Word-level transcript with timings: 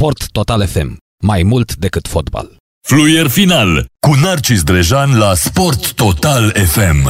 Sport 0.00 0.30
Total 0.30 0.66
FM. 0.66 0.96
Mai 1.22 1.42
mult 1.42 1.74
decât 1.74 2.08
fotbal. 2.08 2.56
Fluier 2.86 3.28
final 3.28 3.86
cu 4.06 4.14
Narcis 4.14 4.62
Drejan 4.62 5.18
la 5.18 5.34
Sport 5.34 5.92
Total 5.92 6.50
FM. 6.50 7.08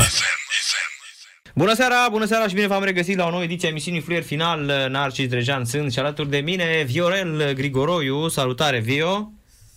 Bună 1.55 1.75
seara, 1.75 2.09
bună 2.11 2.25
seara 2.25 2.49
și 2.49 2.55
bine 2.55 2.67
v-am 2.67 2.85
regăsit 2.85 3.17
la 3.17 3.27
o 3.27 3.31
nouă 3.31 3.43
ediție 3.43 3.69
a 3.69 3.71
emisiunii 3.71 4.01
Fluier 4.01 4.23
Final. 4.23 4.89
Narcis 4.91 5.29
Drejan 5.29 5.65
sunt 5.65 5.93
și 5.93 5.99
alături 5.99 6.31
de 6.31 6.39
mine 6.39 6.85
Viorel 6.87 7.53
Grigoroiu. 7.53 8.29
Salutare, 8.29 8.81
Vio! 8.81 9.33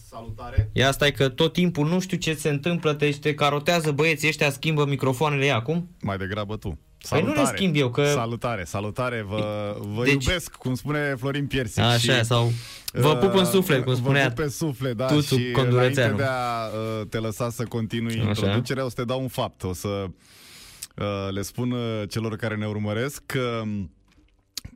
Salutare! 0.09 0.70
Ia 0.73 0.91
stai 0.91 1.11
că 1.11 1.30
tot 1.30 1.54
timpul 1.54 1.88
nu 1.88 2.00
știu 2.00 2.18
ce 2.18 2.34
se 2.34 2.50
întâmplă, 2.50 2.93
te, 2.93 3.09
te 3.09 3.34
carotează 3.34 3.91
băieții 3.91 4.27
ăștia, 4.27 4.52
schimbă 4.52 4.86
microfoanele 4.86 5.50
acum. 5.50 5.89
Mai 6.02 6.18
degrabă 6.18 6.57
tu. 6.57 6.80
Salutare. 7.05 7.33
Păi 7.33 7.43
nu 7.43 7.49
le 7.49 7.55
schimb 7.57 7.75
eu, 7.75 7.89
că... 7.89 8.05
Salutare, 8.05 8.63
salutare, 8.63 9.25
vă, 9.27 9.75
vă 9.95 10.04
deci... 10.04 10.25
iubesc, 10.25 10.55
cum 10.55 10.75
spune 10.75 11.15
Florin 11.19 11.47
Piersi. 11.47 11.79
Așa, 11.79 12.18
și, 12.18 12.25
sau 12.25 12.51
vă 12.93 13.15
pup 13.15 13.33
în 13.33 13.45
suflet, 13.45 13.83
cum 13.83 13.95
spunea 13.95 14.21
Vă 14.21 14.27
pup 14.27 14.43
pe 14.43 14.49
suflet, 14.49 14.97
da, 14.97 15.05
Tuțu 15.05 15.37
și 15.37 15.54
înainte 15.55 16.14
de 16.18 16.23
a 16.23 16.65
uh, 16.65 17.07
te 17.09 17.18
lăsa 17.18 17.50
să 17.50 17.64
continui 17.64 18.19
Așa. 18.19 18.28
introducerea, 18.28 18.86
o 18.86 18.89
să 18.89 18.95
te 18.95 19.04
dau 19.04 19.21
un 19.21 19.28
fapt, 19.28 19.64
o 19.64 19.73
să 19.73 19.87
uh, 19.87 21.05
le 21.29 21.42
spun 21.42 21.71
uh, 21.71 22.04
celor 22.09 22.36
care 22.36 22.55
ne 22.55 22.65
urmăresc 22.65 23.23
că 23.25 23.61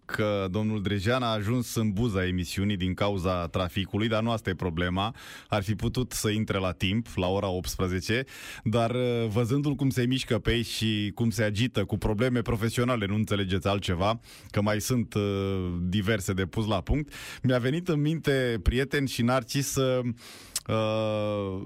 că 0.08 0.48
domnul 0.52 0.82
Drejean 0.82 1.24
a 1.24 1.34
ajuns 1.34 1.76
în 1.76 1.92
buza 1.92 2.26
emisiunii 2.26 2.78
din 2.78 2.94
cauza 2.94 3.48
traficului, 3.48 4.08
dar 4.08 4.24
nu 4.24 4.32
asta 4.32 4.50
e 4.50 4.54
problema. 4.54 5.16
Ar 5.48 5.64
fi 5.64 5.76
putut 5.76 6.12
să 6.12 6.30
intre 6.30 6.58
la 6.58 6.72
timp, 6.72 7.08
la 7.16 7.28
ora 7.28 7.48
18, 7.48 8.26
dar 8.64 8.92
uh, 8.92 9.28
văzându-l 9.28 9.76
cum 9.76 9.90
se 9.90 10.06
mișcă 10.06 10.40
pe 10.40 10.52
ei 10.52 10.64
și 10.64 11.12
cum 11.16 11.30
se 11.30 11.44
agită 11.44 11.86
cu 11.86 11.98
probleme 11.98 12.42
profesionale, 12.42 13.06
nu 13.06 13.16
înțelegeți 13.16 13.68
altceva, 13.68 14.20
că 14.50 14.62
mai 14.62 14.82
sunt 14.82 15.14
uh, 15.14 15.22
diverse 15.82 16.34
de 16.34 16.46
pus 16.46 16.68
la 16.68 16.82
punct, 16.82 17.14
mi-a 17.42 17.58
venit 17.58 17.88
în 17.88 18.02
minte, 18.02 18.60
prieten 18.64 19.06
și 19.06 19.22
Narcis, 19.22 19.68
să 19.68 20.02
uh, 20.68 21.62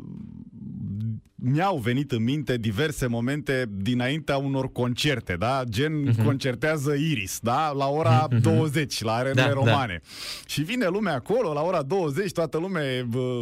mi-au 1.43 1.77
venit 1.77 2.11
în 2.11 2.23
minte 2.23 2.57
diverse 2.57 3.07
momente 3.07 3.65
dinaintea 3.71 4.37
unor 4.37 4.71
concerte, 4.71 5.35
da? 5.39 5.63
Gen 5.69 6.07
uh-huh. 6.07 6.23
concertează 6.23 6.93
Iris, 6.93 7.39
da? 7.41 7.71
La 7.71 7.87
ora 7.87 8.27
uh-huh. 8.27 8.41
20, 8.41 9.01
la 9.01 9.13
arenele 9.13 9.47
da, 9.47 9.53
romane. 9.53 10.01
Da. 10.03 10.09
Și 10.45 10.61
vine 10.61 10.87
lumea 10.87 11.13
acolo, 11.13 11.53
la 11.53 11.61
ora 11.61 11.81
20, 11.81 12.31
toată 12.31 12.57
lumea 12.57 12.83
e 12.83 13.03
bă, 13.03 13.41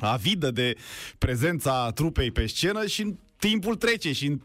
avidă 0.00 0.50
de 0.50 0.76
prezența 1.18 1.90
trupei 1.94 2.30
pe 2.30 2.46
scenă 2.46 2.86
și 2.86 3.14
timpul 3.36 3.74
trece 3.74 4.12
și 4.12 4.26
în 4.26 4.40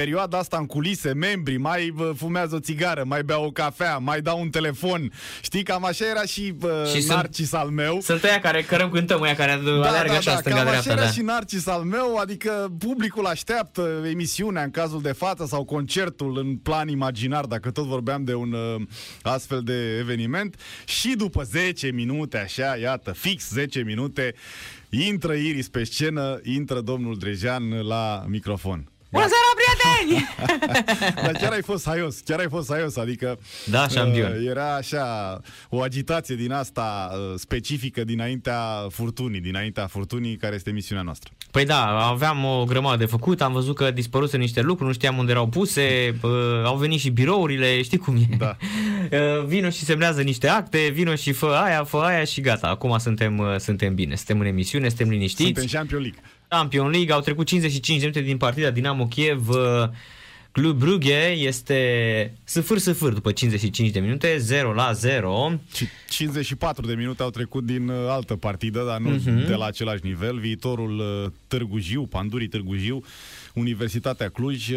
perioada 0.00 0.38
asta 0.38 0.56
în 0.56 0.66
culise, 0.66 1.12
membrii 1.12 1.56
mai 1.56 1.94
fumează 2.16 2.54
o 2.54 2.58
țigară, 2.58 3.04
mai 3.06 3.22
beau 3.22 3.44
o 3.44 3.50
cafea, 3.50 3.98
mai 3.98 4.20
dau 4.20 4.40
un 4.40 4.50
telefon. 4.50 5.12
Știi, 5.42 5.62
cam 5.62 5.84
așa 5.84 6.04
era 6.06 6.22
și, 6.22 6.54
uh, 6.62 6.70
și 6.94 7.06
Narcis 7.06 7.48
sunt, 7.48 7.60
al 7.60 7.68
meu. 7.68 8.00
Sunt 8.00 8.22
ăia 8.22 8.40
care 8.40 8.62
cărăm 8.62 8.90
cântăm, 8.90 9.22
ăia 9.22 9.34
care 9.34 9.60
da, 9.64 9.88
alergă 9.88 10.10
da, 10.10 10.16
așa 10.16 10.32
da, 10.32 10.36
stânga 10.36 10.58
cam 10.58 10.66
dreapta. 10.66 10.90
Așa 10.90 11.00
era 11.00 11.06
da. 11.06 11.12
și 11.12 11.20
Narcis 11.20 11.66
al 11.66 11.82
meu, 11.82 12.16
adică 12.16 12.72
publicul 12.78 13.26
așteaptă 13.26 14.04
emisiunea 14.10 14.62
în 14.62 14.70
cazul 14.70 15.02
de 15.02 15.12
față 15.12 15.46
sau 15.46 15.64
concertul 15.64 16.38
în 16.38 16.56
plan 16.56 16.88
imaginar, 16.88 17.44
dacă 17.44 17.70
tot 17.70 17.84
vorbeam 17.84 18.24
de 18.24 18.34
un 18.34 18.52
uh, 18.52 18.82
astfel 19.22 19.60
de 19.62 19.96
eveniment. 19.98 20.56
Și 20.84 21.14
după 21.16 21.42
10 21.42 21.90
minute, 21.90 22.38
așa, 22.38 22.76
iată, 22.76 23.12
fix 23.12 23.50
10 23.50 23.82
minute, 23.82 24.34
intră 24.90 25.32
Iris 25.32 25.68
pe 25.68 25.84
scenă, 25.84 26.40
intră 26.42 26.80
domnul 26.80 27.16
Drejean 27.18 27.86
la 27.86 28.24
microfon. 28.28 28.88
Bună 29.14 29.26
seara, 29.32 29.50
prieteni! 29.60 30.28
Dar 31.24 31.32
chiar 31.32 31.52
ai 31.52 31.62
fost 31.62 31.86
haios, 31.86 32.18
chiar 32.18 32.38
ai 32.38 32.48
fost 32.48 32.70
haios, 32.70 32.96
adică... 32.96 33.38
Da, 33.70 33.88
șampion. 33.88 34.32
Uh, 34.32 34.46
era 34.48 34.74
așa 34.74 35.40
o 35.68 35.80
agitație 35.82 36.34
din 36.34 36.52
asta 36.52 37.10
uh, 37.12 37.34
specifică 37.36 38.04
dinaintea 38.04 38.60
furtunii, 38.90 39.40
dinaintea 39.40 39.86
furtunii 39.86 40.36
care 40.36 40.54
este 40.54 40.70
misiunea 40.70 41.04
noastră. 41.04 41.30
Păi 41.50 41.64
da, 41.64 42.08
aveam 42.08 42.44
o 42.44 42.64
grămadă 42.64 42.96
de 42.96 43.04
făcut, 43.04 43.42
am 43.42 43.52
văzut 43.52 43.74
că 43.74 43.90
dispăruse 43.90 44.36
niște 44.36 44.60
lucruri, 44.60 44.88
nu 44.88 44.94
știam 44.94 45.18
unde 45.18 45.30
erau 45.32 45.46
puse, 45.46 46.16
uh, 46.22 46.30
au 46.64 46.76
venit 46.76 47.00
și 47.00 47.10
birourile, 47.10 47.82
știi 47.82 47.98
cum 47.98 48.16
e. 48.16 48.36
Da. 48.38 48.56
Uh, 49.04 49.44
vino 49.46 49.70
și 49.70 49.84
semnează 49.84 50.22
niște 50.22 50.48
acte, 50.48 50.90
vino 50.92 51.14
și 51.14 51.32
fă 51.32 51.46
aia, 51.46 51.84
fă 51.84 51.96
aia 51.96 52.24
și 52.24 52.40
gata. 52.40 52.66
Acum 52.66 52.98
suntem, 52.98 53.38
uh, 53.38 53.56
suntem 53.58 53.94
bine, 53.94 54.14
suntem 54.14 54.40
în 54.40 54.46
emisiune, 54.46 54.88
suntem 54.88 55.08
liniștiți. 55.08 55.60
Suntem 55.60 55.78
Champion 55.78 56.00
League. 56.00 56.20
Champion 56.54 56.90
League, 56.90 57.12
au 57.12 57.20
trecut 57.20 57.46
55 57.46 57.98
de 57.98 58.06
minute 58.06 58.26
din 58.26 58.36
partida 58.36 58.70
Dinamo 58.70 59.06
Kiev 59.06 59.48
uh, 59.48 59.56
Club 60.52 60.78
Brugge 60.78 61.30
este 61.30 62.38
săfâr-săfâr 62.44 63.12
după 63.12 63.32
55 63.32 63.90
de 63.90 64.00
minute, 64.00 64.36
0 64.38 64.72
la 64.72 64.92
0. 64.92 65.60
Și 65.74 65.86
54 66.08 66.86
de 66.86 66.94
minute 66.94 67.22
au 67.22 67.30
trecut 67.30 67.64
din 67.64 67.88
uh, 67.88 67.96
altă 68.08 68.36
partidă, 68.36 68.84
dar 68.86 68.98
nu 68.98 69.16
uh-huh. 69.16 69.46
de 69.46 69.54
la 69.54 69.64
același 69.64 70.04
nivel. 70.04 70.38
Viitorul 70.38 70.98
uh, 70.98 71.30
Târgu 71.46 71.78
Jiu, 71.78 72.06
Pandurii 72.06 72.48
Târgu 72.48 72.74
Jiu, 72.76 73.04
Universitatea 73.54 74.28
Cluj, 74.28 74.70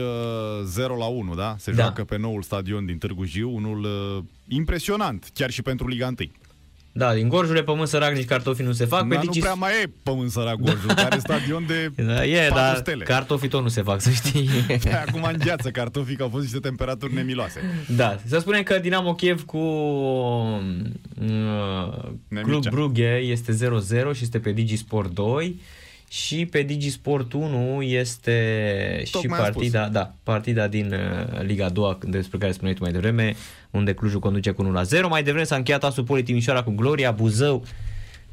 0 0.64 0.96
la 0.96 1.06
1, 1.06 1.36
da? 1.36 1.56
Se 1.60 1.72
da. 1.72 1.82
joacă 1.82 2.04
pe 2.04 2.18
noul 2.18 2.42
stadion 2.42 2.86
din 2.86 2.98
Târgu 2.98 3.26
Jiu, 3.26 3.56
unul 3.56 3.88
impresionant, 4.48 5.30
chiar 5.34 5.50
și 5.50 5.62
pentru 5.62 5.88
Liga 5.88 6.08
1. 6.08 6.16
Da, 6.98 7.14
din 7.14 7.28
Gorjule 7.28 7.64
pământ 7.64 7.88
sărac 7.88 8.14
nici 8.14 8.26
cartofi 8.26 8.62
nu 8.62 8.72
se 8.72 8.86
fac. 8.86 9.08
Da, 9.08 9.22
nu 9.24 9.32
prea 9.40 9.54
mai 9.54 9.72
e 9.84 9.90
pământ 10.04 10.32
sărac 10.32 10.56
Gorjul, 10.56 10.94
care 10.94 11.16
e 11.16 11.20
stadion 11.20 11.66
de 11.68 11.92
da, 12.04 12.26
e, 12.26 12.50
dar 12.54 12.76
stele. 12.76 13.04
cartofii 13.04 13.50
tot 13.50 13.62
nu 13.62 13.68
se 13.68 13.82
fac, 13.82 14.02
să 14.02 14.10
știi. 14.10 14.50
Da, 14.84 15.04
acum 15.08 15.24
în 15.24 15.36
gheață 15.46 15.70
cartofii, 15.70 16.16
că 16.16 16.24
au 16.24 16.30
fost 16.30 16.44
niște 16.44 16.60
temperaturi 16.60 17.14
nemiloase. 17.14 17.62
Da, 17.96 18.20
să 18.26 18.40
spunem 18.40 18.64
că 18.64 18.80
Dinamo 18.80 19.14
Kiev 19.14 19.46
cu 19.46 19.58
uh, 19.58 20.72
Club 22.42 22.70
Brugge 22.70 23.16
este 23.16 23.52
0-0 23.52 23.56
și 24.14 24.24
este 24.24 24.40
pe 24.40 24.52
Digisport 24.52 25.14
2 25.14 25.60
și 26.10 26.46
pe 26.46 26.62
Digisport 26.62 27.34
1 27.34 27.82
este 27.82 29.04
Tocmai 29.12 29.38
și 29.38 29.44
partida, 29.44 29.88
da, 29.88 30.14
partida 30.24 30.68
din 30.68 30.94
uh, 30.94 31.42
Liga 31.42 31.70
2 31.70 31.98
despre 32.02 32.38
care 32.38 32.52
spuneai 32.52 32.76
tu 32.76 32.82
mai 32.82 32.92
devreme, 32.92 33.36
unde 33.72 33.94
Clujul 33.94 34.20
conduce 34.20 34.52
cu 34.52 34.62
1 34.62 34.72
la 34.72 34.84
0. 34.84 35.08
Mai 35.08 35.24
devreme 35.24 35.46
s-a 35.46 35.56
încheiat 35.56 35.84
Asul 35.84 36.04
Poli 36.04 36.24
Timișoara 36.24 36.64
cu 36.64 36.72
Gloria 36.72 37.12
Buzău 37.12 37.66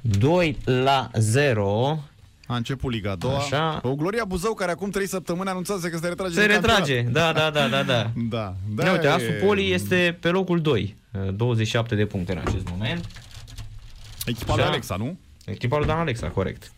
2 0.00 0.58
la 0.64 1.10
0. 1.14 2.02
A 2.46 2.56
început 2.56 2.92
Liga 2.92 3.14
2. 3.14 3.34
Așa. 3.34 3.80
O 3.82 3.94
Gloria 3.94 4.24
Buzău 4.24 4.54
care 4.54 4.70
acum 4.70 4.90
3 4.90 5.06
săptămâni 5.06 5.48
anunțează 5.48 5.88
că 5.88 5.98
se 5.98 6.08
retrage 6.08 6.34
Se 6.34 6.46
retrage, 6.46 7.00
da, 7.02 7.32
da, 7.32 7.50
da, 7.50 7.68
da, 7.68 7.82
da. 7.82 8.10
da, 8.30 8.54
da. 8.74 8.90
Uite, 8.92 9.06
Asul 9.06 9.34
Poli 9.44 9.72
este 9.72 10.16
pe 10.20 10.28
locul 10.28 10.60
2, 10.60 10.96
27 11.34 11.94
de 11.94 12.06
puncte 12.06 12.32
în 12.32 12.38
acest 12.44 12.68
moment. 12.70 13.06
Echipa 14.26 14.54
lui 14.54 14.64
Alexa, 14.64 14.96
nu? 14.96 15.18
Echipa 15.44 15.76
lui 15.76 15.86
Dan 15.86 15.98
Alexa, 15.98 16.28
corect. 16.28 16.72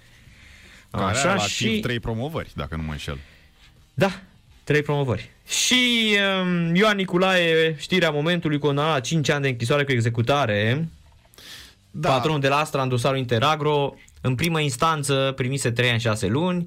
Care 0.96 1.18
Așa 1.18 1.36
și... 1.36 1.80
trei 1.80 2.00
promovări, 2.00 2.50
dacă 2.54 2.76
nu 2.76 2.82
mă 2.82 2.92
înșel. 2.92 3.18
Da, 3.94 4.10
trei 4.64 4.82
promovări. 4.82 5.30
Și 5.46 6.14
um, 6.42 6.74
Ioan 6.74 6.96
Niculae, 6.96 7.76
știrea 7.78 8.10
momentului, 8.10 8.58
condamnat 8.58 9.00
5 9.00 9.28
ani 9.28 9.42
de 9.42 9.48
închisoare 9.48 9.84
cu 9.84 9.92
executare. 9.92 10.88
Da. 11.90 12.08
Patronul 12.08 12.40
de 12.40 12.48
la 12.48 12.56
Astra 12.56 12.82
în 12.82 12.88
dosarul 12.88 13.18
Interagro, 13.18 13.94
în 14.20 14.34
primă 14.34 14.60
instanță 14.60 15.32
primise 15.36 15.70
3 15.70 15.90
ani 15.90 16.00
6 16.00 16.26
luni. 16.26 16.66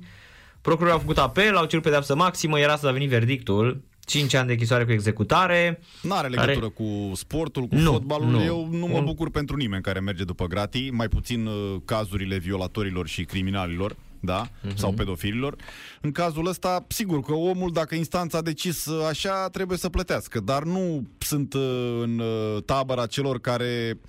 Procurorul 0.61 0.95
a 0.95 0.99
făcut 0.99 1.17
apel, 1.17 1.55
au 1.55 1.65
cerut 1.65 1.83
pedeapsă 1.83 2.15
maximă, 2.15 2.59
iar 2.59 2.69
astăzi 2.69 2.91
a 2.91 2.93
venit 2.93 3.09
verdictul. 3.09 3.81
5 4.05 4.33
ani 4.33 4.47
de 4.47 4.53
închisoare 4.53 4.85
cu 4.85 4.91
executare. 4.91 5.79
Nu 6.01 6.13
are 6.13 6.27
legătură 6.27 6.59
care... 6.59 6.71
cu 6.73 7.11
sportul, 7.15 7.63
cu 7.67 7.75
nu, 7.75 7.91
fotbalul. 7.91 8.27
Nu. 8.27 8.43
Eu 8.43 8.67
nu 8.71 8.87
mă 8.87 9.01
bucur 9.01 9.29
pentru 9.29 9.55
nimeni 9.55 9.83
care 9.83 9.99
merge 9.99 10.23
după 10.23 10.45
gratii, 10.45 10.91
mai 10.91 11.07
puțin 11.07 11.45
uh, 11.45 11.75
cazurile 11.85 12.37
violatorilor 12.37 13.07
și 13.07 13.23
criminalilor 13.23 13.95
da? 14.19 14.47
Uh-huh. 14.47 14.75
Sau 14.75 14.91
pedofililor. 14.91 15.55
În 16.01 16.11
cazul 16.11 16.47
ăsta, 16.47 16.85
sigur 16.87 17.21
că 17.21 17.33
omul, 17.33 17.71
dacă 17.71 17.95
instanța 17.95 18.37
a 18.37 18.41
decis 18.41 18.85
uh, 18.85 19.05
așa, 19.05 19.47
trebuie 19.47 19.77
să 19.77 19.89
plătească. 19.89 20.39
Dar 20.39 20.63
nu 20.63 21.07
sunt 21.17 21.53
uh, 21.53 21.99
în 22.01 22.19
uh, 22.19 22.63
tabăra 22.65 23.05
celor 23.05 23.39
care 23.39 23.99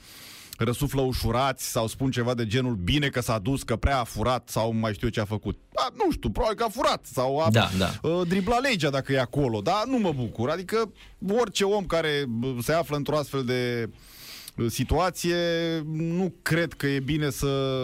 răsuflă 0.65 1.01
ușurați 1.01 1.71
sau 1.71 1.87
spun 1.87 2.11
ceva 2.11 2.35
de 2.35 2.47
genul 2.47 2.75
bine 2.75 3.09
că 3.09 3.21
s-a 3.21 3.39
dus, 3.39 3.63
că 3.63 3.77
prea 3.77 4.01
a 4.01 4.05
furat 4.05 4.49
sau 4.49 4.73
mai 4.73 4.93
știu 4.93 5.09
ce 5.09 5.21
a 5.21 5.25
făcut. 5.25 5.59
Da, 5.75 5.89
nu 6.05 6.13
știu, 6.13 6.31
probabil 6.31 6.57
că 6.57 6.65
a 6.65 6.69
furat 6.69 7.07
sau 7.07 7.39
a 7.39 7.51
da, 7.51 7.71
da. 7.79 8.09
Uh, 8.09 8.27
driblat 8.29 8.61
legea 8.63 8.91
dacă 8.91 9.13
e 9.13 9.21
acolo, 9.21 9.61
dar 9.61 9.85
nu 9.87 9.99
mă 9.99 10.13
bucur. 10.13 10.51
Adică 10.51 10.93
orice 11.29 11.65
om 11.65 11.87
care 11.87 12.25
se 12.61 12.73
află 12.73 12.97
într-o 12.97 13.17
astfel 13.17 13.45
de 13.45 13.91
situație, 14.69 15.37
nu 15.93 16.35
cred 16.43 16.73
că 16.73 16.87
e 16.87 17.01
bine 17.01 17.31
să 17.31 17.83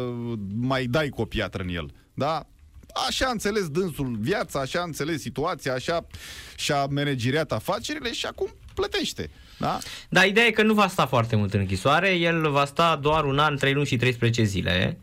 mai 0.57 0.85
dai 0.85 1.09
cu 1.09 1.21
o 1.21 1.25
piatră 1.25 1.63
în 1.63 1.69
el. 1.69 1.91
Da? 2.17 2.47
Așa 3.09 3.27
a 3.27 3.31
înțeles 3.31 3.69
dânsul 3.69 4.17
viața, 4.21 4.61
așa 4.61 4.81
a 4.81 4.85
înțeles 4.85 5.21
situația, 5.21 5.73
așa 5.75 6.07
și-a 6.57 6.85
manageriat 6.85 7.53
afacerile 7.53 8.13
și 8.13 8.27
acum 8.27 8.55
plătește. 8.75 9.31
Da? 9.59 9.79
Da, 10.09 10.25
ideea 10.25 10.47
e 10.47 10.51
că 10.51 10.63
nu 10.63 10.75
va 10.75 10.89
sta 10.89 11.07
foarte 11.07 11.37
mult 11.37 11.55
în 11.55 11.61
închisoare, 11.61 12.11
el 12.15 12.51
va 12.51 12.65
sta 12.65 12.97
doar 12.97 13.25
un 13.25 13.39
an, 13.39 13.57
3 13.57 13.73
luni 13.73 13.87
și 13.87 13.97
13 13.97 14.43
zile. 14.43 14.99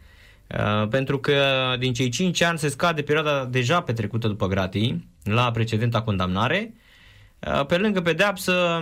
Uh, 0.48 0.88
pentru 0.88 1.20
că 1.20 1.36
din 1.80 1.94
cei 1.94 2.10
5 2.10 2.42
ani 2.42 2.60
se 2.60 2.70
scade 2.70 3.02
perioada 3.02 3.46
deja 3.46 3.82
petrecută 3.82 4.28
după 4.28 4.48
gratii 4.48 5.08
la 5.24 5.52
precedenta 5.52 6.02
condamnare. 6.02 6.74
Uh, 7.40 7.66
pe 7.66 7.78
lângă 7.78 8.02
pedeapsă 8.02 8.82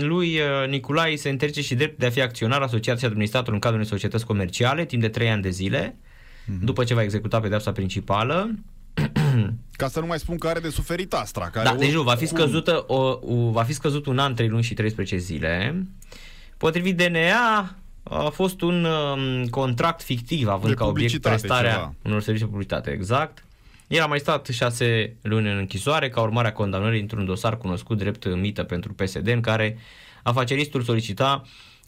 lui 0.00 0.38
uh, 0.38 0.68
Nicolae 0.68 1.16
se 1.16 1.28
înterce 1.28 1.62
și 1.62 1.74
drept 1.74 1.98
de 1.98 2.06
a 2.06 2.10
fi 2.10 2.20
acționar 2.20 2.62
asociat 2.62 2.98
și 2.98 3.04
administrator 3.04 3.52
în 3.52 3.58
cadrul 3.58 3.78
unei 3.78 3.90
societăți 3.90 4.26
comerciale 4.26 4.84
timp 4.84 5.02
de 5.02 5.08
3 5.08 5.30
ani 5.30 5.42
de 5.42 5.50
zile, 5.50 5.96
mm-hmm. 6.44 6.60
după 6.60 6.84
ce 6.84 6.94
va 6.94 7.02
executa 7.02 7.40
pedeapsa 7.40 7.72
principală. 7.72 8.54
Ca 9.76 9.88
să 9.88 10.00
nu 10.00 10.06
mai 10.06 10.18
spun 10.18 10.38
că 10.38 10.48
are 10.48 10.60
de 10.60 10.68
suferit 10.68 11.12
Astra. 11.12 11.50
Care 11.50 11.68
da, 11.68 11.74
deci 11.74 11.92
nu, 11.92 12.02
va 12.02 12.14
fi, 12.14 12.26
scăzută, 12.26 12.84
o, 12.86 13.18
o, 13.20 13.50
va 13.50 13.62
fi 13.62 13.72
scăzut 13.72 14.06
un 14.06 14.18
an, 14.18 14.34
3 14.34 14.48
luni 14.48 14.62
și 14.62 14.74
13 14.74 15.16
zile. 15.16 15.86
Potrivit 16.56 16.96
DNA, 16.96 17.76
a 18.02 18.28
fost 18.28 18.60
un 18.60 18.84
um, 18.84 19.46
contract 19.46 20.02
fictiv, 20.02 20.48
având 20.48 20.68
de 20.68 20.74
ca 20.74 20.84
obiect 20.84 21.20
prestarea 21.20 21.72
ceva. 21.72 21.94
unor 22.04 22.20
servicii 22.20 22.46
de 22.46 22.52
publicitate, 22.52 22.90
exact. 22.90 23.44
El 23.86 24.02
a 24.02 24.06
mai 24.06 24.18
stat 24.18 24.46
șase 24.46 25.16
luni 25.22 25.50
în 25.50 25.56
închisoare 25.56 26.08
ca 26.08 26.20
urmare 26.20 26.48
a 26.48 26.52
condamnării 26.52 27.00
într-un 27.00 27.24
dosar 27.24 27.58
cunoscut 27.58 27.98
drept 27.98 28.34
mită 28.34 28.62
pentru 28.62 28.92
PSD, 28.92 29.28
în 29.28 29.40
care 29.40 29.78
afaceristul 30.22 30.82
solicita 30.82 31.42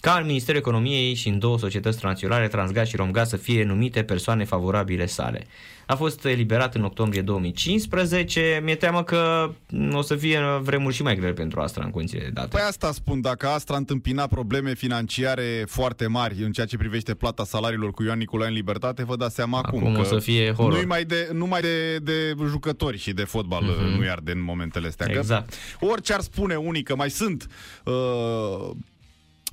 ca 0.05 0.17
în 0.21 0.27
Ministerul 0.27 0.61
Economiei 0.61 1.15
și 1.15 1.29
în 1.29 1.39
două 1.39 1.59
societăți 1.59 1.99
transnaționale, 1.99 2.49
Transgaz 2.49 2.89
și 2.89 2.97
Romgaz, 2.97 3.29
să 3.29 3.37
fie 3.37 3.65
numite 3.65 4.03
persoane 4.03 4.45
favorabile 4.45 5.07
sale. 5.07 5.47
A 5.87 5.95
fost 5.95 6.25
eliberat 6.25 6.75
în 6.75 6.85
octombrie 6.85 7.23
2015. 7.23 8.61
Mi-e 8.65 8.75
teamă 8.75 9.03
că 9.03 9.51
o 9.93 10.03
să 10.03 10.17
fie 10.17 10.41
vremuri 10.61 10.95
și 10.95 11.03
mai 11.03 11.17
grele 11.17 11.33
pentru 11.33 11.61
Astra 11.61 11.85
în 11.85 11.91
condițiile 11.91 12.25
de 12.25 12.31
date. 12.31 12.49
Păi 12.49 12.61
asta 12.69 12.93
spun, 12.93 13.21
dacă 13.21 13.49
Astra 13.49 13.77
întâmpina 13.77 14.27
probleme 14.27 14.75
financiare 14.75 15.65
foarte 15.67 16.07
mari 16.07 16.43
în 16.43 16.53
ceea 16.53 16.67
ce 16.67 16.77
privește 16.77 17.15
plata 17.15 17.45
salariilor 17.45 17.91
cu 17.91 18.03
Ioan 18.03 18.19
Nicolae 18.19 18.49
în 18.49 18.55
libertate, 18.55 19.05
vă 19.05 19.17
dați 19.17 19.35
seama 19.35 19.59
acum, 19.59 19.79
acum 19.79 19.95
că 19.95 20.01
o 20.01 20.05
să 20.05 20.19
fie 20.19 20.53
horror. 20.53 20.81
Nu 20.81 20.87
mai 20.87 21.05
de, 21.05 21.29
numai 21.33 21.61
de, 21.61 21.97
de 21.97 22.35
jucători 22.49 22.99
și 22.99 23.13
de 23.13 23.25
fotbal 23.25 23.63
mm-hmm. 23.63 23.99
nu 23.99 24.05
iar 24.05 24.19
de 24.23 24.33
în 24.33 24.43
momentele 24.43 24.87
astea. 24.87 25.07
Exact. 25.11 25.55
Că 25.79 25.87
orice 25.87 26.13
ar 26.13 26.21
spune 26.21 26.55
unii 26.55 26.83
că 26.83 26.97
mai 26.97 27.11
sunt 27.11 27.47
uh, 27.85 28.71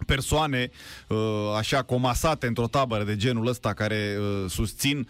persoane 0.05 0.69
uh, 1.07 1.17
așa 1.57 1.83
comasate 1.83 2.47
într-o 2.47 2.67
tabără 2.67 3.03
de 3.03 3.15
genul 3.15 3.47
ăsta 3.47 3.73
care 3.73 4.17
uh, 4.19 4.49
susțin 4.49 5.07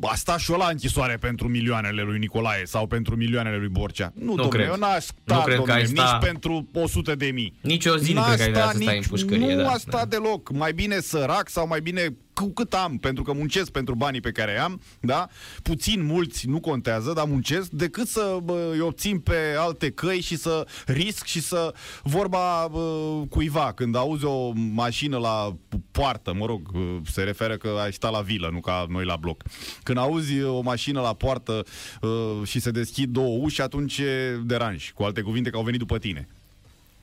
a 0.00 0.14
stat 0.14 0.38
și 0.38 0.50
la 0.50 0.68
închisoare 0.70 1.16
pentru 1.16 1.48
milioanele 1.48 2.02
lui 2.02 2.18
Nicolae 2.18 2.64
sau 2.64 2.86
pentru 2.86 3.16
milioanele 3.16 3.56
lui 3.56 3.68
Borcea. 3.68 4.12
Nu, 4.14 4.24
nu 4.24 4.34
domnule, 4.34 4.48
cred. 4.58 4.68
eu 4.68 4.76
n-aș 4.76 5.04
sta, 5.04 5.34
nu 5.34 5.40
cred 5.40 5.56
domnule, 5.56 5.82
că 5.82 5.86
nici 5.86 5.98
sta... 5.98 6.18
pentru 6.22 6.68
100 6.72 7.14
de 7.14 7.26
mii. 7.26 7.54
Nici 7.60 7.86
o 7.86 7.96
zi 7.96 8.12
nu 8.12 8.22
cred 8.22 8.52
că 8.52 8.58
ai 8.58 8.72
să 8.72 8.78
stai 8.80 8.96
în 8.96 9.02
pușcărie. 9.08 9.54
Nu 9.54 9.62
da, 9.62 9.70
a 9.70 9.76
stat 9.76 10.08
da. 10.08 10.16
deloc. 10.16 10.50
Mai 10.52 10.72
bine 10.72 11.00
sărac 11.00 11.48
sau 11.48 11.66
mai 11.66 11.80
bine 11.80 12.16
cu 12.40 12.52
cât 12.52 12.74
am, 12.74 12.98
pentru 12.98 13.22
că 13.22 13.32
muncesc 13.32 13.70
pentru 13.70 13.94
banii 13.94 14.20
pe 14.20 14.32
care 14.32 14.58
am, 14.58 14.80
da? 15.00 15.28
Puțin, 15.62 16.04
mulți, 16.04 16.48
nu 16.48 16.60
contează, 16.60 17.12
dar 17.12 17.26
muncesc, 17.26 17.70
decât 17.70 18.08
să 18.08 18.38
bă, 18.42 18.70
îi 18.72 18.80
obțin 18.80 19.18
pe 19.18 19.36
alte 19.58 19.90
căi 19.90 20.20
și 20.20 20.36
să 20.36 20.66
risc 20.86 21.26
și 21.26 21.40
să 21.40 21.74
vorba 22.02 22.68
bă, 22.70 23.22
cuiva. 23.28 23.72
Când 23.72 23.96
auzi 23.96 24.24
o 24.24 24.52
mașină 24.54 25.18
la 25.18 25.56
poartă, 25.90 26.34
mă 26.34 26.46
rog, 26.46 26.70
se 27.10 27.22
referă 27.22 27.56
că 27.56 27.78
ai 27.82 27.92
sta 27.92 28.10
la 28.10 28.20
vilă, 28.20 28.48
nu 28.52 28.60
ca 28.60 28.86
noi 28.88 29.04
la 29.04 29.16
bloc. 29.16 29.42
Când 29.82 29.98
auzi 29.98 30.42
o 30.42 30.60
mașină 30.60 31.00
la 31.00 31.14
poartă 31.14 31.64
uh, 32.00 32.10
și 32.44 32.60
se 32.60 32.70
deschid 32.70 33.10
două 33.10 33.38
uși, 33.42 33.60
atunci 33.60 33.98
e 33.98 34.40
deranj. 34.44 34.92
Cu 34.92 35.02
alte 35.02 35.20
cuvinte, 35.20 35.50
că 35.50 35.56
au 35.56 35.62
venit 35.62 35.78
după 35.78 35.98
tine. 35.98 36.28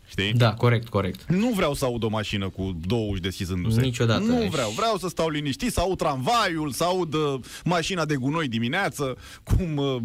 Știi? 0.09 0.33
Da, 0.33 0.54
corect, 0.54 0.88
corect. 0.89 1.25
Nu 1.30 1.50
vreau 1.50 1.74
să 1.74 1.86
aud 1.86 2.04
o 2.04 2.09
mașină 2.09 2.50
cu 2.50 2.77
două 2.86 3.12
uși 3.12 3.21
deschizându-se. 3.21 3.81
Niciodată. 3.81 4.24
Nu 4.24 4.48
vreau. 4.50 4.69
Vreau 4.69 4.98
să 4.98 5.07
stau 5.07 5.30
liniștit, 5.30 5.71
să 5.71 5.80
aud 5.80 5.98
tramvaiul, 5.98 6.71
să 6.71 6.83
aud 6.83 7.13
uh, 7.13 7.39
mașina 7.63 8.06
de 8.06 8.15
gunoi 8.15 8.48
dimineață, 8.48 9.18
cum 9.44 9.77
uh, 9.77 10.01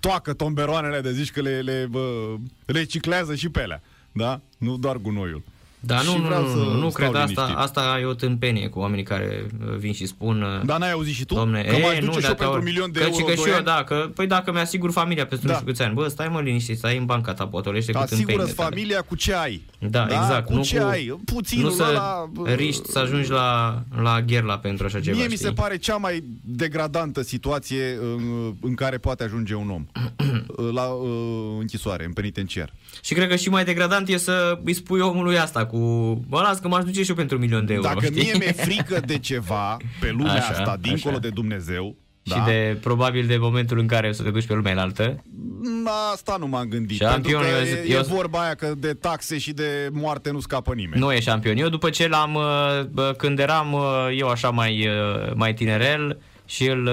toacă 0.00 0.32
tomberoanele 0.32 1.00
de 1.00 1.12
zici 1.12 1.30
că 1.30 1.40
le, 1.40 1.60
le 1.60 1.88
uh, 1.92 2.34
reciclează 2.66 3.34
și 3.34 3.48
pe 3.48 3.60
alea. 3.60 3.82
Da? 4.12 4.40
Nu 4.58 4.76
doar 4.76 4.96
gunoiul. 4.96 5.42
Da, 5.84 6.00
nu, 6.02 6.16
nu, 6.16 6.28
nu, 6.28 6.78
nu 6.78 6.88
cred 6.88 7.14
asta, 7.14 7.42
asta 7.42 7.98
e 8.00 8.04
o 8.04 8.14
tâmpenie 8.14 8.68
cu 8.68 8.78
oamenii 8.78 9.04
care 9.04 9.46
uh, 9.66 9.76
vin 9.76 9.92
și 9.92 10.06
spun 10.06 10.42
uh, 10.42 10.64
Dar 10.64 10.78
n-ai 10.78 10.92
auzit 10.92 11.14
și 11.14 11.24
tu? 11.24 11.34
Domne, 11.34 11.62
că 11.62 11.76
mai 11.76 11.98
duce 11.98 12.04
nu, 12.04 12.20
și 12.20 12.26
eu 12.26 12.34
pentru 12.34 12.56
un 12.56 12.62
milion 12.62 12.92
de 12.92 12.98
că, 12.98 13.06
euro 13.10 13.24
că 13.24 13.32
și 13.32 13.48
eu, 13.48 13.60
da, 13.62 13.84
că, 13.84 14.10
păi 14.14 14.26
dacă 14.26 14.52
mi-asigur 14.52 14.90
familia 14.90 15.26
peste 15.26 15.46
da. 15.46 15.52
nu 15.52 15.58
știu 15.58 15.70
câți 15.70 15.82
ani, 15.82 15.94
bă, 15.94 16.08
stai 16.08 16.28
mă 16.28 16.40
liniștit, 16.40 16.78
stai 16.78 16.96
în 16.96 17.04
banca 17.04 17.34
ta, 17.34 17.46
potolește 17.46 17.92
cu 17.92 17.98
Asigură 17.98 18.44
familia 18.44 19.00
cu 19.00 19.14
ce 19.14 19.34
ai. 19.34 19.62
Da, 19.78 20.04
da 20.04 20.04
exact. 20.04 20.46
Cu 20.46 20.54
nu 20.54 20.62
ce 20.62 20.78
cu, 20.78 20.86
ai, 20.86 21.18
puțin 21.24 21.60
Nu 21.60 21.70
să 21.70 21.90
la, 21.94 22.30
riști 22.54 22.90
să 22.90 22.98
ajungi 22.98 23.30
la, 23.30 23.82
la 24.02 24.22
gherla 24.22 24.58
pentru 24.58 24.86
așa 24.86 25.00
ceva, 25.00 25.16
Mie 25.16 25.24
știi? 25.24 25.36
mi 25.36 25.42
se 25.44 25.52
pare 25.52 25.76
cea 25.76 25.96
mai 25.96 26.24
degradantă 26.44 27.22
situație 27.22 27.98
în, 28.00 28.54
în 28.60 28.74
care 28.74 28.98
poate 28.98 29.22
ajunge 29.22 29.54
un 29.54 29.70
om. 29.70 29.86
la 30.78 30.84
uh, 30.84 31.10
închisoare, 31.58 32.04
în 32.04 32.12
penitenciar. 32.12 32.72
Și 33.02 33.14
cred 33.14 33.28
că 33.28 33.36
și 33.36 33.48
mai 33.48 33.64
degradant 33.64 34.08
e 34.08 34.16
să 34.16 34.58
îi 34.64 34.72
spui 34.72 35.00
omului 35.00 35.38
asta 35.38 35.66
cu, 35.72 35.78
bă, 36.28 36.40
las 36.40 36.58
că 36.58 36.68
m-aș 36.68 36.84
duce 36.84 37.02
și 37.02 37.08
eu 37.10 37.16
pentru 37.16 37.36
un 37.36 37.42
milion 37.42 37.66
de 37.66 37.72
euro. 37.72 37.88
Dacă 37.88 38.04
știi? 38.04 38.22
mie 38.22 38.34
mi-e 38.38 38.52
frică 38.52 39.00
de 39.06 39.18
ceva 39.18 39.76
pe 40.00 40.10
lumea 40.10 40.32
așa, 40.32 40.48
asta, 40.48 40.76
dincolo 40.80 41.14
așa. 41.14 41.22
de 41.22 41.28
Dumnezeu, 41.28 41.96
și 42.22 42.34
da? 42.34 42.44
de 42.44 42.78
probabil 42.80 43.26
de 43.26 43.36
momentul 43.36 43.78
în 43.78 43.86
care 43.86 44.08
o 44.08 44.12
să 44.12 44.22
te 44.22 44.30
duci 44.30 44.46
pe 44.46 44.54
lumea 44.54 44.72
înaltă. 44.72 45.24
Asta 46.12 46.36
nu 46.38 46.46
m-am 46.46 46.68
gândit. 46.68 46.96
Șampion, 47.00 47.40
pentru 47.40 47.60
că 47.60 47.68
eu, 47.68 47.76
e, 47.76 47.92
eu, 47.92 47.98
e 47.98 48.02
vorba 48.02 48.42
aia 48.42 48.54
că 48.54 48.74
de 48.78 48.92
taxe 48.92 49.38
și 49.38 49.52
de 49.52 49.88
moarte 49.92 50.30
nu 50.30 50.40
scapă 50.40 50.74
nimeni. 50.74 51.00
Nu 51.00 51.12
e 51.12 51.20
șampion. 51.20 51.56
Eu 51.56 51.68
după 51.68 51.90
ce 51.90 52.08
l-am, 52.08 52.34
uh, 52.34 53.14
când 53.16 53.38
eram 53.38 53.72
uh, 53.72 53.82
eu 54.16 54.28
așa 54.28 54.50
mai, 54.50 54.86
uh, 54.86 55.32
mai 55.34 55.54
tinerel, 55.54 56.18
și 56.46 56.68
îl 56.68 56.90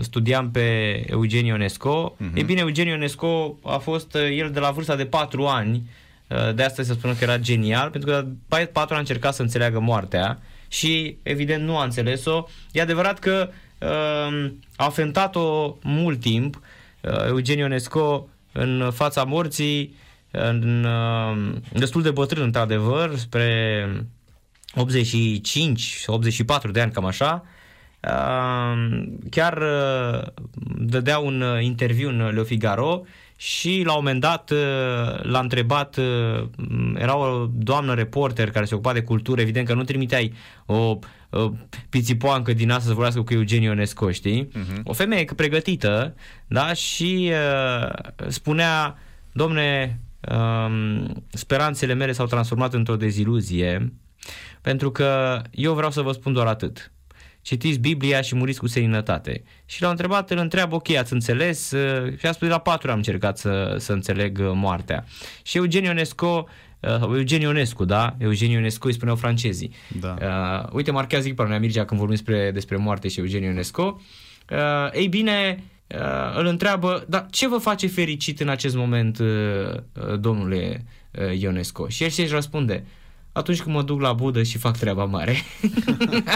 studiam 0.00 0.50
pe 0.50 0.60
Eugen 1.06 1.44
Ionesco. 1.44 2.16
Uh-huh. 2.16 2.34
E 2.34 2.42
bine, 2.42 2.60
Eugen 2.60 2.86
Ionesco 2.86 3.58
a 3.64 3.76
fost 3.76 4.14
el 4.14 4.50
de 4.52 4.60
la 4.60 4.70
vârsta 4.70 4.96
de 4.96 5.04
4 5.04 5.46
ani 5.46 5.74
Uh, 5.76 6.00
de 6.54 6.62
asta 6.62 6.82
se 6.82 6.92
spune 6.92 7.12
că 7.12 7.24
era 7.24 7.38
genial, 7.38 7.90
pentru 7.90 8.10
că 8.10 8.26
patru 8.48 8.94
ani 8.94 8.94
a 8.94 8.98
încercat 8.98 9.34
să 9.34 9.42
înțeleagă 9.42 9.80
moartea 9.80 10.38
și 10.68 11.16
evident 11.22 11.64
nu 11.64 11.78
a 11.78 11.84
înțeles-o. 11.84 12.44
E 12.72 12.80
adevărat 12.80 13.18
că 13.18 13.50
uh, 13.78 14.50
a 14.76 14.88
fentat-o 14.88 15.76
mult 15.82 16.20
timp 16.20 16.60
uh, 17.00 17.26
Eugen 17.26 17.58
Ionesco 17.58 18.28
în 18.52 18.90
fața 18.94 19.24
morții, 19.24 19.94
în, 20.30 20.84
uh, 20.84 21.56
destul 21.72 22.02
de 22.02 22.10
bătrân 22.10 22.42
într-adevăr, 22.42 23.16
spre 23.16 23.86
85-84 24.76 26.70
de 26.72 26.80
ani, 26.80 26.92
cam 26.92 27.04
așa. 27.04 27.44
Uh, 28.02 29.02
chiar 29.30 29.62
uh, 29.62 30.22
dădea 30.78 31.18
un 31.18 31.44
interviu 31.60 32.08
în 32.08 32.34
Le 32.34 32.42
Figaro 32.42 33.02
și 33.40 33.82
la 33.84 33.92
un 33.92 33.98
moment 34.02 34.20
dat 34.20 34.50
uh, 34.50 34.58
l-a 35.22 35.38
întrebat, 35.38 35.96
uh, 35.96 36.48
era 36.94 37.16
o 37.16 37.46
doamnă 37.52 37.94
reporter 37.94 38.50
care 38.50 38.64
se 38.64 38.74
ocupa 38.74 38.92
de 38.92 39.02
cultură, 39.02 39.40
evident 39.40 39.66
că 39.66 39.74
nu 39.74 39.82
trimiteai 39.82 40.32
o, 40.66 40.98
o 41.30 41.50
pițipoancă 41.88 42.52
din 42.52 42.70
asta 42.70 42.82
să 42.82 42.92
vorbească 42.92 43.22
cu 43.22 43.32
Eugen 43.32 43.62
Ionesco, 43.62 44.10
știi? 44.10 44.48
Uh-huh. 44.48 44.82
O 44.84 44.92
femeie 44.92 45.24
pregătită, 45.36 46.14
da? 46.46 46.72
Și 46.72 47.32
uh, 47.32 47.88
spunea, 48.28 48.98
domne, 49.32 50.00
uh, 50.30 51.04
speranțele 51.28 51.94
mele 51.94 52.12
s-au 52.12 52.26
transformat 52.26 52.74
într-o 52.74 52.96
deziluzie, 52.96 53.92
pentru 54.60 54.90
că 54.90 55.42
eu 55.50 55.74
vreau 55.74 55.90
să 55.90 56.00
vă 56.00 56.12
spun 56.12 56.32
doar 56.32 56.46
atât 56.46 56.92
citiți 57.42 57.78
Biblia 57.78 58.20
și 58.20 58.34
muriți 58.34 58.58
cu 58.58 58.66
seninătate. 58.66 59.42
Și 59.66 59.82
l-au 59.82 59.90
întrebat, 59.90 60.30
îl 60.30 60.38
întreabă, 60.38 60.74
ok, 60.74 60.90
ați 60.90 61.12
înțeles? 61.12 61.70
Uh, 61.70 62.18
și 62.18 62.26
a 62.26 62.32
spus, 62.32 62.48
la 62.48 62.58
patru 62.58 62.90
am 62.90 62.96
încercat 62.96 63.38
să, 63.38 63.76
să 63.78 63.92
înțeleg 63.92 64.38
uh, 64.38 64.50
moartea. 64.54 65.04
Și 65.42 65.56
Eugen 65.56 65.84
Ionesco, 65.84 66.48
uh, 66.80 67.00
Eugen 67.02 67.40
Ionescu, 67.40 67.84
da? 67.84 68.16
Eugen 68.18 68.50
Ionescu 68.50 68.86
îi 68.86 68.92
spuneau 68.92 69.16
francezii. 69.16 69.74
Da. 70.00 70.16
Uh, 70.20 70.72
uite, 70.72 70.90
marchează 70.90 71.28
pe 71.28 71.46
noi 71.48 71.58
Mircea 71.58 71.84
când 71.84 72.00
vorbim 72.00 72.16
despre, 72.16 72.50
despre 72.50 72.76
moarte 72.76 73.08
și 73.08 73.18
Eugen 73.18 73.42
Ionescu. 73.42 74.02
Uh, 74.50 74.92
ei 74.92 75.08
bine, 75.08 75.64
uh, 75.86 76.38
îl 76.38 76.46
întreabă, 76.46 77.04
dar 77.08 77.26
ce 77.30 77.48
vă 77.48 77.56
face 77.56 77.86
fericit 77.86 78.40
în 78.40 78.48
acest 78.48 78.76
moment, 78.76 79.18
uh, 79.18 80.18
domnule 80.18 80.84
uh, 81.10 81.40
Ionesco? 81.40 81.88
Și 81.88 82.02
el 82.02 82.08
și 82.08 82.26
răspunde, 82.26 82.84
atunci 83.40 83.60
când 83.62 83.74
mă 83.74 83.82
duc 83.82 84.00
la 84.00 84.12
Budă 84.12 84.42
și 84.42 84.58
fac 84.58 84.76
treaba 84.78 85.04
mare. 85.04 85.44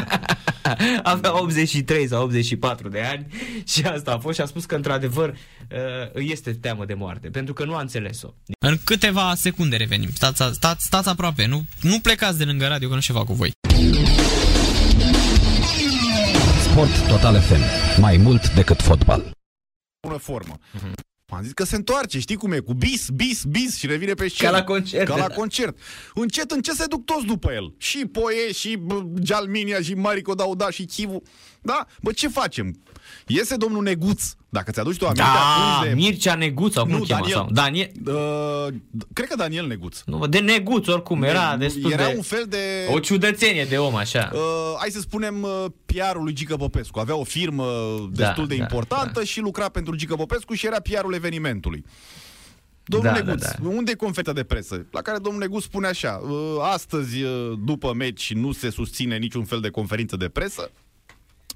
Avea 1.02 1.40
83 1.40 2.08
sau 2.08 2.23
84 2.23 2.88
de 2.88 3.00
ani 3.00 3.26
și 3.66 3.82
asta 3.87 4.12
a 4.12 4.18
fost 4.18 4.37
și 4.37 4.40
a 4.40 4.46
spus 4.46 4.64
că 4.64 4.75
într-adevăr 4.75 5.28
uh, 5.28 6.23
este 6.26 6.52
teamă 6.52 6.84
de 6.84 6.94
moarte, 6.94 7.28
pentru 7.28 7.54
că 7.54 7.64
nu 7.64 7.75
a 7.75 7.80
înțeles-o. 7.80 8.28
În 8.58 8.78
câteva 8.84 9.34
secunde 9.34 9.76
revenim. 9.76 10.08
Stați, 10.14 10.42
stați, 10.52 10.84
stați 10.84 11.08
aproape, 11.08 11.46
nu, 11.46 11.66
nu 11.80 11.99
plecați 12.00 12.38
de 12.38 12.44
lângă 12.44 12.66
radio 12.66 12.88
că 12.88 12.94
nu 12.94 13.00
ceva 13.00 13.25
cu 13.25 13.32
voi. 13.32 13.50
Sport 16.62 17.08
Total 17.08 17.40
FM. 17.40 17.61
Mai 18.00 18.16
mult 18.16 18.54
decât 18.54 18.80
fotbal. 18.82 19.30
Bună 20.06 20.18
formă. 20.18 20.58
Uh-huh. 20.58 21.13
Am 21.28 21.43
zis 21.43 21.52
că 21.52 21.64
se 21.64 21.76
întoarce, 21.76 22.19
știi 22.19 22.37
cum 22.37 22.52
e, 22.52 22.59
cu 22.59 22.75
bis, 22.75 23.09
bis, 23.09 23.45
bis 23.45 23.76
și 23.76 23.87
revine 23.87 24.14
pe 24.14 24.28
scenă. 24.28 24.50
Ca 24.50 24.57
la 24.57 24.64
concert. 24.64 25.07
Ca 25.09 25.16
la 25.16 25.26
da. 25.28 25.35
concert. 25.35 25.78
Încet, 26.14 26.50
încet 26.50 26.75
se 26.75 26.87
duc 26.87 27.04
toți 27.04 27.25
după 27.26 27.52
el. 27.52 27.75
Și 27.78 28.07
Poie, 28.07 28.52
și 28.52 28.76
bă, 28.76 29.02
Jalminia, 29.23 29.81
și 29.81 29.95
Marico 29.95 30.35
Dauda, 30.35 30.71
și 30.71 30.85
Chivu. 30.85 31.23
Da? 31.62 31.87
Bă, 32.02 32.12
ce 32.12 32.28
facem? 32.28 32.83
Iese 33.26 33.56
domnul 33.56 33.82
Neguț, 33.82 34.23
dacă 34.49 34.70
ți-aduci 34.70 34.96
tu 34.96 35.04
aminte 35.04 35.23
Da, 35.23 35.28
atunci 35.28 35.88
de... 35.88 35.94
Mircea 35.94 36.34
Neguț, 36.34 36.73
sau 36.73 36.82
cum 36.84 36.92
Nu, 36.92 36.99
îl 36.99 37.04
chema? 37.04 37.18
Daniel. 37.20 37.37
Sau? 37.37 37.49
Daniel. 37.52 37.90
Uh, 38.06 38.75
cred 39.12 39.28
că 39.28 39.37
Daniel 39.37 39.66
Neguț. 39.66 40.00
Nu, 40.06 40.26
de 40.26 40.38
Neguț 40.38 40.87
oricum, 40.87 41.23
era 41.23 41.50
Ne- 41.50 41.56
destul 41.66 41.90
era 41.90 42.06
de... 42.06 42.14
un 42.16 42.23
fel 42.23 42.44
de... 42.49 42.58
O 42.92 42.99
ciudățenie 42.99 43.64
de 43.64 43.78
om, 43.78 43.94
așa. 43.94 44.30
Uh, 44.34 44.40
hai 44.78 44.90
să 44.90 45.00
spunem 45.00 45.42
uh, 45.42 45.64
PR-ul 45.87 46.23
lui 46.23 46.32
Gică 46.32 46.56
Popescu. 46.56 46.99
Avea 46.99 47.14
o 47.16 47.25
firmă 47.25 47.64
Da, 48.12 48.26
destul 48.26 48.46
de 48.46 48.56
da, 48.56 48.62
importantă 48.62 49.18
da. 49.18 49.25
și 49.25 49.40
lucra 49.40 49.68
pentru 49.68 49.94
Gică 49.94 50.14
Popescu 50.14 50.54
și 50.54 50.66
era 50.66 50.80
PR-ul 50.80 51.14
evenimentului. 51.14 51.84
Domnul 52.87 53.12
Da, 53.12 53.18
Neguț, 53.23 53.42
da, 53.42 53.52
da. 53.62 53.68
unde 53.68 53.90
e 53.90 53.94
confeta 53.94 54.32
de 54.32 54.42
presă? 54.44 54.87
La 54.90 55.02
care 55.02 55.18
domnul 55.18 55.40
Neguț 55.40 55.62
spune 55.62 55.87
așa, 55.87 56.20
uh, 56.28 56.56
astăzi, 56.61 57.23
uh, 57.23 57.52
după 57.64 57.92
meci, 57.96 58.32
nu 58.32 58.52
se 58.52 58.70
susține 58.70 59.16
niciun 59.16 59.44
fel 59.44 59.61
de 59.61 59.68
conferință 59.70 60.16
de 60.16 60.28
presă, 60.28 60.70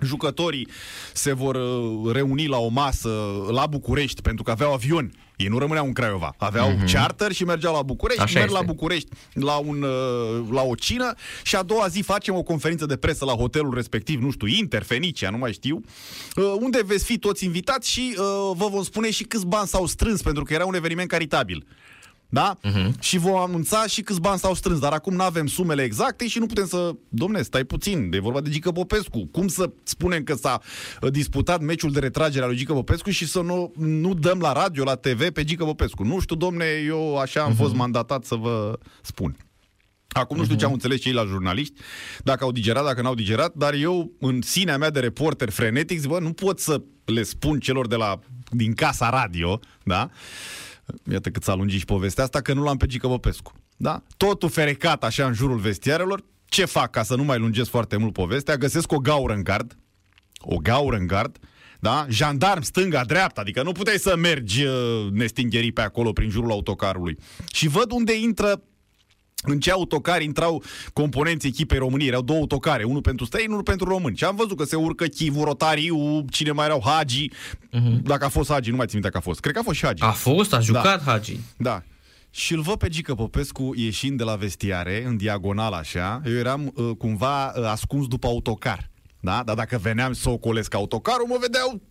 jucătorii 0.02 0.69
se 1.12 1.33
vor 1.33 1.55
uh, 1.55 2.12
reuni 2.12 2.47
la 2.47 2.59
o 2.59 2.69
masă 2.69 3.11
la 3.50 3.67
București 3.67 4.23
pentru 4.23 4.45
că 4.45 4.50
aveau 4.50 4.73
avion. 4.73 5.12
Ei 5.37 5.47
nu 5.47 5.59
rămâneau 5.59 5.87
în 5.87 5.93
Craiova. 5.93 6.35
Aveau 6.38 6.73
mm-hmm. 6.73 6.93
charter 6.93 7.33
și 7.33 7.45
mergeau 7.45 7.75
la 7.75 7.83
București, 7.83 8.23
Așa 8.23 8.38
merg 8.38 8.50
este. 8.50 8.61
la 8.61 8.67
București 8.67 9.09
la, 9.33 9.57
un, 9.57 9.83
uh, 9.83 10.49
la 10.50 10.62
o 10.62 10.75
cină 10.75 11.14
și 11.43 11.57
a 11.57 11.62
doua 11.62 11.88
zi 11.88 12.00
facem 12.00 12.35
o 12.35 12.43
conferință 12.43 12.87
de 12.87 12.97
presă 12.97 13.25
la 13.25 13.33
hotelul 13.33 13.75
respectiv, 13.75 14.21
nu 14.21 14.31
știu, 14.31 14.47
Inter, 14.47 14.83
Fenicia, 14.83 15.31
nu 15.31 15.38
mai 15.38 15.52
știu, 15.52 15.81
uh, 16.37 16.55
unde 16.61 16.83
veți 16.87 17.05
fi 17.05 17.19
toți 17.19 17.45
invitați 17.45 17.90
și 17.90 18.14
uh, 18.19 18.25
vă 18.57 18.69
vom 18.71 18.83
spune 18.83 19.11
și 19.11 19.25
câți 19.25 19.47
bani 19.47 19.69
s-au 19.69 19.87
strâns, 19.87 20.23
pentru 20.23 20.43
că 20.45 20.52
era 20.52 20.64
un 20.64 20.75
eveniment 20.75 21.09
caritabil. 21.09 21.67
Da? 22.30 22.58
Uh-huh. 22.64 22.99
Și 23.00 23.18
vom 23.18 23.37
anunța 23.37 23.87
și 23.87 24.02
câți 24.02 24.20
bani 24.20 24.38
s-au 24.38 24.54
strâns, 24.54 24.78
dar 24.78 24.92
acum 24.92 25.14
nu 25.14 25.23
avem 25.23 25.47
sumele 25.47 25.82
exacte 25.82 26.28
și 26.28 26.38
nu 26.38 26.47
putem 26.47 26.66
să... 26.66 26.94
Domne, 27.08 27.42
stai 27.42 27.64
puțin, 27.64 28.11
e 28.12 28.20
vorba 28.20 28.40
de 28.40 28.50
Gică 28.50 28.73
Popescu. 28.73 29.28
Cum 29.32 29.49
să 29.49 29.70
spunem 29.82 30.23
că 30.23 30.35
s-a 30.35 30.61
uh, 31.00 31.11
disputat 31.11 31.61
meciul 31.61 31.92
de 31.92 31.99
retragere 31.99 32.44
a 32.44 32.47
lui 32.47 32.56
Gică 32.56 32.73
Popescu 32.73 33.11
și 33.11 33.26
să 33.26 33.40
nu, 33.40 33.73
nu 33.76 34.14
dăm 34.14 34.38
la 34.40 34.52
radio, 34.52 34.85
la 34.85 34.94
TV 34.94 35.30
pe 35.30 35.44
Gică 35.44 35.64
Popescu? 35.64 36.04
Nu 36.04 36.20
știu, 36.20 36.37
domne, 36.37 36.64
eu 36.87 37.18
așa 37.18 37.42
am 37.42 37.52
uh-huh. 37.52 37.56
fost 37.56 37.75
mandatat 37.75 38.25
să 38.25 38.35
vă 38.35 38.78
spun. 39.02 39.37
Acum 40.08 40.37
nu 40.37 40.44
știu 40.44 40.56
ce 40.56 40.64
au 40.64 40.73
înțeles 40.73 41.00
cei 41.00 41.12
la 41.12 41.25
jurnaliști, 41.25 41.80
dacă 42.25 42.44
au 42.44 42.52
digerat, 42.52 42.85
dacă 42.85 43.02
n-au 43.02 43.14
digerat, 43.14 43.54
dar 43.54 43.75
eu, 43.75 44.12
în 44.20 44.40
sinea 44.42 44.78
mea 44.78 44.90
de 44.90 45.00
reporter 45.00 45.50
frenetic, 45.50 45.99
zic, 45.99 46.08
bă, 46.08 46.18
nu 46.18 46.32
pot 46.32 46.61
să 46.61 46.82
le 47.04 47.23
spun 47.23 47.58
celor 47.58 47.87
de 47.87 47.97
la, 47.97 48.18
din 48.50 48.75
casa 48.75 49.11
radio, 49.11 49.61
da? 49.82 50.11
Iată 51.11 51.30
cât 51.30 51.42
s-a 51.42 51.54
lungit 51.54 51.78
și 51.78 51.85
povestea 51.85 52.25
asta, 52.25 52.40
că 52.40 52.52
nu 52.52 52.62
l-am 52.62 52.76
pe 52.76 52.87
Gică 52.87 53.07
Popescu. 53.07 53.52
Da? 53.76 54.02
Totul 54.16 54.49
ferecat 54.49 55.04
așa 55.04 55.26
în 55.26 55.33
jurul 55.33 55.59
vestiarelor. 55.59 56.25
Ce 56.45 56.64
fac 56.64 56.90
ca 56.90 57.02
să 57.02 57.14
nu 57.14 57.25
mai 57.25 57.38
lungesc 57.38 57.71
foarte 57.71 57.97
mult 57.97 58.12
povestea? 58.12 58.57
Găsesc 58.57 58.92
o 58.92 58.99
gaură 58.99 59.35
în 59.35 59.42
gard. 59.42 59.78
O 60.38 60.57
gaură 60.57 60.97
în 60.97 61.07
gard. 61.07 61.38
Da? 61.80 62.07
Jandarm 62.09 62.62
stânga-dreapta, 62.62 63.40
adică 63.40 63.62
nu 63.62 63.73
puteai 63.73 63.99
să 63.99 64.16
mergi 64.16 64.64
uh, 64.64 64.73
nestingherii 65.11 65.73
pe 65.73 65.80
acolo 65.80 66.12
prin 66.12 66.30
jurul 66.30 66.50
autocarului. 66.50 67.18
Și 67.52 67.68
văd 67.68 67.90
unde 67.92 68.18
intră 68.18 68.62
în 69.42 69.61
ce 69.61 69.71
autocar 69.71 70.23
intrau 70.23 70.62
componenții 70.92 71.49
echipei 71.49 71.78
României. 71.78 72.09
Erau 72.09 72.23
două 72.23 72.38
autocare, 72.38 72.85
unul 72.85 73.00
pentru 73.00 73.25
străini, 73.25 73.50
unul 73.50 73.62
pentru 73.62 73.88
români. 73.88 74.16
Și 74.16 74.25
am 74.25 74.37
văzut 74.37 74.57
că 74.57 74.64
se 74.64 74.76
urcă 74.76 75.04
Chivu, 75.04 75.45
Rotariu, 75.45 76.25
cine 76.30 76.50
mai 76.50 76.64
erau, 76.66 76.83
Hagi. 76.85 77.30
Uh-huh. 77.30 78.02
Dacă 78.02 78.25
a 78.25 78.28
fost 78.28 78.50
Hagi, 78.50 78.71
nu 78.71 78.76
mai 78.76 78.87
țin 78.87 78.95
minte 78.95 79.09
dacă 79.09 79.16
a 79.16 79.28
fost. 79.30 79.40
Cred 79.40 79.52
că 79.54 79.59
a 79.59 79.62
fost 79.62 79.76
și 79.76 79.85
Hagi. 79.85 80.02
A 80.02 80.11
fost, 80.11 80.52
a 80.54 80.61
jucat 80.61 81.04
da. 81.04 81.11
Hagi. 81.12 81.38
Da. 81.57 81.83
Și 82.30 82.52
îl 82.52 82.61
văd 82.61 82.75
pe 82.75 82.88
Gică 82.88 83.14
Popescu 83.14 83.73
ieșind 83.76 84.18
de 84.18 84.25
la 84.25 84.37
vestiare, 84.37 85.04
în 85.07 85.16
diagonal 85.16 85.73
așa. 85.73 86.23
Eu 86.25 86.33
eram 86.33 86.73
uh, 86.75 86.90
cumva 86.99 87.52
uh, 87.57 87.64
ascuns 87.64 88.07
după 88.07 88.26
autocar. 88.26 88.90
Da? 89.21 89.42
Dar 89.45 89.54
dacă 89.54 89.78
veneam 89.83 90.12
să 90.12 90.30
ocolesc 90.30 90.75
autocarul, 90.75 91.26
mă 91.26 91.37
vedeau 91.40 91.83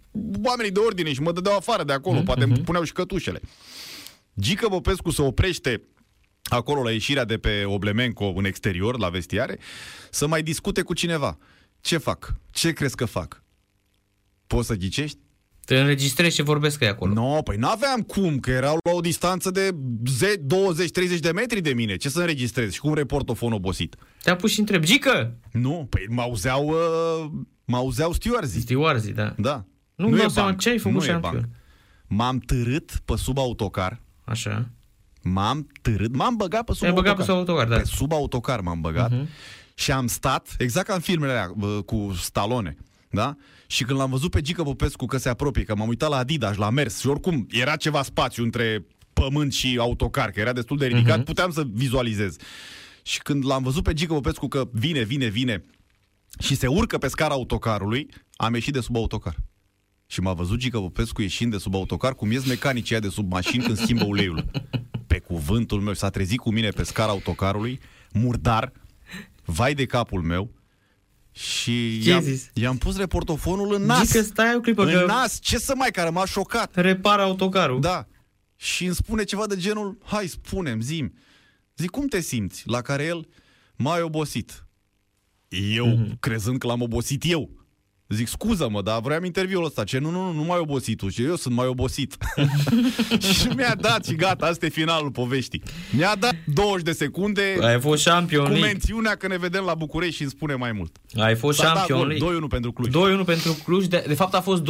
oamenii 0.44 0.72
de 0.72 0.80
ordine 0.80 1.14
și 1.14 1.22
mă 1.22 1.32
dădeau 1.32 1.56
afară 1.56 1.84
de 1.84 1.94
acolo. 1.94 2.22
Mm-hmm. 2.22 2.26
Poate 2.26 2.44
îmi 2.44 2.58
puneau 2.60 2.84
și 2.84 2.92
cătușele. 2.92 3.40
Gică 4.40 4.68
Popescu 4.68 5.12
se 5.12 5.22
oprește 5.22 5.82
acolo 6.50 6.84
la 6.84 6.92
ieșirea 6.92 7.26
de 7.26 7.38
pe 7.38 7.64
Oblemenco 7.66 8.34
în 8.36 8.46
exterior, 8.46 9.00
la 9.00 9.10
vestiare, 9.10 9.58
să 10.12 10.28
mai 10.28 10.44
discute 10.44 10.82
cu 10.82 10.94
cineva. 10.94 11.38
Ce 11.82 11.98
fac? 11.98 12.36
Ce 12.52 12.72
crezi 12.72 12.96
că 12.96 13.06
fac? 13.06 13.44
Poți 14.48 14.68
să 14.68 14.76
ghicești? 14.76 15.18
Te 15.66 15.80
înregistrezi 15.80 16.36
ce 16.36 16.42
vorbesc 16.42 16.82
ei 16.82 16.88
acolo. 16.88 17.14
Nu, 17.14 17.34
no, 17.34 17.42
păi 17.42 17.58
n-aveam 17.58 18.02
cum, 18.02 18.40
că 18.40 18.52
erau 18.52 18.78
la 18.84 18.92
o 18.92 19.00
distanță 19.00 19.52
de 19.52 19.76
20-30 21.16 21.20
de 21.20 21.32
metri 21.32 21.62
de 21.62 21.74
mine. 21.74 21.96
Ce 21.96 22.10
să 22.10 22.20
înregistrez? 22.20 22.72
Și 22.72 22.80
cum 22.80 22.94
reportofon 22.94 23.52
obosit? 23.52 23.96
Te-a 24.24 24.36
pus 24.36 24.52
și 24.52 24.60
întreb, 24.60 24.84
Gică! 24.84 25.38
Nu, 25.52 25.88
păi 25.90 26.06
mă 26.10 26.22
auzeau, 26.22 26.68
uh, 26.68 27.32
mă 27.66 27.76
auzeau 27.78 28.14
stewardii. 28.14 28.62
Stewardii, 28.62 29.14
da. 29.14 29.34
Da. 29.38 29.66
Nu-mi 29.96 30.14
e 30.14 30.18
dau 30.18 30.30
seama 30.30 30.48
banc, 30.48 30.60
ce 30.60 30.70
ai 30.70 30.78
făcut 30.78 30.98
nu 30.98 31.04
e 31.04 31.08
șampion. 31.08 31.32
banc. 31.34 31.46
M-am 32.08 32.38
târât 32.40 32.92
pe 33.06 33.14
sub 33.18 33.38
autocar, 33.38 34.02
Așa. 34.24 34.70
M-am 35.32 35.68
târât, 35.82 36.16
m-am 36.16 36.36
băgat 36.36 36.64
pe 36.64 36.72
sub 36.72 36.80
Te-ai 36.80 36.92
autocar. 36.92 37.16
băgat 37.16 37.26
pe 37.26 37.32
sub 37.32 37.40
autocar, 37.40 37.68
da. 37.68 37.76
Pe 37.78 37.84
sub 37.84 38.12
autocar 38.12 38.62
m-am 38.62 38.82
băgat 38.82 39.12
uh-huh. 39.12 39.28
și 39.74 39.92
am 39.92 40.08
stat, 40.08 40.56
exact 40.58 40.88
ca 40.88 40.94
în 40.94 41.00
filmele 41.00 41.32
alea 41.32 41.52
bă, 41.56 41.82
cu 41.86 42.14
Stallone, 42.20 42.78
da? 43.10 43.36
Și 43.68 43.84
când 43.84 44.00
l-am 44.00 44.10
văzut 44.10 44.32
pe 44.32 44.42
Gică 44.42 44.64
Popescu 44.64 45.06
că 45.06 45.18
se 45.18 45.30
apropie, 45.30 45.64
că 45.64 45.76
m-am 45.76 45.88
uitat 45.88 46.10
la 46.10 46.18
Adidas, 46.18 46.56
la 46.56 46.70
mers 46.70 47.00
și 47.00 47.08
oricum 47.08 47.48
era 47.50 47.76
ceva 47.76 48.04
spațiu 48.04 48.44
între 48.44 48.86
pământ 49.14 49.54
și 49.54 49.78
autocar, 49.80 50.30
că 50.30 50.40
era 50.40 50.54
destul 50.54 50.78
de 50.78 50.86
ridicat, 50.86 51.22
uh-huh. 51.22 51.26
puteam 51.26 51.52
să 51.52 51.64
vizualizez. 51.74 52.36
Și 53.02 53.20
când 53.20 53.46
l-am 53.46 53.64
văzut 53.64 53.84
pe 53.84 53.94
Gică 53.94 54.14
Popescu 54.14 54.48
că 54.48 54.70
vine, 54.72 55.04
vine, 55.04 55.28
vine 55.28 55.64
și 56.40 56.56
se 56.56 56.68
urcă 56.68 56.98
pe 56.98 57.08
scara 57.08 57.34
autocarului, 57.34 58.10
am 58.36 58.54
ieșit 58.54 58.74
de 58.74 58.80
sub 58.80 58.96
autocar. 58.96 59.36
Și 60.06 60.20
m-a 60.20 60.34
văzut 60.34 60.58
Gică 60.58 60.80
Popescu 60.80 61.22
ieșind 61.22 61.52
de 61.52 61.58
sub 61.58 61.76
autocar, 61.76 62.16
cum 62.16 62.32
ies 62.32 62.46
mecanicii 62.46 62.92
aia 62.96 63.04
de 63.04 63.10
sub 63.10 63.32
mașini 63.32 63.64
când 63.64 63.78
schimbă 63.78 64.04
uleiul. 64.04 64.46
Pe 65.08 65.20
cuvântul 65.20 65.82
meu, 65.82 65.94
s-a 65.94 66.10
trezit 66.10 66.40
cu 66.40 66.52
mine 66.52 66.70
pe 66.70 66.84
scara 66.84 67.12
autocarului, 67.12 67.80
murdar, 68.14 68.72
vai 69.46 69.74
de 69.74 69.86
capul 69.86 70.22
meu, 70.22 70.52
și 71.32 72.00
Ce 72.04 72.10
ai 72.10 72.16
i-am, 72.16 72.22
zis? 72.22 72.50
i-am 72.54 72.78
pus 72.78 72.98
reportofonul 72.98 73.74
în 73.74 73.82
nas. 73.84 74.06
Gică, 74.08 74.22
stai 74.22 74.56
o 74.56 74.60
clipă, 74.60 74.84
în 74.86 74.92
că 74.92 75.06
nas, 75.06 75.40
ce 75.40 75.58
să 75.58 75.74
mai, 75.76 75.92
care 75.92 76.10
m-a 76.10 76.26
șocat. 76.26 76.76
repara 76.76 77.24
autocarul. 77.24 77.82
Da. 77.82 78.08
Și 78.56 78.86
îmi 78.86 78.96
spune 78.96 79.24
ceva 79.24 79.48
de 79.48 79.56
genul, 79.58 79.98
hai, 80.04 80.28
spune-mi, 80.28 80.82
zim. 80.82 81.14
Zic, 81.78 81.90
cum 81.90 82.08
te 82.08 82.20
simți? 82.20 82.64
La 82.66 82.82
care 82.82 83.04
el, 83.06 83.28
mai 83.76 84.02
obosit. 84.02 84.66
Eu, 85.48 85.88
Mhm. 85.88 86.04
mm-hmm. 86.06 86.20
crezând 86.20 86.58
că 86.60 86.68
l-am 86.68 86.82
obosit 86.82 87.24
eu. 87.26 87.50
Zic, 88.10 88.28
scuză-mă, 88.28 88.82
dar 88.82 89.00
vreau 89.02 89.24
interviul 89.24 89.66
ăsta. 89.66 89.84
Ce, 89.84 89.98
nu, 89.98 90.10
nu, 90.10 90.22
nu, 90.24 90.32
nu 90.32 90.44
mai 90.44 90.58
obosit 90.60 90.98
tu. 90.98 91.10
Și 91.10 91.24
eu 91.24 91.36
sunt 91.36 91.56
mai 91.56 91.68
obosit. 91.68 92.18
și 93.40 93.48
mi-a 93.56 93.76
dat 93.80 94.06
și 94.06 94.16
gata, 94.16 94.46
asta 94.46 94.66
e 94.66 94.70
finalul 94.70 95.12
poveștii. 95.12 95.62
Mi-a 95.92 96.16
dat 96.20 96.36
20 96.46 96.84
de 96.86 96.92
secunde 96.92 97.58
Ai 97.62 97.80
fost 97.80 98.04
Champion 98.04 98.44
cu 98.44 98.50
League. 98.50 98.68
mențiunea 98.70 99.16
că 99.16 99.28
ne 99.28 99.38
vedem 99.38 99.64
la 99.64 99.74
București 99.74 100.16
și 100.16 100.22
îmi 100.22 100.32
spune 100.32 100.56
mai 100.56 100.72
mult. 100.72 100.98
Ai 101.16 101.36
fost 101.36 101.58
S-a 101.58 101.64
dat 101.64 101.74
Champion 101.74 102.00
gol, 102.00 102.08
League. 102.08 102.46
2-1 102.46 102.50
pentru 102.50 102.72
Cluj. 102.72 103.20
2-1 103.22 103.26
pentru 103.26 103.58
Cluj. 103.64 103.86
De, 103.86 104.04
de 104.08 104.14
fapt 104.14 104.34
a 104.34 104.42
fost 104.42 104.62
2-0 104.64 104.68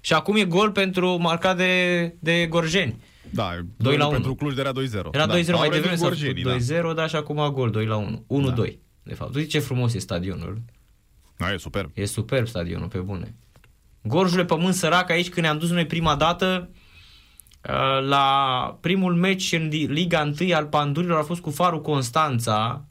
și 0.00 0.12
acum 0.12 0.36
e 0.36 0.44
gol 0.44 0.70
pentru 0.70 1.16
marcat 1.20 1.56
de, 1.56 2.14
de 2.20 2.46
Gorjeni. 2.46 2.96
Da, 3.30 3.58
2 3.76 3.96
la 3.96 4.06
1. 4.06 4.12
pentru 4.12 4.34
Cluj 4.34 4.58
era 4.58 4.72
2-0. 4.72 4.74
Era 5.12 5.26
da. 5.26 5.38
2-0 5.38 5.46
mai 5.46 5.54
Au 5.54 5.62
devreme, 5.62 5.74
revenit 5.74 5.98
s-a 5.98 6.08
gorjenii, 6.08 6.42
da. 6.42 6.50
făcut 6.50 6.92
2-0, 6.92 6.94
dar 6.94 7.08
și 7.08 7.16
acum 7.16 7.50
gol 7.52 7.70
2 7.70 7.86
la 7.86 7.96
1. 8.26 8.52
1-2. 8.66 8.72
De 9.02 9.14
fapt, 9.14 9.34
uite 9.34 9.48
ce 9.48 9.58
frumos 9.58 9.94
e 9.94 9.98
stadionul. 9.98 10.62
Da, 11.38 11.52
e 11.52 11.56
superb. 11.56 11.90
E 11.94 12.04
superb 12.04 12.46
stadionul, 12.46 12.88
pe 12.88 12.98
bune. 12.98 13.34
Gorjule 14.02 14.44
Pământ 14.44 14.74
Sărac, 14.74 15.10
aici 15.10 15.28
când 15.28 15.46
ne-am 15.46 15.58
dus 15.58 15.70
noi 15.70 15.86
prima 15.86 16.14
dată, 16.14 16.68
uh, 17.68 18.06
la 18.08 18.78
primul 18.80 19.14
meci 19.14 19.52
în 19.52 19.68
Di- 19.68 19.86
Liga 19.86 20.32
1 20.40 20.54
al 20.54 20.66
Pandurilor 20.66 21.18
a 21.18 21.22
fost 21.22 21.40
cu 21.40 21.50
Farul 21.50 21.80
Constanța. 21.82 22.82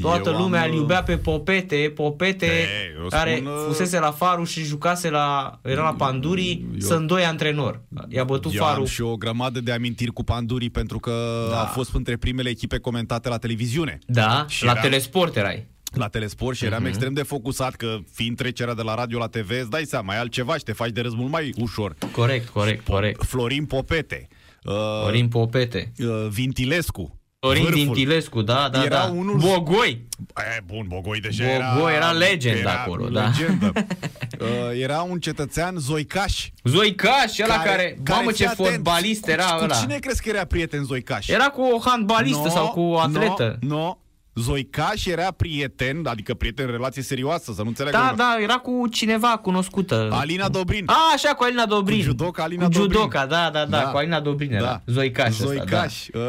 Toată 0.00 0.30
Eu 0.30 0.36
lumea 0.36 0.62
am, 0.62 0.68
îl 0.70 0.74
iubea 0.76 1.02
pe 1.02 1.16
Popete, 1.18 1.92
Popete 1.94 2.46
Ei, 2.46 3.02
eu 3.02 3.08
care 3.08 3.34
spun, 3.36 3.46
uh, 3.46 3.64
fusese 3.66 3.98
la 3.98 4.10
Farul 4.10 4.46
și 4.46 4.62
jucase 4.64 5.10
la, 5.10 5.58
era 5.62 5.82
la 5.82 5.94
Pandurii, 5.94 6.66
eu- 6.72 6.78
sunt 6.80 7.06
doi 7.06 7.24
antrenori. 7.24 7.80
I-a 8.08 8.24
bătut 8.24 8.52
Eu 8.54 8.62
Farul. 8.64 8.80
am 8.80 8.86
și 8.86 9.02
o 9.02 9.16
grămadă 9.16 9.60
de 9.60 9.72
amintiri 9.72 10.10
cu 10.12 10.22
Pandurii 10.24 10.70
pentru 10.70 10.98
că 10.98 11.46
Da. 11.50 11.60
a 11.62 11.64
fost 11.64 11.94
între 11.94 12.16
primele 12.16 12.48
echipe 12.48 12.78
comentate 12.78 13.28
la 13.28 13.38
televiziune. 13.38 13.98
Da, 14.06 14.44
Și 14.48 14.64
la 14.64 14.70
era- 14.70 14.80
Telesport 14.80 15.36
erai. 15.36 15.66
La 15.96 16.08
telesport 16.08 16.56
și 16.56 16.64
eram 16.64 16.78
Mhm. 16.78 16.88
extrem 16.88 17.12
de 17.12 17.22
focusat 17.22 17.74
că 17.74 17.96
fiind 18.12 18.36
trecerea 18.36 18.74
de 18.74 18.82
la 18.82 18.94
radio 18.94 19.18
la 19.18 19.26
TV, 19.26 19.50
îți 19.60 19.70
dai 19.70 19.84
seama, 19.84 20.14
e 20.14 20.18
altceva 20.18 20.56
și 20.56 20.62
te 20.62 20.72
faci 20.72 20.90
de 20.90 21.00
râs 21.00 21.14
mult 21.14 21.30
mai 21.30 21.52
ușor. 21.58 21.94
Corect, 22.12 22.48
corect, 22.48 22.84
corect. 22.88 23.24
Florin 23.24 23.64
Popete, 23.64 24.28
uh, 24.64 24.72
Florin 25.02 25.28
Popete. 25.28 25.92
uh, 25.98 26.26
Vintilescu, 26.30 27.20
Florin 27.40 27.70
Dintilescu, 27.72 28.42
da, 28.42 28.68
da, 28.72 28.84
era 28.84 28.96
da. 29.06 29.12
Unul... 29.14 29.36
Bogoi. 29.38 30.06
E, 30.36 30.60
bun, 30.66 30.84
Bogoi 30.88 31.20
deja 31.20 31.44
Bogoi 31.74 31.92
era... 31.94 32.04
era 32.04 32.10
legend 32.12 32.58
era 32.58 32.72
acolo, 32.72 33.08
da. 33.08 33.24
legendă. 33.26 33.72
uh, 34.40 34.80
era 34.80 35.00
un 35.02 35.18
cetățean 35.18 35.76
Zoicaș. 35.78 36.48
Zoicaș, 36.64 37.38
ăla 37.38 37.54
care, 37.54 37.68
care, 37.68 37.98
care 38.02 38.18
mamă 38.18 38.30
ce 38.30 38.36
fii 38.36 38.46
atent, 38.46 38.68
fotbalist 38.68 39.22
cu, 39.22 39.30
era 39.30 39.44
cu 39.44 39.64
ăla. 39.64 39.74
cine 39.74 39.98
crezi 39.98 40.22
că 40.22 40.28
era 40.28 40.44
prieten 40.44 40.84
Zoicaș? 40.84 41.28
Era 41.28 41.44
cu 41.48 41.60
o 41.62 41.78
handbalistă 41.84 42.42
No, 42.46 42.48
sau 42.48 42.68
cu 42.68 42.80
o 42.80 42.98
atletă. 42.98 43.56
Nu, 43.60 43.68
no, 43.68 43.76
no. 43.76 43.98
Zoicaș 44.40 45.04
era 45.06 45.30
prieten, 45.30 46.06
adică 46.06 46.34
prieten 46.34 46.64
în 46.66 46.72
relație 46.72 47.02
serioasă, 47.02 47.52
să 47.54 47.62
nu 47.62 47.68
înțeleagă 47.68 47.96
Da, 47.98 48.10
lumea. 48.10 48.26
da, 48.36 48.42
era 48.42 48.54
cu 48.54 48.88
cineva 48.90 49.28
cunoscută. 49.42 50.08
Alina 50.12 50.48
Dobrin. 50.48 50.82
A, 50.86 50.94
așa, 51.14 51.28
cu 51.34 51.42
Alina 51.42 51.66
Dobrin. 51.66 51.96
Cu 51.98 52.02
judoca 52.04 52.42
Alina 52.42 52.64
cu 52.64 52.70
Dobrin. 52.70 52.92
judoca, 52.92 53.26
da, 53.26 53.50
da, 53.52 53.64
da, 53.64 53.80
Da. 53.82 53.82
cu 53.90 53.96
Alina 53.96 54.20
Dobrin 54.20 54.52
era. 54.52 54.62
Da. 54.64 54.82
Zoicaș 54.92 55.28
ăsta, 55.28 55.44
Zoicaș, 55.44 56.06
uh, 56.08 56.22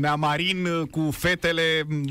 Neamarin 0.00 0.64
uh, 0.66 0.82
cu 0.90 1.10
fetele, 1.12 1.62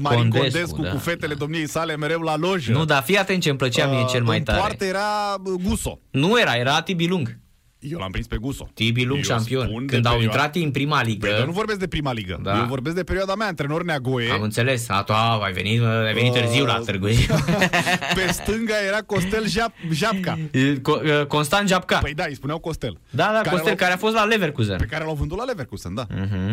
Marin 0.01 0.29
Condescu, 0.29 0.39
Condescu, 0.39 0.81
da, 0.81 0.89
cu 0.89 0.97
fetele 0.97 1.33
da. 1.33 1.39
domniei 1.39 1.67
sale 1.67 1.95
mereu 1.97 2.19
la 2.21 2.37
lojă. 2.37 2.71
Da. 2.71 2.77
Nu, 2.77 2.85
dar 2.85 3.03
fii 3.03 3.17
atent 3.17 3.41
ce 3.41 3.49
îmi 3.49 3.57
plăcea 3.57 3.87
mie 3.87 4.05
cel 4.09 4.23
mai 4.23 4.37
în 4.37 4.43
tare. 4.43 4.57
poartă 4.59 4.85
era 4.85 5.35
uh, 5.43 5.61
Guso. 5.63 5.99
Nu 6.11 6.39
era, 6.39 6.53
era 6.55 6.81
Tibi 6.81 7.07
Lung. 7.07 7.37
Eu 7.79 7.99
l-am 7.99 8.11
prins 8.11 8.27
pe 8.27 8.37
Guso. 8.37 8.69
Tibi 8.73 9.03
Lung 9.03 9.17
Eu 9.17 9.23
șampion. 9.23 9.65
spun 9.67 9.85
de 9.85 9.93
Când 9.93 10.05
au 10.05 10.11
perioada- 10.13 10.35
intrat 10.37 10.55
ei 10.55 10.63
în 10.63 10.71
prima 10.71 11.01
ligă. 11.03 11.27
Păi, 11.27 11.35
dar 11.37 11.45
nu 11.45 11.51
vorbesc 11.51 11.79
de 11.79 11.87
prima 11.87 12.13
ligă. 12.13 12.39
Da. 12.43 12.57
Eu 12.57 12.65
vorbesc 12.65 12.95
de 12.95 13.03
perioada 13.03 13.35
mea, 13.35 13.47
antrenor 13.47 13.83
Neagoe. 13.83 14.29
Am 14.31 14.41
înțeles. 14.41 14.89
A, 14.89 15.03
tu, 15.03 15.13
a, 15.13 15.39
ai 15.43 15.51
venit, 15.53 15.81
ai 15.83 16.13
venit 16.13 16.33
târziu 16.33 16.65
la 16.65 16.77
Uh, 16.79 16.85
Târgu 16.85 17.07
Jiu. 17.07 17.35
Pe 18.15 18.31
stânga 18.31 18.73
era 18.87 18.97
Costel 19.05 19.45
Jap- 19.49 19.91
Japca. 19.93 20.37
Co- 20.81 21.27
Constant 21.27 21.67
Japca. 21.67 21.97
Păi 21.97 22.13
da, 22.13 22.23
îi 22.27 22.35
spuneau 22.35 22.59
Costel. 22.59 22.97
Da, 23.09 23.31
da, 23.43 23.49
Costel, 23.49 23.65
l-au- 23.67 23.75
care 23.75 23.93
a 23.93 23.97
fost 23.97 24.13
la 24.13 24.23
Leverkusen. 24.23 24.77
Pe 24.77 24.85
care 24.85 25.03
l-au 25.03 25.15
vândut 25.15 25.37
la 25.37 25.43
Leverkusen, 25.43 25.93
da. 25.93 26.05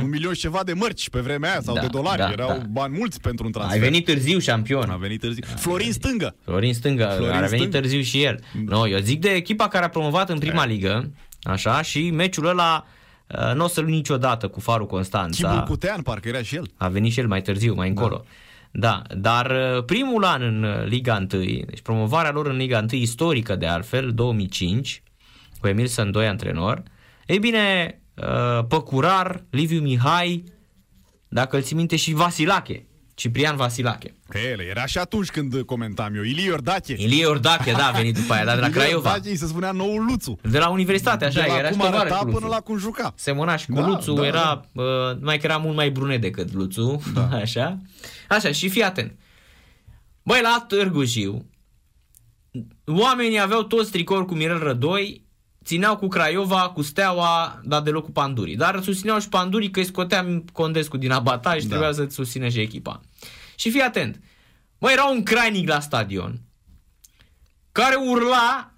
Un 0.03 0.09
milion 0.09 0.33
și 0.35 0.41
ceva 0.41 0.61
de 0.65 0.73
mărci 0.73 1.11
pe 1.11 1.21
vremea 1.21 1.51
aia 1.51 1.61
sau 1.63 1.75
Da, 1.75 1.81
de 1.81 1.87
dolari. 1.87 2.19
da, 2.19 2.31
Erau 2.31 2.49
da. 2.49 2.63
bani 2.71 2.97
mulți 2.99 3.21
pentru 3.21 3.47
un 3.47 3.53
transfer. 3.53 3.81
Ai 3.83 3.89
venit 3.89 4.05
târziu 4.05 4.39
șampion. 4.39 4.91
A 4.91 4.97
venit 4.97 5.21
târziu. 5.21 5.43
Florin 5.57 5.93
Stângă. 5.93 6.35
Florin 6.45 6.75
Stânga, 6.75 7.05
Florin 7.05 7.25
Florin 7.25 7.43
a 7.45 7.47
venit 7.47 7.61
Stânga. 7.69 7.79
târziu 7.81 8.01
și 8.01 8.23
el. 8.23 8.41
No, 8.67 8.89
eu 8.89 8.99
zic 8.99 9.21
de 9.21 9.29
echipa 9.31 9.69
care 9.69 9.85
a 9.85 9.89
promovat 9.89 10.29
în 10.31 10.39
prima 10.39 10.67
ligă, 10.67 11.11
așa, 11.51 11.83
și 11.83 12.11
meciul 12.11 12.47
ăla 12.47 12.87
uh, 13.27 13.55
nu 13.55 13.65
o 13.65 13.69
să-l 13.69 13.85
uit 13.85 13.95
niciodată 13.95 14.49
cu 14.49 14.61
Farul 14.61 14.87
Chibul 14.87 14.97
Constanța. 14.97 15.63
Cutean, 15.63 16.03
parcă 16.03 16.29
era 16.29 16.43
și 16.43 16.57
el. 16.57 16.71
A 16.77 16.89
venit 16.89 17.13
și 17.13 17.21
el 17.21 17.27
mai 17.27 17.43
târziu, 17.43 17.75
mai 17.75 17.89
încolo. 17.89 18.25
Da, 18.71 19.03
dar 19.17 19.51
uh, 19.51 19.85
primul 19.85 20.25
an 20.25 20.43
în 20.43 20.63
uh, 20.63 20.85
Liga 20.85 21.17
1, 21.17 21.27
deci 21.27 21.81
promovarea 21.83 22.31
lor 22.31 22.47
în 22.47 22.57
Liga 22.57 22.79
1 22.79 23.01
istorică 23.01 23.57
de 23.57 23.67
altfel, 23.67 24.13
2005, 24.13 25.03
cu 25.61 25.69
Emil 25.69 25.87
Sândoi 25.87 26.27
antrenor, 26.27 26.83
ei 27.27 27.39
bine, 27.39 27.99
uh, 28.15 28.65
Păcurar, 28.69 29.45
Liviu 29.51 29.81
Mihai, 29.81 30.45
dacă 31.29 31.57
îl 31.57 31.63
ții 31.63 31.77
minte 31.77 31.97
și 31.97 32.13
Vasilache, 32.13 32.87
Ciprian 33.17 33.57
Vasilache. 33.57 34.15
Că 34.29 34.39
el 34.39 34.61
era 34.61 34.87
și 34.87 34.99
atunci 34.99 35.31
când 35.31 35.63
comentam 35.63 36.15
eu. 36.15 36.23
Ilie 36.23 36.45
Iordache. 36.45 36.95
Ilie 36.99 37.27
Ordache, 37.27 37.73
da, 37.73 37.87
a 37.87 37.91
venit 37.91 38.15
după 38.15 38.33
aia, 38.33 38.45
dar 38.45 38.55
de 38.55 38.61
la 38.61 38.67
Ilie 38.67 38.79
Craiova. 38.81 39.09
Iordache 39.09 39.31
îi 39.31 39.37
se 39.37 39.47
spunea 39.47 39.71
noul 39.71 40.05
Luțu. 40.05 40.39
De 40.43 40.59
la 40.59 40.69
universitate, 40.69 41.25
așa, 41.25 41.41
de 41.41 41.47
la 41.49 41.57
era 41.59 41.67
și 41.71 41.73
cum 41.77 41.85
tovarăș 41.85 42.01
arăta 42.01 42.17
cu 42.19 42.25
Luțu. 42.25 42.39
până 42.39 42.51
la 42.51 42.61
cum 42.61 42.79
juca. 42.79 43.13
Semănaș 43.17 43.61
și 43.61 43.67
cu 43.67 43.73
Da, 43.81 43.87
Luțu, 43.87 44.13
da, 44.13 44.27
era, 44.27 44.61
uh, 44.73 44.85
numai 45.19 45.39
că 45.39 45.47
era 45.47 45.57
mult 45.57 45.77
mai 45.77 45.91
brunet 45.91 46.21
decât 46.21 46.53
Luțu, 46.53 47.03
da. 47.15 47.29
așa. 47.43 47.79
Așa, 48.29 48.53
și 48.53 48.69
fii 48.69 48.83
atent. 48.83 49.19
Băi, 50.23 50.41
la 50.43 50.65
Târgu 50.69 51.05
Jiu, 51.05 51.51
oamenii 52.87 53.41
aveau 53.41 53.63
toți 53.63 53.91
tricouri 53.91 54.27
cu 54.27 54.35
Mirel 54.35 54.59
Rădoi, 54.59 55.26
țineau 55.67 55.97
cu 55.97 56.09
Craiova, 56.09 56.69
cu 56.75 56.83
Steaua, 56.83 57.61
dar 57.65 57.81
deloc 57.83 58.05
cu 58.05 58.11
Pandurii. 58.11 58.57
Dar 58.57 58.83
susțineau 58.83 59.19
și 59.19 59.29
Pandurii 59.29 59.71
că 59.71 59.79
îi 59.79 59.85
scoteam 59.87 60.45
Condescu 60.53 60.97
din 60.97 61.11
abataj 61.11 61.57
și 61.61 61.63
Da. 61.67 61.69
trebuia 61.69 61.93
să-ți 61.93 62.15
susține 62.15 62.49
și 62.51 62.61
echipa. 62.61 63.01
Și 63.55 63.71
fii 63.71 63.81
atent. 63.81 64.21
Băi, 64.79 64.93
era 64.93 65.05
un 65.05 65.23
crainic 65.23 65.69
la 65.69 65.81
stadion 65.81 66.41
care 67.73 67.95
urla 67.95 68.71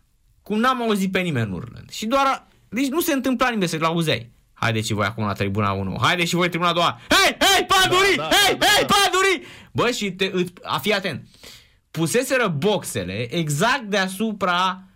cum 0.43 0.59
n-am 0.59 0.83
auzit 0.83 1.13
pe 1.13 1.21
nimeni 1.21 1.53
urlând. 1.53 1.91
Și 1.91 2.07
doar, 2.07 2.47
deci 2.69 2.87
nu 2.87 3.01
se 3.01 3.13
întâmpla 3.13 3.49
nimeni 3.49 3.69
să-l 3.69 3.85
auzeai. 3.85 4.31
Haideți 4.53 4.87
și 4.87 4.93
voi 4.93 5.07
acum 5.07 5.25
la 5.25 5.33
tribuna 5.33 5.73
1. 5.73 5.99
Haideți 6.03 6.29
și 6.29 6.35
voi 6.35 6.49
tribuna 6.49 6.73
2. 6.73 6.83
Hei, 6.83 7.37
hei, 7.39 7.67
Pandurii! 7.67 8.17
Da, 8.17 8.23
da, 8.23 8.37
hei, 8.37 8.57
da, 8.57 8.67
hei, 8.67 8.87
da. 8.87 8.95
Pandurii! 8.95 9.43
Bă, 9.73 9.91
și 9.91 10.11
te, 10.13 10.31
îți, 10.33 10.53
a, 10.63 10.79
fii 10.79 10.93
atent. 10.95 11.27
Puseseră 11.91 12.49
boxele 12.49 13.35
exact 13.37 13.83
deasupra 13.83 14.83
m- 14.83 14.85
m- 14.85 14.88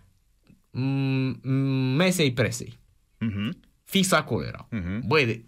mesei 1.95 2.33
presei. 2.33 2.79
Mhm. 3.19 3.57
Fix 3.83 4.11
acolo 4.11 4.45
erau. 4.45 4.67
Mhm. 4.71 5.07
Băi, 5.07 5.25
de, 5.25 5.43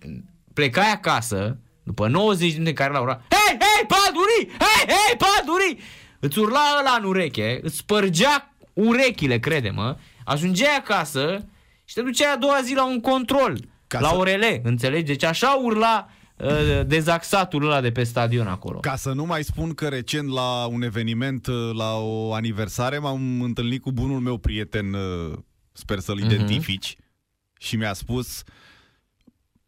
plecai 0.54 0.92
acasă, 0.92 1.60
după 1.84 2.08
90 2.08 2.52
de 2.52 2.58
minute 2.58 2.74
care 2.74 2.92
la 2.94 3.00
ora, 3.02 3.22
hei, 3.30 3.58
hei, 3.60 3.86
Pandurii! 3.88 4.48
Hei, 4.60 4.86
hei, 4.96 5.18
Pandurii! 5.18 5.80
Îți 6.20 6.40
urla 6.40 6.60
ăla 6.80 6.96
în 7.00 7.04
ureche, 7.04 7.60
îți 7.64 7.78
spărgea 7.78 8.54
urechile, 8.74 9.40
crede-mă, 9.40 9.98
ajungeai 10.26 10.76
acasă 10.76 11.46
și 11.86 11.94
te 11.96 12.02
duceai 12.02 12.34
a 12.34 12.38
doua 12.38 12.60
zi 12.64 12.74
la 12.76 12.86
un 12.88 13.00
control, 13.02 13.60
Ca 13.88 14.00
la 14.00 14.08
să- 14.10 14.16
orele, 14.16 14.62
înțelegi? 14.64 15.04
Deci 15.04 15.24
așa 15.24 15.60
urla 15.64 16.08
uh, 16.10 16.15
dezaxatul 16.86 17.64
ăla 17.66 17.82
de 17.82 17.92
pe 17.92 18.04
stadion 18.04 18.48
acolo. 18.48 18.80
Ca 18.80 18.96
să 18.96 19.12
nu 19.14 19.26
mai 19.26 19.44
spun 19.44 19.74
că 19.74 19.88
recent 19.88 20.30
la 20.30 20.66
un 20.66 20.82
eveniment, 20.82 21.48
uh, 21.48 21.72
la 21.74 21.94
o 21.98 22.34
aniversare, 22.34 22.98
m-am 22.98 23.42
întâlnit 23.42 23.82
cu 23.82 23.92
bunul 23.92 24.20
meu 24.20 24.38
prieten, 24.38 24.94
uh, 24.94 25.34
sper 25.72 26.00
să-l 26.00 26.16
Mhm. 26.16 26.26
identifici, 26.26 26.96
și 27.60 27.76
mi-a 27.76 27.94
spus, 27.94 28.44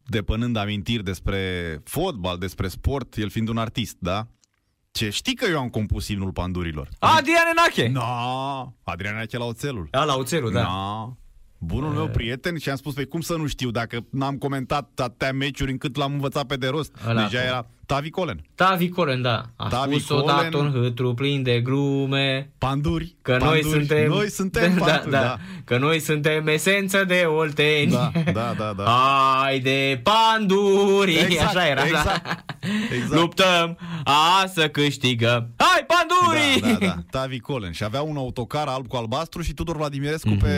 depănând 0.03 0.55
amintiri 0.55 1.03
despre 1.03 1.41
fotbal, 1.83 2.37
despre 2.37 2.67
sport, 2.67 3.15
el 3.15 3.29
fiind 3.29 3.47
un 3.47 3.57
artist, 3.57 3.95
da? 3.99 4.27
Ce 4.91 5.09
știi 5.09 5.35
că 5.35 5.45
eu 5.49 5.59
am 5.59 5.69
compus 5.69 6.07
imnul 6.07 6.31
pandurilor? 6.31 6.89
Adrian 6.99 7.45
Enache! 7.51 7.87
No, 7.87 8.73
Adrian 8.83 9.15
Ache 9.17 9.37
la 9.37 9.45
oțelul. 9.45 9.87
A, 9.91 10.03
la 10.03 10.15
oțelul, 10.15 10.51
da. 10.51 10.61
No. 10.61 11.13
Bunul 11.57 11.93
meu 11.93 12.07
prieten 12.07 12.57
și 12.57 12.69
am 12.69 12.75
spus, 12.75 12.93
păi 12.93 13.05
cum 13.05 13.21
să 13.21 13.35
nu 13.35 13.47
știu, 13.47 13.71
dacă 13.71 14.05
n-am 14.09 14.37
comentat 14.37 14.99
atâtea 14.99 15.33
meciuri 15.33 15.71
încât 15.71 15.95
l-am 15.95 16.13
învățat 16.13 16.45
pe 16.45 16.55
de 16.55 16.67
rost. 16.67 16.95
Ăla 17.07 17.27
Deja 17.27 17.37
acolo. 17.39 17.53
era 17.53 17.67
Tavi 17.87 18.09
Colen. 18.09 18.43
Tavi 18.55 18.89
Colen, 18.89 19.21
da. 19.21 19.43
A 19.55 19.67
Tavi 19.67 19.99
spus 19.99 20.07
Colen. 20.07 20.23
odată 20.23 20.57
un 20.57 20.71
hâtru 20.71 21.13
plin 21.13 21.43
de 21.43 21.61
glume. 21.61 22.49
Panduri. 22.57 23.15
Că 23.21 23.31
panduri. 23.39 23.61
noi 23.63 23.71
suntem... 23.71 24.07
Noi 24.07 24.29
suntem 24.29 24.75
da, 24.77 24.85
panduri, 24.85 25.11
da, 25.11 25.19
da. 25.21 25.37
Că 25.65 25.77
noi 25.77 25.99
suntem 25.99 26.47
esență 26.47 27.03
de 27.03 27.23
olteni. 27.27 27.91
Da, 27.91 28.11
da, 28.33 28.53
da, 28.57 28.73
da. 28.77 28.83
Hai 29.41 29.59
de 29.59 30.01
panduri! 30.03 31.15
Exact, 31.15 31.47
Așa 31.55 31.67
era, 31.67 31.83
exact, 31.85 32.23
da. 32.23 32.43
exact. 32.95 33.21
Luptăm, 33.21 33.77
a 34.03 34.45
să 34.53 34.69
câștigăm. 34.69 35.49
Hai 35.57 35.85
panduri! 35.87 36.59
Da, 36.61 36.85
da, 36.85 36.85
da. 36.85 36.95
Tavi 37.19 37.39
Colen. 37.39 37.71
Și 37.71 37.83
avea 37.83 38.01
un 38.01 38.17
autocar 38.17 38.67
alb 38.67 38.87
cu 38.87 38.95
albastru 38.95 39.41
și 39.41 39.53
Tudor 39.53 39.75
Vladimirescu 39.75 40.29
Mhm. 40.29 40.39
pe 40.39 40.51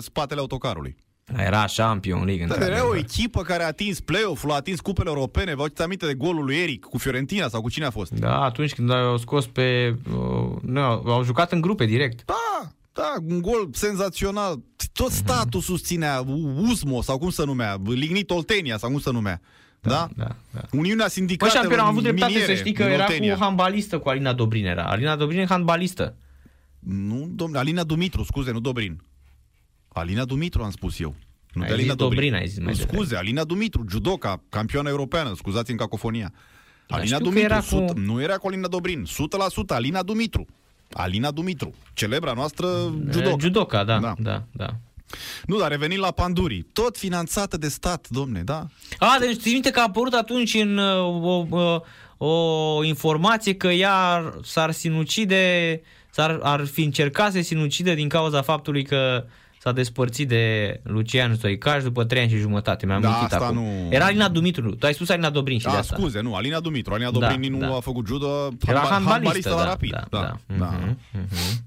spatele 0.00 0.40
autocarului. 0.40 0.96
Era 1.36 1.64
Champion 1.76 2.24
League, 2.24 2.46
Da, 2.46 2.54
era 2.54 2.64
o 2.64 2.66
într-adevăr. 2.68 2.96
echipă 2.96 3.42
care 3.42 3.62
a 3.62 3.66
atins 3.66 4.00
play-off-ul, 4.00 4.50
a 4.50 4.54
atins 4.54 4.80
cupele 4.80 5.08
europene. 5.08 5.54
Vă 5.54 5.60
aduceți 5.62 5.82
aminte 5.82 6.06
de 6.06 6.14
golul 6.14 6.44
lui 6.44 6.56
Eric 6.56 6.84
cu 6.84 6.98
Fiorentina 6.98 7.48
sau 7.48 7.60
cu 7.60 7.70
cine 7.70 7.84
a 7.84 7.90
fost? 7.90 8.12
Da, 8.12 8.40
atunci 8.42 8.74
când 8.74 8.90
au 8.90 9.16
scos 9.16 9.46
pe... 9.46 9.96
Uh, 10.12 10.56
nu, 10.62 10.80
au 10.80 11.22
jucat 11.24 11.52
în 11.52 11.60
grupe 11.60 11.84
direct. 11.84 12.24
Da, 12.24 12.70
da, 12.92 13.12
un 13.28 13.40
gol 13.42 13.68
senzațional. 13.72 14.62
Tot 14.92 15.10
statul 15.10 15.60
susținea 15.60 16.24
Usmo 16.70 17.02
sau 17.02 17.18
cum 17.18 17.30
să 17.30 17.44
numea, 17.44 17.76
Lignit 17.86 18.30
Oltenia 18.30 18.78
sau 18.78 18.90
cum 18.90 18.98
să 18.98 19.10
numea. 19.10 19.40
Da? 19.80 20.08
Da, 20.16 20.36
da. 20.50 20.60
Uniunea 20.72 21.04
Bă, 21.04 21.10
Sindicatelor 21.10 21.60
șampion, 21.62 21.80
am 21.80 21.86
avut 21.86 22.02
dreptate 22.02 22.30
miniere 22.32 22.54
să 22.54 22.58
știi 22.58 22.72
că 22.72 22.82
din 22.82 22.92
era 22.92 23.04
Oltenia. 23.04 23.34
cu 23.34 23.40
handbalistă 23.42 23.98
cu 23.98 24.08
Alina 24.08 24.32
Dobrin 24.32 24.66
era. 24.66 24.82
Alina 24.84 25.16
Dobrin 25.16 25.38
e 25.40 25.46
handbalistă. 25.46 26.16
Nu, 26.78 27.28
domnule, 27.34 27.58
Alina 27.60 27.82
Dumitru, 27.84 28.22
scuze, 28.22 28.50
nu 28.50 28.60
Dobrin. 28.60 29.02
Alina 29.88 30.24
Dumitru 30.24 30.62
am 30.62 30.70
spus 30.70 31.00
eu. 31.00 31.14
Nu 31.52 31.62
Ai 31.62 31.68
de 31.68 31.74
Alina 31.74 31.88
zis 31.92 31.96
Dobrin, 32.02 32.34
ai 32.34 32.46
zis 32.48 32.58
mai 32.58 32.74
Scuze, 32.74 32.98
devreme. 33.00 33.18
Alina 33.18 33.44
Dumitru, 33.44 33.84
judoca, 33.90 34.42
campioană 34.48 34.88
europeană, 34.88 35.32
scuzați 35.36 35.70
în 35.70 35.76
cacofonia. 35.76 36.32
Dar 36.86 36.98
Alina 36.98 37.16
știu 37.16 37.28
că 37.30 37.34
Dumitru, 37.34 37.52
era 37.52 37.62
cu- 37.68 37.74
100, 37.76 37.92
nu 37.96 38.22
era 38.22 38.36
cu 38.36 38.46
Alina 38.46 38.68
Dobrin, 38.68 39.04
100% 39.06 39.74
Alina 39.74 40.02
Dumitru. 40.02 40.46
Alina 40.92 41.30
Dumitru, 41.30 41.74
celebra 41.94 42.32
noastră 42.32 42.66
judoca. 43.10 43.28
Eh, 43.28 43.34
Judoca, 43.40 43.84
da, 43.84 43.98
Da. 43.98 44.14
da, 44.18 44.30
da. 44.32 44.44
da. 44.52 44.68
Nu, 45.46 45.58
dar 45.58 45.70
revenind 45.70 46.00
la 46.00 46.10
Pandurii, 46.10 46.66
tot 46.72 46.96
finanțată 46.96 47.56
de 47.56 47.68
stat, 47.68 48.06
domne, 48.10 48.42
da? 48.42 48.66
A, 48.98 49.16
deci 49.20 49.40
ții 49.40 49.52
minte 49.52 49.70
că 49.70 49.78
a 49.80 49.82
apărut 49.82 50.12
atunci 50.12 50.54
în 50.54 50.76
uh, 50.78 50.98
o, 51.22 51.46
o, 51.50 52.26
o 52.26 52.84
informație 52.84 53.54
că 53.54 53.68
ea 53.68 54.22
s-ar 54.42 54.70
sinucide, 54.70 55.80
s-ar 56.10 56.38
ar 56.42 56.64
fi 56.66 56.82
încercat 56.84 57.26
să 57.32 57.36
se 57.36 57.42
sinucide 57.42 57.94
din 57.94 58.08
cauza 58.08 58.42
faptului 58.42 58.84
că 58.84 59.24
s-a 59.58 59.72
despărțit 59.72 60.28
de 60.28 60.80
Lucian 60.82 61.34
Stoicaș 61.34 61.82
după 61.82 62.04
3 62.04 62.22
ani 62.22 62.30
și 62.30 62.36
jumătate. 62.36 62.86
Mi-am 62.86 63.00
Da, 63.00 63.08
mintit 63.08 63.32
asta 63.32 63.44
acum. 63.46 63.56
nu- 63.56 63.86
Era 63.90 64.04
Alina 64.04 64.28
Dumitru. 64.28 64.74
Tu 64.74 64.86
ai 64.86 64.94
spus 64.94 65.08
Alina 65.08 65.30
Dobrin 65.30 65.58
și 65.58 65.64
de 65.64 65.70
A, 65.70 65.76
asta. 65.78 65.96
scuze, 65.98 66.20
nu, 66.20 66.34
Alina 66.34 66.60
Dumitru. 66.60 66.92
Alina 66.94 67.10
Da, 67.10 67.18
Dobrin 67.28 67.52
nu 67.52 67.58
da. 67.58 67.76
a 67.76 67.80
făcut 67.80 68.06
judo, 68.06 68.48
Era 68.66 68.78
handba- 68.80 69.10
handbalistă, 69.10 69.50
la 69.50 69.56
da, 69.56 69.64
rapid. 69.64 69.90
da, 69.90 70.04
Da, 70.10 70.18
da. 70.20 70.54
da. 70.58 70.64
Mhm, 70.64 70.98
mhm. 71.12 71.64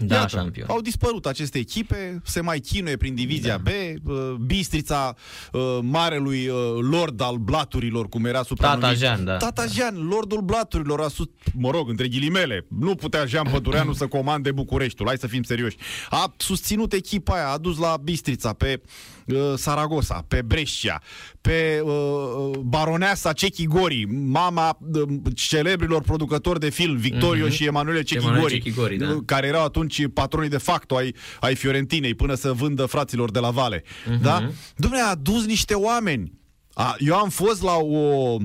Da, 0.00 0.14
Iată, 0.14 0.28
șampion. 0.28 0.66
Au 0.68 0.80
dispărut 0.80 1.26
aceste 1.26 1.58
echipe, 1.58 2.20
se 2.24 2.40
mai 2.40 2.60
chinuie 2.60 2.96
prin 2.96 3.14
divizia 3.14 3.58
da. 3.58 3.70
B, 3.70 4.08
uh, 4.08 4.34
Bistrița 4.46 5.14
uh, 5.52 5.78
marelui 5.82 6.48
uh, 6.48 6.56
lord 6.90 7.20
al 7.20 7.36
blaturilor, 7.36 8.08
cum 8.08 8.24
era 8.24 8.42
supranumit. 8.42 8.82
Tata 8.82 8.94
Jean, 8.94 9.24
da. 9.24 9.36
Tata 9.36 9.66
Jean, 9.66 10.06
lordul 10.08 10.40
blaturilor, 10.40 11.00
a 11.00 11.08
sus, 11.08 11.26
mă 11.54 11.70
rog, 11.70 11.88
între 11.88 12.08
ghilimele, 12.08 12.66
nu 12.78 12.94
putea 12.94 13.24
Jean 13.24 13.46
Pădureanu 13.50 13.92
să 13.92 14.06
comande 14.06 14.52
Bucureștiul, 14.52 15.08
hai 15.08 15.18
să 15.18 15.26
fim 15.26 15.42
serioși. 15.42 15.76
A 16.10 16.34
susținut 16.36 16.92
echipa 16.92 17.34
aia, 17.34 17.48
a 17.48 17.58
dus 17.58 17.78
la 17.78 17.96
Bistrița 18.02 18.52
pe 18.52 18.80
uh, 18.82 19.15
Saragossa, 19.56 20.24
pe 20.28 20.42
Brescia, 20.42 21.02
pe 21.40 21.80
uh, 21.84 22.58
baroneasa 22.58 23.32
Cechi 23.32 23.66
Gori, 23.66 24.04
mama 24.04 24.78
uh, 24.94 25.02
celebrilor 25.34 26.02
producători 26.02 26.60
de 26.60 26.70
film, 26.70 26.96
Victorio 26.96 27.46
mm-hmm. 27.46 27.52
și 27.52 27.64
Emanuele 27.64 28.02
Cechi 28.02 28.20
Emanuele 28.20 28.42
Gori, 28.42 28.54
Cechigori, 28.54 28.96
da. 28.96 29.18
care 29.24 29.46
erau 29.46 29.64
atunci 29.64 30.02
patronii 30.12 30.48
de 30.48 30.58
facto 30.58 30.96
ai, 30.96 31.14
ai 31.40 31.54
Fiorentinei 31.54 32.14
până 32.14 32.34
să 32.34 32.52
vândă 32.52 32.86
fraților 32.86 33.30
de 33.30 33.38
la 33.38 33.50
Vale. 33.50 33.82
Mhm. 34.06 34.18
Uh-huh. 34.18 34.22
Da? 34.22 34.50
Dumnezeu 34.76 35.06
a 35.06 35.10
adus 35.10 35.46
niște 35.46 35.74
oameni. 35.74 36.32
A, 36.72 36.96
eu 36.98 37.14
am 37.14 37.28
fost 37.28 37.62
la 37.62 37.76
o... 37.76 38.36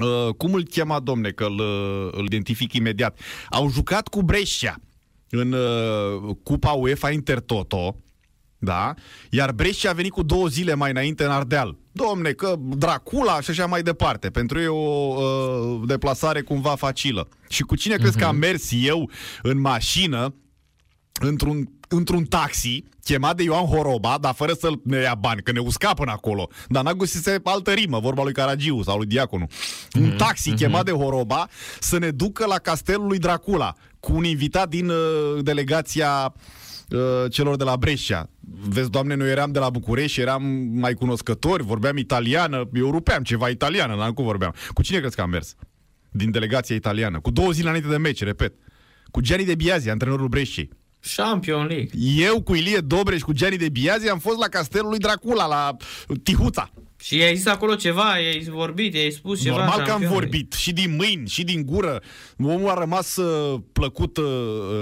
Uh, 0.00 0.34
cum 0.36 0.54
îl 0.54 0.64
chema, 0.64 1.00
domne, 1.00 1.30
că 1.30 1.44
îl, 1.44 1.58
uh, 1.58 2.08
îl 2.10 2.24
identific 2.24 2.72
imediat. 2.72 3.20
Au 3.50 3.70
jucat 3.70 4.08
cu 4.08 4.22
Brescia 4.22 4.76
în 5.30 5.52
uh, 5.52 6.36
Cupa 6.42 6.70
UEFA 6.70 7.10
Intertoto, 7.10 7.96
da? 8.64 8.94
Iar 9.30 9.52
Brescia 9.52 9.90
a 9.90 9.92
venit 9.92 10.12
cu 10.12 10.22
două 10.22 10.46
zile 10.46 10.74
mai 10.74 10.90
înainte 10.90 11.24
în 11.24 11.30
Ardeal. 11.30 11.76
Domne, 11.92 12.30
că 12.30 12.54
Dracula 12.58 13.40
și 13.40 13.50
așa 13.50 13.66
mai 13.66 13.82
departe. 13.82 14.30
Pentru 14.30 14.60
ei 14.60 14.66
o 14.66 14.74
uh, 14.74 15.80
deplasare 15.86 16.40
cumva 16.40 16.74
facilă. 16.74 17.28
Și 17.48 17.62
cu 17.62 17.76
cine 17.76 17.94
uh-huh. 17.94 17.98
crezi 17.98 18.18
că 18.18 18.24
am 18.24 18.36
mers 18.36 18.68
eu 18.70 19.10
în 19.42 19.60
mașină 19.60 20.34
într-un, 21.20 21.68
într-un 21.88 22.24
taxi 22.24 22.84
chemat 23.04 23.36
de 23.36 23.42
Ioan 23.42 23.64
Horoba, 23.64 24.18
dar 24.20 24.34
fără 24.34 24.52
să 24.52 24.70
ne 24.84 24.96
ia 24.96 25.14
bani, 25.14 25.42
că 25.42 25.52
ne 25.52 25.58
usca 25.58 25.94
până 25.94 26.10
acolo. 26.10 26.48
Dar 26.68 26.82
n-a 26.82 26.92
găsit 26.92 27.40
altă 27.44 27.72
rimă, 27.72 28.00
vorba 28.00 28.22
lui 28.22 28.32
Caragiu 28.32 28.82
sau 28.82 28.96
lui 28.96 29.06
Diaconu. 29.06 29.46
Un 30.00 30.16
taxi 30.16 30.50
mm-hmm. 30.50 30.56
chemat 30.56 30.84
de 30.84 30.90
Horoba 30.90 31.48
să 31.80 31.98
ne 31.98 32.10
ducă 32.10 32.46
la 32.46 32.58
castelul 32.58 33.06
lui 33.06 33.18
Dracula 33.18 33.74
cu 34.00 34.12
un 34.14 34.24
invitat 34.24 34.68
din 34.68 34.88
uh, 34.88 34.96
delegația 35.42 36.34
uh, 36.36 36.42
celor 37.30 37.56
de 37.56 37.64
la 37.64 37.76
Brescia. 37.76 38.30
Vezi, 38.68 38.90
doamne, 38.90 39.14
noi 39.14 39.30
eram 39.30 39.52
de 39.52 39.58
la 39.58 39.70
București, 39.70 40.20
eram 40.20 40.44
mai 40.74 40.94
cunoscători, 40.94 41.62
vorbeam 41.62 41.96
italiană, 41.96 42.68
eu 42.72 42.90
rupeam 42.90 43.22
ceva 43.22 43.48
italiană, 43.48 43.96
dar 43.96 44.12
cu 44.12 44.22
vorbeam. 44.22 44.54
Cu 44.72 44.82
cine 44.82 44.98
crezi 44.98 45.16
că 45.16 45.22
am 45.22 45.30
mers? 45.30 45.54
Din 46.10 46.30
delegația 46.30 46.76
italiană. 46.76 47.20
Cu 47.20 47.30
două 47.30 47.50
zile 47.50 47.68
înainte 47.68 47.88
de 47.88 47.96
meci, 47.96 48.22
repet. 48.22 48.54
Cu 49.10 49.20
Gianni 49.20 49.44
de 49.44 49.54
Biazi, 49.54 49.90
antrenorul 49.90 50.28
Bresciei. 50.28 50.70
Champion 51.16 51.66
League. 51.66 51.90
Eu 52.16 52.42
cu 52.42 52.54
Ilie 52.54 52.78
Dobreș, 52.78 53.20
cu 53.20 53.32
Gianni 53.32 53.56
de 53.56 53.68
Biazi, 53.68 54.08
am 54.08 54.18
fost 54.18 54.38
la 54.38 54.48
castelul 54.48 54.88
lui 54.88 54.98
Dracula, 54.98 55.46
la 55.46 55.76
Tihuța. 56.22 56.70
Și 57.02 57.22
ai 57.22 57.36
zis 57.36 57.46
acolo 57.46 57.74
ceva, 57.74 58.10
ai 58.10 58.46
vorbit, 58.50 58.94
ai 58.94 59.10
spus 59.10 59.42
ceva. 59.42 59.56
Normal 59.56 59.74
că 59.74 59.80
am 59.80 59.86
Champion 59.86 60.10
League. 60.10 60.28
vorbit 60.28 60.52
și 60.52 60.72
din 60.72 60.94
mâini, 60.96 61.28
și 61.28 61.44
din 61.44 61.62
gură. 61.66 62.02
Omul 62.42 62.70
a 62.70 62.74
rămas 62.74 63.16
uh, 63.16 63.60
plăcut 63.72 64.16
uh, 64.16 64.24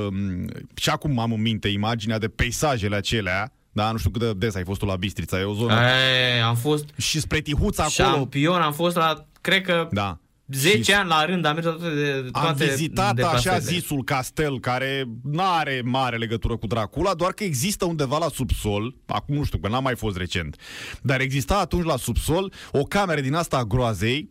um, 0.09 0.47
și 0.75 0.91
acum 0.91 1.19
am 1.19 1.33
în 1.33 1.41
minte 1.41 1.69
imaginea 1.69 2.19
de 2.19 2.29
peisajele 2.29 2.97
acelea. 2.97 3.53
Da, 3.73 3.93
nu 3.93 3.99
știu 3.99 4.11
cât 4.11 4.21
de 4.21 4.33
des 4.33 4.55
ai 4.55 4.65
fost 4.65 4.81
tu 4.81 4.87
la 4.87 4.97
Bistrița, 4.97 5.39
e 5.39 5.43
o 5.43 5.55
zonă. 5.55 5.73
Ei, 5.75 6.41
am 6.43 6.57
fost 6.57 6.85
Și 6.97 7.21
spre 7.21 7.41
Tihuța 7.41 7.83
acolo. 7.83 8.17
șampion, 8.17 8.61
am 8.61 8.73
fost 8.73 8.97
la, 8.97 9.27
cred 9.41 9.63
că, 9.63 9.89
Da. 9.91 10.19
10 10.53 10.83
Și 10.83 10.93
ani 10.93 11.09
la 11.09 11.25
rând, 11.25 11.45
am 11.45 11.55
mers 11.55 11.67
la 11.67 11.73
toate, 11.73 11.95
de, 11.95 12.31
Am 12.33 12.43
toate 12.43 12.65
vizitat 12.65 13.15
deplasările. 13.15 13.51
așa 13.51 13.59
zisul 13.59 14.05
castel 14.05 14.61
care 14.61 15.05
nu 15.23 15.43
are 15.43 15.83
mare 15.85 16.17
legătură 16.17 16.57
cu 16.57 16.67
Dracula, 16.67 17.15
doar 17.15 17.33
că 17.33 17.45
există 17.45 17.85
undeva 17.85 18.19
la 18.19 18.29
subsol, 18.29 18.95
acum 19.07 19.35
nu 19.35 19.45
știu, 19.45 19.59
că 19.59 19.69
n-am 19.69 19.83
mai 19.83 19.97
fost 19.97 20.17
recent, 20.17 20.57
dar 21.03 21.21
exista 21.21 21.59
atunci 21.59 21.85
la 21.85 21.97
subsol 21.97 22.53
o 22.73 22.83
cameră 22.83 23.21
din 23.21 23.35
asta 23.35 23.57
a 23.57 23.65
groazei, 23.65 24.31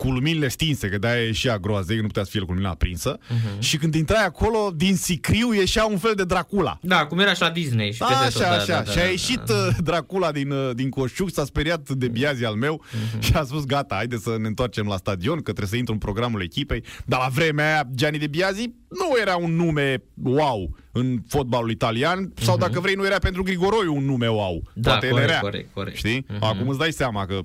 cu 0.00 0.10
luminile 0.10 0.48
stinse, 0.48 0.88
că 0.88 0.98
de-aia 0.98 1.22
ieșea 1.24 1.58
groazei, 1.58 1.96
nu 1.96 2.06
putea 2.06 2.22
să 2.24 2.30
fie 2.30 2.40
cu 2.40 2.52
lumina 2.52 2.70
aprinsă, 2.70 3.18
uh-huh. 3.18 3.58
și 3.58 3.76
când 3.76 3.94
intrai 3.94 4.24
acolo, 4.24 4.72
din 4.76 4.96
sicriu 4.96 5.52
ieșea 5.54 5.84
un 5.84 5.98
fel 5.98 6.12
de 6.16 6.24
Dracula. 6.24 6.78
Da, 6.82 7.06
cum 7.06 7.18
era 7.18 7.34
și 7.34 7.40
la 7.40 7.50
Disney. 7.50 7.92
Și 7.92 7.98
peste 7.98 8.14
Așa, 8.14 8.28
tot, 8.30 8.40
da, 8.40 8.50
așa. 8.50 8.66
da, 8.66 8.82
da, 8.82 8.90
și 8.90 8.98
a 8.98 9.02
da, 9.02 9.08
ieșit 9.08 9.40
da. 9.40 9.54
uh, 9.54 9.76
Dracula 9.82 10.32
din, 10.32 10.50
uh, 10.50 10.70
din 10.74 10.88
coșciuc, 10.90 11.30
s-a 11.30 11.44
speriat 11.44 11.88
de 11.90 12.08
biazi 12.08 12.44
al 12.44 12.54
meu 12.54 12.82
Mhm. 13.12 13.20
și 13.20 13.32
a 13.34 13.42
spus, 13.44 13.64
gata, 13.64 13.94
haide 13.94 14.16
să 14.16 14.36
ne 14.38 14.46
întoarcem 14.46 14.86
la 14.86 14.96
stadion, 14.96 15.36
că 15.36 15.42
trebuie 15.42 15.66
să 15.66 15.76
intru 15.76 15.92
în 15.92 15.98
programul 15.98 16.42
echipei. 16.42 16.84
Dar 17.06 17.20
la 17.20 17.28
vremea 17.28 17.66
aia, 17.72 17.88
Gianni 17.94 18.18
de 18.18 18.26
Biazi 18.26 18.70
nu 18.88 19.20
era 19.20 19.36
un 19.36 19.56
nume 19.56 20.02
wow 20.22 20.76
în 20.92 21.18
fotbalul 21.28 21.70
italian, 21.70 22.32
sau 22.40 22.56
dacă 22.56 22.80
vrei, 22.80 22.94
nu 22.94 23.06
era 23.06 23.18
pentru 23.18 23.42
Grigoroiu 23.42 23.94
un 23.96 24.04
nume 24.04 24.28
wow. 24.28 24.54
Mhm. 24.64 24.70
Da, 24.74 24.90
Poate 24.90 25.06
el 25.06 25.12
corect, 25.12 25.30
era. 25.30 25.40
corect, 25.40 25.72
corect. 25.74 25.96
Știi? 25.96 26.24
Mhm. 26.28 26.44
Acum 26.44 26.68
îți 26.68 26.78
dai 26.78 26.92
seama 26.92 27.26
că 27.26 27.40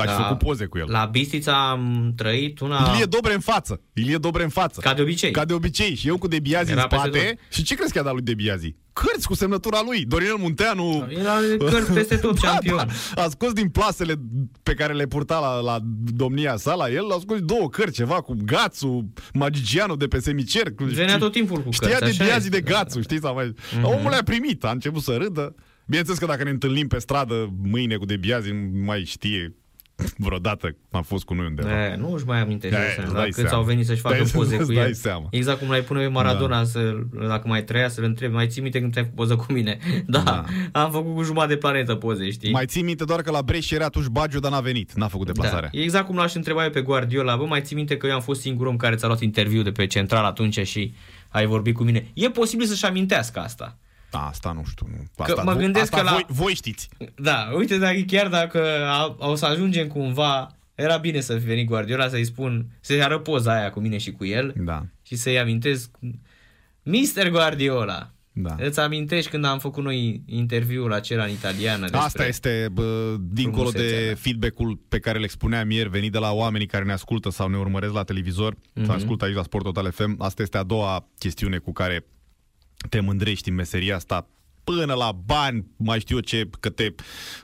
aș 0.00 0.06
Da. 0.06 0.12
făcut 0.22 0.38
poze 0.38 0.64
cu 0.64 0.78
el. 0.78 0.86
La 0.88 1.04
Bistrița 1.04 1.70
am 1.70 2.12
trăit 2.16 2.60
una... 2.60 2.90
Ilie 2.92 3.04
Dobre 3.04 3.34
în 3.34 3.40
față. 3.40 3.80
Ilie 3.92 4.16
Dobre 4.16 4.42
în 4.42 4.48
față. 4.48 4.80
Ca 4.80 4.94
de 4.94 5.02
obicei. 5.02 5.30
Ca 5.30 5.44
de 5.44 5.52
obicei. 5.52 5.94
Și 5.94 6.08
eu 6.08 6.18
cu 6.18 6.28
Debiazi 6.28 6.70
Era 6.70 6.82
în 6.82 6.88
peste 6.88 7.08
spate. 7.08 7.38
Și 7.52 7.62
ce 7.62 7.74
crezi 7.74 7.92
că 7.92 7.98
a 7.98 8.02
dat 8.02 8.12
lui 8.12 8.22
Debiazi? 8.22 8.74
Cărți 8.92 9.26
cu 9.26 9.34
semnătura 9.34 9.80
lui. 9.84 10.04
Dorinel 10.04 10.36
Munteanu. 10.38 11.06
Era 11.10 11.34
cărți 11.70 11.92
peste 11.92 12.16
tot, 12.16 12.38
Da, 12.40 12.48
șampion. 12.48 12.76
da. 13.14 13.22
A 13.22 13.28
scos 13.28 13.52
din 13.52 13.68
plasele 13.68 14.14
pe 14.62 14.74
care 14.74 14.92
le 14.92 15.06
purta 15.06 15.38
la, 15.38 15.60
la 15.72 15.78
domnia 16.14 16.56
sa, 16.56 16.74
la 16.74 16.90
el, 16.90 17.10
a 17.10 17.16
scos 17.20 17.38
două 17.40 17.68
cărți, 17.68 17.94
ceva 17.94 18.14
cu 18.20 18.36
Gațu, 18.44 19.12
magicianul 19.32 19.96
de 19.96 20.06
pe 20.06 20.18
semicerc. 20.20 20.80
Venea 20.80 21.18
tot 21.18 21.32
timpul 21.32 21.62
cu 21.62 21.70
Știa 21.70 21.88
cărți, 21.88 22.02
de 22.04 22.08
așa 22.08 22.24
Biazi 22.24 22.46
este, 22.46 22.60
de 22.60 22.70
da, 22.70 22.70
Gațu, 22.78 23.00
știi? 23.00 23.20
Sau 23.20 23.34
mai... 23.34 23.52
Mm-hmm. 23.52 23.82
Omul 23.82 24.12
a 24.12 24.22
primit, 24.24 24.64
a 24.64 24.70
început 24.70 25.02
să 25.02 25.16
râdă. 25.16 25.54
Bineînțeles 25.86 26.18
că 26.20 26.26
dacă 26.26 26.44
ne 26.44 26.50
întâlnim 26.50 26.86
pe 26.86 26.98
stradă 26.98 27.52
mâine 27.62 27.96
cu 27.96 28.04
de 28.04 28.16
Biazi, 28.16 28.50
nu 28.50 28.84
mai 28.84 29.04
știe 29.04 29.54
vreodată 30.16 30.76
am 30.90 31.02
fost 31.02 31.24
cu 31.24 31.34
noi 31.34 31.46
undeva. 31.46 31.84
E, 31.86 31.96
nu 31.96 32.12
își 32.12 32.24
mai 32.24 32.40
amintește 32.40 32.76
Da, 32.76 32.82
de 32.82 32.86
îți 32.88 32.94
seama, 32.96 33.12
dai 33.12 33.20
da, 33.20 33.26
câți 33.28 33.40
seama. 33.40 33.56
au 33.56 33.62
venit 33.62 33.86
să-și 33.86 34.00
facă 34.00 34.14
Dai- 34.16 34.30
poze 34.34 34.56
îți 34.56 34.66
cu 34.66 34.72
dai 34.72 34.84
el. 34.84 34.94
seama. 34.94 35.26
Exact 35.30 35.58
cum 35.58 35.68
l-ai 35.68 35.80
pune 35.80 36.00
pe 36.00 36.06
Maradona, 36.08 36.64
să, 36.64 36.94
dacă 37.28 37.48
mai 37.48 37.64
trăia, 37.64 37.88
să-l 37.88 38.04
întrebi, 38.04 38.34
mai 38.34 38.46
ții 38.48 38.62
minte 38.62 38.80
când 38.80 38.92
te-ai 38.92 39.04
făcut 39.04 39.18
poză 39.18 39.36
cu 39.36 39.52
mine? 39.52 39.78
Da, 40.06 40.22
Da. 40.22 40.44
am 40.72 40.90
făcut 40.90 41.14
cu 41.14 41.22
jumătate 41.22 41.52
de 41.52 41.58
planetă 41.58 41.94
poze, 41.94 42.30
știi? 42.30 42.50
Mai 42.52 42.66
ții 42.66 42.82
minte 42.82 43.04
doar 43.04 43.22
că 43.22 43.30
la 43.30 43.42
Brescia 43.42 43.76
era 43.76 43.84
atunci 43.84 44.06
Baggio, 44.06 44.38
dar 44.38 44.50
n-a 44.50 44.60
venit. 44.60 44.92
N-a 44.92 45.08
făcut 45.08 45.26
deplasarea. 45.26 45.68
Da. 45.72 45.78
E 45.78 45.82
exact 45.82 46.06
cum 46.06 46.16
l-aș 46.16 46.34
întreba 46.34 46.64
eu 46.64 46.70
pe 46.70 46.80
Guardiola. 46.80 47.36
Bă, 47.36 47.44
mai 47.44 47.60
ții 47.62 47.76
minte 47.76 47.96
că 47.96 48.06
eu 48.06 48.14
am 48.14 48.20
fost 48.20 48.40
singurul 48.40 48.70
om 48.70 48.76
care 48.76 48.94
ți-a 48.96 49.06
luat 49.06 49.20
interviu 49.20 49.62
de 49.62 49.70
pe 49.70 49.86
central 49.86 50.24
atunci 50.24 50.66
și 50.66 50.94
ai 51.28 51.46
vorbit 51.46 51.74
cu 51.74 51.82
mine. 51.82 52.06
E 52.14 52.30
posibil 52.30 52.66
să-și 52.66 52.84
amintească 52.84 53.38
asta. 53.40 53.78
Da, 54.10 54.18
asta 54.26 54.52
nu 54.52 54.64
știu. 54.70 54.86
Nu. 54.90 55.24
Asta, 55.24 55.42
mă 55.42 55.54
vo- 55.54 55.58
gândesc 55.58 55.84
asta 55.92 55.96
că 55.96 56.02
la- 56.02 56.10
voi, 56.10 56.24
voi 56.28 56.54
știți. 56.54 56.88
Da, 57.14 57.50
uite, 57.56 57.78
dacă 57.78 58.00
chiar 58.06 58.28
dacă 58.28 58.86
a, 58.86 59.16
o 59.18 59.34
să 59.34 59.46
ajungem 59.46 59.86
cumva, 59.86 60.56
era 60.74 60.96
bine 60.96 61.20
să 61.20 61.38
fi 61.38 61.44
venit 61.44 61.66
Guardiola 61.66 62.08
să-i 62.08 62.24
spun, 62.24 62.66
să-i 62.80 63.02
arăt 63.02 63.22
poza 63.22 63.52
aia 63.58 63.70
cu 63.70 63.80
mine 63.80 63.98
și 63.98 64.12
cu 64.12 64.24
el 64.24 64.54
Da. 64.56 64.86
și 65.02 65.16
să-i 65.16 65.38
amintesc 65.38 65.90
Mister 66.82 67.30
Guardiola. 67.30 68.10
Da. 68.32 68.54
Îți 68.58 68.80
amintești 68.80 69.30
când 69.30 69.44
am 69.44 69.58
făcut 69.58 69.84
noi 69.84 70.22
interviul 70.26 70.92
acela 70.92 71.24
în 71.24 71.30
italiană 71.30 71.80
despre... 71.80 71.98
Asta 71.98 72.26
este, 72.26 72.68
bă, 72.72 73.16
dincolo 73.20 73.70
de 73.70 73.76
frumusețea, 73.78 74.08
da. 74.12 74.18
feedback-ul 74.20 74.80
pe 74.88 74.98
care 74.98 75.18
le 75.18 75.24
expuneam 75.24 75.70
ieri, 75.70 75.88
venit 75.88 76.12
de 76.12 76.18
la 76.18 76.32
oamenii 76.32 76.66
care 76.66 76.84
ne 76.84 76.92
ascultă 76.92 77.30
sau 77.30 77.48
ne 77.48 77.56
urmăresc 77.56 77.92
la 77.92 78.02
televizor, 78.02 78.54
mm-hmm. 78.54 78.84
sau 78.84 78.94
ascultă 78.94 79.24
aici 79.24 79.34
la 79.34 79.42
Sport 79.42 79.64
Total 79.64 79.90
FM. 79.90 80.14
Asta 80.22 80.42
este 80.42 80.58
a 80.58 80.62
doua 80.62 81.08
chestiune 81.18 81.58
cu 81.58 81.72
care 81.72 82.06
te 82.88 83.00
mândrești 83.00 83.48
în 83.48 83.54
meseria 83.54 83.96
asta 83.96 84.28
până 84.64 84.94
la 84.94 85.12
bani, 85.24 85.66
mai 85.76 86.00
știu 86.00 86.16
eu 86.16 86.22
ce, 86.22 86.48
că 86.60 86.68
te 86.68 86.94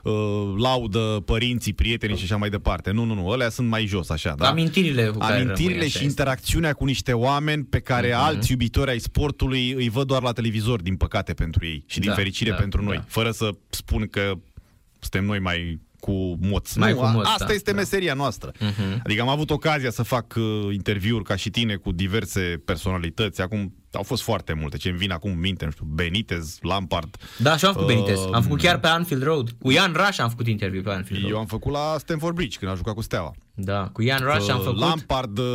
uh, 0.03 0.13
laudă 0.57 1.21
părinții, 1.25 1.73
prietenii 1.73 2.17
și 2.17 2.23
așa 2.23 2.37
mai 2.37 2.49
departe. 2.49 2.91
Nu, 2.91 3.03
nu, 3.03 3.13
nu, 3.13 3.29
alea 3.29 3.49
sunt 3.49 3.67
mai 3.67 3.85
jos, 3.85 4.09
așa, 4.09 4.35
da? 4.37 4.47
Amintirile 4.49 5.05
cu 5.07 5.17
care 5.17 5.33
Amintirile 5.33 5.69
rămâi, 5.73 5.79
așa 5.79 5.87
și 5.89 5.95
este. 5.95 6.03
interacțiunea 6.07 6.73
cu 6.73 6.85
niște 6.85 7.13
oameni 7.13 7.63
pe 7.63 7.79
care 7.79 8.07
Mhm. 8.07 8.15
uh-huh. 8.17 8.25
alți 8.25 8.51
iubitori 8.51 8.89
ai 8.89 8.99
sportului 8.99 9.71
îi 9.71 9.89
văd 9.89 10.07
doar 10.07 10.21
la 10.21 10.31
televizor, 10.31 10.81
din 10.81 10.95
păcate 10.95 11.33
pentru 11.33 11.65
ei 11.65 11.83
și 11.87 11.99
din 11.99 12.09
Da, 12.09 12.15
fericire 12.15 12.49
da, 12.49 12.55
pentru 12.55 12.83
noi, 12.83 12.95
da. 12.95 13.03
fără 13.07 13.31
să 13.31 13.49
spun 13.69 14.07
că 14.07 14.33
suntem 14.99 15.25
noi 15.25 15.39
mai 15.39 15.79
cu 15.99 16.37
moți. 16.41 16.77
Mai 16.79 16.91
nu, 16.91 16.97
cu 16.97 17.03
a- 17.03 17.11
moți, 17.11 17.29
asta 17.29 17.45
da, 17.45 17.53
este 17.53 17.71
da. 17.71 17.77
meseria 17.77 18.13
noastră. 18.13 18.51
Mhm. 18.59 19.01
Adică 19.03 19.21
am 19.21 19.29
avut 19.29 19.49
ocazia 19.49 19.89
să 19.89 20.03
fac 20.03 20.33
uh, 20.37 20.73
interviuri 20.73 21.23
ca 21.23 21.35
și 21.35 21.49
tine 21.49 21.75
cu 21.75 21.91
diverse 21.91 22.61
personalități. 22.65 23.41
Acum 23.41 23.73
au 23.95 24.03
fost 24.03 24.23
foarte 24.23 24.53
multe. 24.53 24.77
Ce 24.77 24.89
îmi 24.89 24.97
vin 24.97 25.11
acum 25.11 25.31
în 25.31 25.39
minte, 25.39 25.65
nu 25.65 25.71
știu, 25.71 25.85
Benitez, 25.89 26.57
Lampard. 26.61 27.15
Da, 27.37 27.57
și 27.57 27.65
am 27.65 27.73
făcut 27.73 27.87
Benitez. 27.87 28.19
Uh, 28.19 28.29
Am 28.33 28.41
făcut 28.41 28.59
chiar 28.59 28.79
pe 28.79 28.87
Anfield 28.87 29.23
Road. 29.23 29.49
Cu 29.59 29.71
Ian 29.71 29.93
Rush 29.93 30.19
am 30.19 30.29
făcut 30.29 30.47
interviu 30.47 30.81
pe 30.81 30.89
Anfield 30.89 31.21
Road. 31.21 31.33
Eu 31.33 31.39
am 31.39 31.45
făcut 31.45 31.71
la 31.71 31.95
Stanford 31.97 32.35
Bridge 32.35 32.57
când 32.57 32.71
a 32.71 32.75
jucat 32.75 32.93
cu 32.93 33.01
Steaua. 33.01 33.33
Da, 33.53 33.89
cu 33.93 34.01
Ian 34.01 34.19
Rush 34.23 34.49
am 34.49 34.57
Uh, 34.57 34.63
făcut. 34.63 34.79
Lampard, 34.79 35.37
uh, 35.37 35.45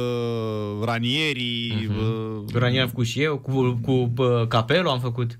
Ranieri, 0.84 1.88
uh, 1.98 2.42
Ranier 2.54 2.82
am 2.82 2.88
făcut 2.88 3.06
și 3.06 3.22
eu. 3.22 3.38
Cu, 3.38 3.78
cu 3.82 4.12
uh, 4.22 4.46
Capello 4.48 4.90
am 4.90 5.00
făcut. 5.00 5.38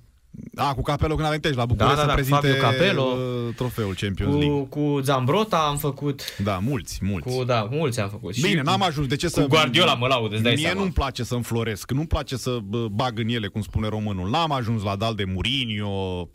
A, 0.54 0.74
cu 0.74 0.82
Capello 0.82 1.14
când 1.14 1.26
a 1.26 1.30
venit 1.30 1.44
aici 1.44 1.54
la 1.54 1.64
București 1.66 1.96
Da, 1.96 2.04
da, 2.06 2.12
să 2.12 2.16
da, 2.16 2.22
cu 2.22 2.28
prezinte 2.28 2.58
Fabio 2.60 2.70
Capello. 2.78 3.02
uh, 3.02 3.54
trofeul 3.54 3.94
Champions 3.94 4.32
League. 4.34 4.48
Cu, 4.48 4.64
cu 4.92 5.00
Zambrota 5.00 5.56
am 5.58 5.76
făcut, 5.76 6.22
Da, 6.44 6.58
mulți, 6.62 6.98
mulți. 7.02 7.36
cu, 7.36 7.44
da, 7.44 7.68
mulți 7.70 8.00
am 8.00 8.08
făcut. 8.08 8.34
Bine, 8.40 8.48
și 8.48 8.64
n-am 8.64 8.82
ajuns. 8.82 9.06
De 9.06 9.16
ce 9.16 9.28
să... 9.28 9.46
Guardiola 9.46 9.94
mă 9.94 10.06
laud, 10.06 10.32
îți 10.32 10.42
dai 10.42 10.52
Mie 10.54 10.62
seama. 10.64 10.80
nu-mi 10.80 10.92
place 10.92 11.22
să 11.22 11.34
înfloresc, 11.34 11.90
nu-mi 11.90 12.06
place 12.06 12.36
să 12.36 12.58
bă, 12.64 12.86
bag 12.90 13.18
în 13.18 13.28
ele, 13.28 13.46
cum 13.46 13.62
spune 13.62 13.88
românul. 13.88 14.30
N-am 14.30 14.52
ajuns 14.52 14.82
la 14.82 14.96
dal 14.96 15.14
de 15.14 15.24
Mourinho, 15.24 16.28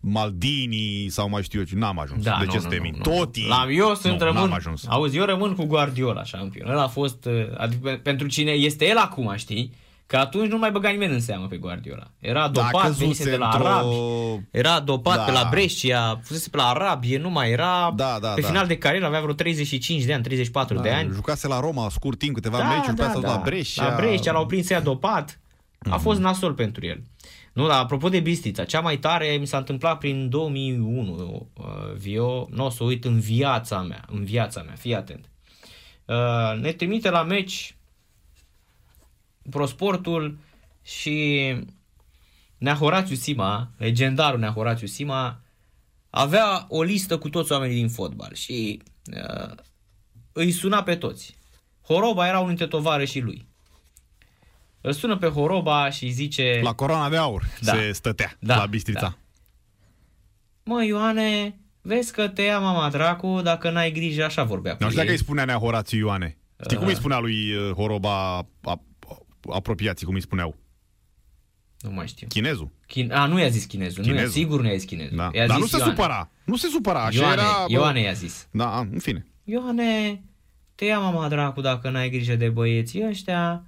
Maldini 0.00 1.06
sau 1.08 1.28
mai 1.28 1.42
știu 1.42 1.58
eu 1.58 1.64
ce. 1.64 1.74
N-am 1.76 1.98
ajuns. 2.00 2.22
Da, 2.22 2.36
de 2.38 2.44
nu, 2.44 2.50
ce 2.50 2.56
nu, 2.56 2.62
să 2.62 2.68
te 2.68 2.76
nu, 2.76 2.82
mint? 2.82 2.96
nu. 2.96 3.02
Totii. 3.16 3.46
La, 3.48 3.66
eu 3.70 3.94
sunt 3.94 4.12
nu, 4.18 4.24
rămân, 4.26 4.42
N-am 4.42 4.52
ajuns. 4.52 4.84
auzi, 4.88 5.16
eu 5.16 5.24
rămân 5.24 5.54
cu 5.54 5.64
Guardiola 5.64 6.24
șampion. 6.24 6.68
Ăla 6.70 6.82
a 6.82 6.88
fost, 6.88 7.24
uh, 7.24 7.32
adică 7.56 7.80
pe- 7.88 8.00
pentru 8.02 8.26
cine 8.26 8.50
este 8.50 8.86
el 8.86 8.96
acum, 8.96 9.32
știi? 9.36 9.72
Că 10.06 10.16
atunci 10.16 10.50
nu 10.50 10.58
mai 10.58 10.70
băga 10.70 10.88
nimeni 10.90 11.12
în 11.12 11.20
seamă 11.20 11.46
pe 11.46 11.56
Guardiola. 11.56 12.10
Era 12.18 12.48
Da, 12.48 12.62
dopat, 12.62 12.82
căzuse 12.82 13.00
venise 13.00 13.30
de 13.30 13.36
la 13.36 13.46
într-o- 13.52 13.66
arabi. 13.66 13.94
Era 14.50 14.80
dopat 14.80 15.16
Da. 15.16 15.22
pe 15.22 15.30
la 15.30 15.46
Brescia, 15.50 16.20
fusese 16.22 16.48
pe 16.50 16.56
la 16.56 16.68
Arabie, 16.68 17.18
nu 17.18 17.30
mai 17.30 17.50
era. 17.50 17.92
Da, 17.96 18.18
da, 18.20 18.28
pe 18.28 18.40
da. 18.40 18.46
final 18.46 18.66
de 18.66 18.78
carieră 18.78 19.06
avea 19.06 19.20
vreo 19.20 19.34
35 19.34 20.02
de 20.04 20.12
ani, 20.12 20.22
34 20.22 20.78
de 20.78 20.90
ani. 20.90 21.10
Jucase 21.12 21.46
la 21.48 21.60
Roma 21.60 21.88
scurt 21.88 22.18
timp, 22.18 22.34
câteva 22.34 22.58
meciuri, 22.68 22.96
pe 22.96 23.02
asta 23.02 23.18
la 23.20 23.40
Brescia. 23.44 23.88
La 23.88 23.94
Brescia 23.96 24.32
l-au 24.32 24.46
prins 24.46 24.70
ea 24.70 24.80
dopat. 24.80 25.40
A 25.90 25.96
fost 25.96 26.20
nasol 26.20 26.52
pentru 26.52 26.86
el. 26.86 27.02
Nu, 27.52 27.66
dar 27.66 27.80
apropo 27.82 28.08
de 28.08 28.20
Bistrița, 28.20 28.64
cea 28.64 28.80
mai 28.80 28.96
tare 28.96 29.36
mi 29.40 29.46
s-a 29.46 29.56
întâmplat 29.56 29.98
prin 29.98 30.28
2001, 30.28 31.48
uh, 31.54 31.64
Vio, 31.98 32.46
nu 32.50 32.64
o 32.64 32.70
să 32.70 32.84
uit 32.84 33.04
în 33.04 33.20
viața 33.20 33.80
mea, 33.82 34.04
în 34.12 34.24
viața 34.24 34.62
mea, 34.62 34.74
fii 34.74 34.94
atent. 34.94 35.30
Uh, 36.04 36.60
ne 36.60 36.72
trimite 36.72 37.10
la 37.10 37.22
meci 37.22 37.76
Prosportul 39.50 40.38
și 40.82 41.54
Nea 42.58 42.74
Horațiu 42.74 43.14
Sima, 43.16 43.70
legendarul 43.76 44.38
Nea 44.38 44.50
Horațiu 44.52 44.86
Sima, 44.86 45.40
avea 46.10 46.66
o 46.68 46.82
listă 46.82 47.18
cu 47.18 47.28
toți 47.28 47.52
oamenii 47.52 47.76
din 47.76 47.88
fotbal 47.88 48.34
și 48.34 48.82
uh, 49.12 49.54
îi 50.32 50.50
suna 50.50 50.82
pe 50.82 50.94
toți. 50.96 51.34
Horoba 51.82 52.26
era 52.26 52.36
unul 52.36 52.48
dintre 52.48 52.66
tovarășii 52.66 53.20
lui. 53.20 53.46
Îl 54.80 54.92
sună 54.92 55.16
pe 55.16 55.26
Horoba 55.28 55.90
și 55.90 56.04
îi 56.04 56.10
zice... 56.10 56.60
La 56.62 56.72
coroana 56.72 57.08
de 57.08 57.16
aur 57.16 57.42
Da. 57.60 57.72
se 57.72 57.92
stătea 57.92 58.36
Da, 58.40 58.56
la 58.56 58.66
Bistrița. 58.66 59.00
da. 59.00 59.16
Mă, 60.64 60.84
Ioane, 60.84 61.58
vezi 61.80 62.12
că 62.12 62.28
te 62.28 62.42
ia 62.42 62.58
mama 62.58 62.90
dracu 62.90 63.40
dacă 63.42 63.70
n-ai 63.70 63.90
grijă, 63.92 64.24
așa 64.24 64.44
vorbea 64.44 64.72
cu 64.76 64.82
Nu 64.82 64.84
știu 64.88 64.96
dacă 65.00 65.10
ei. 65.12 65.16
îi 65.18 65.22
spunea 65.24 65.44
Nea 65.44 65.56
Horațiu 65.56 65.98
Ioane. 65.98 66.36
Știi 66.64 66.76
cum 66.76 66.86
îi 66.86 66.94
spunea 66.94 67.18
lui 67.18 67.52
uh, 67.54 67.72
Horoba 67.72 68.36
a, 68.36 68.46
a, 68.62 68.80
apropiații, 69.52 70.06
cum 70.06 70.14
îi 70.14 70.20
spuneau? 70.20 70.56
Nu 71.80 71.90
mai 71.90 72.06
știu. 72.06 72.26
Chinezul. 72.26 72.70
Chin... 72.86 73.12
A, 73.12 73.26
nu 73.26 73.38
i-a 73.38 73.48
zis 73.48 73.64
chinezul. 73.64 74.02
Nu 74.02 74.08
i-a, 74.08 74.14
Chinezul. 74.14 74.40
sigur 74.40 74.60
nu 74.60 74.68
i-a 74.68 74.74
zis 74.76 74.84
chinezul. 74.84 75.16
Da. 75.16 75.30
I-a 75.32 75.46
Dar 75.46 75.56
zis 75.56 75.64
nu 75.64 75.66
se 75.66 75.76
Ioane. 75.76 75.92
supăra. 75.92 76.30
Nu 76.44 76.56
se 76.56 76.68
supăra. 76.68 77.04
Așa 77.04 77.18
Ioane, 77.20 77.40
era... 77.40 77.64
bă. 77.66 77.72
Ioane 77.72 78.00
i-a 78.00 78.12
zis. 78.12 78.48
Da, 78.50 78.72
a, 78.76 78.78
în 78.80 78.98
fine. 78.98 79.26
Ioane, 79.44 80.22
te 80.74 80.84
ia 80.84 80.98
mama 80.98 81.28
dracu 81.28 81.60
dacă 81.60 81.90
n-ai 81.90 82.10
grijă 82.10 82.36
de 82.36 82.48
băieții 82.48 83.06
ăștia, 83.08 83.64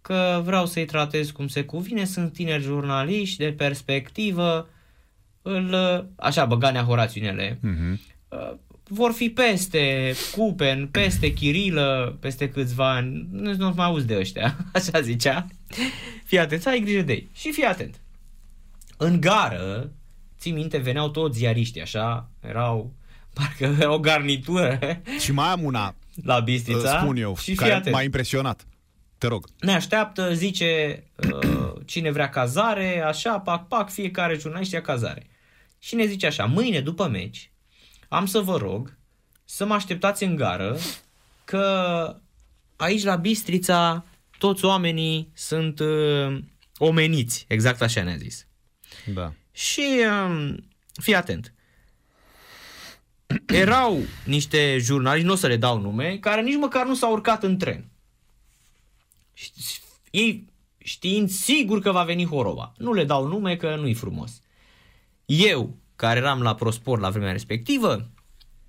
că 0.00 0.40
vreau 0.44 0.66
să-i 0.66 0.84
tratez 0.84 1.30
cum 1.30 1.46
se 1.48 1.64
cuvine, 1.64 2.04
sunt 2.04 2.32
tineri 2.32 2.62
jurnaliști 2.62 3.36
de 3.36 3.52
perspectivă, 3.52 4.68
îl, 5.42 5.74
așa 6.16 6.44
băga 6.44 6.70
Nea 6.70 6.82
Horațiu 6.82 7.22
în 8.88 8.96
ele, 8.96 8.98
Mhm. 8.98 8.98
Uh, 8.98 8.98
vor 8.98 9.12
fi 9.12 9.30
peste 9.30 10.14
Cupen, 10.36 10.86
peste 10.86 11.32
Chirilă, 11.32 12.16
peste 12.20 12.50
câțiva 12.50 12.90
ani, 12.94 13.26
nu 13.30 13.54
nu 13.54 13.72
mai 13.76 13.86
auzi 13.86 14.06
de 14.06 14.16
ăștia, 14.16 14.56
așa 14.74 15.00
zicea. 15.00 15.46
Fii 16.24 16.38
atent, 16.38 16.62
să 16.62 16.68
ai 16.68 16.80
grijă 16.80 17.02
de 17.02 17.12
ei. 17.12 17.30
Și 17.34 17.52
fii 17.52 17.64
atent. 17.64 18.00
În 18.96 19.20
gară, 19.20 19.90
ții 20.38 20.52
minte, 20.52 20.78
veneau 20.78 21.08
toți 21.10 21.38
ziariștii, 21.38 21.80
așa, 21.82 22.30
erau, 22.40 22.92
parcă 23.34 23.64
era 23.80 23.92
o 23.92 23.98
garnitură 23.98 24.78
Și 25.20 25.32
mai 25.32 25.48
am 25.48 25.64
una, 25.64 25.94
la 26.24 26.40
Bistrița. 26.40 27.00
spun 27.00 27.16
eu, 27.16 27.36
și 27.36 27.42
fii 27.44 27.54
care 27.54 27.72
atent. 27.72 27.94
m-a 27.94 28.02
impresionat. 28.02 28.66
Te 29.18 29.26
rog. 29.28 29.46
Ne 29.60 29.72
așteaptă, 29.72 30.34
zice 30.34 31.02
uh, 31.32 31.72
cine 31.86 32.10
vrea 32.10 32.28
cazare, 32.28 33.02
așa, 33.06 33.38
pac, 33.38 33.68
pac, 33.68 33.90
fiecare 33.90 34.38
jurnalist 34.38 34.72
ia 34.72 34.80
cazare. 34.82 35.26
Și 35.78 35.94
ne 35.94 36.06
zice 36.06 36.26
așa, 36.26 36.44
mâine 36.44 36.80
după 36.80 37.08
meci, 37.08 37.50
am 38.12 38.26
să 38.26 38.40
vă 38.40 38.56
rog 38.56 38.96
să 39.44 39.64
mă 39.64 39.74
așteptați 39.74 40.24
în 40.24 40.36
gară, 40.36 40.78
că 41.44 42.16
aici 42.76 43.02
la 43.02 43.16
Bistrița 43.16 44.04
toți 44.38 44.64
oamenii 44.64 45.30
sunt 45.34 45.78
uh, 45.78 46.38
omeniți, 46.76 47.44
exact 47.48 47.82
așa 47.82 48.02
ne-a 48.02 48.16
zis. 48.16 48.46
Da. 49.14 49.32
Și 49.52 49.82
um, 50.26 50.64
fii 51.00 51.14
atent. 51.14 51.52
Erau 53.46 53.98
niște 54.24 54.78
jurnaliști, 54.80 55.26
nu 55.26 55.32
o 55.32 55.36
să 55.36 55.46
le 55.46 55.56
dau 55.56 55.80
nume, 55.80 56.18
care 56.18 56.42
nici 56.42 56.56
măcar 56.56 56.86
nu 56.86 56.94
s-au 56.94 57.12
urcat 57.12 57.42
în 57.42 57.58
tren. 57.58 57.90
Și- 59.32 59.50
Ei 60.10 60.44
știind 60.78 61.30
sigur 61.30 61.80
că 61.80 61.92
va 61.92 62.02
veni 62.04 62.26
Horoba. 62.26 62.72
Nu 62.76 62.92
le 62.92 63.04
dau 63.04 63.26
nume 63.26 63.56
că 63.56 63.76
nu-i 63.76 63.94
frumos. 63.94 64.40
Eu, 65.24 65.76
care 66.02 66.18
eram 66.18 66.42
la 66.42 66.54
Prosport 66.54 67.00
la 67.00 67.10
vremea 67.10 67.32
respectivă, 67.32 68.10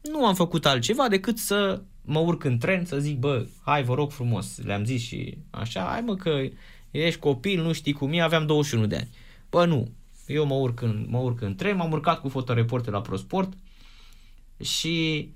nu 0.01 0.25
am 0.25 0.35
făcut 0.35 0.65
altceva 0.65 1.07
decât 1.07 1.37
să 1.37 1.81
mă 2.01 2.19
urc 2.19 2.43
în 2.43 2.57
tren, 2.57 2.85
să 2.85 2.99
zic, 2.99 3.17
bă, 3.17 3.45
hai 3.63 3.83
vă 3.83 3.93
rog 3.93 4.11
frumos, 4.11 4.57
le-am 4.63 4.85
zis 4.85 5.01
și 5.01 5.37
așa, 5.49 5.81
hai 5.89 6.01
mă 6.01 6.15
că 6.15 6.41
ești 6.91 7.19
copil, 7.19 7.61
nu 7.61 7.73
știi 7.73 7.93
cum 7.93 8.13
e, 8.13 8.21
aveam 8.21 8.45
21 8.45 8.85
de 8.85 8.95
ani. 8.95 9.09
Bă, 9.49 9.65
nu, 9.65 9.91
eu 10.27 10.45
mă 10.45 10.53
urc 10.53 10.81
în, 10.81 11.05
mă 11.09 11.17
urc 11.17 11.41
în 11.41 11.55
tren, 11.55 11.75
m-am 11.75 11.91
urcat 11.91 12.19
cu 12.19 12.29
fotoreporter 12.29 12.93
la 12.93 13.01
Prosport 13.01 13.53
și 14.61 15.29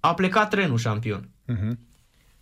a 0.00 0.14
plecat 0.14 0.50
trenul 0.50 0.78
șampion. 0.78 1.28
Mhm. 1.46 1.78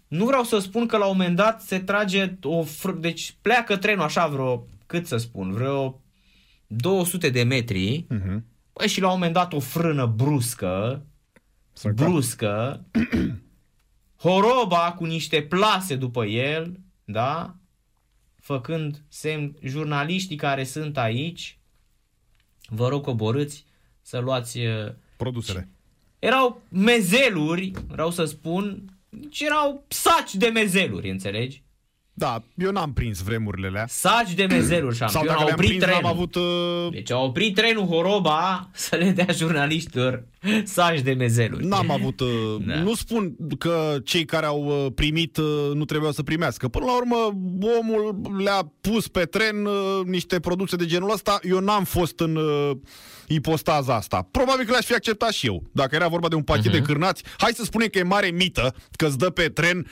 Nu 0.09 0.25
vreau 0.25 0.43
să 0.43 0.59
spun 0.59 0.87
că 0.87 0.97
la 0.97 1.07
un 1.07 1.17
moment 1.17 1.37
dat 1.37 1.63
se 1.63 1.79
trage 1.79 2.39
o 2.43 2.65
fr- 2.65 2.99
deci 2.99 3.37
pleacă 3.43 3.77
trenul 3.77 4.05
așa 4.05 4.27
vreo, 4.27 4.67
cât 4.87 5.07
să 5.07 5.17
spun, 5.17 5.53
vreo 5.53 6.01
200 6.73 7.31
de 7.31 7.43
metri 7.43 8.05
Mhm. 8.09 8.45
Bă, 8.73 8.87
și 8.87 9.01
la 9.01 9.07
un 9.07 9.13
moment 9.13 9.33
dat 9.33 9.53
o 9.53 9.61
frână 9.61 10.07
bruscă, 10.07 11.05
Să 11.73 11.89
bruscă, 11.89 12.85
horoba 14.23 14.93
cu 14.99 15.05
niște 15.05 15.43
plase 15.43 15.97
după 15.97 16.25
el, 16.25 16.81
da? 17.05 17.55
Făcând 18.41 19.03
semn, 19.09 19.57
jurnaliștii 19.63 20.37
care 20.37 20.65
sunt 20.65 20.99
aici, 20.99 21.59
vă 22.69 22.89
rog 22.89 23.05
coborâți 23.05 23.65
să 24.03 24.19
luați... 24.19 24.59
uh, 24.59 24.93
Produsele. 25.17 25.69
Erau 26.19 26.63
mezeluri, 26.69 27.71
vreau 27.89 28.11
să 28.11 28.25
spun, 28.25 28.99
deci 29.09 29.41
erau 29.41 29.85
saci 29.89 30.35
de 30.35 30.47
mezeluri, 30.49 31.11
înțelegi? 31.11 31.63
Da, 32.21 32.43
eu 32.57 32.71
n-am 32.71 32.93
prins 32.93 33.23
vremurile 33.23 33.67
alea. 33.67 33.85
Saci 33.89 34.35
de 34.35 34.45
mezeluri, 34.45 34.97
Sau 34.97 35.09
șampion, 35.09 35.27
dacă 35.27 35.39
au 35.39 35.45
le-am 35.47 35.59
oprit 35.59 35.69
prins, 35.69 35.83
trenul. 35.83 36.03
n-am 36.03 36.13
avut... 36.13 36.35
Uh, 36.35 36.91
Deci 36.93 37.11
a 37.11 37.19
oprit 37.19 37.55
trenul 37.55 37.87
Horoba 37.87 38.71
să 38.73 38.97
le 38.97 39.11
dea 39.11 39.27
jurnaliștilor 39.33 40.25
saci 40.65 41.01
de 41.01 41.13
mezeluri. 41.13 41.67
N-am 41.67 41.91
avut... 41.91 42.21
Uh, 42.21 42.29
Da. 42.67 42.81
Nu 42.81 42.95
spun 42.95 43.37
că 43.59 43.97
cei 44.05 44.25
care 44.25 44.47
au 44.47 44.65
uh, 44.85 44.93
primit 44.95 45.37
uh, 45.37 45.71
nu 45.75 45.85
trebuiau 45.85 46.13
să 46.13 46.23
primească. 46.23 46.69
Până 46.69 46.85
la 46.85 46.97
urmă, 46.97 47.17
omul 47.79 48.21
le-a 48.43 48.73
pus 48.81 49.09
pe 49.09 49.25
tren 49.25 49.65
uh, 49.67 50.01
niște 50.05 50.41
produse 50.41 50.77
de 50.77 50.87
genul 50.87 51.11
ăsta. 51.13 51.39
Eu 51.43 51.59
n-am 51.59 51.85
fost 51.85 52.21
în 52.21 52.37
uh, 52.37 52.71
ipostaza 53.29 53.95
asta. 53.95 54.29
Probabil 54.31 54.65
că 54.65 54.71
le-aș 54.71 54.85
fi 54.85 54.95
acceptat 54.95 55.33
și 55.33 55.47
eu. 55.47 55.63
Dacă 55.73 55.95
era 55.95 56.09
vorba 56.09 56.29
de 56.29 56.35
un 56.35 56.43
pachet 56.43 56.73
de 56.73 56.81
cârnați, 56.83 57.23
hai 57.39 57.51
să 57.55 57.65
spunem 57.65 57.89
că 57.89 57.99
e 57.99 58.03
mare 58.03 58.27
mită 58.31 58.75
că 58.97 59.07
îți 59.07 59.19
dă 59.19 59.31
pe 59.31 59.49
tren 59.49 59.87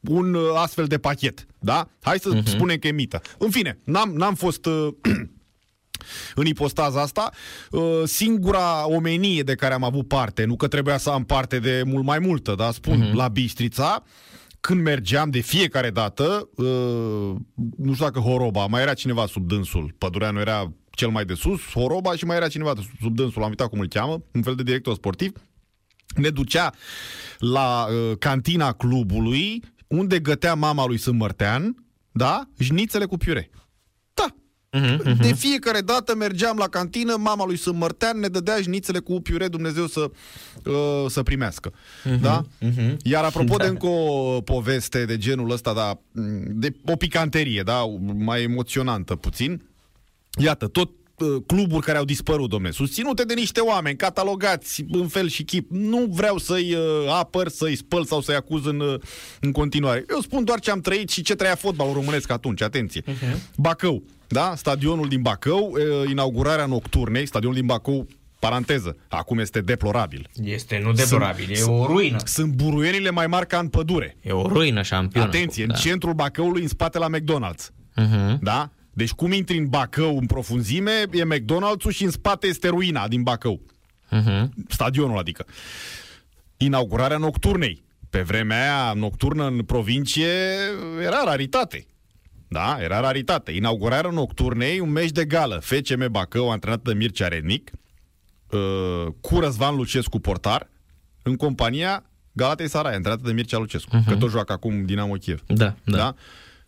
un 0.00 0.34
uh, 0.34 0.42
astfel 0.54 0.86
de 0.86 0.98
pachet. 0.98 1.46
Da? 1.58 1.88
Hai 2.02 2.18
să 2.18 2.40
spunem 2.44 2.76
că 2.76 2.86
e 2.86 2.92
mită. 2.92 3.20
În 3.38 3.50
fine, 3.50 3.78
n-am, 3.84 4.12
n-am 4.12 4.34
fost... 4.34 4.66
Uh, 4.66 4.88
în 6.34 6.46
ipostaza 6.46 7.00
asta, 7.00 7.30
uh, 7.70 8.02
singura 8.04 8.88
omenie 8.88 9.42
de 9.42 9.54
care 9.54 9.74
am 9.74 9.84
avut 9.84 10.08
parte, 10.08 10.44
nu 10.44 10.56
că 10.56 10.68
trebuia 10.68 10.96
să 10.96 11.10
am 11.10 11.24
parte 11.24 11.58
de 11.58 11.82
mult 11.86 12.04
mai 12.04 12.18
multă, 12.18 12.54
dar 12.54 12.72
spun, 12.72 13.10
la 13.14 13.28
Bistrița, 13.28 14.02
când 14.60 14.82
mergeam 14.82 15.30
de 15.30 15.40
fiecare 15.40 15.90
dată, 15.90 16.48
uh, 16.56 17.34
nu 17.76 17.92
știu 17.92 18.04
dacă 18.04 18.18
Horoba, 18.18 18.66
mai 18.66 18.82
era 18.82 18.94
cineva 18.94 19.26
sub 19.26 19.48
dânsul, 19.48 19.94
Pădureanu 19.98 20.40
era 20.40 20.72
cel 20.90 21.08
mai 21.08 21.24
de 21.24 21.34
sus, 21.34 21.60
Horoba 21.72 22.16
și 22.16 22.24
mai 22.24 22.36
era 22.36 22.48
cineva 22.48 22.72
sub 23.00 23.16
dânsul, 23.16 23.42
am 23.42 23.48
uitat 23.48 23.68
cum 23.68 23.80
îl 23.80 23.88
cheamă, 23.88 24.22
un 24.32 24.42
fel 24.42 24.54
de 24.54 24.62
director 24.62 24.94
sportiv, 24.94 25.32
ne 26.16 26.28
ducea 26.28 26.72
la 27.38 27.86
uh, 27.86 28.18
cantina 28.18 28.72
clubului, 28.72 29.62
unde 29.86 30.18
gătea 30.18 30.54
mama 30.54 30.86
lui 30.86 30.98
Sâmbărtean, 30.98 31.84
da, 32.12 32.48
jnițele 32.58 33.04
cu 33.04 33.16
piure. 33.16 33.50
Da, 34.14 34.34
Mhm, 34.72 35.20
de 35.20 35.32
fiecare 35.32 35.80
dată 35.80 36.14
mergeam 36.14 36.56
la 36.56 36.68
cantină, 36.68 37.16
mama 37.16 37.46
lui 37.46 37.56
Sâmbărtean 37.56 38.18
ne 38.18 38.28
dădea 38.28 38.60
jnițele 38.60 38.98
cu 38.98 39.20
piure, 39.20 39.48
Dumnezeu 39.48 39.86
să, 39.86 40.10
uh, 40.64 40.74
să 41.08 41.22
primească. 41.22 41.72
Da? 42.20 42.44
Iar 43.02 43.24
apropo 43.24 43.56
de 43.56 43.66
încă 43.66 43.86
o 43.86 44.40
poveste 44.40 45.04
de 45.04 45.16
genul 45.16 45.50
ăsta, 45.50 45.72
da, 45.72 45.98
de 46.46 46.74
o 46.84 46.96
picanterie, 46.96 47.62
da, 47.62 47.80
mai 48.14 48.42
emoționantă 48.42 49.16
puțin, 49.16 49.62
Iată, 50.38 50.66
tot 50.66 50.88
uh, 50.88 50.94
cluburi 51.46 51.84
care 51.84 51.98
au 51.98 52.04
dispărut, 52.04 52.50
domne, 52.50 52.70
susținute 52.70 53.24
de 53.24 53.34
niște 53.34 53.60
oameni, 53.60 53.96
catalogați 53.96 54.84
în 54.90 55.08
fel 55.08 55.28
și 55.28 55.42
chip. 55.42 55.70
Nu 55.70 56.06
vreau 56.10 56.38
să-i 56.38 56.74
uh, 56.74 57.12
apăr, 57.18 57.48
să-i 57.48 57.76
spăl 57.76 58.04
sau 58.04 58.20
să-i 58.20 58.34
acuz 58.34 58.66
în, 58.66 58.80
uh, 58.80 59.00
în 59.40 59.52
continuare. 59.52 60.04
Eu 60.10 60.20
spun 60.20 60.44
doar 60.44 60.60
ce 60.60 60.70
am 60.70 60.80
trăit 60.80 61.08
și 61.08 61.22
ce 61.22 61.34
trăia 61.34 61.54
fotbalul 61.54 61.92
românesc 61.92 62.30
atunci, 62.30 62.62
atenție. 62.62 63.02
Uh-huh. 63.02 63.36
Bacău, 63.56 64.02
da? 64.26 64.54
Stadionul 64.56 65.08
din 65.08 65.22
Bacău, 65.22 65.72
uh, 65.72 66.10
inaugurarea 66.10 66.66
nocturnei, 66.66 67.26
stadionul 67.26 67.56
din 67.56 67.66
Bacău 67.66 68.06
paranteză, 68.38 68.96
acum 69.08 69.38
este 69.38 69.60
deplorabil. 69.60 70.28
Este 70.42 70.80
nu 70.84 70.92
deplorabil, 70.92 71.54
sunt, 71.54 71.68
e 71.68 71.70
o 71.70 71.86
ruină. 71.86 72.16
Sunt 72.24 72.52
buruienile 72.52 73.10
mai 73.10 73.26
mari 73.26 73.46
ca 73.46 73.58
în 73.58 73.68
pădure. 73.68 74.16
E 74.20 74.32
o 74.32 74.48
ruină 74.48 74.82
șampionă. 74.82 75.26
Atenție, 75.26 75.66
da. 75.66 75.74
în 75.74 75.80
centrul 75.80 76.12
Bacăului, 76.12 76.62
în 76.62 76.68
spate 76.68 76.98
la 76.98 77.06
McDonald's. 77.08 77.70
Uh-huh. 78.00 78.38
Da? 78.40 78.70
Deci 78.96 79.12
cum 79.12 79.32
intri 79.32 79.58
în 79.58 79.68
Bacău 79.68 80.18
în 80.18 80.26
profunzime, 80.26 81.04
e 81.12 81.24
McDonald's-ul 81.24 81.90
și 81.90 82.04
în 82.04 82.10
spate 82.10 82.46
este 82.46 82.68
ruina 82.68 83.08
din 83.08 83.22
Bacău. 83.22 83.60
Uh-huh. 84.12 84.48
Stadionul, 84.68 85.18
adică. 85.18 85.46
Inaugurarea 86.56 87.16
nocturnei. 87.16 87.84
Pe 88.10 88.22
vremea 88.22 88.82
aia, 88.84 88.92
nocturnă 88.92 89.46
în 89.46 89.62
provincie 89.62 90.28
era 91.02 91.22
raritate. 91.24 91.86
Da, 92.48 92.76
era 92.80 93.00
raritate. 93.00 93.52
Inaugurarea 93.52 94.10
nocturnei, 94.10 94.80
un 94.80 94.90
meci 94.90 95.10
de 95.10 95.24
gală. 95.24 95.58
FCM 95.62 96.10
Bacău, 96.10 96.50
antrenat 96.50 96.82
de 96.82 96.94
Mircea 96.94 97.28
Rednic, 97.28 97.70
uh, 98.50 99.06
cu 99.20 99.40
Răzvan 99.40 99.76
Lucescu 99.76 100.18
portar, 100.18 100.68
în 101.22 101.36
compania 101.36 102.04
Galatei 102.32 102.68
Sarai, 102.68 102.94
antrenată 102.94 103.22
de 103.24 103.32
Mircea 103.32 103.58
Lucescu, 103.58 103.96
uh-huh. 103.96 104.08
că 104.08 104.16
tot 104.16 104.30
joacă 104.30 104.52
acum 104.52 104.84
Dinamo 104.84 105.14
Kiev. 105.14 105.42
Da, 105.46 105.74
da. 105.84 105.96
da? 105.96 106.14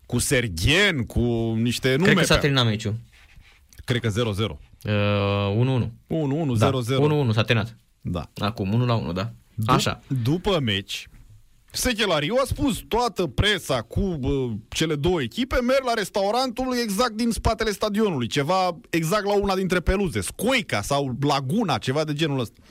Cu 0.09 0.17
Serghen, 0.17 1.05
cu 1.05 1.21
niște 1.57 1.95
nume. 1.95 2.03
Cred 2.03 2.17
că 2.17 2.23
s-a 2.23 2.37
terminat 2.37 2.65
meciul. 2.65 2.95
Cred 3.85 4.01
că 4.01 4.09
0-0. 4.09 4.13
Uh, 4.13 5.81
1-1. 5.81 5.91
1-1, 6.55 6.57
da. 6.57 6.71
0-0. 6.71 7.29
1-1, 7.29 7.33
s-a 7.33 7.43
terminat. 7.43 7.77
Da. 8.01 8.29
Acum, 8.35 8.73
1 8.73 8.85
la 8.85 8.93
1, 8.93 9.13
da. 9.13 9.31
Așa. 9.65 10.01
După 10.23 10.59
meci, 10.59 11.07
Sechelariu 11.71 12.35
a 12.41 12.45
spus 12.45 12.83
toată 12.87 13.27
presa 13.27 13.81
cu 13.81 13.99
uh, 14.21 14.51
cele 14.69 14.95
două 14.95 15.21
echipe 15.21 15.61
merg 15.61 15.83
la 15.85 15.93
restaurantul 15.93 16.77
exact 16.81 17.11
din 17.11 17.31
spatele 17.31 17.71
stadionului, 17.71 18.27
ceva 18.27 18.79
exact 18.89 19.25
la 19.25 19.33
una 19.33 19.55
dintre 19.55 19.79
peluze, 19.79 20.21
Scoica 20.21 20.81
sau 20.81 21.17
Laguna, 21.21 21.77
ceva 21.77 22.03
de 22.03 22.13
genul 22.13 22.39
ăsta. 22.39 22.61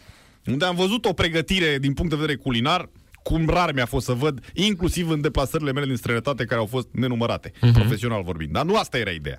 Unde 0.46 0.64
am 0.64 0.76
văzut 0.76 1.04
o 1.04 1.12
pregătire 1.12 1.78
din 1.78 1.92
punct 1.92 2.10
de 2.10 2.16
vedere 2.16 2.38
culinar, 2.38 2.88
cum 3.22 3.48
rar 3.48 3.72
mi-a 3.72 3.86
fost 3.86 4.06
să 4.06 4.12
văd, 4.12 4.50
inclusiv 4.54 5.10
în 5.10 5.20
deplasările 5.20 5.72
mele 5.72 5.86
din 5.86 5.96
străinătate 5.96 6.44
care 6.44 6.60
au 6.60 6.66
fost 6.66 6.88
nenumărate, 6.92 7.50
uh-huh. 7.50 7.72
profesional 7.72 8.22
vorbind. 8.22 8.52
Dar 8.52 8.64
nu 8.64 8.76
asta 8.76 8.98
era 8.98 9.10
ideea. 9.10 9.38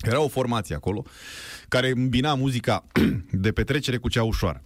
Era 0.00 0.20
o 0.20 0.28
formație 0.28 0.74
acolo 0.74 1.04
care 1.68 1.90
îmbina 1.90 2.34
muzica 2.34 2.86
de 3.32 3.52
petrecere 3.52 3.96
cu 3.96 4.08
cea 4.08 4.22
ușoară. 4.22 4.62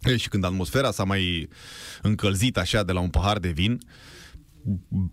E, 0.00 0.16
și 0.16 0.28
când 0.28 0.44
atmosfera 0.44 0.90
s-a 0.90 1.04
mai 1.04 1.48
încălzit 2.02 2.56
așa 2.56 2.82
de 2.82 2.92
la 2.92 3.00
un 3.00 3.10
pahar 3.10 3.38
de 3.38 3.48
vin, 3.48 3.78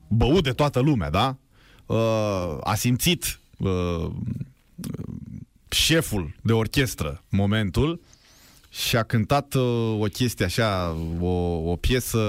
băut 0.07 0.43
de 0.43 0.51
toată 0.51 0.79
lumea, 0.79 1.09
da? 1.09 1.37
Uh, 1.85 2.57
a 2.63 2.75
simțit 2.75 3.39
uh, 3.57 4.11
șeful 5.69 6.35
de 6.41 6.51
orchestră 6.51 7.23
momentul 7.29 8.01
și 8.73 8.95
a 8.95 9.03
cântat 9.03 9.53
uh, 9.53 9.61
o 9.99 10.05
chestie 10.05 10.45
așa, 10.45 10.97
o, 11.19 11.27
o 11.71 11.75
piesă 11.75 12.19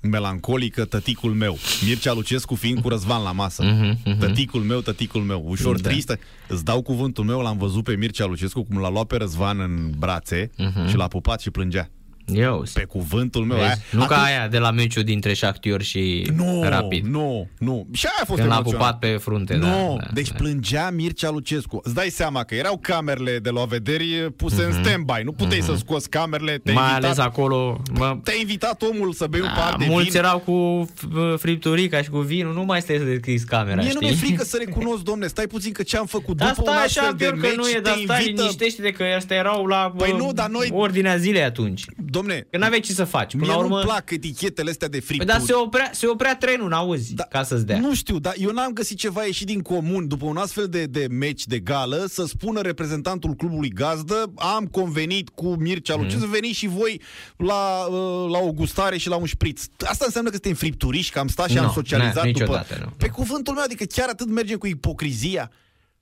melancolică, 0.00 0.84
Tăticul 0.84 1.32
meu. 1.32 1.58
Mircea 1.86 2.12
Lucescu 2.12 2.54
fiind 2.54 2.80
cu 2.80 2.88
Răzvan 2.88 3.22
la 3.22 3.32
masă. 3.32 3.64
Uh-huh, 3.64 3.94
uh-huh. 3.94 4.18
Tăticul 4.18 4.60
meu, 4.60 4.80
tăticul 4.80 5.22
meu. 5.22 5.44
Ușor 5.48 5.80
da. 5.80 5.88
tristă. 5.88 6.18
Îți 6.48 6.64
dau 6.64 6.82
cuvântul 6.82 7.24
meu, 7.24 7.40
l-am 7.40 7.56
văzut 7.56 7.84
pe 7.84 7.96
Mircea 7.96 8.26
Lucescu 8.26 8.62
cum 8.62 8.78
l-a 8.78 8.90
luat 8.90 9.06
pe 9.06 9.16
Răzvan 9.16 9.60
în 9.60 9.90
brațe 9.98 10.50
uh-huh. 10.50 10.88
și 10.88 10.96
l-a 10.96 11.08
pupat 11.08 11.40
și 11.40 11.50
plângea. 11.50 11.88
Eu, 12.26 12.64
pe 12.74 12.84
cuvântul 12.84 13.44
meu. 13.44 13.56
Vezi? 13.56 13.66
Aia, 13.68 13.76
nu 13.90 14.02
atunci... 14.02 14.18
ca 14.18 14.24
aia 14.24 14.48
de 14.48 14.58
la 14.58 14.70
meciul 14.70 15.02
dintre 15.02 15.34
Shakhtyor 15.34 15.82
și 15.82 16.30
nu, 16.36 16.62
Rapid. 16.68 17.04
Nu, 17.06 17.48
nu. 17.58 17.86
Și 17.92 18.06
aia 18.06 18.14
a 18.20 18.24
fost 18.24 18.40
Când 18.40 18.52
l-a 18.52 18.62
pupat 18.62 18.98
pe 18.98 19.06
frunte. 19.08 19.54
Nu, 19.56 19.66
da, 19.66 20.04
da, 20.04 20.10
deci 20.12 20.28
da. 20.28 20.34
plângea 20.36 20.90
Mircea 20.90 21.30
Lucescu. 21.30 21.80
Îți 21.82 21.94
dai 21.94 22.08
seama 22.08 22.42
că 22.44 22.54
erau 22.54 22.78
camerele 22.82 23.38
de 23.38 23.50
la 23.50 23.64
vederi 23.64 24.32
puse 24.36 24.62
uh-huh. 24.62 24.66
în 24.68 24.72
Mhm. 24.72 24.82
stand-by. 24.82 25.22
Nu 25.24 25.32
puteai 25.32 25.60
uh-huh. 25.60 25.64
să 25.64 25.74
scoți 25.76 26.10
camerele. 26.10 26.58
Te-ai 26.58 26.74
Mai 26.74 26.84
invitat, 26.88 27.04
ales 27.04 27.18
acolo... 27.18 27.80
Mă, 27.98 28.18
te-a 28.22 28.34
invitat 28.40 28.82
omul 28.82 29.12
să 29.12 29.26
bei 29.26 29.40
un 29.40 29.46
a, 29.46 29.52
pahar 29.54 29.76
de 29.78 29.86
mulți 29.88 30.10
vin. 30.10 30.18
erau 30.18 30.38
cu 30.38 30.86
f- 30.94 31.38
fripturica 31.38 32.02
și 32.02 32.08
cu 32.10 32.18
vinul, 32.18 32.52
nu 32.54 32.64
mai 32.64 32.80
stai 32.80 32.96
să 32.96 33.04
deschizi 33.04 33.44
camera, 33.46 33.74
Mie 33.80 33.84
știi? 33.90 33.98
nu 34.00 34.06
mi-e 34.06 34.16
frică 34.16 34.44
să 34.44 34.56
recunosc, 34.64 35.02
domne, 35.02 35.26
stai 35.26 35.46
puțin 35.46 35.72
că 35.72 35.82
ce 35.82 35.96
am 35.96 36.06
făcut 36.06 36.36
Dar 36.36 36.48
după 36.48 36.62
un 36.62 36.68
stai 36.72 36.84
astfel 36.84 37.02
așa, 37.04 37.12
de 37.12 37.24
Pior, 37.24 37.34
că 37.40 37.46
meci, 37.46 37.54
nu 37.56 37.68
e, 37.68 37.72
te 37.72 37.80
dar 37.80 37.98
stai 38.04 38.20
invită... 38.20 38.40
liniștește-te 38.40 38.90
că 38.90 39.04
ăștia 39.16 39.36
erau 39.36 39.66
la 39.66 39.92
Păi 39.96 40.10
uh, 40.10 40.18
nu, 40.18 40.32
dar 40.32 40.48
noi- 40.48 40.70
ordinea 40.72 41.16
zilei 41.16 41.42
atunci. 41.42 41.84
Domne, 42.14 42.46
Că 42.50 42.58
n-aveai 42.58 42.80
ce 42.80 42.92
să 42.92 43.04
faci. 43.04 43.30
Până 43.30 43.42
mie 43.44 43.52
la 43.52 43.58
urmă... 43.58 43.74
nu-mi 43.74 43.84
plac 43.86 44.10
etichetele 44.10 44.70
astea 44.70 44.88
de 44.88 44.96
Păi 44.98 45.06
fripturi. 45.06 45.30
dar 45.32 45.40
se 45.40 45.52
oprea, 45.52 45.90
se 45.92 46.06
oprea 46.06 46.36
trenul, 46.36 46.68
n-auzi, 46.68 47.14
Da, 47.14 47.22
ca 47.24 47.42
să-ți 47.42 47.66
dea. 47.66 47.78
Nu 47.78 47.94
știu, 47.94 48.18
dar 48.18 48.34
eu 48.36 48.50
n-am 48.50 48.72
găsit 48.72 48.98
ceva 48.98 49.24
ieșit 49.24 49.46
din 49.46 49.60
comun 49.60 50.08
după 50.08 50.24
un 50.24 50.36
astfel 50.36 50.66
de, 50.68 50.84
de 50.84 51.06
meci 51.10 51.46
de 51.46 51.58
gală 51.58 52.04
să 52.08 52.24
spună 52.26 52.60
reprezentantul 52.60 53.34
clubului 53.34 53.68
gazdă 53.68 54.32
am 54.36 54.64
convenit 54.66 55.28
cu 55.28 55.46
Mircea 55.54 55.94
Lucescu 55.96 56.18
Mhm. 56.18 56.26
să 56.26 56.32
veniți 56.32 56.58
și 56.58 56.66
voi 56.66 57.00
la, 57.36 57.86
uh, 57.90 58.30
la 58.30 58.38
o 58.38 58.52
gustare 58.52 58.96
și 58.96 59.08
la 59.08 59.16
un 59.16 59.26
șpriț. 59.26 59.62
Asta 59.84 60.04
înseamnă 60.04 60.30
că 60.30 60.36
suntem 60.42 60.54
fripturiși, 60.58 61.10
că 61.12 61.18
am 61.18 61.28
stat 61.28 61.48
și 61.48 61.54
Nu, 61.54 61.62
am 61.62 61.72
socializat 61.72 62.24
ne, 62.24 62.30
după... 62.30 62.44
niciodată 62.44 62.78
nu. 62.84 62.92
Pe 62.96 63.08
cuvântul 63.08 63.54
meu, 63.54 63.62
adică 63.64 63.84
chiar 63.84 64.08
atât 64.08 64.28
mergem 64.28 64.58
cu 64.58 64.66
ipocrizia. 64.66 65.50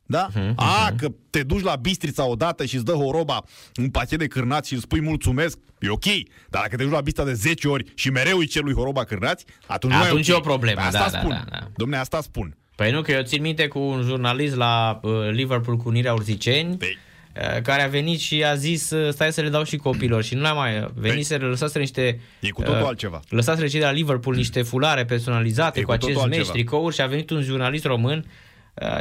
Da? 0.06 0.28
Mhm, 0.34 0.52
Uh-huh, 0.52 0.54
A, 0.56 0.92
că 0.96 1.08
te 1.30 1.42
duci 1.42 1.62
la 1.62 1.74
Bistrița 1.76 2.24
odată 2.26 2.64
și 2.64 2.74
îți 2.74 2.84
dă 2.84 2.92
horoba 2.92 3.44
un 3.80 3.90
pachet 3.90 4.18
de 4.18 4.26
cârnați 4.26 4.68
și 4.68 4.74
îți 4.74 4.82
spui 4.82 5.00
mulțumesc, 5.00 5.58
e 5.78 5.88
ok. 5.88 6.04
Dar 6.50 6.62
dacă 6.62 6.76
te 6.76 6.82
duci 6.82 6.92
la 6.92 7.00
Bistrița 7.00 7.28
de 7.28 7.34
10 7.34 7.68
ori 7.68 7.84
și 7.94 8.10
mereu 8.10 8.38
îi 8.38 8.46
cer 8.46 8.62
lui 8.62 8.74
horoba 8.74 9.04
cârnați, 9.04 9.44
atunci, 9.66 9.92
nu 9.92 9.98
Atunci 10.00 10.28
e, 10.28 10.32
e 10.32 10.34
ok. 10.34 10.40
o 10.40 10.48
problemă, 10.48 10.80
Pe 10.80 10.86
Asta 10.86 10.98
da, 10.98 11.10
da, 11.10 11.18
spun. 11.18 11.30
da, 11.30 11.56
da. 11.58 11.66
Domne, 11.76 11.96
asta 11.96 12.20
spun. 12.20 12.56
Păi 12.76 12.90
nu, 12.90 13.02
că 13.02 13.12
eu 13.12 13.22
țin 13.22 13.42
minte 13.42 13.66
cu 13.68 13.78
un 13.78 14.02
jurnalist 14.02 14.54
la 14.54 15.00
uh, 15.02 15.12
Liverpool 15.30 15.76
cu 15.76 15.88
Unirea 15.88 16.12
Urziceni, 16.12 16.76
Păi. 16.76 16.98
uh, 17.36 17.60
care 17.62 17.82
a 17.82 17.88
venit 17.88 18.20
și 18.20 18.44
a 18.44 18.54
zis 18.54 18.90
uh, 18.90 19.12
stai 19.12 19.32
să 19.32 19.40
le 19.40 19.48
dau 19.48 19.64
și 19.64 19.76
copilor 19.76 20.22
și 20.22 20.34
nu 20.34 20.40
le-a 20.40 20.52
mai 20.52 20.72
venit 20.94 21.14
Păi. 21.14 21.22
să 21.22 21.36
le 21.36 21.44
lăsați 21.46 21.78
niște 21.78 22.20
E 22.40 22.48
cu 22.50 22.62
totul 22.62 22.80
uh, 22.80 22.86
altceva. 22.86 23.20
Lăsați 23.28 23.66
cei 23.66 23.78
de 23.80 23.86
la 23.86 23.92
Liverpool 23.92 24.36
niște 24.36 24.62
fulare 24.62 25.04
personalizate 25.04 25.80
E 25.80 25.82
cu 25.82 25.90
cu 25.90 25.96
totul 25.96 26.08
acest 26.10 26.26
meci, 26.28 26.38
altceva. 26.38 26.58
tricouri 26.58 26.94
și 26.94 27.00
a 27.00 27.06
venit 27.06 27.30
un 27.30 27.42
jurnalist 27.42 27.84
român 27.84 28.18
uh, 28.18 28.30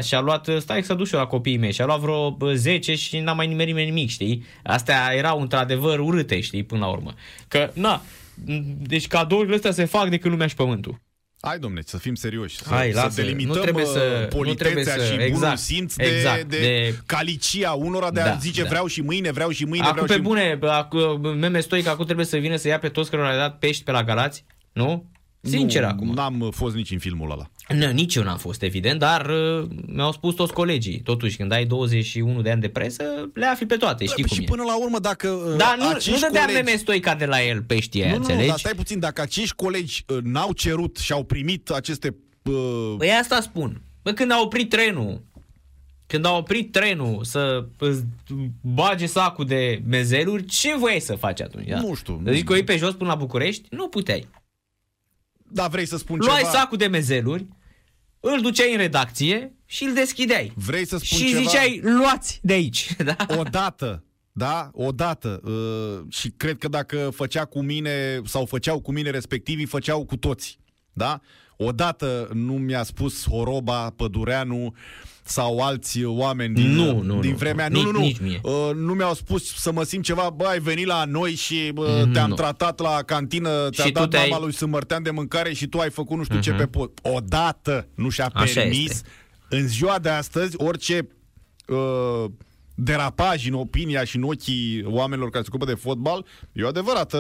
și 0.04 0.16
a 0.16 0.20
luat, 0.20 0.48
uh, 0.48 0.58
stai 0.60 0.84
să 0.84 0.94
duc 0.94 1.08
și 1.08 1.14
eu 1.14 1.20
la 1.20 1.26
copiii 1.26 1.58
mei 1.58 1.72
și 1.74 1.82
a 1.82 1.86
luat 1.86 2.00
vreo 2.00 2.38
uh, 2.40 2.54
10 2.54 2.96
și 2.96 3.20
n-a 3.20 3.34
mai 3.34 3.48
nimerit 3.48 3.74
nimeni 3.74 3.90
nimic, 3.94 4.10
știi? 4.10 4.46
Astea 4.64 5.12
erau 5.16 5.42
într-adevăr 5.42 6.00
urâte, 6.00 6.40
știi, 6.42 6.64
până 6.64 6.80
la 6.86 6.92
urmă. 6.92 7.14
Că, 7.48 7.70
na, 7.74 8.02
m- 8.02 8.64
deci 8.78 9.08
cadourile 9.08 9.56
astea 9.56 9.72
se 9.72 9.86
fac 9.86 10.10
de 10.10 10.18
când 10.18 10.34
lumea 10.34 10.48
și 10.48 10.56
pământul. 10.56 11.00
Hai, 11.42 11.60
domne, 11.60 11.82
să 11.86 11.98
fim 11.98 12.16
serioși. 12.16 12.56
Să, 12.58 12.64
Hai, 12.70 12.90
să 12.92 13.00
lasă. 13.00 13.22
delimităm 13.22 13.56
Nu 13.56 13.62
trebuie 13.62 13.86
să- 13.86 13.92
uh, 14.00 14.20
nu 14.22 14.26
trebuie 14.28 14.44
politețea 14.74 14.98
să- 14.98 15.04
și 15.04 15.10
bunul 15.12 15.26
exact, 15.28 15.58
simț 15.58 15.96
de, 15.96 16.04
exact, 16.04 16.44
de, 16.44 16.58
de- 16.60 16.96
calicia 17.06 17.72
unora 17.72 18.12
de 18.12 18.20
a 18.22 18.26
Da, 18.26 18.36
zice 18.40 18.62
da. 18.62 18.68
vreau 18.70 18.86
și 18.88 19.02
mâine, 19.02 19.32
vreau 19.32 19.50
și 19.50 19.66
mâine, 19.66 19.84
Acum 19.86 19.92
vreau 19.94 20.08
pe 20.08 20.14
și... 20.14 20.20
bune, 20.20 20.60
acum, 20.62 21.38
meme 21.38 21.60
stoic, 21.60 21.88
acum 21.88 22.06
trebuie 22.06 22.26
să 22.26 22.38
vină 22.38 22.56
să 22.56 22.68
ia 22.68 22.80
pe 22.80 22.90
toți 22.90 23.10
care 23.10 23.24
le-a 23.24 23.38
dat 23.38 23.58
pești 23.60 23.84
pe 23.84 23.92
la 23.92 24.04
Galați, 24.04 24.46
nu? 24.74 25.06
Sincer 25.42 25.82
nu, 25.82 25.88
acum. 25.88 26.14
N-am 26.14 26.40
uh, 26.40 26.48
fost 26.52 26.76
nici 26.76 26.92
în 26.92 26.98
filmul 26.98 27.32
ăla. 27.32 27.50
Nu, 27.68 27.92
nici 27.92 28.16
eu 28.16 28.24
n-am 28.24 28.38
fost, 28.38 28.62
evident, 28.62 29.00
dar 29.00 29.30
uh, 29.30 29.68
mi-au 29.86 30.12
spus 30.12 30.36
toți 30.36 30.54
colegii. 30.54 31.00
Totuși, 31.00 31.38
când 31.38 31.52
ai 31.52 31.66
21 31.66 32.42
de 32.42 32.52
ani 32.52 32.62
de 32.62 32.68
presă, 32.70 33.04
le 33.34 33.46
afli 33.46 33.66
pe 33.66 33.76
toate, 33.76 34.06
știi 34.06 34.24
cum 34.24 34.36
și 34.36 34.42
e. 34.42 34.46
până 34.46 34.64
la 34.64 34.78
urmă, 34.78 35.00
dacă 35.00 35.28
uh, 35.28 35.56
Dar 35.58 35.78
nu, 35.78 35.88
acești 35.88 36.10
nu 36.12 36.18
dădea 36.20 36.46
colegi... 36.46 36.64
meme 36.64 36.78
stoica 36.78 37.16
de 37.16 37.26
la 37.26 37.44
el 37.44 37.62
peștii 37.62 38.04
aia, 38.04 38.12
Nu, 38.12 38.18
nu, 38.18 38.22
nu, 38.22 38.28
înțelegi? 38.28 38.50
dar 38.50 38.60
stai 38.60 38.74
puțin, 38.76 39.00
dacă 39.00 39.22
acești 39.22 39.56
colegi 39.56 40.04
uh, 40.08 40.18
n-au 40.24 40.52
cerut 40.52 40.98
și 40.98 41.12
au 41.12 41.24
primit 41.24 41.70
aceste... 41.70 42.16
Uh, 42.44 42.96
Păi 42.98 43.10
asta 43.10 43.42
spun. 43.42 43.82
Bă, 44.04 44.12
când 44.12 44.32
a 44.32 44.42
oprit 44.42 44.70
trenul, 44.70 45.22
când 46.08 46.26
a 46.26 46.38
oprit 46.38 46.72
trenul 46.72 47.24
să 47.24 47.66
îți 47.78 48.04
bage 48.62 49.06
sacul 49.06 49.46
de 49.46 49.82
mezeluri, 49.88 50.46
ce 50.46 50.76
voiai 50.78 51.00
să 51.00 51.16
faci 51.16 51.42
atunci? 51.42 51.68
Da? 51.68 51.80
Nu 51.80 51.94
știu. 51.94 52.22
Să 52.26 52.32
zici 52.32 52.44
că 52.44 52.52
o 52.52 52.56
iei 52.56 52.64
pe 52.64 52.78
jos 52.78 52.94
până 52.94 53.10
la 53.10 53.16
București? 53.16 53.68
Nu 53.70 53.88
puteai. 53.88 54.28
Da, 55.54 55.68
vrei 55.68 55.86
să 55.86 55.98
spun 55.98 56.20
Luai 56.20 56.38
ceva? 56.38 56.50
sacul 56.52 56.78
de 56.78 56.88
mezeluri, 56.88 57.48
îl 58.20 58.42
duceai 58.42 58.72
în 58.72 58.78
redacție 58.78 59.56
și 59.66 59.84
îl 59.84 59.94
deschideai. 59.94 60.52
Vrei 60.56 60.86
să 60.88 60.98
spun 60.98 61.18
și 61.18 61.28
ceva? 61.28 61.42
ziceai, 61.42 61.80
luați 61.84 62.40
de 62.44 62.54
aici. 62.54 62.96
Da? 63.06 63.16
Odată, 63.38 64.04
da, 64.32 64.70
odată. 64.74 65.42
Uh, 65.44 66.14
și 66.14 66.30
cred 66.30 66.58
că 66.58 66.68
dacă 66.68 67.12
făcea 67.16 67.46
cu 67.46 67.62
mine 67.62 68.22
sau 68.26 68.46
făceau 68.46 68.80
cu 68.80 68.92
mine 68.92 69.10
respectivii, 69.10 69.66
făceau 69.66 70.06
cu 70.06 70.18
toți. 70.18 70.60
Da? 70.94 71.20
Odată 71.58 72.30
nu 72.34 72.54
mi-a 72.54 72.84
spus 72.84 73.28
Horoba, 73.28 73.90
Pădureanu 73.90 74.76
sau 75.24 75.60
alți 75.60 76.04
oameni 76.04 76.54
din, 76.54 76.70
Nu, 76.72 77.02
nu, 77.02 77.20
din 77.20 77.30
nu, 77.32 77.38
vremea. 77.38 77.68
nu. 77.68 77.82
Nu, 77.82 77.92
nu, 77.92 77.98
nu. 78.00 78.00
Nici- 78.06 78.18
nici 78.18 78.20
mie. 78.30 78.40
Uh, 78.44 78.70
nu 78.76 78.94
mi-au 78.94 79.14
spus 79.14 79.56
să 79.56 79.72
mă 79.72 79.84
simt 79.84 80.04
ceva, 80.04 80.30
bă, 80.36 80.44
ai 80.46 80.60
venit 80.60 80.86
la 80.86 81.06
noi 81.06 81.34
și 81.36 81.72
bă, 81.74 82.10
te-am 82.14 82.30
nu. 82.30 82.36
tratat 82.36 82.80
la 82.80 83.02
cantină, 83.06 83.70
ți-a 83.70 83.84
Și 83.84 83.92
tu 83.92 84.00
dat 84.00 84.10
te-ai- 84.10 84.30
mama 84.30 84.44
lui 84.44 84.54
Sâmărtean 84.54 85.04
de 85.04 85.12
mâncare 85.12 85.54
și 85.54 85.68
tu 85.68 85.78
ai 85.80 85.90
făcut 85.90 86.18
nu 86.18 86.24
știu 86.24 86.40
ce 86.40 86.52
pe 86.52 86.66
pot. 86.68 87.00
Odată 87.02 87.88
nu 87.96 88.10
și-a 88.10 88.30
Așa 88.34 88.62
permis 88.62 88.90
este. 88.92 89.08
în 89.50 89.68
ziua 89.68 90.00
de 90.00 90.10
astăzi 90.10 90.56
orice 90.58 91.08
uh, 91.68 92.26
derapaj 92.76 93.48
în 93.48 93.54
opinia 93.54 94.04
și 94.04 94.16
în 94.16 94.24
ochii 94.24 94.84
oamenilor 94.86 95.30
care 95.30 95.44
se 95.44 95.50
ocupă 95.54 95.66
de 95.72 95.78
fotbal, 95.80 96.26
e 96.52 96.64
o 96.64 96.68
adevărată 96.68 97.18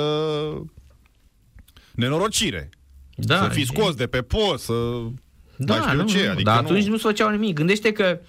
nenorocire. 1.91 2.69
Da, 3.15 3.37
să 3.43 3.49
fii 3.49 3.65
scos 3.65 3.95
de 3.95 4.07
pe 4.07 4.21
post, 4.21 4.63
să... 4.63 4.73
Da, 5.65 5.75
mai 5.75 5.83
știu 5.87 6.01
nu, 6.01 6.07
ce, 6.07 6.23
nu, 6.25 6.31
adică 6.31 6.49
dar 6.49 6.57
atunci 6.57 6.83
nu, 6.83 6.89
nu 6.89 6.97
se 6.97 7.07
făceau 7.07 7.29
nimic. 7.29 7.53
Gândește 7.53 7.91
că 7.91 8.19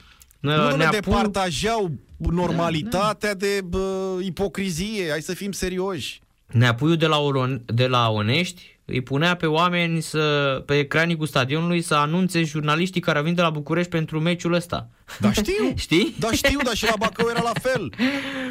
nu 0.41 0.51
uh, 0.51 0.71
ne 0.71 0.77
ne-a 0.77 0.91
departajau 0.91 1.91
normalitatea 2.17 3.35
de 3.35 3.61
bă, 3.65 4.19
ipocrizie, 4.23 5.11
hai 5.11 5.21
să 5.21 5.35
fim 5.35 5.53
serioși. 5.53 6.21
Neapuiul 6.47 6.97
de 6.97 7.07
la, 7.07 7.19
Oron, 7.19 7.63
de 7.67 7.87
la 7.87 8.11
Onești 8.11 8.79
îi 8.85 9.01
punea 9.01 9.37
pe 9.37 9.47
oameni 9.47 10.01
să, 10.01 10.63
pe 10.67 10.79
ecranicul 10.79 11.27
stadionului 11.27 11.81
să 11.81 11.95
anunțe 11.95 12.43
jurnaliștii 12.43 13.01
care 13.01 13.17
au 13.17 13.23
venit 13.23 13.39
de 13.39 13.43
la 13.43 13.51
București 13.51 13.91
pentru 13.91 14.21
meciul 14.21 14.53
ăsta. 14.53 14.89
Da, 15.21 15.33
știu. 15.33 15.73
Știi? 15.77 16.15
Da, 16.19 16.33
știu, 16.33 16.59
dar 16.65 16.75
și 16.75 16.85
la 16.85 16.95
Bacău 16.99 17.29
era 17.31 17.43
la 17.43 17.53
fel. 17.63 17.93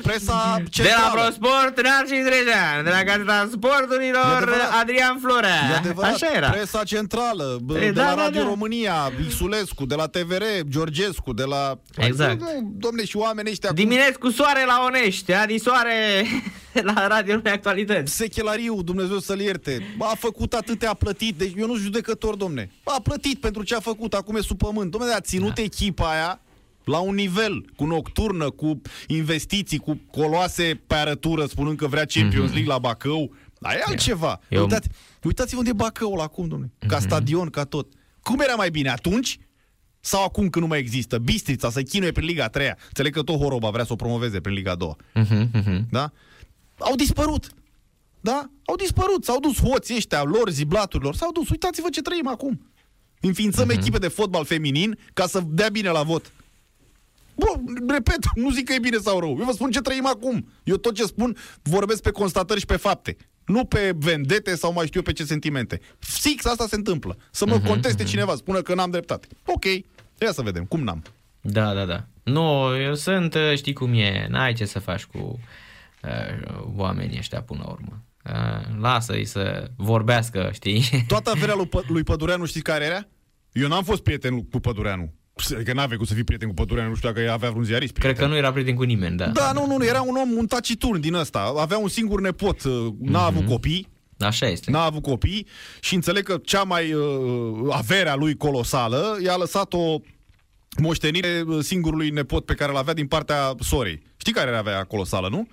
Presa 0.02 0.54
De 0.56 0.62
la 0.64 0.70
centrală. 0.70 1.22
ProSport, 1.22 1.82
Narcis 1.82 2.24
Drejan, 2.24 2.84
de 2.84 2.90
la 2.90 3.04
Gazeta 3.04 3.48
E 3.48 3.50
Sporturilor, 3.52 4.36
adevărat. 4.36 4.72
Adrian 4.82 5.18
Florea. 5.22 5.70
E 5.72 5.76
adevărat, 5.76 6.14
Așa 6.14 6.28
era. 6.36 6.50
presa 6.50 6.84
centrală, 6.84 7.58
bă, 7.64 7.78
E, 7.78 7.80
de 7.80 7.92
da, 7.92 8.10
la 8.10 8.16
da, 8.16 8.24
Radio 8.24 8.42
da. 8.42 8.48
România, 8.48 9.12
Xulescu, 9.28 9.86
de 9.86 9.96
la 9.96 10.08
TVR, 10.08 10.44
Georgescu, 10.70 11.34
de 11.34 11.44
la... 11.44 11.80
Exact. 11.98 12.40
Nu, 12.40 12.72
domne, 12.78 13.06
și 13.06 13.18
oamenii 13.18 13.52
ăștia... 13.52 13.72
Dimineți 13.72 14.20
cu 14.20 14.30
soare 14.30 14.66
la 14.66 14.84
Onești, 14.86 15.34
Adi 15.34 15.58
Soare 15.58 16.26
la 16.94 17.08
Radio 17.08 17.36
Lumea 17.36 17.54
Actualități. 17.54 18.16
Sechelariu, 18.16 18.82
Dumnezeu 18.82 19.20
să-l 19.20 19.40
ierte, 19.40 19.96
a 20.00 20.16
făcut 20.20 20.54
atâtea, 20.54 20.90
a 20.90 20.94
plătit, 20.94 21.36
deci 21.38 21.54
eu 21.58 21.66
nu 21.66 21.72
sunt 21.74 21.84
judecător, 21.84 22.36
domne. 22.36 22.70
A 22.84 23.00
plătit 23.04 23.40
pentru 23.40 23.64
ce 23.64 23.76
a 23.76 23.80
făcut, 23.80 24.14
acum 24.14 24.36
e 24.36 24.42
sub 24.42 24.58
pământ. 24.58 24.92
Domne, 24.92 25.14
a 25.14 25.20
ținut 25.20 25.56
da. 25.56 25.62
echipa 25.62 26.12
aia 26.12 26.40
la 26.84 27.00
un 27.00 27.16
nivel, 27.16 27.66
cu 27.76 27.86
nocturnă, 27.86 28.50
cu 28.50 28.82
investiții, 29.08 29.78
cu 29.78 30.00
coloase 30.12 30.82
pe 30.88 30.96
arătură, 30.96 31.46
spunând 31.46 31.78
că 31.78 31.88
vrea 31.88 32.06
Champions 32.06 32.52
League 32.52 32.72
la 32.72 32.78
Bacău. 32.80 33.34
Dar 33.60 33.74
e 33.76 33.82
altceva. 33.86 34.40
Eu- 34.50 34.62
Uitați, 34.62 34.88
uitați-vă 35.24 35.58
unde 35.58 35.70
e 35.70 35.74
Bacăul 35.74 36.20
acum, 36.20 36.48
domne. 36.48 36.72
Ca 36.88 37.00
stadion, 37.00 37.50
ca 37.50 37.64
tot. 37.64 37.88
Cum 38.22 38.40
era 38.40 38.54
mai 38.56 38.70
bine 38.70 38.90
atunci? 38.90 39.38
Sau 40.00 40.24
acum 40.24 40.50
când 40.50 40.64
nu 40.64 40.70
mai 40.70 40.80
există? 40.80 41.18
Bistrița 41.18 41.70
să 41.70 41.82
chinuie 41.82 42.12
prin 42.12 42.26
Liga 42.28 42.48
3 42.48 42.72
Înțeleg 42.88 43.14
că 43.14 43.22
tot 43.22 43.38
Horoba 43.40 43.70
vrea 43.70 43.84
să 43.84 43.94
o 43.94 43.96
promoveze 43.96 44.40
prin 44.42 44.54
Liga 44.56 44.76
2 44.76 44.96
Mhm, 45.14 45.50
mhm. 45.54 45.88
da? 45.92 46.12
Au 46.78 46.96
dispărut. 46.96 47.48
Da? 48.22 48.50
Au 48.66 48.76
dispărut. 48.76 49.24
S-au 49.24 49.40
dus 49.40 49.60
hoții 49.62 49.96
ăștia, 49.96 50.24
lor, 50.24 50.50
ziblaturilor. 50.50 51.16
S-au 51.16 51.32
dus. 51.32 51.50
Uitați-vă 51.50 51.90
ce 51.90 52.02
trăim 52.02 52.28
acum. 52.28 52.72
Înființăm 53.20 53.68
uh-huh. 53.70 53.78
echipe 53.78 53.98
de 53.98 54.08
fotbal 54.08 54.46
feminin 54.46 54.98
ca 55.14 55.28
să 55.28 55.42
dea 55.48 55.70
bine 55.70 55.90
la 55.90 56.04
vot. 56.04 56.32
Bă, 57.42 57.74
repet, 57.94 58.20
nu 58.36 58.52
zic 58.52 58.66
că 58.66 58.74
e 58.74 58.80
bine 58.80 58.98
sau 58.98 59.20
rău. 59.20 59.36
Eu 59.40 59.46
vă 59.46 59.52
spun 59.52 59.72
ce 59.72 59.82
trăim 59.82 60.06
acum. 60.06 60.48
Eu 60.64 60.76
tot 60.76 60.96
ce 60.96 61.04
spun 61.04 61.38
vorbesc 61.62 62.02
pe 62.02 62.12
constatări 62.12 62.60
și 62.60 62.66
pe 62.66 62.76
fapte. 62.76 63.18
Nu 63.46 63.66
pe 63.66 63.94
vendete 63.98 64.56
sau 64.56 64.74
mai 64.74 64.86
știu 64.86 65.00
eu 65.00 65.06
pe 65.06 65.18
ce 65.18 65.24
sentimente. 65.24 65.80
Fix 66.00 66.46
asta 66.46 66.68
se 66.68 66.76
întâmplă. 66.76 67.18
Să 67.32 67.46
mă 67.46 67.60
uh-huh, 67.60 67.68
conteste 67.68 68.04
uh-huh. 68.04 68.08
cineva, 68.08 68.36
spună 68.36 68.62
că 68.62 68.74
n-am 68.74 68.90
dreptate. 68.90 69.28
Ok, 69.46 69.66
ia 70.20 70.32
să 70.32 70.42
vedem. 70.42 70.66
Cum 70.66 70.84
n-am? 70.84 71.04
Da, 71.42 71.74
da, 71.74 71.86
da. 71.86 72.06
Nu, 72.24 72.78
eu 72.78 72.96
sunt, 72.96 73.34
uh, 73.34 73.54
știi 73.56 73.74
cum 73.74 73.94
e, 73.94 74.28
n-ai 74.30 74.54
ce 74.54 74.66
să 74.66 74.80
faci 74.80 75.04
cu 75.04 75.40
uh, 76.04 76.54
oamenii 76.76 77.18
ăștia 77.18 77.42
până 77.42 77.62
la 77.66 77.72
urmă. 77.72 78.04
Uh, 78.26 78.80
lasă-i 78.82 79.26
să 79.26 79.72
vorbească, 79.76 80.50
știi? 80.54 80.84
Toată 81.08 81.30
averea 81.30 81.56
lui, 81.56 81.68
Pă- 81.68 81.88
lui 81.88 82.04
Pădureanu 82.04 82.46
știți 82.46 82.64
care 82.64 82.86
era? 82.86 83.08
Eu 83.52 83.68
n-am 83.68 83.84
fost 83.84 84.04
prieten 84.04 84.44
cu 84.44 84.60
Pădureanu. 84.60 85.14
Că 85.66 85.74
n-avea 85.74 85.98
cum 85.98 86.06
să 86.06 86.14
fii 86.14 86.24
prieten 86.24 86.48
cu 86.48 86.54
Pădureanu, 86.54 86.90
nu 86.90 86.96
știu 86.96 87.12
dacă 87.12 87.32
avea 87.32 87.50
vreun 87.50 87.64
ziarist 87.66 87.92
Cred 87.94 88.04
prieten. 88.04 88.24
că 88.26 88.32
nu 88.32 88.38
era 88.38 88.52
prieten 88.52 88.76
cu 88.76 88.84
nimeni, 88.84 89.18
da. 89.18 89.26
Da, 89.28 89.52
nu, 89.54 89.66
nu, 89.68 89.78
nu, 89.78 89.86
era 89.86 90.02
un 90.02 90.16
om, 90.16 90.32
un 90.38 90.46
taciturn 90.48 91.00
din 91.00 91.14
ăsta. 91.14 91.54
Avea 91.58 91.78
un 91.78 91.88
singur 91.88 92.22
nepot, 92.22 92.64
uh, 92.64 92.72
n-a 93.02 93.28
Mhm. 93.30 93.38
avut 93.38 93.46
copii, 93.48 93.88
Așa 94.20 94.48
este. 94.48 94.72
n-a 94.72 94.84
avut 94.84 95.02
copii 95.02 95.48
și 95.80 95.96
înțeleg 95.96 96.24
că 96.24 96.38
cea 96.44 96.64
mai 96.64 96.94
uh, 96.94 97.04
averea 97.70 98.16
lui 98.16 98.36
colosală 98.36 99.18
i-a 99.24 99.36
lăsat 99.36 99.74
o 99.74 99.96
moștenire 100.78 101.44
uh, 101.48 101.64
singurului 101.64 102.10
nepot 102.10 102.46
pe 102.46 102.54
care 102.54 102.72
l 102.72 102.76
avea 102.76 102.94
din 102.94 103.08
partea 103.08 103.54
sorei. 103.60 104.02
Știi 104.18 104.34
care 104.34 104.56
avea 104.58 104.84
colosală, 104.84 105.28
nu? 105.30 105.48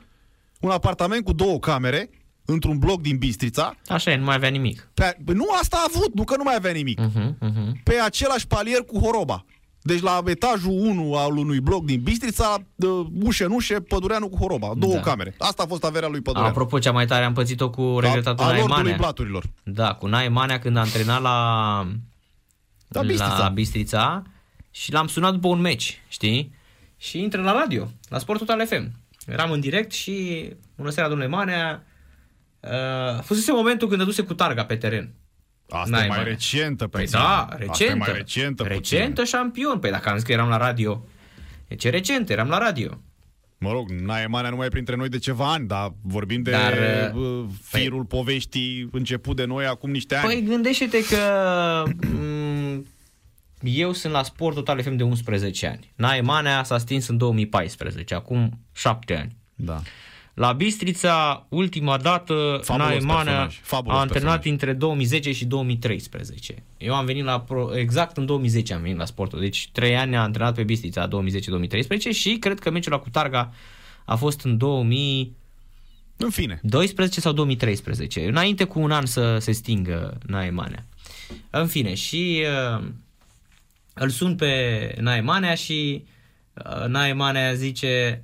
Un 0.61 0.70
apartament 0.70 1.24
cu 1.24 1.32
două 1.32 1.59
camere, 1.59 2.11
într-un 2.45 2.78
bloc 2.78 3.01
din 3.01 3.16
Bistrița. 3.16 3.74
Așa 3.86 4.11
e, 4.11 4.16
nu 4.16 4.24
mai 4.24 4.34
avea 4.34 4.49
nimic. 4.49 4.91
Pe, 4.95 5.16
nu 5.24 5.47
asta 5.61 5.76
a 5.76 5.86
avut, 5.95 6.14
nu 6.14 6.24
că 6.24 6.36
nu 6.36 6.43
mai 6.43 6.55
avea 6.55 6.72
nimic. 6.72 7.01
Uh-huh, 7.01 7.49
uh-huh. 7.49 7.82
pe 7.82 7.95
același 7.95 8.47
palier 8.47 8.80
cu 8.80 8.99
Horoba. 8.99 9.45
Deci 9.89 10.01
la 10.01 10.22
etajul 10.24 10.70
1 10.72 11.14
al 11.14 11.36
unui 11.36 11.61
bloc 11.61 11.84
din 11.84 12.01
Bistrița, 12.03 12.57
de 12.74 12.86
ușă 13.22 13.45
în 13.45 13.53
ușă, 13.53 13.80
Pădureanu 13.80 14.28
cu 14.28 14.36
Horoba. 14.36 14.72
Două 14.76 14.95
Da. 14.95 15.01
camere. 15.01 15.34
Asta 15.39 15.62
a 15.62 15.66
fost 15.66 15.84
averea 15.84 16.09
lui 16.09 16.20
Pădureanu. 16.20 16.51
Apropo, 16.51 16.78
cea 16.78 16.93
mai 16.93 17.07
tare 17.07 17.24
am 17.24 17.32
pățit-o 17.32 17.70
cu 17.70 17.80
a, 17.80 18.01
regretatul 18.01 18.45
a 18.45 18.49
Nae 18.49 18.59
lordului 18.59 18.82
Manea. 18.82 18.97
Blaturilor. 18.97 19.45
Da, 19.62 19.95
cu 19.95 20.07
Nae 20.07 20.28
Manea 20.28 20.59
când 20.59 20.76
a 20.76 20.80
antrenat 20.80 21.22
la, 21.22 21.86
Da, 22.89 23.01
Bistrița. 23.03 23.39
la 23.39 23.49
Bistrița 23.49 24.22
și 24.70 24.93
l-am 24.93 25.07
sunat 25.07 25.32
după 25.32 25.49
un 25.49 25.61
meci, 25.61 26.03
știi? 26.09 26.55
Și 26.97 27.22
intră 27.22 27.43
la 27.43 27.53
radio, 27.53 27.89
la 28.09 28.18
Sport 28.18 28.39
Total 28.39 28.66
FM. 28.66 28.91
Eram 29.26 29.51
în 29.51 29.61
direct 29.61 29.93
și, 29.93 30.49
bună 30.76 30.91
seara, 30.91 31.09
domnule 31.09 31.30
Manea, 31.30 31.84
uh, 32.61 33.22
fusese 33.22 33.53
momentul 33.53 33.89
când 33.89 34.01
dăduse 34.01 34.22
cu 34.22 34.34
targa 34.34 34.64
pe 34.64 34.76
teren. 34.76 35.11
Asta 35.69 35.91
N-ai 35.97 36.05
e 36.05 36.09
mai 36.09 36.16
mai. 36.16 36.27
recentă 36.29 36.87
pe 36.87 36.97
Păi 36.97 37.07
zi. 37.07 37.12
da, 37.12 37.39
Asta 37.43 37.57
e 37.61 37.64
recentă. 37.66 37.97
mai 37.97 38.12
recentă. 38.12 38.62
puțin. 38.64 38.99
Recentă 38.99 39.25
șampion. 39.25 39.79
Păi 39.79 39.91
dacă 39.91 40.09
am 40.09 40.14
zis 40.16 40.25
că 40.25 40.33
eram 40.33 40.49
la 40.49 40.57
radio. 40.57 41.05
E 41.69 41.75
ce 41.75 41.91
recent, 41.91 42.31
eram 42.31 42.49
la 42.49 42.59
radio. 42.59 43.01
Mă 43.61 43.71
rog, 43.73 43.91
Naemania 43.91 44.51
nu 44.51 44.57
mai 44.57 44.66
e 44.66 44.71
printre 44.71 44.97
noi 44.97 45.09
de 45.09 45.19
ceva 45.19 45.53
ani, 45.53 45.66
dar 45.66 45.93
vorbim 46.03 46.43
de 46.43 46.51
Dar, 46.51 46.73
uh, 47.14 47.45
firul 47.62 48.05
poveștii 48.05 48.89
început 48.93 49.37
de 49.37 49.45
noi 49.45 49.66
acum 49.66 49.91
niște 49.91 50.14
ani. 50.14 50.27
Păi 50.27 50.43
gândește-te 50.43 51.05
că 51.05 51.83
m, 52.07 52.87
eu 53.62 53.93
sunt 53.93 54.12
la 54.12 54.23
Sport 54.23 54.55
Total 54.55 54.83
FM 54.83 54.97
de 54.97 55.03
11 55.03 55.66
ani. 55.66 55.93
Nae 55.97 56.21
Manea 56.21 56.62
s-a 56.62 56.79
stins 56.79 57.09
în 57.09 57.16
2014, 57.16 58.14
acum 58.14 58.59
7 58.73 59.16
ani. 59.16 59.37
Da. 59.55 59.81
La 60.39 60.53
Bistrița, 60.53 61.47
ultima 61.49 61.97
dată, 61.97 62.61
Fabulos 62.62 62.89
Nae 62.89 62.99
Manea 62.99 63.22
personaj, 63.24 63.61
fabulos 63.62 63.97
a 63.97 64.01
antrenat 64.01 64.41
personaj. 64.41 64.53
între 64.53 64.72
2010 64.72 65.32
și 65.32 65.45
2013. 65.45 66.62
Eu 66.76 66.95
am 66.95 67.05
venit 67.05 67.24
la, 67.24 67.41
pro, 67.41 67.76
exact 67.76 68.16
în 68.16 68.26
2010 68.26 68.74
am 68.74 68.80
venit 68.80 68.97
la 68.97 69.05
sportul, 69.05 69.41
deci 69.41 69.68
3 69.72 69.97
ani 69.97 70.16
a 70.16 70.22
antrenat 70.22 70.55
pe 70.55 70.62
Bistrița, 70.62 71.09
2010-2013 71.09 71.11
și 72.11 72.36
cred 72.36 72.59
că 72.59 72.70
meciul 72.70 72.93
la 72.93 72.99
Cutarga 72.99 73.53
a 74.05 74.16
fost 74.16 74.45
în 74.45 74.57
2000... 74.57 75.36
În 76.16 76.30
fine. 76.30 76.61
12 76.62 77.20
sau 77.20 77.32
2013, 77.32 78.28
înainte 78.28 78.64
cu 78.64 78.80
un 78.80 78.91
an 78.91 79.07
să 79.07 79.39
se 79.39 79.53
stingă 79.53 80.18
Naemanea. 80.26 80.86
În 81.51 81.66
fine, 81.66 81.95
și 81.95 82.45
uh, 82.76 82.84
îl 83.95 84.09
sun 84.09 84.36
pe 84.36 84.95
Naemanea 85.01 85.55
și 85.55 86.05
uh, 86.55 86.86
Naemanea 86.86 87.55
zice 87.55 88.22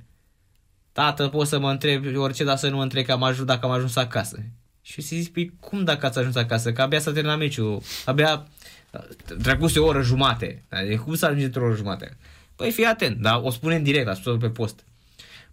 Tată, 0.95 1.27
poți 1.27 1.49
să 1.49 1.59
mă 1.59 1.69
întrebi 1.69 2.15
orice, 2.15 2.43
dar 2.43 2.57
să 2.57 2.69
nu 2.69 2.75
mă 2.75 2.81
întrebi 2.81 3.05
că 3.05 3.11
am 3.11 3.23
ajuns, 3.23 3.47
dacă 3.47 3.65
am 3.65 3.71
ajuns 3.71 3.95
acasă. 3.95 4.37
Și 4.81 5.01
să 5.01 5.15
zic, 5.15 5.33
păi 5.33 5.53
cum 5.59 5.83
dacă 5.83 6.05
ați 6.05 6.19
ajuns 6.19 6.35
acasă? 6.35 6.71
Că 6.71 6.81
abia 6.81 6.99
s-a 6.99 7.11
terminat 7.11 7.37
meciul, 7.37 7.81
abia 8.05 8.47
uh, 8.91 9.01
trecuse 9.41 9.79
o 9.79 9.85
oră 9.85 10.01
jumate. 10.01 10.63
Adică 10.69 11.01
cum 11.03 11.15
să 11.15 11.25
ajungi 11.25 11.43
într-o 11.43 11.65
oră 11.65 11.75
jumate? 11.75 12.17
Păi 12.55 12.71
fii 12.71 12.85
atent, 12.85 13.17
dar 13.21 13.39
o 13.43 13.49
spune 13.49 13.75
în 13.75 13.83
direct, 13.83 14.07
a 14.07 14.13
spus 14.13 14.37
pe 14.39 14.49
post. 14.49 14.83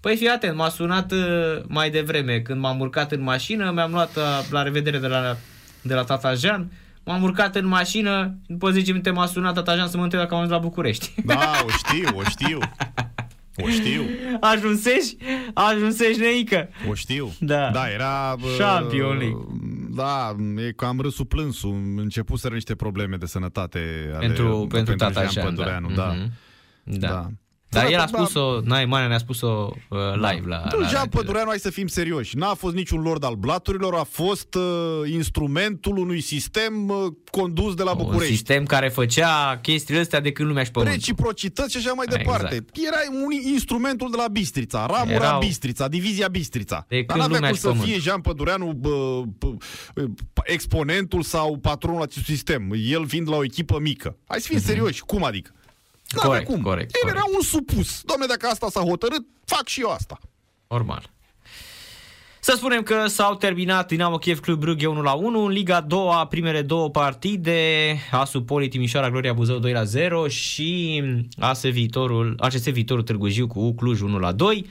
Păi 0.01 0.17
fii 0.17 0.29
atent, 0.29 0.57
m-a 0.57 0.69
sunat 0.69 1.13
uh, 1.13 1.63
mai 1.67 1.91
devreme 1.91 2.41
când 2.41 2.61
m-am 2.61 2.81
urcat 2.81 3.13
în 3.13 3.23
mașină, 3.23 3.71
mi-am 3.71 3.91
luat 3.91 4.17
uh, 4.17 4.23
la 4.51 4.63
revedere 4.63 4.99
de 4.99 5.07
la, 5.07 5.37
de 5.83 5.95
la 5.95 6.05
tata 6.05 6.35
Jean, 6.35 6.73
m-am 7.05 7.23
urcat 7.23 7.55
în 7.57 7.67
mașină, 7.67 8.35
după 8.47 8.71
10 8.71 8.91
minute 8.91 9.11
m-a 9.11 9.27
sunat 9.27 9.55
tata 9.55 9.75
Jean 9.75 9.89
să 9.89 9.97
mă 9.97 10.03
întreb 10.03 10.21
dacă 10.21 10.35
am 10.35 10.41
ajuns 10.41 10.57
la 10.57 10.63
București. 10.63 11.15
Da, 11.25 11.65
o 11.65 11.69
știu, 11.69 12.19
o 12.19 12.23
știu. 12.25 12.59
O 13.57 13.69
știu, 13.69 14.03
Ajunsești? 14.41 15.17
Ajunsești, 15.55 16.21
neică. 16.21 16.69
o 16.89 16.95
știu. 16.95 17.33
Da. 17.41 17.71
Da, 17.71 17.91
era... 17.91 18.37
bă, 18.41 18.47
Champion 18.59 19.17
League. 19.17 19.47
Da, 19.91 20.37
e 20.57 20.73
cam 20.73 21.01
râsul 21.01 21.25
plânsul. 21.25 21.83
Începuseră 21.97 22.55
niște 22.55 22.75
probleme 22.75 23.17
de 23.17 23.27
sănătate 23.27 24.11
ale, 24.15 24.27
Pentru, 24.27 24.67
pentru 24.71 24.95
tata 24.95 25.21
Jean 25.21 25.31
Jean, 25.33 25.47
Pădureanu, 25.47 25.89
da. 25.89 25.95
da. 25.95 26.13
Mhm. 26.13 26.31
Da. 26.85 27.09
Da. 27.09 27.29
Dar 27.73 27.83
Da, 27.85 27.91
el 27.91 27.99
a 28.01 28.05
da, 28.11 28.17
spus-o, 28.17 28.61
Nai 28.65 28.85
Manea 28.85 29.09
ne-a 29.09 29.19
spus-o 29.19 29.71
uh, 29.89 29.99
live 30.15 30.47
la, 30.49 30.65
Nu, 30.73 30.79
la 30.79 30.87
Jean 30.89 30.93
radio. 31.03 31.19
Pădureanu, 31.21 31.49
hai 31.49 31.59
să 31.59 31.71
fim 31.71 31.87
serioși. 31.87 32.37
N-a 32.37 32.55
fost 32.55 32.75
niciun 32.75 33.01
lord 33.03 33.25
al 33.25 33.35
blaturilor, 33.35 33.95
a 33.95 34.03
fost 34.03 34.55
uh, 34.55 34.63
instrumentul 35.13 35.97
unui 35.97 36.21
sistem 36.21 36.89
uh, 36.89 36.97
condus 37.31 37.75
de 37.75 37.83
la 37.83 37.91
Un 37.91 37.97
București. 37.97 38.35
sistem 38.35 38.65
care 38.65 38.89
făcea 38.89 39.59
chestiile 39.63 40.01
astea 40.01 40.21
de 40.21 40.33
când 40.33 40.49
lumea 40.49 40.65
și 40.65 40.71
pământul. 40.71 40.99
Reciprocități 40.99 41.71
și 41.71 41.77
așa 41.77 41.93
mai 41.93 42.05
Exact. 42.09 42.25
departe. 42.25 42.65
Era 42.87 43.25
un 43.25 43.31
instrumentul 43.53 44.11
de 44.11 44.17
la 44.17 44.29
Bistrița, 44.29 44.87
ramura 44.87 45.15
Erau- 45.27 45.39
Bistrița, 45.41 45.89
divizia 45.89 46.29
Bistrița. 46.29 46.85
De 46.89 46.97
Dar 46.97 47.05
când 47.07 47.19
n-avea 47.21 47.35
lumea 47.35 47.49
cum 47.49 47.57
și 47.57 47.63
să 47.63 47.69
fie 47.69 47.79
pământul. 47.81 48.03
Jean 48.03 48.21
Pădureanu 48.21 48.73
bă, 48.73 49.23
bă, 49.39 49.49
bă, 49.95 50.43
exponentul 50.45 51.23
sau 51.23 51.57
patronul 51.59 52.03
acestui 52.03 52.35
sistem. 52.35 52.73
El 52.89 53.07
fiind 53.07 53.29
la 53.29 53.37
o 53.37 53.45
echipă 53.45 53.79
mică. 53.81 54.17
Hai 54.27 54.41
să 54.41 54.47
fim 54.47 54.57
Mhm. 54.57 54.67
serioși. 54.67 55.01
Cum 55.03 55.25
adică? 55.25 55.51
Corect, 56.21 56.47
cum. 56.47 56.63
corect. 56.63 56.95
El 56.95 57.01
corect. 57.01 57.19
era 57.19 57.27
un 57.35 57.43
supus. 57.43 58.03
Doamne, 58.03 58.27
dacă 58.27 58.47
asta 58.47 58.69
s-a 58.71 58.81
hotărât, 58.81 59.27
fac 59.45 59.67
și 59.67 59.81
eu 59.81 59.91
asta. 59.91 60.19
Normal. 60.69 61.11
Să 62.45 62.55
spunem 62.57 62.83
că 62.83 63.07
s-au 63.07 63.35
terminat 63.35 63.87
Dinamo 63.87 64.17
Kiev 64.17 64.41
Club 64.41 64.59
Brugge 64.61 64.87
1 64.87 65.03
la 65.03 65.13
1, 65.13 65.45
în 65.45 65.53
Liga 65.53 65.81
2 65.81 66.27
primele 66.29 66.63
două 66.63 66.91
partide, 66.91 67.97
ASU 68.11 68.43
Poli 68.43 68.69
Timișoara 68.69 69.11
Gloria 69.11 69.33
Buzău 69.33 69.59
2 69.59 69.73
la 69.73 69.85
0 69.85 70.29
și 70.29 71.03
AS 71.39 71.63
Viitorul, 71.63 72.35
ACS 72.39 72.71
Viitorul 72.71 73.03
Târgu 73.03 73.29
Jiu 73.29 73.47
cu 73.47 73.75
Cluj 73.75 74.01
1 74.01 74.19
la 74.19 74.33
2. 74.33 74.67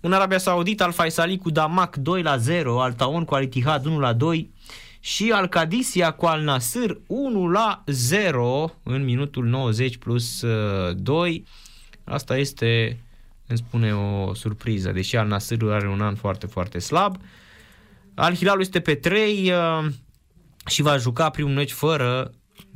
În 0.00 0.12
Arabia 0.12 0.38
Saudită, 0.38 0.84
Al 0.84 0.92
Faisali 0.92 1.38
cu 1.38 1.50
Damac 1.50 1.96
2 1.96 2.22
la 2.22 2.36
0, 2.36 2.80
Al 2.80 2.92
Taon 2.92 3.24
cu 3.24 3.34
Al 3.34 3.42
Ittihad 3.42 3.86
1 3.86 3.98
la 3.98 4.12
2 4.12 4.50
și 5.04 5.30
Al 5.30 5.46
Qadisia 5.46 6.10
cu 6.10 6.26
Al 6.26 6.42
Nasr 6.42 6.90
1 7.06 7.48
la 7.48 7.82
0 7.86 8.74
în 8.82 9.04
minutul 9.04 9.44
90 9.44 9.96
plus 9.96 10.44
2. 10.94 11.44
Uh, 11.44 11.50
Asta 12.04 12.36
este 12.36 12.98
îmi 13.46 13.58
spune 13.58 13.94
o 13.94 14.34
surpriză, 14.34 14.92
deși 14.92 15.16
Al 15.16 15.26
Nasr 15.26 15.64
are 15.70 15.88
un 15.88 16.00
an 16.00 16.14
foarte, 16.14 16.46
foarte 16.46 16.78
slab. 16.78 17.16
Al 18.14 18.34
Hilal 18.34 18.60
este 18.60 18.80
pe 18.80 18.94
3 18.94 19.50
uh, 19.50 19.86
și 20.66 20.82
va 20.82 20.96
juca 20.96 21.30
primul 21.30 21.52
meci 21.52 21.72
fără 21.72 22.32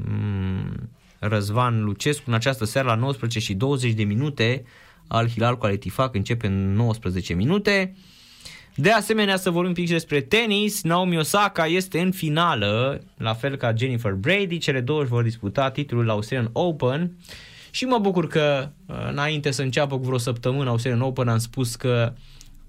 um, 0.09 0.91
Răzvan 1.19 1.85
Lucescu 1.85 2.25
în 2.27 2.35
această 2.35 2.65
seară 2.65 2.89
la 2.89 2.95
19 2.95 3.39
și 3.39 3.55
20 3.55 3.93
de 3.93 4.05
minute. 4.05 4.65
Al 5.07 5.29
Hilal 5.29 5.59
cu 5.59 5.65
Al 5.67 5.73
Etifak 5.73 6.15
începe 6.15 6.47
în 6.47 6.73
19 6.75 7.35
minute. 7.35 7.97
De 8.79 8.91
asemenea, 8.91 9.37
să 9.37 9.51
vorbim 9.51 9.69
un 9.69 9.75
pic 9.75 9.89
despre 9.89 10.21
tenis, 10.21 10.83
Naomi 10.83 11.19
Osaka 11.19 11.67
este 11.67 12.01
în 12.01 12.11
finală, 12.11 13.03
la 13.17 13.35
fel 13.35 13.57
ca 13.57 13.75
Jennifer 13.77 14.13
Brady, 14.13 14.59
cele 14.59 14.81
două 14.81 15.01
își 15.01 15.09
vor 15.09 15.23
disputa 15.23 15.71
titlul 15.71 16.11
Australian 16.11 16.51
Open. 16.53 17.17
Și 17.71 17.85
mă 17.85 17.99
bucur 17.99 18.27
că 18.29 18.69
uh, 18.87 18.97
înainte 19.11 19.51
să 19.51 19.63
înceapă 19.63 19.99
cu 19.99 20.05
vreo 20.05 20.19
săptămână 20.19 20.71
Australian 20.71 21.03
Open 21.03 21.29
am 21.29 21.39
spus 21.39 21.75
că, 21.75 22.13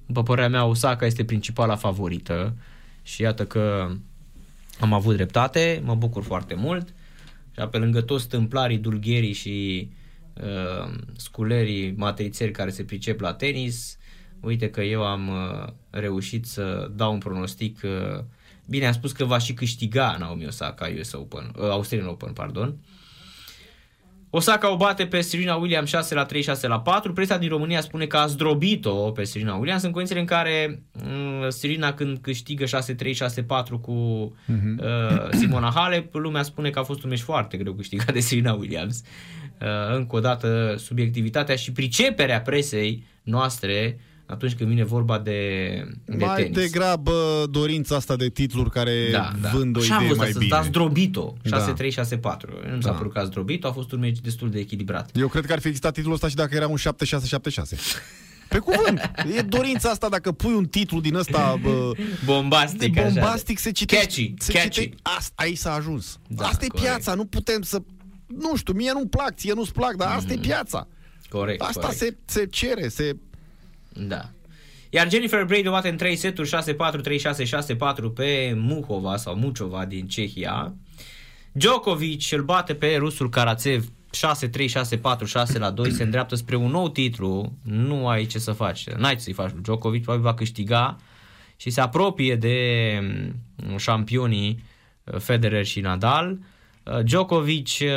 după 0.06 0.24
părerea 0.24 0.50
mea, 0.50 0.66
Osaka 0.66 1.06
este 1.06 1.26
principala 1.26 1.76
favorită 1.76 2.56
și 3.02 3.22
iată 3.22 3.46
că 3.46 3.92
am 4.80 4.94
avut 4.94 5.16
dreptate, 5.16 5.82
mă 5.86 5.96
bucur 5.96 6.24
foarte 6.24 6.54
mult. 6.54 6.94
Și 7.58 7.64
pe 7.72 7.78
lângă 7.78 8.02
toți 8.02 8.28
tâmplarii, 8.28 8.78
dulgherii 8.78 9.34
și 9.34 9.90
uh, 10.34 10.94
sculerii 11.16 11.94
matrițeri 11.98 12.52
care 12.52 12.70
se 12.70 12.84
pricep 12.84 13.20
la 13.20 13.34
tenis, 13.34 13.97
uite 14.40 14.70
că 14.70 14.82
eu 14.82 15.06
am 15.06 15.28
uh, 15.28 15.68
reușit 15.90 16.46
să 16.46 16.92
dau 16.96 17.14
un 17.14 17.20
pronostic 17.20 17.80
uh, 17.84 18.24
Bine, 18.70 18.86
am 18.86 18.94
spus 18.94 19.12
că 19.12 19.26
va 19.26 19.38
și 19.38 19.54
câștiga 19.54 20.16
Naomi 20.20 20.46
Osaka 20.46 20.90
US 21.00 21.12
Open, 21.12 21.52
uh, 21.56 21.70
Australian 21.70 22.08
Open, 22.08 22.34
pardon. 22.34 22.68
Uh, 22.68 22.76
Osaka 24.30 24.72
o 24.72 24.78
bate 24.78 25.06
pe 25.06 25.22
Serena 25.22 25.56
Williams 25.56 25.90
6 25.90 26.14
la 26.14 26.26
3, 26.26 26.42
6 26.42 26.68
la 26.68 26.80
4. 26.80 27.14
Presa 27.14 27.38
din 27.38 27.50
România 27.50 27.82
spune 27.82 28.06
că 28.06 28.18
a 28.18 28.26
zdrobit-o 28.26 29.12
pe 29.12 29.24
Serena 29.24 29.56
Williams 29.56 29.84
în 29.84 29.92
condițiile 29.92 30.22
în 30.22 30.28
care 30.28 30.84
uh, 30.94 31.48
Serena 31.48 31.94
când 31.94 32.18
câștigă 32.18 32.66
6-3, 32.66 32.68
6-4 32.68 32.70
cu 33.82 34.36
uh-huh. 34.48 34.84
uh, 34.84 35.30
Simona 35.32 35.72
Halep, 35.76 36.14
lumea 36.14 36.44
spune 36.44 36.70
că 36.70 36.80
a 36.80 36.84
fost 36.84 37.04
un 37.04 37.10
meci 37.10 37.20
foarte 37.20 37.58
greu 37.58 37.74
câștigat 37.74 38.14
de 38.14 38.20
Serena 38.20 38.54
Williams. 38.54 39.04
Uh, 39.62 39.96
încă 39.96 40.16
o 40.16 40.20
dată 40.20 40.76
subiectivitatea 40.78 41.56
și 41.56 41.72
priceperea 41.72 42.42
presei 42.42 43.04
noastre 43.24 44.00
atunci 44.28 44.56
când 44.56 44.70
vine 44.70 44.84
vorba 44.84 45.20
de, 45.20 45.40
de 46.06 46.26
mai 46.26 46.44
tenis. 46.44 46.58
degrabă 46.58 47.46
dorința 47.50 47.96
asta 47.96 48.16
de 48.16 48.30
titluri 48.30 48.70
care 48.70 49.10
da, 49.12 49.32
da. 49.42 49.50
vând 49.50 49.78
o 49.78 49.84
idee 49.84 50.14
mai 50.16 50.32
bine. 50.32 50.46
Și 50.46 50.54
am 50.54 50.64
zdrobit-o, 50.64 51.34
6-3, 51.34 51.38
da. 51.50 52.36
6-4. 52.36 52.42
Nu 52.70 52.76
mi 52.76 52.84
s-a 52.84 52.90
da. 52.90 52.98
părut 52.98 53.14
că 53.14 53.20
a 53.20 53.24
zdrobit-o, 53.24 53.68
a 53.68 53.72
fost 53.72 53.92
un 53.92 54.00
meci 54.00 54.20
destul 54.20 54.50
de 54.50 54.60
echilibrat. 54.60 55.10
Eu 55.16 55.28
cred 55.28 55.46
că 55.46 55.54
ar 55.54 55.60
fi 55.60 55.68
existat 55.68 55.94
titlul 55.94 56.14
ăsta 56.14 56.28
și 56.28 56.36
dacă 56.36 56.56
era 56.56 56.68
un 56.68 56.78
7-6-7-6. 56.78 56.82
Pe 58.50 58.58
cuvânt. 58.58 59.12
E 59.38 59.42
dorința 59.42 59.90
asta 59.90 60.10
dacă 60.10 60.32
pui 60.32 60.54
un 60.54 60.66
titlu 60.66 61.00
din 61.00 61.16
ăsta 61.16 61.60
bă, 61.62 61.92
bombastic, 62.26 62.94
de 62.94 63.02
bombastic 63.02 63.60
se 63.60 63.72
citește. 63.72 64.06
Catchy, 64.06 64.34
se 64.38 64.52
catchy. 64.52 64.70
Citește, 64.70 64.96
asta, 65.02 65.34
aici 65.36 65.58
s-a 65.58 65.74
ajuns. 65.74 66.20
Da, 66.28 66.46
asta 66.46 66.58
corect. 66.58 66.78
e 66.78 66.82
piața, 66.82 67.14
nu 67.14 67.26
putem 67.26 67.62
să 67.62 67.82
nu 68.28 68.56
știu, 68.56 68.74
mie 68.74 68.92
nu-mi 68.94 69.08
plac, 69.08 69.36
ție 69.36 69.54
nu-ți 69.54 69.72
plac, 69.72 69.96
dar 69.96 70.08
asta 70.08 70.30
mm-hmm. 70.30 70.32
e 70.32 70.36
mhm. 70.36 70.48
piața. 70.48 70.88
Corect. 71.30 71.62
Asta 71.62 71.80
corect. 71.80 72.00
Se, 72.00 72.18
se 72.26 72.46
cere, 72.46 72.88
se 72.88 73.18
da. 74.00 74.30
Iar 74.90 75.10
Jennifer 75.10 75.46
Brady 75.46 75.68
o 75.68 75.72
bate 75.72 75.90
în 75.90 75.98
3 75.98 76.16
seturi 76.16 76.50
6-4, 76.50 76.52
3-6, 77.02 78.10
6-4 78.10 78.14
pe 78.16 78.54
Muhova 78.56 79.18
sau 79.18 79.36
Mucova 79.36 79.86
din 79.86 80.08
Cehia. 80.08 80.74
Djokovic 81.52 82.32
îl 82.32 82.44
bate 82.44 82.76
pe 82.76 82.96
rusul 82.96 83.30
Karatsev 83.30 83.86
6-3, 83.86 84.66
6-4, 85.24 85.26
6 85.26 85.58
la 85.60 85.70
2, 85.70 85.92
se 85.92 86.04
îndreaptă 86.04 86.36
spre 86.36 86.56
un 86.56 86.72
nou 86.72 86.90
titlu, 86.90 87.54
nu 87.64 88.08
ai 88.08 88.26
ce 88.26 88.40
să 88.40 88.52
faci, 88.52 88.90
n-ai 88.90 89.16
ce 89.16 89.22
să-i 89.22 89.34
faci 89.34 89.52
lui 89.52 89.62
Djokovic, 89.62 90.04
probabil 90.04 90.26
va 90.26 90.34
câștiga 90.34 90.98
și 91.56 91.70
se 91.70 91.82
apropie 91.82 92.36
de 92.36 93.00
mm, 93.56 93.78
șampionii 93.78 94.64
uh, 95.04 95.20
Federer 95.20 95.66
și 95.66 95.80
Nadal. 95.80 96.32
Uh, 96.32 96.38
Djokovic 97.04 97.68
uh, 97.82 97.88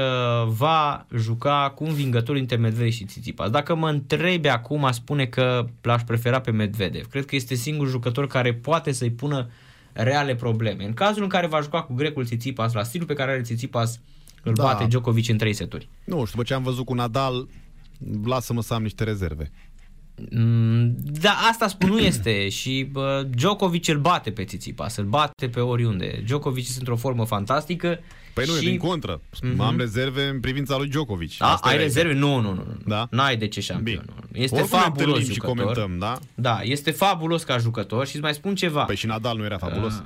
va 0.47 1.07
juca 1.16 1.72
cu 1.74 1.84
un 1.84 1.93
vingător 1.93 2.36
între 2.36 2.57
Medvedev 2.57 2.93
și 2.93 3.05
Tsitsipas. 3.05 3.51
Dacă 3.51 3.74
mă 3.74 3.88
întrebi 3.88 4.49
acum, 4.49 4.84
a 4.84 4.93
spune 4.93 5.26
că 5.26 5.66
l-aș 5.80 6.03
prefera 6.03 6.41
pe 6.41 6.51
Medvedev. 6.51 7.07
Cred 7.07 7.24
că 7.24 7.34
este 7.34 7.55
singurul 7.55 7.91
jucător 7.91 8.26
care 8.26 8.55
poate 8.55 8.93
să-i 8.93 9.11
pună 9.11 9.51
reale 9.93 10.34
probleme. 10.34 10.84
În 10.84 10.95
cazul 10.95 11.22
în 11.22 11.28
care 11.28 11.47
va 11.47 11.61
juca 11.61 11.82
cu 11.82 11.95
grecul 11.95 12.24
Tsitsipas, 12.24 12.72
la 12.72 12.82
stilul 12.82 13.07
pe 13.07 13.14
care 13.14 13.30
are 13.30 13.41
Tsitsipas, 13.41 14.01
îl 14.43 14.53
da. 14.53 14.62
bate 14.62 14.84
Djokovic 14.84 15.28
în 15.28 15.38
trei 15.38 15.53
seturi. 15.53 15.88
Nu 16.05 16.14
știu, 16.14 16.30
după 16.30 16.43
ce 16.43 16.55
am 16.55 16.62
văzut 16.62 16.84
cu 16.84 16.95
Nadal, 16.95 17.49
lasă-mă 18.24 18.62
să 18.62 18.74
am 18.74 18.82
niște 18.82 19.05
rezerve. 19.05 19.51
Mm, 20.30 20.95
da, 21.20 21.34
asta 21.51 21.68
spun 21.68 21.88
nu 21.88 21.99
este 21.99 22.49
și 22.59 22.88
bă, 22.93 23.26
Djokovic 23.30 23.88
îl 23.88 23.99
bate 23.99 24.30
pe 24.30 24.45
Tsitsipas, 24.45 24.97
îl 24.97 25.05
bate 25.05 25.49
pe 25.49 25.61
oriunde. 25.61 26.20
Djokovic 26.24 26.64
este 26.64 26.78
într-o 26.78 26.97
formă 26.97 27.24
fantastică 27.24 27.99
Păi 28.33 28.45
nu, 28.47 28.53
și... 28.53 28.64
din 28.64 28.78
contră. 28.78 29.20
Mm-hmm. 29.20 29.57
Am 29.59 29.76
rezerve 29.78 30.24
în 30.26 30.41
privința 30.41 30.76
lui 30.76 30.89
Djokovic. 30.89 31.37
Da, 31.39 31.55
ai 31.55 31.76
rezerve? 31.76 32.12
Nu, 32.12 32.41
nu, 32.41 32.53
nu. 32.53 32.64
Da? 32.87 33.07
N-ai 33.11 33.37
de 33.37 33.49
ce 33.49 33.61
șampion. 33.61 34.05
Bine. 34.07 34.45
Este 34.45 34.61
Oricum 34.61 34.78
fabulos 34.78 35.18
jucător. 35.18 35.33
Și 35.33 35.39
comentăm, 35.39 35.99
da? 35.99 36.18
Da, 36.35 36.61
este 36.62 36.91
fabulos 36.91 37.43
ca 37.43 37.59
jucător 37.59 38.07
și 38.07 38.14
îți 38.14 38.24
mai 38.24 38.35
spun 38.35 38.55
ceva. 38.55 38.83
Păi 38.85 38.97
și 38.97 39.07
Nadal 39.07 39.37
nu 39.37 39.45
era 39.45 39.59
fabulos? 39.59 39.93
Uh, 39.93 40.03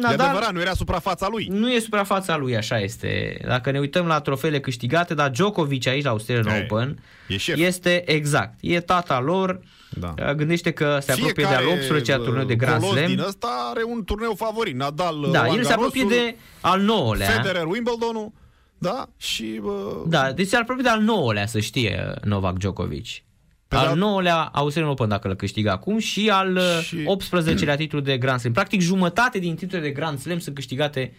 Nadal... 0.00 0.18
E 0.18 0.22
adevărat, 0.22 0.52
nu 0.52 0.60
era 0.60 0.72
suprafața 0.72 1.28
lui. 1.30 1.46
Nu 1.50 1.72
e 1.72 1.78
suprafața 1.78 2.36
lui, 2.36 2.56
așa 2.56 2.78
este. 2.78 3.40
Dacă 3.46 3.70
ne 3.70 3.78
uităm 3.78 4.06
la 4.06 4.20
trofeele 4.20 4.60
câștigate, 4.60 5.14
dar 5.14 5.30
Djokovic 5.30 5.86
aici 5.86 6.04
la 6.04 6.10
Australian 6.10 6.54
Ei, 6.54 6.66
Open 6.70 6.98
e 7.28 7.36
șef. 7.36 7.58
este 7.58 8.10
exact. 8.10 8.54
E 8.60 8.80
tata 8.80 9.20
lor. 9.20 9.60
Da. 10.00 10.14
Uh, 10.18 10.34
gândește 10.34 10.70
că 10.70 10.98
se 11.00 11.12
apropie 11.12 11.46
de 11.48 11.54
al 11.54 11.64
18-a 11.64 12.16
turneu 12.16 12.44
de 12.44 12.54
Grand 12.54 12.82
Slam. 12.82 13.06
din 13.06 13.18
ăsta 13.18 13.68
are 13.70 13.82
un 13.86 14.04
turneu 14.04 14.34
favorit. 14.34 14.74
Nadal, 14.74 15.28
Da, 15.32 15.46
el 15.46 15.64
se 15.64 15.72
apropie 15.72 16.04
de 16.08 16.36
al 16.60 16.80
9-lea. 16.80 17.26
Federer, 17.26 17.64
Wimbledon 17.64 18.32
da? 18.78 19.08
Și... 19.16 19.60
Uh... 19.62 20.02
Da, 20.06 20.32
deci 20.32 20.46
se 20.46 20.56
apropie 20.56 20.82
de 20.82 20.88
al 20.88 21.02
9-lea, 21.02 21.44
să 21.46 21.60
știe 21.60 22.14
Novak 22.22 22.58
Djokovic. 22.58 23.06
Pe 23.68 23.76
al 23.76 23.98
da... 23.98 24.06
9-lea 24.06 24.50
Australian 24.52 24.92
Open 24.92 25.08
dacă 25.08 25.28
îl 25.28 25.34
câștigă 25.34 25.70
acum 25.70 25.98
și 25.98 26.30
al 26.30 26.60
și... 26.82 26.96
18-lea 26.96 27.76
titlu 27.76 28.00
de 28.00 28.18
Grand 28.18 28.40
Slam. 28.40 28.52
Practic 28.52 28.80
jumătate 28.80 29.38
din 29.38 29.54
titlurile 29.54 29.88
de 29.88 29.94
Grand 29.94 30.18
Slam 30.18 30.38
sunt 30.38 30.54
câștigate 30.54 31.14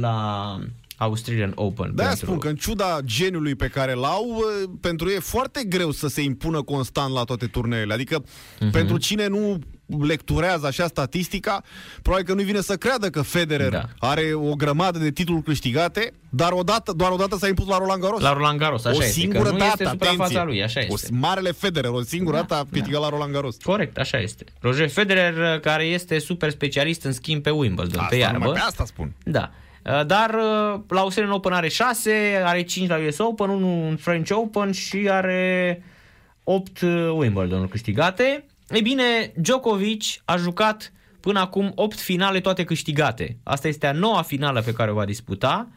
la 0.00 0.58
Australian 0.96 1.52
Open. 1.54 1.94
Da, 1.94 2.04
pentru... 2.04 2.26
spun 2.26 2.38
că 2.38 2.48
în 2.48 2.56
ciuda 2.56 2.98
geniului 3.04 3.54
pe 3.54 3.68
care 3.68 3.92
l-au, 3.92 4.44
pentru 4.80 5.08
ei 5.08 5.16
e 5.16 5.18
foarte 5.18 5.64
greu 5.68 5.90
să 5.90 6.08
se 6.08 6.22
impună 6.22 6.62
constant 6.62 7.12
la 7.12 7.24
toate 7.24 7.46
turneele. 7.46 7.92
Adică 7.92 8.22
uh-huh. 8.22 8.70
pentru 8.72 8.96
cine 8.96 9.26
nu 9.26 9.58
lecturează 9.86 10.66
așa 10.66 10.86
statistica, 10.86 11.62
probabil 12.02 12.26
că 12.26 12.34
nu 12.34 12.42
vine 12.42 12.60
să 12.60 12.76
creadă 12.76 13.10
că 13.10 13.22
Federer 13.22 13.68
da. 13.68 13.84
are 13.98 14.32
o 14.34 14.54
grămadă 14.54 14.98
de 14.98 15.10
titluri 15.10 15.42
câștigate, 15.42 16.12
dar 16.28 16.52
odată, 16.52 16.92
doar 16.92 17.10
odată 17.10 17.36
s-a 17.36 17.48
impus 17.48 17.66
la 17.66 17.78
Roland 17.78 18.02
Garros. 18.02 18.20
La 18.20 18.32
Roland 18.32 18.58
Garros, 18.58 18.84
așa 18.84 18.96
o 18.96 19.02
este. 19.02 19.12
Singură 19.12 19.50
nu 19.50 19.56
dată, 19.56 19.82
este 19.92 20.06
fața 20.16 20.44
lui, 20.44 20.62
așa 20.62 20.80
este. 20.80 21.12
O, 21.12 21.16
marele 21.16 21.52
Federer, 21.52 21.90
o 21.90 22.02
singură 22.02 22.36
da, 22.36 22.42
dată 22.42 22.54
a 22.54 22.66
câștigat 22.70 23.00
da. 23.00 23.06
la 23.06 23.08
Roland 23.08 23.32
Garros. 23.32 23.56
Corect, 23.62 23.98
așa 23.98 24.18
este. 24.18 24.44
Roger 24.60 24.88
Federer, 24.88 25.60
care 25.60 25.84
este 25.84 26.18
super 26.18 26.50
specialist 26.50 27.02
în 27.02 27.12
schimb 27.12 27.42
pe 27.42 27.50
Wimbledon, 27.50 27.98
asta, 27.98 28.08
pe 28.10 28.16
iarbă. 28.16 28.50
Pe 28.50 28.58
asta 28.58 28.84
spun. 28.84 29.12
Da. 29.24 29.50
Uh, 29.84 30.06
dar 30.06 30.34
uh, 30.34 30.80
la 30.88 31.00
Australian 31.00 31.34
Open 31.34 31.52
are 31.52 31.68
6, 31.68 32.42
are 32.44 32.62
5 32.62 32.88
la 32.88 32.98
US 33.06 33.18
Open, 33.18 33.48
1 33.48 33.88
în 33.88 33.96
French 33.96 34.30
Open 34.30 34.72
și 34.72 35.08
are 35.10 35.82
8 36.44 36.80
uh, 36.80 37.10
Wimbledon 37.10 37.68
câștigate. 37.68 38.44
Ei 38.70 38.82
bine, 38.82 39.32
Djokovic 39.36 40.02
a 40.24 40.36
jucat 40.36 40.92
până 41.20 41.40
acum 41.40 41.72
8 41.74 42.00
finale 42.00 42.40
toate 42.40 42.64
câștigate. 42.64 43.36
Asta 43.42 43.68
este 43.68 43.86
a 43.86 43.92
noua 43.92 44.22
finală 44.22 44.62
pe 44.62 44.72
care 44.72 44.90
o 44.90 44.94
va 44.94 45.04
disputa 45.04 45.68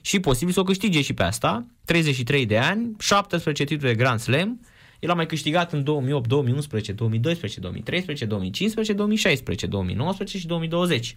și 0.00 0.20
posibil 0.20 0.52
să 0.52 0.60
o 0.60 0.64
câștige 0.64 1.02
și 1.02 1.12
pe 1.12 1.22
asta. 1.22 1.66
33 1.84 2.46
de 2.46 2.58
ani, 2.58 2.96
17 2.98 3.64
titluri 3.64 3.92
de 3.92 3.98
Grand 4.02 4.20
Slam. 4.20 4.60
El 5.00 5.10
a 5.10 5.14
mai 5.14 5.26
câștigat 5.26 5.72
în 5.72 5.84
2008, 5.84 6.28
2011, 6.28 6.92
2012, 6.92 7.60
2013, 7.60 8.24
2015, 8.24 8.92
2016, 8.92 9.66
2019 9.66 10.38
și 10.38 10.46
2020. 10.46 11.16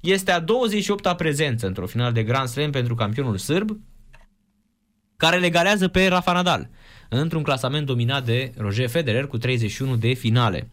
Este 0.00 0.32
a 0.32 0.44
28-a 0.44 1.14
prezență 1.14 1.66
într-o 1.66 1.86
final 1.86 2.12
de 2.12 2.22
Grand 2.22 2.48
Slam 2.48 2.70
pentru 2.70 2.94
campionul 2.94 3.36
sârb. 3.36 3.80
care 5.16 5.38
legalează 5.38 5.88
pe 5.88 6.06
Rafa 6.06 6.32
Nadal 6.32 6.70
într-un 7.08 7.42
clasament 7.42 7.86
dominat 7.86 8.24
de 8.24 8.52
Roger 8.56 8.88
Federer 8.88 9.26
cu 9.26 9.38
31 9.38 9.96
de 9.96 10.12
finale. 10.12 10.68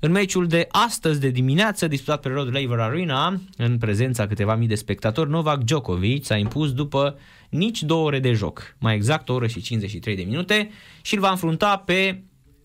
În 0.00 0.10
meciul 0.10 0.46
de 0.46 0.66
astăzi 0.70 1.20
de 1.20 1.28
dimineață, 1.28 1.88
disputat 1.88 2.20
pe 2.20 2.28
Rod 2.28 2.54
Laver 2.54 2.78
Arena, 2.78 3.40
în 3.56 3.78
prezența 3.78 4.26
câteva 4.26 4.54
mii 4.54 4.68
de 4.68 4.74
spectatori, 4.74 5.30
Novak 5.30 5.62
Djokovic 5.62 6.24
s-a 6.24 6.36
impus 6.36 6.72
după 6.72 7.18
nici 7.50 7.82
două 7.82 8.06
ore 8.06 8.18
de 8.18 8.32
joc, 8.32 8.76
mai 8.78 8.94
exact 8.94 9.28
o 9.28 9.34
oră 9.34 9.46
și 9.46 9.60
53 9.60 10.16
de 10.16 10.22
minute, 10.22 10.70
și 11.02 11.14
îl 11.14 11.20
va 11.20 11.30
înfrunta 11.30 11.76
pe 11.76 12.22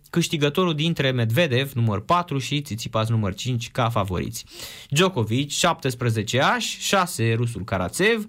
câștigătorul 0.09 0.75
dintre 0.75 1.11
Medvedev, 1.11 1.71
număr 1.71 2.01
4, 2.01 2.37
și 2.37 2.61
Tsitsipas, 2.61 3.09
număr 3.09 3.33
5, 3.33 3.71
ca 3.71 3.89
favoriți. 3.89 4.45
Djokovic, 4.89 5.49
17 5.49 6.39
ași, 6.39 6.79
6 6.79 7.33
rusul 7.33 7.63
Karatsev, 7.63 8.27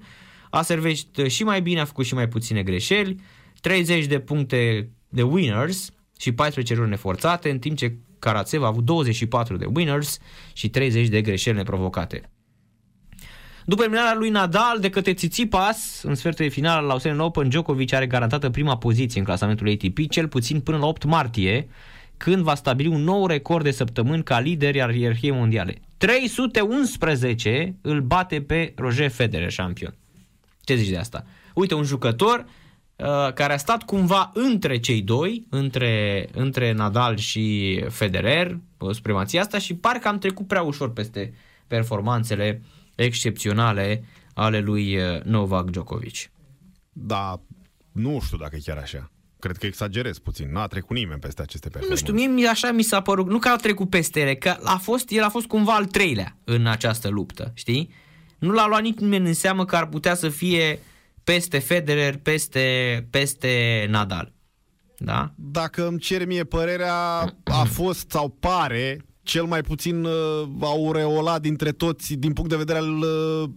a 0.51 0.63
servit 0.63 1.27
și 1.27 1.45
mai 1.45 1.63
bine, 1.63 1.81
a 1.81 1.85
făcut 1.85 2.05
și 2.05 2.15
mai 2.15 2.29
puține 2.29 2.63
greșeli, 2.63 3.17
30 3.61 4.07
de 4.07 4.19
puncte 4.19 4.91
de 5.09 5.23
winners 5.23 5.91
și 6.19 6.33
14 6.33 6.75
ruri 6.75 6.89
neforțate, 6.89 7.51
în 7.51 7.59
timp 7.59 7.77
ce 7.77 7.97
Karatsev 8.19 8.63
a 8.63 8.67
avut 8.67 8.85
24 8.85 9.57
de 9.57 9.67
winners 9.75 10.19
și 10.53 10.69
30 10.69 11.09
de 11.09 11.23
greșeli 11.23 11.57
neprovocate. 11.57 12.31
După 13.69 13.83
eliminarea 13.83 14.15
lui 14.15 14.29
Nadal 14.29 14.79
de 14.81 14.91
către 14.91 15.13
Tsitsipas, 15.13 16.03
în 16.03 16.15
sfertul 16.15 16.45
de 16.45 16.51
final 16.51 16.85
la 16.85 16.93
Australian 16.93 17.25
Open, 17.25 17.49
Djokovic 17.49 17.93
are 17.93 18.07
garantată 18.07 18.51
prima 18.51 18.77
poziție 18.77 19.21
în 19.21 19.27
clasamentul 19.27 19.69
ATP, 19.69 20.11
cel 20.11 20.29
puțin 20.29 20.61
până 20.61 20.77
la 20.77 20.87
8 20.87 21.05
martie, 21.05 21.69
când 22.17 22.43
va 22.43 22.55
stabili 22.55 22.89
un 22.89 23.03
nou 23.03 23.27
record 23.27 23.65
de 23.65 23.71
săptămâni 23.71 24.23
ca 24.23 24.41
lider 24.41 24.83
al 24.83 24.95
ierarhiei 24.95 25.33
mondiale. 25.33 25.81
311 25.97 27.75
îl 27.81 28.01
bate 28.01 28.43
pe 28.43 28.73
Roger 28.77 29.11
Federer, 29.11 29.51
șampion. 29.51 29.95
Ce 30.61 30.75
zici 30.75 30.91
de 30.91 30.99
asta? 30.99 31.25
Uite, 31.55 31.75
un 31.75 31.85
jucător 31.85 32.45
uh, 32.97 33.33
care 33.33 33.53
a 33.53 33.57
stat 33.57 33.83
cumva 33.83 34.31
între 34.35 34.79
cei 34.79 35.03
doi, 35.03 35.47
între, 35.51 36.29
între 36.33 36.73
Nadal 36.73 37.17
și 37.17 37.79
Federer, 37.89 38.59
supremația 38.91 39.41
asta 39.41 39.59
și 39.59 39.75
parcă 39.75 40.09
am 40.09 40.19
trecut 40.19 40.47
prea 40.47 40.63
ușor 40.63 40.93
peste 40.93 41.35
performanțele 41.67 42.63
excepționale 43.05 44.05
ale 44.35 44.61
lui 44.61 44.97
uh, 44.97 45.23
Novak 45.23 45.71
Djokovic. 45.71 46.31
Da, 46.93 47.41
nu 47.93 48.21
știu 48.25 48.37
dacă 48.37 48.57
e 48.57 48.61
chiar 48.65 48.77
așa. 48.77 49.11
Cred 49.39 49.57
că 49.57 49.67
exagerez 49.67 50.19
puțin. 50.19 50.53
N-a 50.53 50.67
trecut 50.67 50.97
nimeni 50.97 51.21
peste 51.21 51.43
aceste 51.43 51.69
performanțe. 51.69 52.05
Nu 52.05 52.17
știu, 52.17 52.33
mie 52.33 52.49
așa 52.49 52.71
mi 52.71 52.83
s-a 52.83 53.01
părut, 53.01 53.29
nu 53.29 53.39
că 53.39 53.49
a 53.49 53.57
trecut 53.57 53.91
peste 53.91 54.21
ele, 54.21 54.35
că 54.35 54.57
a 54.63 54.77
fost, 54.77 55.11
el 55.11 55.23
a 55.23 55.29
fost 55.29 55.47
cumva 55.47 55.75
al 55.75 55.87
treilea 55.87 56.37
în 56.45 56.67
această 56.67 57.09
luptă, 57.09 57.51
știi? 57.55 57.91
Nu 58.39 58.53
l-a 58.53 58.67
luat 58.67 58.83
nimeni 58.83 59.27
în 59.27 59.35
seamă 59.35 59.65
că 59.65 59.77
ar 59.77 59.87
putea 59.87 60.15
să 60.15 60.29
fie 60.29 60.79
peste 61.25 61.59
Federer, 61.59 62.17
peste, 62.17 63.07
peste 63.11 63.87
Nadal. 63.91 64.33
Da? 64.97 65.33
Dacă 65.37 65.87
îmi 65.87 65.99
cer 65.99 66.27
mie 66.27 66.45
părerea, 66.45 66.95
a 67.45 67.65
fost 67.65 68.11
sau 68.11 68.29
pare 68.29 69.05
cel 69.29 69.45
mai 69.45 69.61
puțin 69.61 70.05
uh, 70.05 70.13
aureolat 70.61 71.41
dintre 71.41 71.71
toți 71.71 72.15
din 72.15 72.33
punct 72.33 72.51
de 72.51 72.57
vedere 72.57 72.79
al 72.79 72.99
uh, 72.99 73.49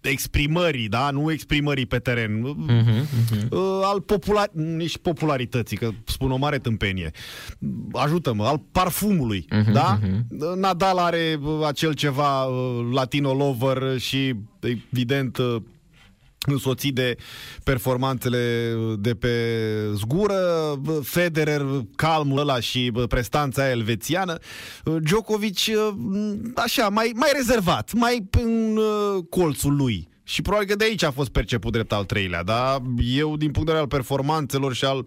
exprimării, 0.00 0.88
da? 0.88 1.10
Nu 1.10 1.32
exprimării 1.32 1.86
pe 1.86 1.98
teren. 1.98 2.42
Uh-huh, 2.42 3.02
uh-huh. 3.02 3.48
Uh, 3.50 3.80
al 3.82 4.00
popular... 4.00 4.50
nici 4.52 4.98
popularității, 4.98 5.76
că 5.76 5.90
spun 6.04 6.30
o 6.30 6.36
mare 6.36 6.58
tâmpenie. 6.58 7.10
Ajută-mă, 7.92 8.44
al 8.44 8.62
parfumului, 8.72 9.44
uh-huh, 9.44 9.72
da? 9.72 9.98
Uh-huh. 9.98 10.54
Nadal 10.56 10.98
are 10.98 11.38
uh, 11.42 11.66
acel 11.66 11.92
ceva 11.92 12.44
uh, 12.44 12.88
latino 12.92 13.34
lover 13.34 13.98
și 13.98 14.34
evident 14.60 15.36
uh, 15.36 15.56
însoțit 16.46 16.94
de 16.94 17.16
performanțele 17.64 18.74
de 18.98 19.14
pe 19.14 19.28
zgură, 19.94 20.40
Federer 21.02 21.62
calmul 21.96 22.38
ăla 22.38 22.60
și 22.60 22.92
prestanța 23.08 23.62
aia 23.62 23.70
elvețiană, 23.70 24.38
Djokovic 25.00 25.58
așa, 26.54 26.88
mai, 26.88 27.12
mai 27.14 27.30
rezervat, 27.34 27.92
mai 27.92 28.28
în 28.30 28.76
uh, 28.76 29.24
colțul 29.30 29.76
lui. 29.76 30.08
Și 30.22 30.42
probabil 30.42 30.68
că 30.68 30.76
de 30.76 30.84
aici 30.84 31.02
a 31.02 31.10
fost 31.10 31.30
perceput 31.30 31.72
drept 31.72 31.92
al 31.92 32.04
treilea, 32.04 32.42
dar 32.42 32.82
eu 32.96 33.36
din 33.36 33.50
punct 33.50 33.66
de 33.66 33.72
vedere 33.72 33.78
al 33.78 33.86
performanțelor 33.86 34.74
și 34.74 34.84
al 34.84 35.06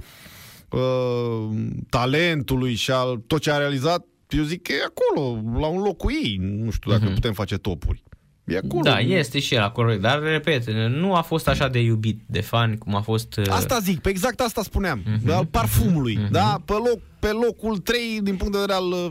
uh, 0.69 1.57
talentului 1.89 2.75
și 2.75 2.91
al 2.91 3.17
tot 3.27 3.41
ce 3.41 3.51
a 3.51 3.57
realizat, 3.57 4.05
eu 4.29 4.43
zic 4.43 4.61
că 4.61 4.71
e 4.71 4.83
acolo, 4.83 5.41
la 5.59 5.67
un 5.67 5.81
loc 5.81 5.97
cu 5.97 6.11
ei. 6.11 6.37
Nu 6.41 6.71
știu 6.71 6.91
dacă 6.91 7.11
uh-huh. 7.11 7.13
putem 7.13 7.33
face 7.33 7.57
topuri. 7.57 8.03
E 8.49 8.57
acolo. 8.57 8.81
Da, 8.81 8.99
este 8.99 9.39
și 9.39 9.53
el 9.53 9.61
acolo, 9.61 9.95
dar 9.95 10.21
repet, 10.21 10.69
nu 10.89 11.15
a 11.15 11.21
fost 11.21 11.47
așa 11.47 11.67
de 11.67 11.79
iubit 11.79 12.21
de 12.25 12.41
fani 12.41 12.77
cum 12.77 12.95
a 12.95 13.01
fost... 13.01 13.37
Uh... 13.37 13.45
Asta 13.49 13.79
zic, 13.79 13.99
pe 13.99 14.09
exact 14.09 14.39
asta 14.39 14.63
spuneam, 14.63 15.03
uh-huh. 15.03 15.33
al 15.33 15.45
parfumului, 15.45 16.17
uh-huh. 16.17 16.29
da? 16.29 16.61
Pe, 16.65 16.73
loc, 16.73 16.99
pe 17.19 17.31
locul 17.45 17.77
3 17.77 18.19
din 18.21 18.35
punct 18.35 18.53
de 18.53 18.59
vedere 18.59 18.77
al 18.77 18.91
uh, 18.91 19.09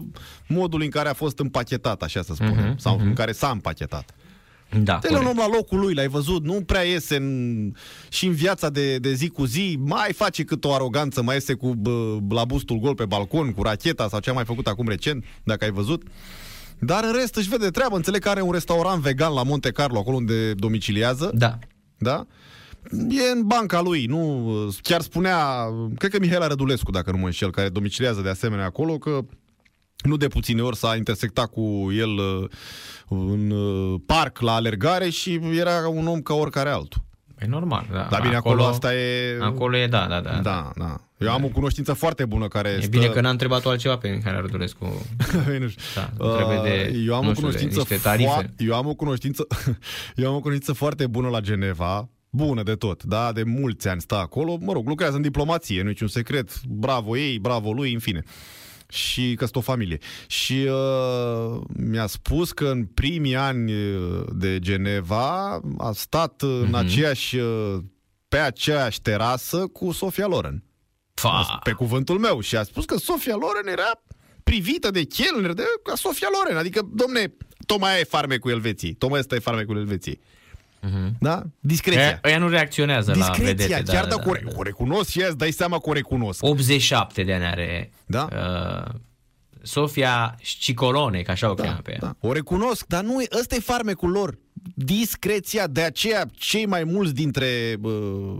modului 0.49 0.85
în 0.85 0.91
care 0.91 1.09
a 1.09 1.15
fost 1.15 1.39
împachetat, 1.39 2.03
așa 2.03 2.23
să 2.23 2.35
spunem, 2.35 2.75
uh-huh. 2.75 2.77
sau 2.77 2.97
uh-huh. 2.99 3.03
în 3.03 3.13
care 3.13 3.33
s-a 3.33 3.51
împachetat. 3.51 4.15
Da, 4.83 4.99
Te 4.99 5.17
un 5.17 5.27
om 5.27 5.37
la 5.37 5.49
locul 5.49 5.79
lui, 5.79 5.95
l-ai 5.95 6.09
văzut, 6.09 6.45
nu 6.45 6.63
prea 6.67 6.83
iese 6.83 7.17
în, 7.17 7.73
și 8.09 8.27
în 8.27 8.33
viața 8.33 8.71
de, 8.71 8.99
de 8.99 9.13
zi 9.13 9.29
cu 9.29 9.45
zi, 9.45 9.79
mai 9.81 10.13
face 10.13 10.45
cât 10.45 10.65
o 10.65 10.75
aroganță, 10.75 11.23
mai 11.23 11.35
iese 11.35 11.55
cu 11.55 11.75
bă, 11.75 12.19
la 12.29 12.45
bustul 12.45 12.79
gol 12.79 12.95
pe 12.95 13.05
balcon, 13.05 13.53
cu 13.53 13.63
racheta 13.63 14.09
sau 14.09 14.21
ce 14.21 14.31
a 14.31 14.33
mai 14.33 14.45
făcut 14.45 14.67
acum 14.67 14.89
recent, 14.89 15.25
dacă 15.43 15.65
ai 15.65 15.71
văzut. 15.71 16.03
Dar 16.81 17.05
în 17.05 17.13
rest 17.13 17.37
își 17.37 17.49
vede 17.49 17.71
treabă. 17.71 17.97
Înțeleg 17.97 18.23
că 18.23 18.29
are 18.29 18.41
un 18.41 18.53
restaurant 18.53 19.03
vegan 19.03 19.33
la 19.33 19.43
Monte 19.43 19.71
Carlo, 19.71 19.99
acolo 19.99 20.17
unde 20.17 20.55
domiciliază. 20.55 21.31
Da. 21.35 21.59
Da? 21.99 22.27
E 23.09 23.31
în 23.35 23.47
banca 23.47 23.81
lui, 23.81 24.05
nu? 24.05 24.53
Chiar 24.83 25.01
spunea, 25.01 25.39
cred 25.99 26.11
că 26.11 26.19
Mihaela 26.19 26.47
Rădulescu, 26.47 26.91
dacă 26.91 27.11
nu 27.11 27.19
mă 27.19 27.25
înșel, 27.25 27.51
care 27.51 27.69
domiciliază 27.69 28.21
de 28.21 28.29
asemenea 28.29 28.65
acolo, 28.65 28.99
că 28.99 29.21
nu 30.05 30.17
de 30.17 30.29
puține 30.29 30.63
ori 30.63 30.77
s-a 30.77 30.97
intersectat 30.97 31.51
cu 31.51 31.89
el 31.93 32.09
uh, 32.09 32.49
în 33.09 33.51
uh, 33.51 34.01
parc 34.07 34.41
la 34.41 34.55
alergare 34.55 35.09
și 35.09 35.41
era 35.53 35.89
un 35.89 36.07
om 36.07 36.21
ca 36.21 36.35
oricare 36.35 36.71
altul. 36.71 37.03
E 37.39 37.47
normal, 37.47 37.87
da. 37.93 38.07
Dar 38.11 38.21
bine, 38.21 38.37
acolo, 38.37 38.55
acolo 38.55 38.69
asta 38.75 38.95
e... 38.95 39.39
Acolo 39.41 39.77
e, 39.77 39.87
da, 39.87 40.07
da, 40.09 40.21
da. 40.21 40.41
Da, 40.43 40.71
da. 40.77 40.97
Eu 41.19 41.31
am 41.33 41.45
o 41.45 41.49
cunoștință 41.49 41.93
foarte 41.93 42.25
bună 42.25 42.49
care 42.49 42.69
E 42.69 42.79
stă... 42.81 42.89
bine 42.89 43.07
că 43.07 43.21
n-a 43.21 43.31
întrebat 43.31 43.65
altceva 43.67 43.97
pe 43.97 44.09
Mihai 44.09 44.37
Ardulescu. 44.37 44.85
nu 45.61 45.69
știu. 45.69 45.83
Da, 45.95 46.11
nu 46.19 46.35
trebuie 46.37 46.59
de, 46.63 46.91
Uh, 46.99 47.05
eu 47.07 47.15
am 47.15 47.25
nu 47.25 47.31
o 47.31 47.33
știu, 47.33 47.33
de 47.33 47.41
cunoștință 47.41 47.79
niște 47.79 47.97
tarife. 47.97 48.31
foa- 48.43 48.55
eu 48.57 48.75
am 48.75 48.87
o 48.87 48.95
cunoștință 48.95 49.47
eu 50.17 50.29
am 50.29 50.35
o 50.35 50.41
cunoștință 50.41 50.73
foarte 50.73 51.07
bună 51.07 51.29
la 51.29 51.41
Geneva, 51.41 52.09
bună 52.31 52.63
de 52.63 52.75
tot, 52.75 53.03
da, 53.03 53.33
de 53.33 53.43
mulți 53.43 53.89
ani 53.89 54.01
stă 54.01 54.15
acolo, 54.15 54.57
mă 54.61 54.73
rog, 54.73 54.87
lucrează 54.89 55.17
în 55.17 55.23
diplomație, 55.23 55.83
nu 55.83 55.89
niciun 55.89 56.09
secret, 56.09 56.61
bravo 56.67 57.17
ei, 57.17 57.39
bravo 57.39 57.73
lui, 57.73 57.93
în 57.93 57.99
fine. 57.99 58.23
Și 58.89 59.35
că 59.37 59.45
sunt 59.45 59.57
o 59.57 59.61
familie. 59.61 59.99
Și 60.27 60.69
uh, 60.69 61.61
mi-a 61.77 62.07
spus 62.07 62.53
că 62.53 62.69
în 62.69 62.85
primii 62.85 63.37
ani 63.37 63.73
uh, 63.73 64.23
de 64.35 64.59
Geneva 64.59 65.61
a 65.79 65.93
stat 65.93 66.43
uh, 66.43 66.61
în 66.67 66.75
aceeași, 66.75 67.37
uh, 67.37 67.77
pe 68.29 68.37
aceeași 68.37 69.01
terasă 69.03 69.67
cu 69.67 69.93
Sofia 69.93 70.27
Loren. 70.27 70.63
Fa. 71.19 71.59
Pe 71.63 71.73
cuvântul 71.73 72.19
meu. 72.19 72.41
Și 72.41 72.57
a 72.57 72.63
spus 72.63 72.85
că 72.85 72.97
Sofia 72.99 73.35
Loren 73.35 73.67
era 73.73 73.91
privită 74.43 74.91
de 74.91 75.03
chelner 75.03 75.53
de 75.53 75.63
ca 75.83 75.95
Sofia 75.95 76.29
Loren. 76.33 76.57
Adică, 76.59 76.89
domne, 76.95 77.33
tocmai 77.67 77.91
aia 77.91 78.01
e 78.01 78.05
farmecul 78.05 78.51
Elveției. 78.51 78.93
Tocmai 78.95 79.19
ăsta 79.21 79.35
e 79.35 79.39
farmecul 79.39 79.77
Elveției. 79.77 80.21
Da? 81.19 81.43
Discreția. 81.61 82.03
Ea, 82.03 82.21
ăia 82.25 82.39
nu 82.39 82.49
reacționează 82.49 83.11
la 83.11 83.17
Discreția, 83.17 83.67
vedete. 83.67 83.93
chiar 83.93 84.07
da, 84.07 84.17
dacă 84.17 84.29
o, 84.29 84.33
re- 84.33 84.45
o 84.57 84.63
recunosc 84.63 85.11
și 85.11 85.19
aia 85.19 85.29
îți 85.29 85.37
dai 85.39 85.51
seama 85.51 85.79
că 85.79 85.91
o 85.91 85.93
recunosc. 85.93 86.43
87 86.45 87.23
de 87.23 87.33
ani 87.35 87.45
are 87.45 87.91
Da? 88.07 88.29
uh, 88.33 88.95
Sofia 89.63 90.35
Scicolone, 90.43 91.23
ca 91.23 91.33
așa 91.33 91.51
o 91.51 91.55
cheamă 91.55 91.81
pe 91.83 91.91
ea. 91.91 91.99
Da, 92.01 92.15
o 92.21 92.33
recunosc, 92.33 92.87
dar 92.87 93.03
nu, 93.05 93.21
e- 93.23 93.27
ăsta 93.39 93.55
e 93.55 93.61
farmecul 93.61 94.11
lor. 94.11 94.39
Discreția, 94.75 95.67
de 95.67 95.83
aceea 95.83 96.27
cei 96.33 96.67
mai 96.67 96.85
mulți 96.85 97.15
dintre 97.15 97.77
uh, 97.83 98.37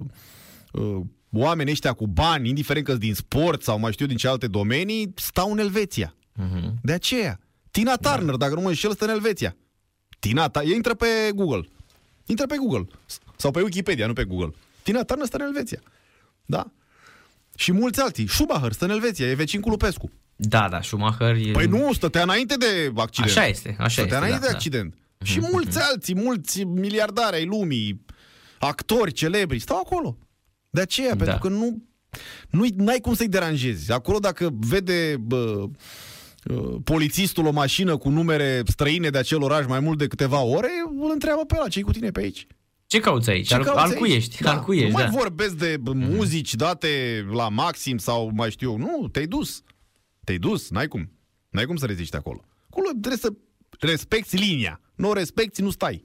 uh, 0.73 1.01
oamenii 1.33 1.73
ăștia 1.73 1.93
cu 1.93 2.07
bani, 2.07 2.49
indiferent 2.49 2.85
că 2.87 2.95
din 2.95 3.15
sport 3.15 3.63
sau 3.63 3.79
mai 3.79 3.93
știu 3.93 4.07
din 4.07 4.17
ce 4.17 4.29
alte 4.29 4.47
domenii, 4.47 5.13
stau 5.17 5.53
în 5.53 5.59
Elveția. 5.59 6.15
Mhm. 6.33 6.75
De 6.83 6.93
aceea. 6.93 7.41
Tina 7.71 7.97
Turner, 7.97 8.35
dacă 8.35 8.55
nu 8.55 8.61
mă 8.61 8.69
înșel, 8.69 8.93
stă 8.93 9.05
în 9.05 9.11
Elveția. 9.11 9.57
Tina 10.19 10.49
Ta- 10.51 10.63
intră 10.75 10.95
pe 10.95 11.07
Google. 11.35 11.69
Intră 12.27 12.47
pe 12.47 12.57
Google. 12.59 12.87
S- 13.07 13.19
Sau 13.37 13.51
pe 13.51 13.61
Wikipedia, 13.61 14.07
nu 14.07 14.13
pe 14.13 14.25
Google. 14.25 14.55
Tina 14.83 15.03
Turner 15.03 15.27
stă 15.27 15.37
în 15.37 15.43
Elveția. 15.47 15.81
Da? 16.47 16.71
Și 17.57 17.73
mulți 17.73 18.01
alții. 18.01 18.29
Schumacher 18.29 18.73
stă 18.73 18.85
în 18.85 18.91
Elveția, 18.91 19.27
e 19.27 19.35
vecin 19.35 19.61
cu 19.61 19.69
Lupescu. 19.69 20.11
Da, 20.37 20.69
da, 20.71 20.83
Schumacher 20.83 21.35
e... 21.37 21.51
Păi 21.51 21.67
nu, 21.67 21.93
stătea 21.93 22.23
înainte 22.23 22.55
de 22.57 22.93
accident. 22.97 23.37
Așa 23.37 23.47
este, 23.47 23.69
așa 23.79 23.89
Stătea 23.89 24.03
este, 24.05 24.17
înainte 24.17 24.39
da, 24.39 24.45
de 24.45 24.51
da. 24.51 24.57
accident. 24.57 24.95
Și 25.23 25.41
mulți 25.41 25.79
alții, 25.83 26.15
mulți 26.15 26.63
miliardari 26.63 27.37
ai 27.37 27.45
lumii, 27.45 28.05
actori 28.59 29.13
celebri, 29.13 29.59
stau 29.59 29.77
acolo. 29.79 30.17
De 30.71 30.81
aceea, 30.81 31.15
Da. 31.15 31.25
pentru 31.25 31.49
că 31.49 31.55
nu 31.55 31.83
nu 32.51 32.67
n-ai 32.77 33.01
cum 33.01 33.15
să-i 33.15 33.29
deranjezi. 33.29 33.93
Acolo 33.93 34.19
dacă 34.19 34.51
vede 34.59 35.17
bă, 35.21 35.65
uh, 36.45 36.77
polițistul 36.85 37.47
o 37.47 37.51
mașină 37.51 37.97
cu 37.97 38.09
numere 38.09 38.63
străine 38.67 39.11
de 39.11 39.19
acel 39.19 39.43
oraș 39.43 39.67
mai 39.67 39.81
mult 39.81 39.99
de 39.99 40.07
câteva 40.07 40.41
ore, 40.41 40.69
îl 41.03 41.11
întreabă 41.13 41.45
pe 41.45 41.55
ăla, 41.59 41.69
ce 41.69 41.81
cu 41.81 41.93
tine 41.93 42.11
pe 42.11 42.21
aici? 42.21 42.47
Ce 42.87 43.01
cauți 43.01 43.31
aici? 43.31 43.47
Ce 43.47 43.55
Al, 43.55 43.65
cauți 43.65 43.81
alcuiești. 43.81 44.31
Aici? 44.33 44.41
Da. 44.43 44.51
alcuiești, 44.53 44.91
nu 44.91 44.97
da. 44.99 45.03
mai 45.03 45.11
vorbesc 45.13 45.55
de 45.55 45.77
muzici 45.85 46.55
date 46.55 47.25
la 47.33 47.49
maxim 47.49 47.99
sau 47.99 48.31
mai 48.35 48.51
știu 48.51 48.71
eu. 48.71 48.77
Nu, 48.77 49.09
te-ai 49.09 49.27
dus. 49.27 49.63
Te-ai 50.25 50.39
dus, 50.39 50.71
n-ai 50.71 50.89
cum. 50.89 51.11
N-ai 51.51 51.65
cum 51.65 51.77
să 51.77 51.87
reziști 51.87 52.17
acolo. 52.17 52.45
Acolo 52.71 52.89
trebuie 52.91 53.17
să 53.17 53.33
respecti 53.79 54.37
linia. 54.37 54.81
Nu 54.95 55.09
o 55.09 55.13
respecti, 55.13 55.63
nu 55.63 55.71
stai. 55.71 56.05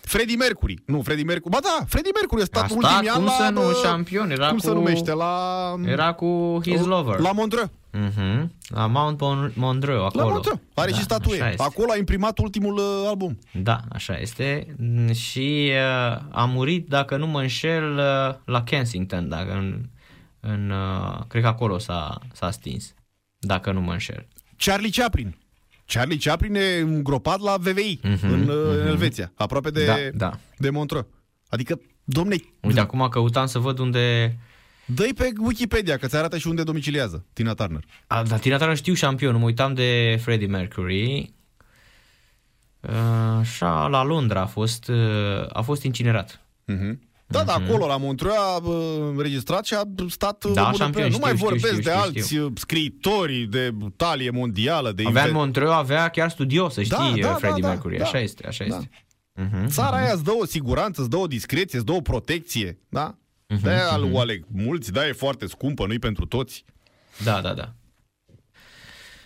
Freddie 0.00 0.36
Mercury. 0.36 0.82
Nu, 0.86 1.02
Freddie 1.02 1.24
Mercury. 1.24 1.50
Ba 1.50 1.58
da, 1.62 1.84
Freddie 1.86 2.10
Mercury 2.14 2.42
a 2.42 2.44
stat, 2.44 2.62
a 2.62 2.66
stat 2.66 2.78
ultimii 2.78 3.10
cum 3.12 3.22
ani 3.22 3.30
să 3.30 3.42
la... 3.42 3.50
nu, 3.50 3.72
șampion. 3.82 4.30
Era 4.30 4.48
cum 4.48 4.58
cu... 4.58 4.62
se 4.66 4.72
numește? 4.72 5.12
La... 5.12 5.74
Era 5.84 6.12
cu 6.12 6.58
His 6.62 6.80
Lover. 6.80 7.18
La 7.18 7.32
Montreux. 7.32 7.70
Uh-huh. 7.94 8.46
La 8.68 8.86
Mount 8.86 9.20
Montreux, 9.54 10.04
acolo. 10.04 10.24
La 10.24 10.32
Montreux. 10.32 10.60
Are 10.74 10.90
da, 10.90 10.96
și 10.96 11.02
statuie. 11.02 11.54
Acolo 11.56 11.92
a 11.92 11.96
imprimat 11.96 12.38
ultimul 12.38 12.74
uh, 12.74 13.04
album. 13.08 13.38
Da, 13.52 13.80
așa 13.92 14.18
este. 14.18 14.76
Și 15.12 15.70
uh, 15.70 16.20
a 16.30 16.44
murit, 16.44 16.88
dacă 16.88 17.16
nu 17.16 17.26
mă 17.26 17.40
înșel, 17.40 17.96
uh, 17.96 18.34
la 18.44 18.62
Kensington, 18.62 19.28
dacă 19.28 19.52
în, 19.52 19.84
în 20.40 20.70
uh, 20.70 21.20
cred 21.28 21.42
că 21.42 21.48
acolo 21.48 21.78
s-a, 21.78 22.18
s-a 22.32 22.50
stins, 22.50 22.94
dacă 23.38 23.72
nu 23.72 23.80
mă 23.80 23.92
înșel. 23.92 24.26
Charlie 24.56 24.90
Chaplin. 24.90 25.36
Charlie 25.92 26.18
Chaplin 26.18 26.54
e 26.54 26.78
îngropat 26.78 27.40
la 27.40 27.56
VVI 27.56 27.98
uh-huh, 27.98 28.20
în, 28.20 28.42
uh-huh. 28.42 28.80
în 28.80 28.86
Elveția, 28.86 29.32
aproape 29.34 29.70
de, 29.70 29.84
da, 29.84 29.96
da. 30.14 30.38
de 30.56 30.70
Montreux. 30.70 31.06
Adică, 31.48 31.80
domne... 32.04 32.36
Uite, 32.60 32.80
acum 32.80 33.08
căutam 33.08 33.46
să 33.46 33.58
văd 33.58 33.78
unde... 33.78 34.36
Dă-i 34.84 35.12
pe 35.14 35.32
Wikipedia, 35.38 35.96
că 35.96 36.06
ți 36.06 36.16
arată 36.16 36.38
și 36.38 36.46
unde 36.46 36.62
domiciliază 36.62 37.24
Tina 37.32 37.54
Turner. 37.54 37.84
A, 38.06 38.22
da, 38.22 38.36
Tina 38.36 38.56
Turner 38.56 38.76
știu 38.76 38.94
șampion, 38.94 39.36
mă 39.36 39.44
uitam 39.44 39.74
de 39.74 40.18
Freddie 40.22 40.46
Mercury. 40.46 41.32
Așa, 43.38 43.86
la 43.86 44.02
Londra 44.02 44.40
a 44.40 44.46
fost, 44.46 44.88
uh, 44.88 45.46
a 45.52 45.60
fost 45.60 45.82
incinerat. 45.82 46.40
Uh-huh. 46.72 47.07
Da, 47.30 47.42
da, 47.42 47.52
acolo, 47.52 47.86
la 47.86 47.96
Montreux 47.96 48.36
a 48.36 48.62
înregistrat 49.08 49.64
și 49.64 49.74
a 49.74 49.82
stat 50.08 50.44
da, 50.52 50.72
șampion, 50.72 51.10
Nu 51.10 51.18
mai 51.20 51.32
știu, 51.34 51.46
vorbesc 51.46 51.66
știu, 51.66 51.80
știu, 51.80 51.90
de 51.90 51.96
știu, 51.96 52.02
alți 52.02 52.26
știu. 52.26 52.52
scriitori 52.56 53.46
de 53.50 53.74
talie 53.96 54.30
mondială. 54.30 54.92
De 54.92 55.02
avea 55.06 55.20
inven... 55.20 55.36
în 55.36 55.40
Montreux, 55.40 55.72
avea 55.72 56.08
chiar 56.08 56.30
studio, 56.30 56.68
să 56.68 56.82
știi, 56.82 57.20
da, 57.20 57.28
da, 57.28 57.34
Freddie 57.34 57.62
da, 57.62 57.68
Mercury. 57.68 57.96
Da, 57.96 58.04
așa 58.04 58.18
este, 58.18 58.46
așa 58.46 58.64
da. 58.68 58.76
este. 58.76 58.90
Uh-huh, 58.90 59.66
Țara 59.66 59.96
uh-huh. 59.96 60.04
aia 60.04 60.12
îți 60.12 60.24
dă 60.24 60.32
o 60.40 60.44
siguranță, 60.44 61.00
îți 61.00 61.10
dă 61.10 61.16
o 61.16 61.26
discreție, 61.26 61.78
îți 61.78 61.86
dă 61.86 61.92
o 61.92 62.00
protecție, 62.00 62.78
da? 62.88 63.14
Uh-huh, 63.14 63.62
de-aia 63.62 63.98
uh-huh. 63.98 64.12
o 64.12 64.18
aleg 64.18 64.44
mulți, 64.52 64.92
da, 64.92 65.06
e 65.06 65.12
foarte 65.12 65.46
scumpă, 65.46 65.86
nu-i 65.86 65.98
pentru 65.98 66.26
toți. 66.26 66.64
Da, 67.24 67.40
da, 67.40 67.54
da. 67.54 67.72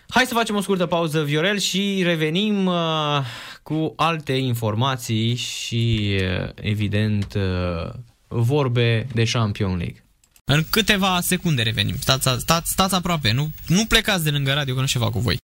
Hai 0.07 0.25
să 0.25 0.33
facem 0.33 0.55
o 0.55 0.61
scurtă 0.61 0.85
pauză, 0.85 1.23
Viorel, 1.23 1.57
și 1.57 2.01
revenim 2.03 2.65
uh, 2.65 3.19
cu 3.63 3.93
alte 3.95 4.33
informații 4.33 5.35
și, 5.35 6.15
uh, 6.21 6.49
evident, 6.55 7.33
uh, 7.33 7.93
vorbe 8.27 9.07
de 9.13 9.23
Champions 9.23 9.77
League. 9.77 10.05
În 10.45 10.63
câteva 10.69 11.19
secunde 11.21 11.61
revenim. 11.61 11.95
Stați, 11.99 12.29
stați, 12.37 12.71
stați 12.71 12.95
aproape, 12.95 13.31
nu, 13.31 13.51
nu 13.67 13.85
plecați 13.85 14.23
de 14.23 14.29
lângă 14.29 14.53
radio 14.53 14.73
că 14.73 14.79
nu 14.79 14.85
ceva 14.85 15.09
cu 15.09 15.19
voi. 15.19 15.37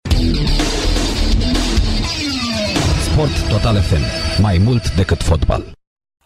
Sport 3.11 3.49
Total 3.49 3.83
FM. 3.83 4.03
Mai 4.43 4.59
mult 4.59 4.95
decât 4.95 5.23
fotbal. 5.23 5.78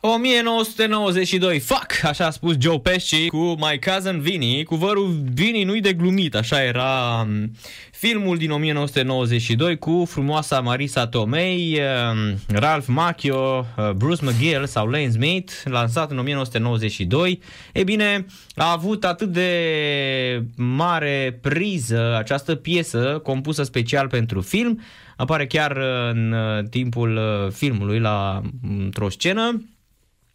1992, 0.04 1.58
fuck, 1.60 2.04
așa 2.04 2.26
a 2.26 2.30
spus 2.30 2.56
Joe 2.58 2.78
Pesci 2.78 3.26
cu 3.26 3.36
My 3.36 3.78
Cousin 3.78 4.20
Vinny, 4.20 4.64
cu 4.64 4.74
vărul 4.74 5.22
Vinny 5.32 5.64
nu-i 5.64 5.80
de 5.80 5.92
glumit, 5.92 6.34
așa 6.34 6.62
era 6.62 7.20
um, 7.26 7.50
filmul 7.92 8.36
din 8.36 8.50
1992 8.50 9.78
cu 9.78 10.04
frumoasa 10.08 10.60
Marisa 10.60 11.06
Tomei, 11.06 11.80
um, 11.80 12.38
Ralph 12.58 12.86
Macchio, 12.86 13.66
uh, 13.76 13.90
Bruce 13.90 14.24
McGill 14.24 14.66
sau 14.66 14.88
Lane 14.88 15.10
Smith, 15.10 15.52
lansat 15.64 16.10
în 16.10 16.18
1992. 16.18 17.40
E 17.72 17.82
bine, 17.84 18.26
a 18.54 18.70
avut 18.72 19.04
atât 19.04 19.28
de 19.28 20.44
mare 20.56 21.38
priză 21.42 22.16
această 22.18 22.54
piesă 22.54 23.20
compusă 23.22 23.62
special 23.62 24.08
pentru 24.08 24.40
film, 24.40 24.80
apare 25.16 25.46
chiar 25.46 25.76
în 26.10 26.32
uh, 26.32 26.64
timpul 26.70 27.16
uh, 27.16 27.52
filmului 27.52 27.98
la 27.98 28.42
într-o 28.62 29.08
scenă 29.08 29.62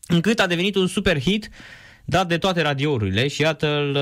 încât 0.08 0.40
a 0.40 0.48
devenit 0.48 0.76
un 0.76 0.88
super 0.88 1.20
hit 1.20 1.50
dat 2.06 2.28
de 2.28 2.38
toate 2.38 2.62
radiourile 2.62 3.28
și 3.28 3.42
iată-l 3.42 3.98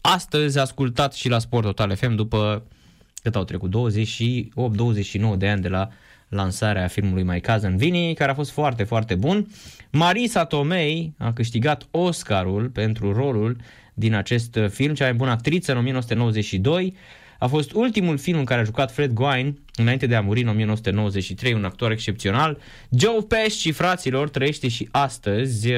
astăzi 0.00 0.58
ascultat 0.58 1.14
și 1.14 1.28
la 1.28 1.38
Sport 1.38 1.64
Total 1.64 1.96
FM 1.96 2.14
după 2.14 2.66
cât 3.22 3.36
au 3.36 3.44
trecut 3.44 3.72
28-29 5.34 5.36
de 5.36 5.48
ani 5.48 5.62
de 5.62 5.68
la 5.68 5.88
lansarea 6.28 6.86
filmului 6.86 7.22
My 7.22 7.40
Cousin 7.40 7.76
Vinny, 7.76 8.14
care 8.14 8.30
a 8.30 8.34
fost 8.34 8.50
foarte, 8.50 8.84
foarte 8.84 9.14
bun. 9.14 9.46
Marisa 9.90 10.44
Tomei 10.44 11.14
a 11.18 11.32
câștigat 11.32 11.86
Oscarul 11.90 12.68
pentru 12.68 13.12
rolul 13.12 13.56
din 13.94 14.14
acest 14.14 14.58
film, 14.68 14.94
cea 14.94 15.04
mai 15.04 15.14
bună 15.14 15.30
actriță 15.30 15.72
în 15.72 15.78
1992. 15.78 16.96
A 17.40 17.46
fost 17.46 17.72
ultimul 17.72 18.18
film 18.18 18.38
în 18.38 18.44
care 18.44 18.60
a 18.60 18.64
jucat 18.64 18.92
Fred 18.92 19.12
Gwynne 19.12 19.54
înainte 19.74 20.06
de 20.06 20.14
a 20.14 20.20
muri 20.20 20.42
în 20.42 20.48
1993, 20.48 21.52
un 21.52 21.64
actor 21.64 21.90
excepțional. 21.90 22.58
Joe 22.90 23.20
Pesci, 23.28 23.72
fraților, 23.72 24.28
trăiește 24.28 24.68
și 24.68 24.88
astăzi, 24.90 25.68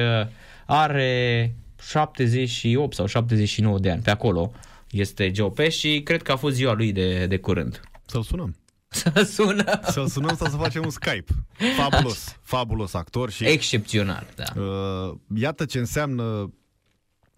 are 0.65 1.55
78 1.91 2.95
sau 2.95 3.05
79 3.05 3.79
de 3.79 3.91
ani, 3.91 4.01
pe 4.01 4.09
acolo 4.09 4.51
este 4.89 5.31
Joe 5.35 5.49
Pesci, 5.49 6.03
cred 6.03 6.21
că 6.21 6.31
a 6.31 6.35
fost 6.35 6.55
ziua 6.55 6.73
lui 6.73 6.91
de, 6.91 7.25
de 7.25 7.37
curând. 7.37 7.81
Să-l 8.05 8.23
sunăm. 8.23 8.55
Să 8.87 9.23
sună. 9.35 9.79
Să-l 9.83 10.07
sunăm 10.07 10.35
sau 10.35 10.47
să 10.49 10.55
facem 10.55 10.83
un 10.83 10.89
Skype. 10.89 11.31
Fabulos, 11.77 12.37
fabulos 12.53 12.93
actor 12.93 13.31
și... 13.31 13.45
Excepțional, 13.45 14.27
da. 14.35 14.61
Uh, 14.61 15.15
iată 15.35 15.65
ce 15.65 15.77
înseamnă 15.77 16.53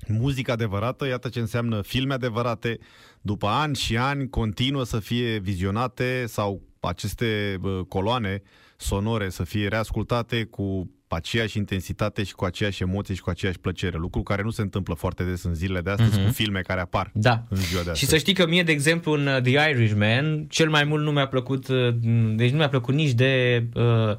muzică 0.08 0.52
adevărată, 0.52 1.08
iată 1.08 1.30
ce 1.30 1.40
înseamnă 1.40 1.82
filme 1.82 2.14
adevărate, 2.14 2.80
după 3.26 3.48
ani 3.48 3.76
și 3.76 3.98
ani 3.98 4.30
continuă 4.30 4.84
să 4.84 5.00
fie 5.00 5.38
vizionate 5.38 6.26
sau 6.28 6.62
aceste 6.80 7.60
coloane 7.88 8.42
sonore 8.78 9.30
să 9.30 9.44
fie 9.44 9.68
reascultate 9.68 10.44
cu 10.44 10.90
aceeași 11.08 11.58
intensitate 11.58 12.24
și 12.24 12.34
cu 12.34 12.46
aceeași 12.46 12.82
emoție 12.82 13.16
și 13.16 13.22
cu 13.22 13.30
aceeași 13.30 13.60
plăcere. 13.60 13.98
Lucru 13.98 14.24
care 14.24 14.42
nu 14.42 14.50
se 14.50 14.62
întâmplă 14.62 14.94
foarte 14.94 15.24
des 15.24 15.44
în 15.44 15.54
zilele 15.54 15.82
de 15.82 15.90
astăzi 15.90 16.20
uh-huh. 16.20 16.26
cu 16.26 16.32
filme 16.32 16.62
care 16.62 16.82
apar 16.82 17.12
da. 17.14 17.44
în 17.50 17.58
ziua 17.58 17.84
de 17.84 17.90
astăzi. 17.90 18.00
Și 18.00 18.06
să 18.06 18.18
știi 18.18 18.34
că 18.34 18.48
mie, 18.48 18.64
de 18.64 18.72
exemplu, 18.72 19.12
în 19.12 19.28
uh, 19.28 19.42
The 19.42 19.70
Irishman, 19.70 20.46
cel 20.50 20.70
mai 20.70 20.84
mult 20.84 21.04
nu 21.04 21.12
mi-a 21.12 21.28
plăcut, 21.28 21.68
uh, 21.68 21.96
deci 22.36 22.52
nu 22.52 22.58
mi-a 22.58 22.70
plăcut 22.70 22.94
nici 22.94 23.12
de 23.12 23.64
uh, 23.74 24.16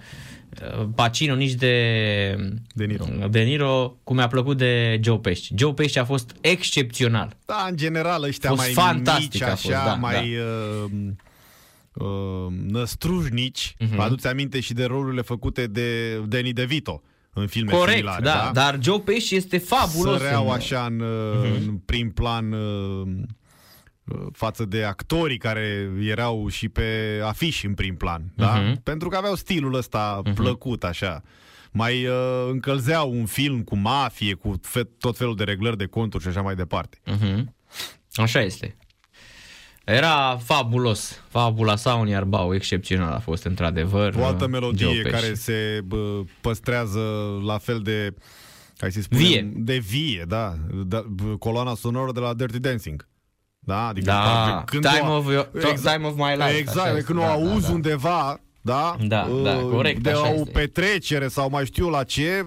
Pacino, 0.95 1.35
nici 1.35 1.53
de 1.53 2.37
De 2.75 2.85
Niro. 2.85 3.05
De 3.31 3.41
Niro, 3.41 3.97
cum 4.05 4.17
mi-a 4.17 4.27
plăcut 4.27 4.57
de 4.57 5.01
Joe 5.03 5.19
Pesci. 5.19 5.51
Joe 5.57 5.73
Pesci 5.73 5.97
a 5.97 6.05
fost 6.05 6.37
excepțional. 6.41 7.37
Da, 7.45 7.67
în 7.71 7.77
general 7.77 8.23
ăștia 8.23 8.49
fost 8.49 8.63
mai 8.63 8.73
fantastic 8.73 9.33
mici, 9.33 9.43
a 9.43 9.47
așa, 9.47 9.57
fost, 9.57 9.85
da, 9.85 9.95
mai 9.95 10.37
da. 10.37 10.43
Uh, 10.43 10.91
uh, 11.93 12.53
năstrușnici. 12.67 13.75
Uh-huh. 13.81 13.97
Aduți 13.97 14.27
aminte 14.27 14.61
și 14.61 14.73
de 14.73 14.85
rolurile 14.85 15.23
făcute 15.23 15.67
de 15.67 16.17
Danny 16.29 16.53
DeVito 16.53 17.03
în 17.33 17.47
filme 17.47 17.73
Corect, 17.73 17.97
similare. 17.97 18.23
da, 18.23 18.33
da, 18.45 18.51
dar 18.53 18.79
Joe 18.83 18.99
Pesci 18.99 19.31
este 19.31 19.59
fabulos. 19.59 20.21
Săreau 20.21 20.51
așa 20.51 20.85
în, 20.85 21.03
uh-huh. 21.03 21.67
în 21.67 21.77
prim 21.85 22.11
plan 22.11 22.53
uh, 22.53 23.09
față 24.33 24.65
de 24.65 24.85
actorii 24.85 25.39
care 25.39 25.91
erau 26.01 26.49
și 26.49 26.69
pe 26.69 27.21
afiș 27.25 27.63
în 27.63 27.75
prim 27.75 27.97
plan, 27.97 28.23
uh-huh. 28.23 28.35
da? 28.35 28.73
Pentru 28.83 29.09
că 29.09 29.17
aveau 29.17 29.35
stilul 29.35 29.75
ăsta 29.75 30.23
uh-huh. 30.23 30.35
plăcut 30.35 30.85
așa. 30.85 31.23
Mai 31.71 32.07
uh, 32.07 32.49
încălzeau 32.51 33.13
un 33.13 33.27
film 33.27 33.63
cu 33.63 33.77
mafie, 33.77 34.35
cu 34.35 34.55
fe- 34.63 34.89
tot 34.99 35.17
felul 35.17 35.37
de 35.37 35.45
reglări 35.45 35.77
de 35.77 35.87
conturi 35.87 36.23
și 36.23 36.29
așa 36.29 36.43
mai 36.43 36.55
departe. 36.55 36.99
Uh-huh. 37.07 37.45
Așa 38.13 38.41
este. 38.41 38.77
Era 39.85 40.37
fabulos. 40.37 41.23
Fabula 41.29 41.77
sa 41.77 41.95
un 41.95 42.09
iarbau 42.09 42.55
excepțional 42.55 43.13
a 43.13 43.19
fost 43.19 43.45
într-adevăr. 43.45 44.15
O 44.15 44.25
altă 44.25 44.47
melodie 44.47 45.03
care 45.03 45.35
se 45.35 45.81
bă, 45.85 46.23
păstrează 46.41 47.01
la 47.45 47.59
fel 47.59 47.81
de 47.81 48.15
hai 48.79 48.93
să 48.93 49.01
spunem, 49.01 49.25
vie. 49.25 49.53
de 49.55 49.79
vie, 49.79 50.25
da, 50.29 50.55
da, 50.87 51.05
coloana 51.39 51.75
sonoră 51.75 52.13
de 52.13 52.21
la 52.21 52.35
Dirty 52.35 52.59
Dancing. 52.59 53.09
Da, 53.67 53.87
adică 53.87 54.07
da. 54.07 54.63
când 54.67 54.87
time, 54.89 55.09
o, 55.09 55.17
of 55.17 55.31
your, 55.31 55.51
exact, 55.55 55.95
time 55.95 56.07
of 56.07 56.15
my 56.17 56.35
life. 56.37 56.57
Exact, 56.59 57.03
când 57.05 57.19
da, 57.19 57.25
o 57.25 57.29
auzi 57.31 57.61
da, 57.63 57.67
da. 57.69 57.73
undeva, 57.75 58.41
da? 58.61 58.97
Da, 59.07 59.29
da, 59.45 59.55
corect, 59.57 60.03
De 60.03 60.11
așa 60.11 60.31
o 60.31 60.35
este. 60.35 60.51
petrecere 60.51 61.29
sau 61.29 61.51
mai 61.51 61.65
știu 61.67 61.89
la 61.89 62.03
ce, 62.05 62.47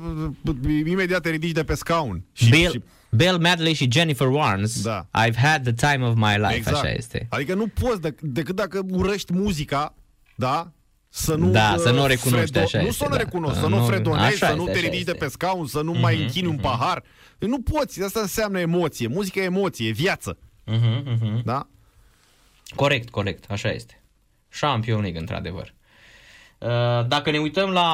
imediat 0.86 1.22
te 1.22 1.30
ridici 1.30 1.52
de 1.52 1.64
pe 1.64 1.74
scaun. 1.76 2.24
Și, 2.34 2.50
Bill, 2.50 2.72
și, 2.72 2.82
Bill 3.10 3.38
Medley 3.38 3.74
și 3.74 3.88
Jennifer 3.92 4.28
Warnes, 4.28 4.82
Da. 4.82 5.06
I've 5.06 5.36
had 5.36 5.64
the 5.74 5.74
time 5.94 6.06
of 6.06 6.16
my 6.16 6.36
life, 6.38 6.56
exact. 6.56 6.78
așa 6.78 6.90
este. 6.92 7.28
Adică 7.30 7.54
nu 7.54 7.68
poți, 7.68 8.00
dec- 8.10 8.20
decât 8.22 8.56
dacă 8.56 8.82
urăști 8.92 9.34
muzica, 9.34 9.96
da? 10.36 10.72
Să 11.10 11.36
nu, 11.36 11.50
Da, 11.52 11.76
să 11.78 11.92
nu 11.92 12.00
o 12.00 12.04
uh, 12.04 12.08
recunoști, 12.08 12.58
așa 12.58 12.80
Nu 12.80 12.86
este, 12.88 12.98
să 12.98 13.04
nu 13.10 13.16
da. 13.16 13.18
recunoști, 13.18 13.56
Da, 13.56 13.62
să 13.62 13.68
nu 13.68 13.78
nu- 13.78 13.86
fredonezi, 13.86 14.26
așa 14.26 14.48
să 14.48 14.54
nu 14.54 14.62
este, 14.62 14.72
te 14.72 14.78
așa 14.78 14.88
ridici 14.88 15.06
de 15.06 15.12
este. 15.12 15.24
pe 15.26 15.32
scaun, 15.32 15.68
să 15.68 15.82
nu 15.82 15.92
mai 15.94 16.14
Mhm, 16.14 16.22
închini 16.24 16.48
un 16.48 16.56
pahar. 16.58 17.04
Deci 17.38 17.50
Nu 17.50 17.62
poți, 17.62 18.04
asta 18.04 18.20
înseamnă 18.20 18.60
emoție. 18.60 19.08
Muzica 19.08 19.40
e 19.40 19.44
emoție, 19.44 19.88
e 19.88 19.92
viață. 19.92 20.38
Uh-huh, 20.70 21.04
uh-huh. 21.04 21.44
Da? 21.44 21.68
Corect, 22.76 23.10
corect, 23.10 23.52
așa 23.52 23.70
este. 23.70 24.02
Champion 24.60 25.02
League, 25.02 25.20
într-adevăr. 25.20 25.74
Uh, 26.58 27.08
dacă 27.08 27.32
ne 27.32 27.38
uităm 27.38 27.70
la 27.70 27.90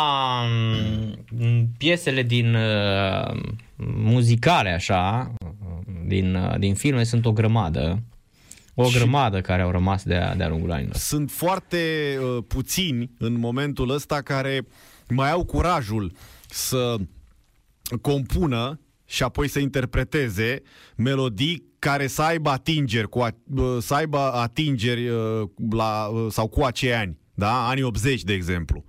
mm, 1.29 1.67
piesele 1.77 2.23
din 2.23 2.55
uh, 2.55 3.41
muzicale, 3.77 4.69
așa, 4.69 5.33
din, 6.05 6.35
uh, 6.35 6.57
din 6.57 6.75
filme, 6.75 7.03
sunt 7.03 7.25
o 7.25 7.31
grămadă. 7.31 8.03
O 8.73 8.89
grămadă 8.89 9.41
care 9.41 9.61
au 9.61 9.71
rămas 9.71 10.03
de-a, 10.03 10.35
de-a 10.35 10.47
lungul 10.47 10.71
anilor. 10.71 10.95
Sunt 10.95 11.31
foarte 11.31 11.77
uh, 12.19 12.43
puțini 12.47 13.11
în 13.17 13.39
momentul 13.39 13.89
ăsta 13.89 14.21
care 14.21 14.67
mai 15.09 15.31
au 15.31 15.45
curajul 15.45 16.11
să 16.49 16.95
compună 18.01 18.79
și 19.05 19.23
apoi 19.23 19.47
să 19.47 19.59
interpreteze 19.59 20.61
melodii 20.95 21.63
care 21.89 22.07
să 22.07 22.21
aibă 22.21 22.49
atingeri, 22.49 23.09
cu 23.09 23.19
a, 23.19 23.35
să 23.79 23.93
aibă 23.93 24.17
atingeri 24.17 25.09
la, 25.69 26.09
sau 26.29 26.47
cu 26.47 26.61
acei 26.61 26.93
ani 26.93 27.17
da? 27.35 27.67
anii 27.67 27.83
80, 27.83 28.23
de 28.23 28.33
exemplu, 28.33 28.83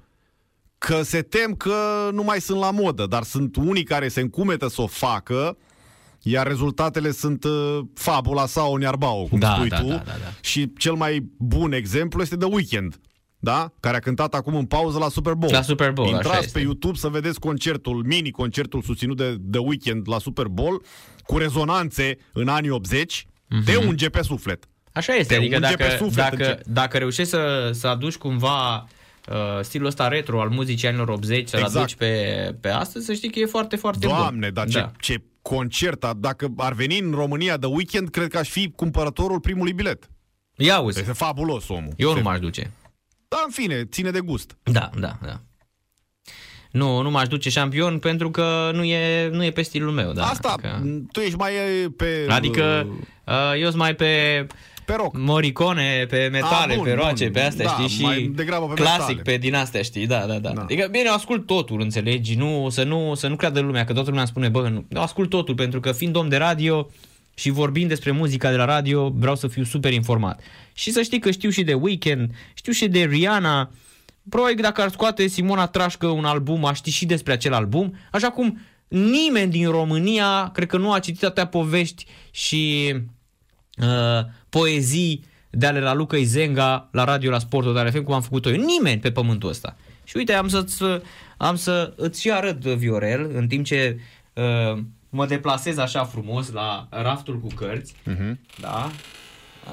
că 0.78 1.02
se 1.02 1.22
tem 1.22 1.54
că 1.54 2.08
nu 2.12 2.22
mai 2.22 2.40
sunt 2.40 2.58
la 2.58 2.70
modă, 2.70 3.06
dar 3.06 3.22
sunt 3.22 3.56
unii 3.56 3.84
care 3.84 4.08
se 4.08 4.20
încumetă 4.20 4.68
să 4.68 4.82
o 4.82 4.86
facă, 4.86 5.56
iar 6.22 6.46
rezultatele 6.46 7.10
sunt 7.10 7.44
uh, 7.44 7.78
fabula 7.94 8.46
sau 8.46 8.76
Niarbau, 8.76 9.26
cum 9.30 9.38
da, 9.38 9.54
spui 9.54 9.68
da, 9.68 9.80
tu. 9.80 9.86
Da, 9.86 9.94
da, 9.94 10.04
da. 10.04 10.32
Și 10.40 10.72
cel 10.78 10.94
mai 10.94 11.30
bun 11.38 11.72
exemplu 11.72 12.22
este 12.22 12.36
The 12.36 12.48
Weeknd, 12.48 13.00
da? 13.38 13.72
care 13.80 13.96
a 13.96 14.00
cântat 14.00 14.34
acum 14.34 14.54
în 14.56 14.64
pauză 14.64 14.98
la 14.98 15.08
Super 15.08 15.32
Bowl. 15.32 15.52
La 15.52 15.62
Super 15.62 15.92
Bowl, 15.92 16.08
Intrați 16.08 16.52
pe 16.52 16.60
YouTube 16.60 16.96
să 16.98 17.08
vedeți 17.08 17.40
concertul, 17.40 18.04
mini-concertul 18.04 18.82
susținut 18.82 19.16
de 19.16 19.36
The 19.50 19.60
Weeknd 19.60 20.08
la 20.08 20.18
Super 20.18 20.46
Bowl, 20.46 20.82
cu 21.24 21.38
rezonanțe 21.38 22.18
în 22.32 22.48
anii 22.48 22.70
80, 22.70 23.22
mm-hmm. 23.24 23.64
te 23.64 23.76
unge 23.76 24.08
pe 24.08 24.22
suflet. 24.22 24.64
Așa 24.92 25.12
este, 25.14 25.34
Te 25.34 25.40
adică 25.40 25.58
dacă, 25.58 25.84
suflet 25.98 26.30
dacă, 26.36 26.60
dacă 26.66 26.98
reușești 26.98 27.30
să, 27.30 27.70
să 27.72 27.86
aduci 27.86 28.16
cumva 28.16 28.74
uh, 28.76 29.34
stilul 29.60 29.86
ăsta 29.86 30.08
retro 30.08 30.40
al 30.40 30.48
muzicii 30.48 30.88
anilor 30.88 31.08
80, 31.08 31.48
să-l 31.48 31.58
Exact. 31.60 31.76
aduci 31.76 31.94
pe, 31.94 32.54
pe 32.60 32.68
astăzi, 32.68 33.04
să 33.06 33.12
știi 33.12 33.30
că 33.30 33.38
e 33.38 33.46
foarte, 33.46 33.76
foarte 33.76 34.06
bun. 34.06 34.16
Doamne, 34.16 34.50
dar 34.50 34.68
ce, 34.68 34.78
Da. 34.78 34.90
ce 35.00 35.22
concert, 35.42 36.04
a- 36.04 36.14
dacă 36.18 36.48
ar 36.56 36.72
veni 36.72 36.98
în 36.98 37.10
România 37.12 37.56
de 37.56 37.66
weekend, 37.66 38.08
cred 38.08 38.28
că 38.28 38.38
aș 38.38 38.48
fi 38.48 38.70
cumpărătorul 38.76 39.40
primului 39.40 39.72
bilet. 39.72 40.08
Ia 40.56 40.78
uzi, 40.78 40.98
Este 40.98 41.12
fabulos 41.12 41.68
omul. 41.68 41.92
eu 41.96 42.10
nu 42.10 42.16
Se- 42.16 42.22
m-aș 42.22 42.38
duce. 42.38 42.70
Da, 43.28 43.42
în 43.46 43.50
fine, 43.52 43.84
ține 43.84 44.10
de 44.10 44.20
gust. 44.20 44.56
Da, 44.62 44.90
da, 45.00 45.18
da. 45.22 45.40
Nu, 46.70 47.00
nu 47.02 47.10
m-aș 47.10 47.28
duce 47.28 47.50
șampion 47.50 47.98
pentru 47.98 48.30
că 48.30 48.70
nu 48.74 48.84
e, 48.84 49.28
nu 49.28 49.44
e 49.44 49.50
pe 49.50 49.62
stilul 49.62 49.92
meu. 49.92 50.12
Da, 50.12 50.24
Asta, 50.26 50.48
Adică, 50.52 50.82
tu 51.12 51.20
ești 51.20 51.36
mai 51.36 51.52
e, 51.54 51.88
pe... 51.96 52.26
adică 52.28 52.86
uh, 52.88 52.94
uh, 53.34 53.60
eu 53.60 53.64
sunt 53.66 53.76
mai 53.80 53.94
pe 53.94 54.46
Pe 54.84 54.94
rock. 54.96 55.16
Moricone, 55.18 56.06
pe 56.08 56.28
metale, 56.32 56.72
Ah, 56.72 56.76
bun, 56.78 56.84
pe 56.84 56.92
roace, 56.92 57.24
bun. 57.24 57.32
pe 57.32 57.40
astea, 57.40 57.64
Da, 57.64 57.70
știi? 57.72 57.88
Și 57.88 58.02
mai 58.02 58.30
degrabă 58.34 58.66
pe 58.66 58.74
clasic, 58.74 59.16
metale. 59.16 59.22
pe 59.22 59.36
din 59.36 59.54
astea, 59.54 59.82
știi? 59.82 60.06
Da, 60.06 60.26
da, 60.26 60.38
da, 60.38 60.50
Da. 60.50 60.62
Adică, 60.62 60.88
bine, 60.90 61.04
eu 61.06 61.14
ascult 61.14 61.46
totul, 61.46 61.80
înțelegi? 61.80 62.34
Nu, 62.34 62.66
să, 62.70 62.82
nu, 62.82 63.14
să 63.14 63.28
nu 63.28 63.36
creadă 63.36 63.60
lumea 63.60 63.84
că 63.84 63.92
toată 63.92 64.10
lumea 64.10 64.24
spune, 64.24 64.48
bă, 64.48 64.68
nu. 64.68 64.84
Eu 64.88 65.02
ascult 65.02 65.30
totul, 65.30 65.54
pentru 65.54 65.80
că 65.80 65.92
fiind 65.92 66.16
om 66.16 66.28
de 66.28 66.36
radio 66.36 66.90
și 67.34 67.50
vorbind 67.50 67.88
despre 67.88 68.10
muzica 68.10 68.50
de 68.50 68.56
la 68.56 68.64
radio, 68.64 69.08
vreau 69.08 69.36
să 69.36 69.48
fiu 69.48 69.64
super 69.64 69.92
informat. 69.92 70.40
Și 70.76 70.90
să 70.90 71.02
știi 71.02 71.18
că 71.18 71.30
știu 71.30 71.50
și 71.50 71.62
de 71.64 71.74
Weekend, 71.74 72.30
știu 72.54 72.72
și 72.72 72.88
de 72.88 73.04
Rihanna, 73.04 73.70
Probabil 74.28 74.56
că 74.56 74.62
dacă 74.62 74.82
ar 74.82 74.90
scoate 74.90 75.26
Simona 75.26 75.66
Trașcă 75.66 76.06
un 76.06 76.24
album, 76.24 76.64
aș 76.64 76.76
ști 76.76 76.90
și 76.90 77.06
despre 77.06 77.32
acel 77.32 77.52
album, 77.52 77.96
așa 78.12 78.30
cum 78.30 78.58
nimeni 78.88 79.50
din 79.50 79.68
România, 79.70 80.50
cred 80.54 80.68
că 80.68 80.76
nu 80.76 80.92
a 80.92 80.98
citit 80.98 81.24
atâtea 81.24 81.46
povești 81.46 82.06
și 82.30 82.94
uh, 83.78 84.24
poezii 84.48 85.24
de 85.50 85.66
ale 85.66 85.80
la 85.80 85.94
Luca 85.94 86.16
Izenga 86.16 86.88
la 86.92 87.04
radio 87.04 87.30
la 87.30 87.38
Sport 87.38 87.66
Total 87.66 87.90
FM, 87.90 88.02
cum 88.02 88.14
am 88.14 88.22
făcut-o 88.22 88.50
eu. 88.50 88.64
Nimeni 88.64 89.00
pe 89.00 89.10
pământul 89.10 89.48
ăsta. 89.48 89.76
Și 90.04 90.16
uite, 90.16 90.32
am, 90.32 90.48
să-ți, 90.48 90.82
am 91.36 91.56
să 91.56 91.92
îți 91.96 92.20
și 92.20 92.30
arăt, 92.30 92.64
Viorel, 92.64 93.30
în 93.34 93.46
timp 93.46 93.64
ce 93.64 94.00
uh, 94.32 94.78
mă 95.10 95.26
deplasez 95.26 95.78
așa 95.78 96.04
frumos 96.04 96.50
la 96.52 96.86
raftul 96.90 97.38
cu 97.38 97.46
cărți, 97.54 97.94
Uh-huh. 97.94 98.34
da? 98.60 98.90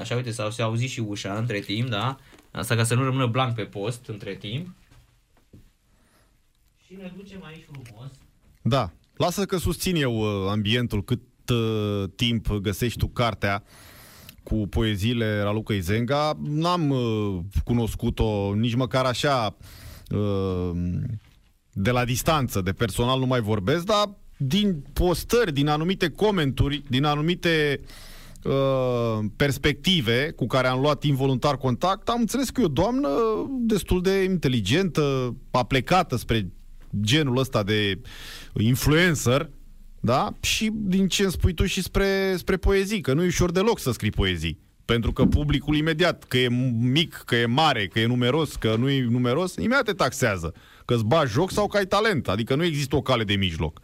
Așa, 0.00 0.14
uite, 0.14 0.30
s-au 0.30 0.50
se 0.50 0.62
auzit 0.62 0.88
și 0.88 1.00
ușa 1.00 1.38
între 1.38 1.58
timp, 1.58 1.88
da? 1.88 2.16
Asta 2.50 2.74
ca 2.74 2.84
să 2.84 2.94
nu 2.94 3.04
rămână 3.04 3.26
blank 3.26 3.54
pe 3.54 3.62
post 3.62 4.06
între 4.06 4.34
timp. 4.34 4.74
Și 6.86 6.94
ne 6.98 7.12
ducem 7.16 7.44
aici 7.44 7.64
frumos. 7.70 8.10
Da. 8.62 8.90
Lasă 9.16 9.44
că 9.44 9.56
susțin 9.56 9.96
eu 9.96 10.18
uh, 10.18 10.50
ambientul 10.50 11.04
cât 11.04 11.20
uh, 11.50 12.04
timp 12.16 12.52
găsești 12.52 12.98
tu 12.98 13.08
cartea 13.08 13.64
cu 14.42 14.66
poeziile 14.66 15.40
Raluca 15.42 15.74
Izenga. 15.74 16.38
N-am 16.42 16.90
uh, 16.90 17.40
cunoscut-o 17.64 18.54
nici 18.54 18.74
măcar 18.74 19.04
așa 19.04 19.56
uh, 20.10 20.70
de 21.72 21.90
la 21.90 22.04
distanță, 22.04 22.60
de 22.60 22.72
personal 22.72 23.18
nu 23.18 23.26
mai 23.26 23.40
vorbesc, 23.40 23.84
dar 23.84 24.10
din 24.36 24.84
postări, 24.92 25.52
din 25.52 25.68
anumite 25.68 26.10
comenturi, 26.10 26.82
din 26.88 27.04
anumite 27.04 27.80
uh, 27.82 27.88
perspective 29.36 30.32
cu 30.36 30.46
care 30.46 30.66
am 30.66 30.80
luat 30.80 31.04
involuntar 31.04 31.56
contact, 31.56 32.08
am 32.08 32.20
înțeles 32.20 32.50
că 32.50 32.60
e 32.60 32.64
o 32.64 32.68
doamnă 32.68 33.08
destul 33.60 34.02
de 34.02 34.22
inteligentă, 34.22 35.34
aplecată 35.50 36.16
spre 36.16 36.48
genul 37.00 37.38
ăsta 37.38 37.62
de 37.62 38.00
influencer, 38.58 39.50
da? 40.00 40.32
Și 40.40 40.70
din 40.72 41.08
ce 41.08 41.22
îmi 41.22 41.32
spui 41.32 41.54
tu 41.54 41.64
și 41.64 41.82
spre, 41.82 42.34
spre 42.36 42.56
poezii, 42.56 43.00
că 43.00 43.12
nu 43.12 43.22
e 43.22 43.26
ușor 43.26 43.50
deloc 43.50 43.78
să 43.78 43.92
scrii 43.92 44.10
poezii. 44.10 44.62
Pentru 44.84 45.12
că 45.12 45.26
publicul 45.26 45.76
imediat, 45.76 46.24
că 46.24 46.38
e 46.38 46.48
mic, 46.78 47.22
că 47.26 47.36
e 47.36 47.46
mare, 47.46 47.86
că 47.86 47.98
e 48.00 48.06
numeros, 48.06 48.54
că 48.54 48.76
nu 48.78 48.90
e 48.90 49.04
numeros, 49.04 49.54
imediat 49.56 49.84
te 49.84 49.92
taxează. 49.92 50.54
Că 50.84 50.94
îți 50.94 51.04
bagi 51.04 51.32
joc 51.32 51.50
sau 51.50 51.66
că 51.66 51.76
ai 51.76 51.86
talent. 51.86 52.28
Adică 52.28 52.54
nu 52.54 52.64
există 52.64 52.96
o 52.96 53.02
cale 53.02 53.24
de 53.24 53.34
mijloc. 53.34 53.80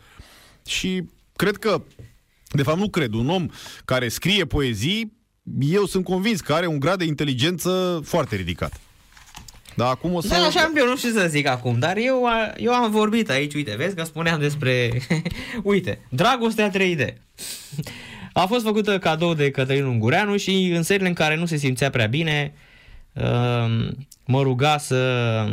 Și 0.67 1.03
cred 1.37 1.57
că, 1.57 1.83
de 2.55 2.62
fapt 2.62 2.78
nu 2.78 2.88
cred, 2.88 3.12
un 3.14 3.28
om 3.28 3.46
care 3.84 4.09
scrie 4.09 4.44
poezii, 4.44 5.12
eu 5.61 5.84
sunt 5.84 6.05
convins 6.05 6.40
că 6.40 6.53
are 6.53 6.66
un 6.66 6.78
grad 6.78 6.98
de 6.98 7.05
inteligență 7.05 8.01
foarte 8.05 8.36
ridicat. 8.36 8.80
Dar 9.76 9.88
acum 9.88 10.14
o 10.14 10.20
să... 10.20 10.28
Da, 10.28 10.36
așa 10.36 10.72
eu 10.76 10.86
nu 10.86 10.96
știu 10.96 11.11
să 11.11 11.26
zic 11.28 11.46
acum, 11.46 11.78
dar 11.78 11.96
eu, 11.96 12.26
a- 12.26 12.53
eu 12.57 12.72
am 12.72 12.90
vorbit 12.90 13.30
aici, 13.30 13.55
uite, 13.55 13.74
vezi 13.76 13.94
că 13.94 14.05
spuneam 14.05 14.40
despre... 14.40 15.03
uite, 15.62 15.98
Dragostea 16.09 16.70
3D. 16.70 17.14
A 18.32 18.46
fost 18.46 18.64
făcută 18.64 18.98
cadou 18.98 19.34
de 19.34 19.51
Cătălin 19.51 19.84
Ungureanu 19.84 20.36
și 20.36 20.72
în 20.74 20.82
serile 20.82 21.09
în 21.09 21.14
care 21.14 21.36
nu 21.36 21.46
se 21.46 21.57
simțea 21.57 21.90
prea 21.90 22.07
bine, 22.07 22.55
um, 23.12 23.96
mă 24.26 24.42
ruga 24.42 24.78
să 24.78 25.46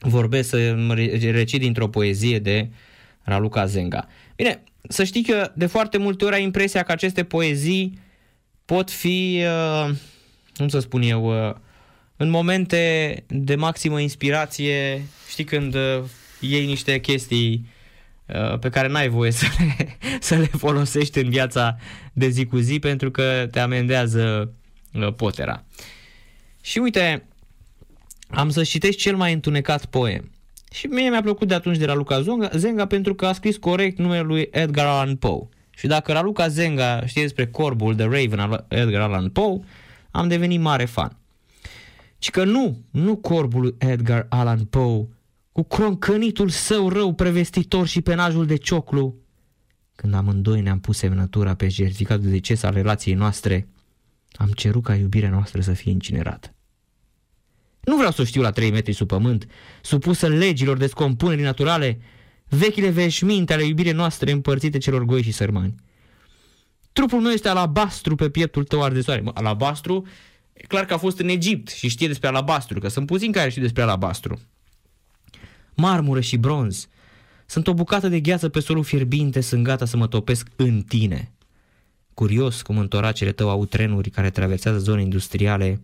vorbesc, 0.00 0.48
să 0.48 0.74
mă 0.86 0.94
re- 0.94 1.30
recit 1.30 1.60
dintr-o 1.60 1.88
poezie 1.88 2.38
de 2.38 2.68
Raluca 3.22 3.66
Zenga. 3.66 4.08
Bine, 4.36 4.62
să 4.88 5.04
știi 5.04 5.22
că 5.22 5.52
de 5.54 5.66
foarte 5.66 5.98
multe 5.98 6.24
ori 6.24 6.34
ai 6.34 6.42
impresia 6.42 6.82
că 6.82 6.92
aceste 6.92 7.24
poezii 7.24 7.98
pot 8.64 8.90
fi, 8.90 9.42
uh, 9.44 9.94
cum 10.56 10.68
să 10.68 10.78
spun 10.78 11.02
eu, 11.02 11.48
uh, 11.48 11.54
în 12.16 12.30
momente 12.30 13.24
de 13.28 13.54
maximă 13.54 14.00
inspirație, 14.00 15.02
știi 15.28 15.44
când 15.44 15.74
uh, 15.74 16.02
iei 16.40 16.66
niște 16.66 17.00
chestii 17.00 17.68
uh, 18.26 18.58
pe 18.58 18.68
care 18.68 18.88
n-ai 18.88 19.08
voie 19.08 19.30
să 19.40 19.46
le, 19.58 19.96
să 20.20 20.34
le 20.34 20.46
folosești 20.46 21.18
în 21.18 21.28
viața 21.28 21.76
de 22.12 22.28
zi 22.28 22.46
cu 22.46 22.56
zi 22.56 22.78
pentru 22.78 23.10
că 23.10 23.48
te 23.50 23.60
amendează 23.60 24.52
uh, 24.92 25.12
potera. 25.12 25.64
Și 26.62 26.78
uite, 26.78 27.26
am 28.28 28.50
să 28.50 28.62
citesc 28.62 28.98
cel 28.98 29.16
mai 29.16 29.32
întunecat 29.32 29.86
poem. 29.86 30.33
Și 30.74 30.86
mie 30.86 31.10
mi-a 31.10 31.22
plăcut 31.22 31.48
de 31.48 31.54
atunci 31.54 31.76
de 31.76 31.84
Raluca 31.84 32.20
Zenga, 32.20 32.50
Zenga 32.54 32.86
pentru 32.86 33.14
că 33.14 33.26
a 33.26 33.32
scris 33.32 33.56
corect 33.56 33.98
numele 33.98 34.22
lui 34.22 34.48
Edgar 34.50 34.86
Allan 34.86 35.16
Poe. 35.16 35.48
Și 35.70 35.86
dacă 35.86 36.12
Raluca 36.12 36.48
Zenga 36.48 37.06
știe 37.06 37.22
despre 37.22 37.46
corbul 37.46 37.94
The 37.94 38.04
Raven 38.04 38.38
al 38.38 38.66
Edgar 38.68 39.00
Allan 39.00 39.28
Poe, 39.28 39.60
am 40.10 40.28
devenit 40.28 40.60
mare 40.60 40.84
fan. 40.84 41.16
Și 42.18 42.30
că 42.30 42.44
nu, 42.44 42.84
nu 42.90 43.16
corbul 43.16 43.60
lui 43.60 43.74
Edgar 43.78 44.26
Allan 44.28 44.64
Poe, 44.64 45.08
cu 45.52 45.62
croncănitul 45.62 46.48
său 46.48 46.88
rău 46.88 47.14
prevestitor 47.14 47.86
și 47.86 48.00
penajul 48.00 48.46
de 48.46 48.56
cioclu, 48.56 49.14
când 49.94 50.14
amândoi 50.14 50.60
ne-am 50.60 50.80
pus 50.80 50.96
semnătura 50.96 51.54
pe 51.54 51.66
certificatul 51.66 52.22
de 52.22 52.30
deces 52.30 52.62
al 52.62 52.72
relației 52.72 53.14
noastre, 53.14 53.68
am 54.32 54.50
cerut 54.54 54.82
ca 54.82 54.94
iubirea 54.94 55.30
noastră 55.30 55.60
să 55.60 55.72
fie 55.72 55.90
incinerată. 55.90 56.53
Nu 57.84 57.96
vreau 57.96 58.10
să 58.10 58.20
o 58.20 58.24
știu 58.24 58.42
la 58.42 58.50
3 58.50 58.70
metri 58.70 58.92
sub 58.92 59.06
pământ, 59.06 59.46
supusă 59.82 60.28
legilor 60.28 60.76
descompunerii 60.76 61.44
naturale, 61.44 62.00
vechile 62.48 62.88
veșminte 62.88 63.52
ale 63.52 63.64
iubirii 63.64 63.92
noastre 63.92 64.30
împărțite 64.30 64.78
celor 64.78 65.02
goi 65.02 65.22
și 65.22 65.32
sărmani. 65.32 65.74
Trupul 66.92 67.20
meu 67.20 67.32
este 67.32 67.48
alabastru 67.48 68.14
pe 68.14 68.30
pieptul 68.30 68.64
tău 68.64 68.82
ardesoare. 68.82 69.20
Mă, 69.20 69.30
alabastru, 69.34 70.06
e 70.52 70.66
clar 70.66 70.84
că 70.84 70.94
a 70.94 70.98
fost 70.98 71.18
în 71.18 71.28
Egipt 71.28 71.68
și 71.68 71.88
știe 71.88 72.06
despre 72.06 72.28
alabastru, 72.28 72.80
că 72.80 72.88
sunt 72.88 73.06
puțini 73.06 73.32
care 73.32 73.50
știu 73.50 73.62
despre 73.62 73.82
alabastru. 73.82 74.40
Marmură 75.74 76.20
și 76.20 76.36
bronz. 76.36 76.88
Sunt 77.46 77.66
o 77.66 77.74
bucată 77.74 78.08
de 78.08 78.20
gheață 78.20 78.48
pe 78.48 78.60
solul 78.60 78.84
fierbinte, 78.84 79.40
sunt 79.40 79.64
gata 79.64 79.84
să 79.84 79.96
mă 79.96 80.06
topesc 80.06 80.48
în 80.56 80.82
tine. 80.82 81.32
Curios 82.14 82.62
cum 82.62 82.78
în 82.78 82.88
toracele 82.88 83.32
tău 83.32 83.50
au 83.50 83.64
trenuri 83.64 84.10
care 84.10 84.30
traversează 84.30 84.78
zone 84.78 85.02
industriale, 85.02 85.80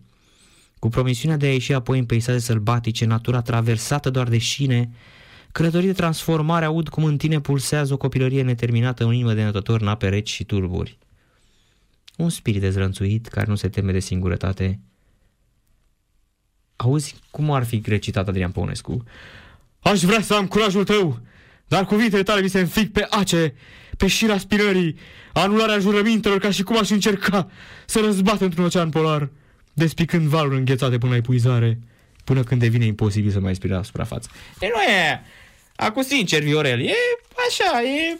cu 0.81 0.89
promisiunea 0.89 1.37
de 1.37 1.45
a 1.45 1.51
ieși 1.51 1.73
apoi 1.73 1.99
în 1.99 2.05
peisaje 2.05 2.39
sălbatice, 2.39 3.05
natura 3.05 3.41
traversată 3.41 4.09
doar 4.09 4.27
de 4.27 4.37
șine, 4.37 4.89
călătorii 5.51 5.87
de 5.87 5.93
transformare 5.93 6.65
aud 6.65 6.89
cum 6.89 7.03
în 7.03 7.17
tine 7.17 7.39
pulsează 7.39 7.93
o 7.93 7.97
copilărie 7.97 8.41
neterminată 8.41 9.03
în 9.03 9.13
inimă 9.13 9.33
de 9.33 9.43
nătător 9.43 9.81
în 9.81 9.87
ape 9.87 10.09
reci 10.09 10.29
și 10.29 10.43
turburi. 10.43 10.97
Un 12.17 12.29
spirit 12.29 12.61
dezrănțuit 12.61 13.27
care 13.27 13.45
nu 13.49 13.55
se 13.55 13.69
teme 13.69 13.91
de 13.91 13.99
singurătate. 13.99 14.79
Auzi 16.75 17.15
cum 17.31 17.51
ar 17.51 17.63
fi 17.63 17.81
recitat 17.85 18.27
Adrian 18.27 18.51
Păunescu? 18.51 19.03
Aș 19.79 20.01
vrea 20.01 20.21
să 20.21 20.33
am 20.33 20.47
curajul 20.47 20.83
tău, 20.83 21.19
dar 21.67 21.85
cuvintele 21.85 22.23
tale 22.23 22.41
mi 22.41 22.49
se 22.49 22.59
înfig 22.59 22.91
pe 22.91 23.07
ace, 23.09 23.53
pe 23.97 24.07
șira 24.07 24.37
spinării, 24.37 24.95
anularea 25.33 25.79
jurămintelor 25.79 26.39
ca 26.39 26.51
și 26.51 26.63
cum 26.63 26.77
aș 26.77 26.89
încerca 26.89 27.49
să 27.85 27.99
răzbat 27.99 28.41
într-un 28.41 28.65
ocean 28.65 28.89
polar, 28.89 29.29
despicând 29.73 30.27
valuri 30.27 30.57
înghețate 30.57 30.97
până 30.97 31.11
la 31.11 31.17
epuizare, 31.17 31.79
până 32.23 32.43
când 32.43 32.61
devine 32.61 32.85
imposibil 32.85 33.31
să 33.31 33.39
mai 33.39 33.55
spire 33.55 33.73
la 33.73 33.83
suprafață. 33.83 34.29
E, 34.59 34.67
nu 34.67 34.81
e... 34.81 35.21
Acum, 35.75 36.01
sincer, 36.01 36.43
Viorel, 36.43 36.81
e 36.81 36.93
așa, 37.47 37.81
e... 37.81 38.17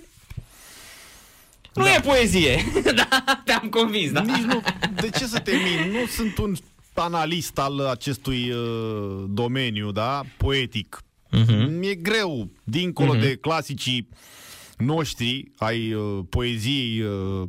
Nu 1.74 1.84
da. 1.84 1.93
e 1.93 1.99
poezie, 1.99 2.64
da, 2.95 3.41
te-am 3.45 3.70
convins, 3.70 4.12
da? 4.12 4.22
Nici 4.22 4.43
nu, 4.43 4.62
de 4.95 5.10
ce 5.10 5.26
să 5.26 5.39
te 5.39 5.52
min? 5.52 5.91
Nu 5.91 6.06
sunt 6.06 6.38
un 6.38 6.56
analist 6.93 7.60
al 7.60 7.80
acestui 7.80 8.52
uh, 8.52 9.24
domeniu, 9.28 9.91
da, 9.91 10.22
poetic. 10.38 11.04
Uh-huh. 11.38 11.68
Mi-e 11.70 11.95
greu, 11.95 12.49
dincolo 12.64 13.16
uh-huh. 13.16 13.22
de 13.22 13.36
clasicii 13.36 14.10
noștri 14.78 15.52
ai 15.58 15.93
uh, 15.93 16.20
poeziei 16.30 17.02
uh, 17.02 17.47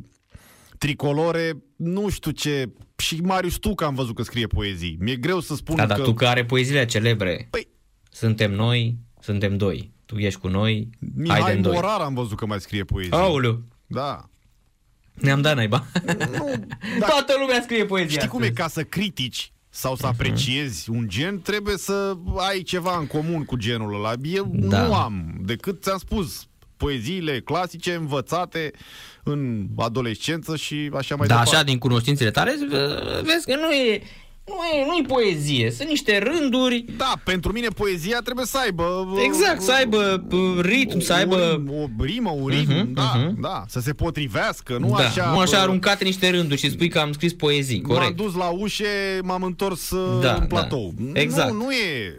tricolore, 0.77 1.63
nu 1.75 2.09
știu 2.09 2.31
ce... 2.31 2.69
Și 2.95 3.21
Marius 3.21 3.55
Tuca 3.55 3.85
am 3.85 3.95
văzut 3.95 4.15
că 4.15 4.23
scrie 4.23 4.47
poezii. 4.47 4.97
Mi-e 4.99 5.15
greu 5.15 5.39
să 5.39 5.55
spun 5.55 5.75
da, 5.75 5.85
că... 5.85 5.93
Da, 5.93 6.03
Tuca 6.03 6.29
are 6.29 6.45
poeziile 6.45 6.85
celebre. 6.85 7.47
Păi... 7.49 7.67
Suntem 8.09 8.51
noi, 8.51 8.97
suntem 9.19 9.57
doi. 9.57 9.91
Tu 10.05 10.17
ești 10.17 10.39
cu 10.39 10.47
noi, 10.47 10.89
Mihai 11.15 11.59
Morar 11.63 12.01
am 12.01 12.13
văzut 12.13 12.37
că 12.37 12.45
mai 12.45 12.59
scrie 12.59 12.83
poezii. 12.83 13.11
Aoleu! 13.11 13.61
Da. 13.87 14.29
Ne-am 15.13 15.41
dat 15.41 15.55
naiba. 15.55 15.85
Nu, 16.05 16.53
dar 16.99 17.09
Toată 17.09 17.33
lumea 17.39 17.61
scrie 17.61 17.85
poezia 17.85 18.09
Știi 18.09 18.21
astăzi. 18.21 18.35
cum 18.35 18.41
e 18.41 18.49
ca 18.49 18.67
să 18.67 18.83
critici 18.83 19.51
sau 19.69 19.95
să 19.95 20.05
mhm. 20.05 20.13
apreciezi 20.13 20.83
uh-huh. 20.83 20.95
un 20.95 21.07
gen, 21.07 21.41
trebuie 21.41 21.77
să 21.77 22.17
ai 22.35 22.61
ceva 22.61 22.97
în 22.97 23.07
comun 23.07 23.45
cu 23.45 23.55
genul 23.55 23.93
ăla. 23.93 24.13
Eu 24.23 24.51
da. 24.53 24.85
nu 24.85 24.93
am, 24.93 25.41
decât 25.41 25.81
ți-am 25.81 25.97
spus, 25.97 26.47
poeziile 26.77 27.39
clasice 27.39 27.93
învățate 27.93 28.71
în 29.23 29.67
adolescență 29.77 30.55
și 30.55 30.89
așa 30.93 31.15
mai 31.15 31.27
da, 31.27 31.33
departe. 31.33 31.51
Da, 31.51 31.57
așa 31.57 31.63
din 31.63 31.77
cunoștințele 31.77 32.31
tale, 32.31 32.55
vezi 33.23 33.45
că 33.45 33.55
nu 33.55 33.71
e 33.71 34.01
nu 34.45 34.79
e, 34.79 34.85
nu 34.85 34.97
e 34.97 35.05
poezie, 35.07 35.71
sunt 35.71 35.89
niște 35.89 36.17
rânduri. 36.17 36.85
Da, 36.97 37.13
pentru 37.23 37.51
mine 37.51 37.67
poezia 37.67 38.19
trebuie 38.23 38.45
să 38.45 38.57
aibă... 38.63 39.05
Exact, 39.25 39.61
să 39.61 39.71
aibă 39.73 40.27
ritm, 40.59 40.99
să 40.99 41.13
aibă... 41.13 41.63
O, 41.69 41.81
o 41.81 42.03
rimă, 42.03 42.29
un 42.29 42.47
ritm, 42.47 42.71
uh-huh, 42.71 42.93
da, 42.93 43.15
uh-huh. 43.15 43.33
da, 43.39 43.63
să 43.67 43.79
se 43.79 43.93
potrivească, 43.93 44.77
nu 44.77 44.89
da, 44.89 44.95
așa... 44.95 45.31
Nu 45.31 45.39
așa 45.39 45.61
aruncate 45.61 46.03
niște 46.03 46.29
rânduri 46.29 46.59
și 46.59 46.69
spui 46.69 46.89
că 46.89 46.99
am 46.99 47.11
scris 47.11 47.33
poezii, 47.33 47.81
corect. 47.81 48.17
M-am 48.17 48.25
dus 48.25 48.35
la 48.35 48.47
ușe, 48.47 49.19
m-am 49.21 49.43
întors 49.43 49.89
uh, 49.89 50.21
da, 50.21 50.33
în 50.33 50.39
da. 50.39 50.45
platou. 50.45 50.93
Da. 50.97 51.19
Exact. 51.19 51.51
Nu, 51.51 51.57
nu 51.57 51.71
e... 51.71 52.15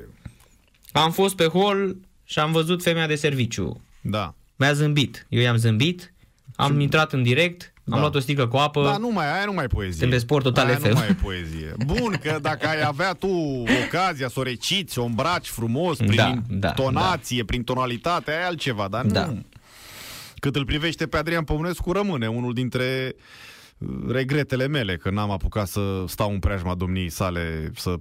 Am 0.92 1.12
fost 1.12 1.34
pe 1.36 1.44
hol 1.44 1.96
și 2.24 2.38
am 2.38 2.52
văzut 2.52 2.82
femeia 2.82 3.06
de 3.06 3.14
serviciu. 3.14 3.80
Da. 4.00 4.34
Mi-a 4.56 4.72
zâmbit, 4.72 5.26
eu 5.28 5.40
i-am 5.40 5.56
zâmbit, 5.56 6.13
am 6.56 6.76
și... 6.76 6.82
intrat 6.82 7.12
în 7.12 7.22
direct, 7.22 7.72
am 7.76 7.94
da. 7.94 7.98
luat 7.98 8.14
o 8.14 8.18
sticlă 8.18 8.48
cu 8.48 8.56
apă. 8.56 8.84
Da, 8.84 8.96
nu 8.96 9.10
mai, 9.10 9.34
aia 9.34 9.44
nu 9.44 9.52
mai 9.52 9.64
e 9.64 9.66
poezie. 9.66 9.92
Suntem 9.92 10.10
pe 10.10 10.18
sport 10.18 10.42
total 10.42 10.66
aia 10.66 10.76
FM. 10.76 10.88
nu 10.88 10.94
mai 10.94 11.08
e 11.08 11.16
poezie. 11.22 11.72
Bun, 11.86 12.18
că 12.22 12.38
dacă 12.42 12.66
ai 12.66 12.82
avea 12.84 13.12
tu 13.12 13.28
ocazia 13.84 14.28
să 14.28 14.40
o 14.40 14.42
reciți, 14.42 14.98
o 14.98 15.04
îmbraci 15.04 15.48
frumos, 15.48 15.96
prin 15.96 16.16
da, 16.16 16.34
da, 16.48 16.72
tonație, 16.72 17.38
da. 17.38 17.44
prin 17.44 17.64
tonalitate, 17.64 18.30
aia 18.30 18.40
e 18.40 18.44
altceva, 18.44 18.88
dar 18.88 19.04
da. 19.04 19.26
nu. 19.26 19.44
Cât 20.36 20.56
îl 20.56 20.64
privește 20.64 21.06
pe 21.06 21.16
Adrian 21.16 21.44
Pămânescu, 21.44 21.92
rămâne 21.92 22.28
unul 22.28 22.52
dintre 22.52 23.14
uh, 23.14 23.22
regretele 24.08 24.66
mele, 24.66 24.96
că 24.96 25.10
n-am 25.10 25.30
apucat 25.30 25.66
să 25.66 26.04
stau 26.06 26.30
în 26.30 26.38
preajma 26.38 26.74
domniei 26.74 27.08
sale, 27.08 27.70
să 27.74 27.94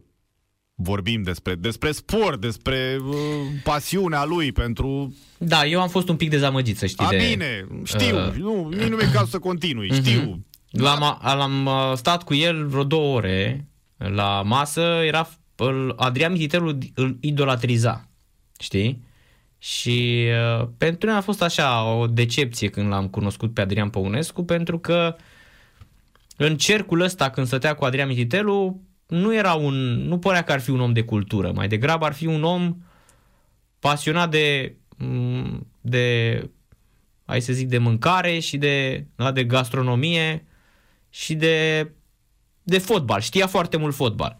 vorbim 0.76 1.22
despre, 1.22 1.56
despre 1.56 1.92
sport, 1.92 2.42
despre 2.42 2.98
uh, 3.08 3.16
pasiunea 3.64 4.26
lui 4.26 4.52
pentru... 4.52 5.16
Da, 5.38 5.66
eu 5.66 5.82
am 5.82 5.90
fost 5.90 6.10
un 6.10 6.16
pic 6.16 6.30
dezamăgit, 6.30 6.78
să 6.78 6.86
știi. 6.86 7.06
A, 7.06 7.10
de, 7.10 7.26
bine, 7.30 7.68
știu, 7.84 8.18
uh, 8.18 8.34
nu, 8.34 8.70
nu 8.70 9.00
e 9.00 9.10
caz 9.14 9.30
să 9.30 9.40
continui, 9.40 9.90
uh-huh. 9.92 10.06
știu. 10.06 10.46
L-am, 10.70 11.20
l-am 11.22 11.66
uh, 11.66 11.92
stat 11.96 12.24
cu 12.24 12.34
el 12.34 12.68
vreo 12.68 12.84
două 12.84 13.16
ore 13.16 13.68
la 13.98 14.42
masă, 14.42 14.82
era, 14.82 15.30
Adrian 15.96 16.32
Mititelu 16.32 16.78
îl 16.94 17.18
idolatriza, 17.22 18.10
știi? 18.60 19.04
Și 19.58 20.28
uh, 20.60 20.68
pentru 20.78 21.08
mine 21.08 21.18
a 21.18 21.22
fost 21.22 21.42
așa 21.42 21.84
o 21.84 22.08
decepție 22.08 22.70
când 22.70 22.88
l-am 22.88 23.08
cunoscut 23.08 23.54
pe 23.54 23.62
Adrian 23.62 23.90
Păunescu, 23.90 24.44
pentru 24.44 24.80
că 24.80 25.16
în 26.38 26.58
cercul 26.58 27.02
ăsta 27.02 27.30
când 27.30 27.48
stătea 27.48 27.74
cu 27.74 27.86
Adrian 27.86 28.08
Mititelu, 28.08 28.82
nu 29.14 29.36
era 29.36 29.54
un, 29.54 29.74
nu 30.08 30.20
părea 30.20 30.44
că 30.44 30.52
ar 30.52 30.60
fi 30.60 30.70
un 30.70 30.80
om 30.80 30.94
de 30.94 31.04
cultură, 31.04 31.52
mai 31.52 31.68
degrabă 31.68 32.06
ar 32.06 32.14
fi 32.14 32.26
un 32.26 32.44
om 32.44 32.78
pasionat 33.80 34.30
de, 34.30 34.76
mm, 34.98 35.68
de 35.82 36.50
hai 37.26 37.42
să 37.42 37.54
zic, 37.54 37.68
de 37.68 37.78
mâncare 37.78 38.40
și 38.40 38.58
de, 38.58 39.06
da, 39.16 39.32
de 39.32 39.44
gastronomie 39.44 40.46
și 41.10 41.36
de, 41.36 41.90
de 42.64 42.78
fotbal. 42.78 43.22
Știa 43.22 43.48
foarte 43.48 43.78
mult 43.78 43.96
fotbal. 43.96 44.38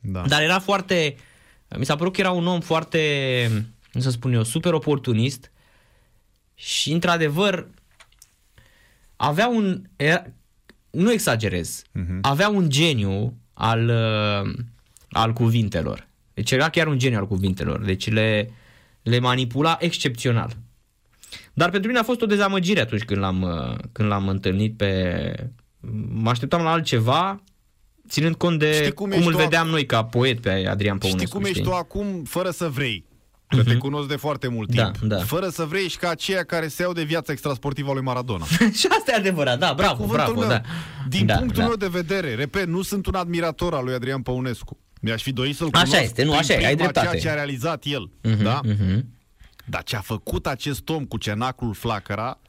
Da. 0.00 0.24
Dar 0.26 0.42
era 0.42 0.58
foarte, 0.58 1.16
mi 1.78 1.84
s-a 1.84 1.96
părut 1.96 2.12
că 2.12 2.20
era 2.20 2.30
un 2.30 2.46
om 2.46 2.60
foarte, 2.60 3.48
cum 3.92 4.00
să 4.00 4.10
spun 4.10 4.32
eu, 4.32 4.42
super 4.42 4.72
oportunist 4.72 5.52
și 6.54 6.92
într-adevăr 6.92 7.68
avea 9.16 9.48
un, 9.48 9.82
era, 9.96 10.26
nu 10.90 11.12
exagerez, 11.12 11.82
uh-huh. 11.82 12.20
avea 12.20 12.48
un 12.48 12.70
geniu 12.70 13.34
al, 13.60 13.88
uh, 13.88 14.52
al 15.10 15.32
cuvintelor. 15.32 16.08
Deci 16.34 16.50
era 16.50 16.68
chiar 16.68 16.86
un 16.86 16.98
geniu 16.98 17.18
al 17.18 17.26
cuvintelor. 17.26 17.84
Deci 17.84 18.10
le, 18.10 18.50
le 19.02 19.18
manipula 19.18 19.76
excepțional. 19.80 20.56
Dar 21.52 21.70
pentru 21.70 21.88
mine 21.88 22.00
a 22.00 22.04
fost 22.04 22.22
o 22.22 22.26
dezamăgire 22.26 22.80
atunci 22.80 23.02
când 23.02 23.20
l-am, 23.20 23.42
uh, 23.42 23.78
când 23.92 24.08
l-am 24.08 24.28
întâlnit 24.28 24.76
pe... 24.76 25.32
Mă 26.08 26.30
așteptam 26.30 26.62
la 26.62 26.70
altceva, 26.70 27.42
ținând 28.08 28.34
cont 28.34 28.58
de 28.58 28.92
cum, 28.94 29.10
cum 29.10 29.26
îl 29.26 29.34
vedeam 29.34 29.68
noi 29.68 29.86
ca 29.86 30.04
poet 30.04 30.40
pe 30.40 30.50
Adrian 30.50 30.98
Păunescu. 30.98 31.26
Știi 31.26 31.38
cum 31.38 31.44
ești 31.44 31.62
tu 31.62 31.72
acum, 31.72 32.22
fără 32.24 32.50
să 32.50 32.68
vrei. 32.68 33.04
Că 33.50 33.60
uh-huh. 33.60 33.64
te 33.64 33.70
mhm. 33.70 33.78
cunosc 33.78 34.08
de 34.08 34.16
foarte 34.16 34.48
mult 34.48 34.74
da, 34.74 34.90
timp. 34.90 35.08
Da, 35.08 35.16
da. 35.16 35.22
Fără 35.22 35.48
să 35.48 35.64
vrei, 35.64 35.84
ești 35.84 35.98
ca 35.98 36.08
aceia 36.08 36.44
care 36.44 36.68
se 36.68 36.82
iau 36.82 36.92
de 36.92 37.02
viața 37.02 37.32
extrasportivă 37.32 37.90
a 37.90 37.92
lui 37.92 38.02
Maradona. 38.02 38.44
și 38.78 38.86
asta 38.98 39.12
e 39.12 39.14
adevărat, 39.14 39.58
da, 39.58 39.72
bravo, 39.76 40.06
bravo. 40.06 40.40
Meu, 40.40 40.48
da. 40.48 40.60
Din 41.08 41.26
da, 41.26 41.34
punctul 41.34 41.62
da. 41.62 41.66
meu 41.66 41.76
de 41.76 41.88
vedere, 41.88 42.34
repet, 42.34 42.66
nu 42.66 42.82
sunt 42.82 43.06
un 43.06 43.14
admirator 43.14 43.74
al 43.74 43.84
lui 43.84 43.94
Adrian 43.94 44.22
Păunescu. 44.22 44.78
Mi-aș 45.00 45.22
fi 45.22 45.32
dorit 45.32 45.56
să-l 45.56 45.70
cunosc 45.70 45.94
Așa 45.94 46.02
este, 46.02 46.24
nu, 46.24 46.34
așa 46.36 46.54
e, 46.54 46.66
ai 46.66 46.76
dreptate. 46.76 47.06
ceea 47.06 47.20
ce 47.20 47.28
a 47.28 47.34
realizat 47.34 47.84
el, 47.84 48.10
uh-huh, 48.10 48.42
da? 48.42 48.60
Uh-huh. 48.64 49.00
Dar 49.64 49.82
ce 49.82 49.96
a 49.96 50.00
făcut 50.00 50.46
acest 50.46 50.88
om 50.88 51.04
cu 51.04 51.16
cenaclul 51.16 51.74
Flacăra 51.74 52.40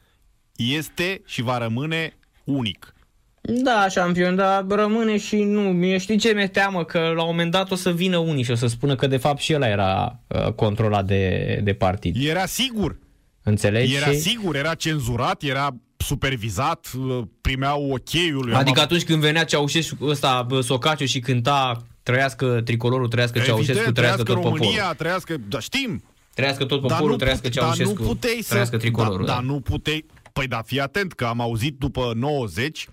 este 0.56 1.22
și 1.26 1.42
va 1.42 1.58
rămâne 1.58 2.18
unic. 2.44 2.94
Da, 3.42 3.88
șampion, 3.90 4.36
dar 4.36 4.66
rămâne 4.70 5.18
și 5.18 5.44
nu. 5.44 5.62
Mie 5.62 5.98
știi 5.98 6.18
ce 6.18 6.34
mi-e 6.34 6.48
teamă? 6.48 6.84
Că 6.84 7.00
la 7.00 7.22
un 7.22 7.30
moment 7.30 7.52
dat 7.52 7.72
o 7.72 7.76
să 7.76 7.92
vină 7.92 8.18
unii 8.18 8.44
și 8.44 8.52
o 8.52 8.56
să 8.56 8.68
spună 8.68 8.96
că 8.96 9.08
de 9.08 9.18
fapt 9.18 9.40
și 9.40 9.52
el 9.52 9.62
era 9.62 10.20
uh, 10.28 10.52
controlat 10.52 11.06
de, 11.06 11.60
de 11.64 11.74
partid. 11.74 12.16
Era 12.26 12.46
sigur. 12.46 12.98
Înțelegi? 13.44 13.96
Era 13.96 14.12
sigur, 14.12 14.56
era 14.56 14.74
cenzurat, 14.74 15.42
era 15.44 15.76
supervizat, 15.98 16.88
uh, 16.98 17.22
primeau 17.42 17.90
ok-ul. 17.92 18.56
Adică 18.56 18.80
am... 18.80 18.86
atunci 18.86 19.04
când 19.04 19.22
venea 19.22 19.44
Ceaușescu 19.44 20.06
ăsta, 20.06 20.48
Socaciu 20.62 21.06
și 21.06 21.20
cânta 21.20 21.86
trăiască 22.04 22.62
tricolorul, 22.64 23.08
trăiască 23.08 23.38
Evident, 23.38 23.66
Ceaușescu, 23.66 23.92
trăiască, 23.92 24.24
tot 24.24 24.36
România, 24.36 24.70
poporul. 24.70 24.96
trăiască, 24.98 25.36
da, 25.48 25.60
știm. 25.60 26.04
Trăiască 26.34 26.66
tot 26.66 26.82
poporul, 26.82 27.16
trăiască 27.16 27.50
Ceaușescu, 27.50 27.94
dar 27.94 28.02
nu 28.02 28.08
puteai 28.08 28.44
trăiască 28.48 28.76
să, 28.76 28.82
tricolorul. 28.82 29.26
Da, 29.26 29.32
da. 29.32 29.34
Dar 29.34 29.44
nu 29.44 29.60
puteai, 29.60 30.06
păi 30.34 30.48
da, 30.48 30.62
fii 30.66 30.80
atent 30.80 31.14
că 31.14 31.26
am 31.26 31.42
auzit 31.42 31.76
după 31.78 32.12
90 32.16 32.88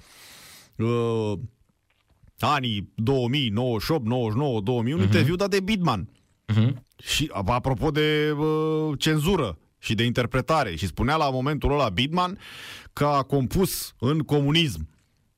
uh, 0.79 1.33
anii 2.39 2.93
2000, 2.95 3.49
98, 3.49 4.07
99, 4.07 4.61
2000, 4.61 4.93
un 4.93 4.99
uh-huh. 4.99 5.03
interviu 5.03 5.37
dat 5.37 5.51
de 5.51 5.61
Bidman. 5.61 6.09
Uh-huh. 6.53 6.72
Și 7.03 7.31
apropo 7.33 7.91
de 7.91 8.35
uh, 8.39 8.99
cenzură 8.99 9.59
și 9.79 9.95
de 9.95 10.05
interpretare. 10.05 10.76
Și 10.76 10.87
spunea 10.87 11.16
la 11.16 11.31
momentul 11.31 11.72
ăla 11.72 11.89
Bidman 11.89 12.39
că 12.93 13.05
a 13.05 13.22
compus 13.22 13.95
în 13.99 14.18
comunism 14.18 14.89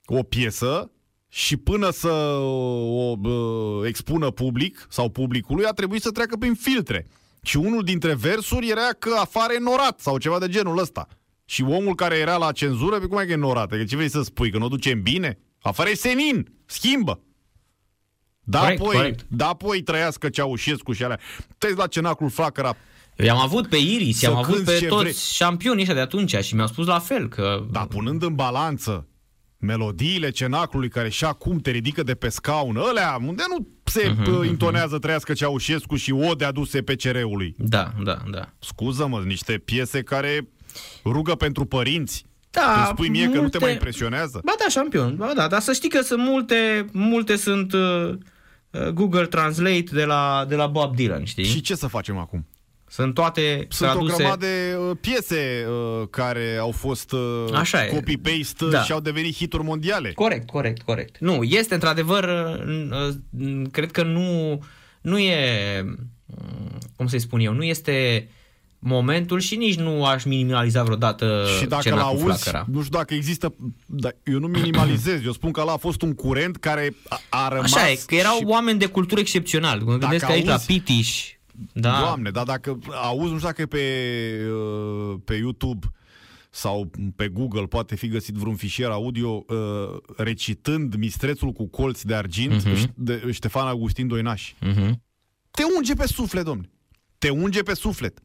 o 0.05 0.23
piesă 0.23 0.91
și 1.29 1.57
până 1.57 1.91
să 1.91 2.09
o 2.43 3.17
uh, 3.23 3.87
expună 3.87 4.31
public 4.31 4.87
sau 4.91 5.09
publicului 5.09 5.65
a 5.65 5.71
trebuit 5.71 6.03
să 6.03 6.11
treacă 6.11 6.37
prin 6.37 6.55
filtre. 6.55 7.07
Și 7.43 7.57
unul 7.57 7.83
dintre 7.83 8.15
versuri 8.15 8.69
era 8.69 8.89
că 8.99 9.11
afară 9.19 9.53
e 9.53 9.59
norat 9.59 10.01
sau 10.01 10.19
ceva 10.19 10.39
de 10.39 10.49
genul 10.49 10.79
ăsta. 10.79 11.09
Și 11.51 11.63
omul 11.63 11.95
care 11.95 12.17
era 12.17 12.37
la 12.37 12.53
cenzură, 12.53 12.99
pe 12.99 13.07
cum 13.07 13.19
e 13.19 13.25
că 13.25 13.33
e 13.33 13.37
norat? 13.37 13.69
Că 13.69 13.85
ce 13.85 13.97
vrei 13.97 14.09
să 14.09 14.23
spui? 14.23 14.51
Că 14.51 14.59
nu 14.59 14.65
o 14.65 14.69
ducem 14.69 15.03
bine? 15.03 15.39
Afară 15.61 15.89
e 15.89 15.95
senin! 15.95 16.53
Schimbă! 16.67 17.21
Da, 18.41 18.59
corect, 18.59 18.81
apoi, 18.81 18.97
corect. 18.97 19.25
da, 19.29 19.49
apoi 19.49 19.83
trăiască 19.83 20.29
Ceaușescu 20.29 20.93
și 20.93 21.05
alea. 21.05 21.19
Te 21.59 21.75
la 21.75 21.87
cenacul 21.87 22.31
Flacăra, 22.31 22.77
I-am 23.17 23.39
avut 23.39 23.67
pe 23.67 23.77
Iris, 23.77 24.21
i-am 24.21 24.37
avut 24.37 24.65
pe 24.65 24.87
toți 24.89 25.03
vrei. 25.03 25.13
șampionii 25.13 25.81
ăștia 25.81 25.95
de 25.95 26.01
atunci 26.01 26.37
și 26.37 26.55
mi-au 26.55 26.67
spus 26.67 26.87
la 26.87 26.99
fel 26.99 27.29
că... 27.29 27.67
Da, 27.71 27.81
punând 27.81 28.23
în 28.23 28.35
balanță 28.35 29.09
melodiile 29.59 30.31
cenaclului 30.31 30.89
care 30.89 31.09
și 31.09 31.25
acum 31.25 31.59
te 31.59 31.71
ridică 31.71 32.03
de 32.03 32.15
pe 32.15 32.29
scaun, 32.29 32.77
ălea 32.77 33.19
unde 33.27 33.43
nu 33.49 33.69
se 33.85 34.15
uh-huh, 34.15 34.47
intonează 34.47 34.97
uh-huh. 34.97 35.01
trăiască 35.01 35.33
Ceaușescu 35.33 35.97
și 35.97 36.13
ode 36.13 36.45
aduse 36.45 36.83
pe 36.83 36.97
cereului. 36.97 37.55
Da, 37.59 37.93
da, 38.05 38.19
da. 38.31 38.53
Scuză-mă, 38.59 39.23
niște 39.27 39.59
piese 39.59 40.03
care 40.03 40.49
rugă 41.05 41.35
pentru 41.35 41.65
părinți. 41.65 42.25
Da, 42.51 42.75
Îmi 42.77 42.87
spui 42.93 43.09
mie 43.09 43.23
multe... 43.25 43.37
că 43.37 43.43
nu 43.43 43.49
te 43.49 43.59
mai 43.59 43.73
impresionează? 43.73 44.41
Ba 44.45 44.53
da, 44.59 44.69
șampion, 44.69 45.17
ba 45.17 45.33
da, 45.35 45.49
dar 45.49 45.61
să 45.61 45.73
știi 45.73 45.89
că 45.89 46.01
sunt 46.01 46.23
multe, 46.23 46.85
multe 46.93 47.37
sunt 47.37 47.73
uh, 47.73 48.13
uh, 48.71 48.89
Google 48.89 49.27
Translate 49.27 49.85
de 49.93 50.05
la, 50.05 50.45
de 50.49 50.55
la 50.55 50.67
Bob 50.67 50.95
Dylan, 50.97 51.25
știi? 51.25 51.45
Și 51.45 51.61
ce 51.61 51.75
să 51.75 51.87
facem 51.87 52.19
acum? 52.19 52.47
Sunt 52.89 53.15
toate 53.15 53.67
Sunt 53.69 53.91
traduse... 53.91 54.13
o 54.13 54.17
grămadă 54.17 54.47
de 54.47 54.77
uh, 54.77 54.97
piese 55.01 55.67
uh, 55.69 56.09
care 56.11 56.57
au 56.61 56.71
fost 56.71 57.13
uh, 57.13 57.45
Așa 57.55 57.85
copy-paste 57.85 58.65
da. 58.71 58.83
și 58.83 58.93
au 58.93 59.01
devenit 59.01 59.35
hituri 59.35 59.65
mondiale. 59.65 60.13
Corect, 60.13 60.51
corect, 60.51 60.83
corect. 60.83 61.19
Nu, 61.19 61.43
este 61.43 61.75
într-adevăr, 61.75 62.25
uh, 62.25 62.89
uh, 62.91 63.63
cred 63.71 63.91
că 63.91 64.03
nu, 64.03 64.59
nu 65.01 65.19
e, 65.19 65.85
uh, 66.27 66.79
cum 66.97 67.07
să-i 67.07 67.19
spun 67.19 67.41
eu, 67.41 67.53
nu 67.53 67.63
este 67.63 68.29
momentul 68.81 69.41
și 69.41 69.57
nici 69.57 69.75
nu 69.75 70.05
aș 70.05 70.25
minimaliza 70.25 70.83
vreodată 70.83 71.45
Și 71.59 71.67
dacă 71.67 71.95
la 71.95 72.03
auzi, 72.03 72.25
flacăra. 72.25 72.65
nu 72.71 72.83
știu 72.83 72.99
dacă 72.99 73.15
există, 73.15 73.55
dar 73.87 74.17
eu 74.25 74.39
nu 74.39 74.47
minimalizez, 74.47 75.25
eu 75.25 75.33
spun 75.33 75.51
că 75.53 75.61
ăla 75.61 75.73
a 75.73 75.77
fost 75.77 76.03
un 76.03 76.15
curent 76.15 76.57
care 76.57 76.95
a, 77.09 77.21
a 77.29 77.49
rămas... 77.49 77.75
Așa 77.75 77.91
e, 77.91 78.01
că 78.07 78.15
erau 78.15 78.37
și... 78.37 78.45
oameni 78.45 78.79
de 78.79 78.87
cultură 78.87 79.21
excepțional. 79.21 79.81
Mă 79.81 79.97
gândesc 79.97 80.29
aici 80.29 80.47
la 80.47 80.59
Pitiș, 80.67 81.33
da. 81.73 81.99
Doamne, 82.01 82.31
dar 82.31 82.45
dacă 82.45 82.79
auzi, 83.03 83.33
nu 83.33 83.37
știu 83.37 83.49
dacă 83.49 83.63
e 83.63 83.67
pe, 83.67 83.81
uh, 84.51 85.19
pe 85.25 85.35
YouTube 85.35 85.87
sau 86.51 86.91
pe 87.17 87.29
Google 87.29 87.67
poate 87.67 87.97
fi 87.97 88.09
găsit 88.09 88.35
vreun 88.35 88.57
fișier 88.57 88.91
audio 88.91 89.45
uh, 89.49 89.57
recitând 90.17 90.95
Mistrețul 90.95 91.53
cu 91.53 91.69
colți 91.69 92.07
de 92.07 92.15
argint 92.15 92.63
uh-huh. 92.63 92.95
de 92.95 93.31
Ștefan 93.31 93.67
Augustin 93.67 94.07
Doinaș. 94.07 94.53
Uh-huh. 94.53 94.91
Te 95.51 95.63
unge 95.77 95.95
pe 95.95 96.07
suflet, 96.07 96.45
domne. 96.45 96.71
Te 97.19 97.29
unge 97.29 97.63
pe 97.63 97.75
suflet. 97.75 98.23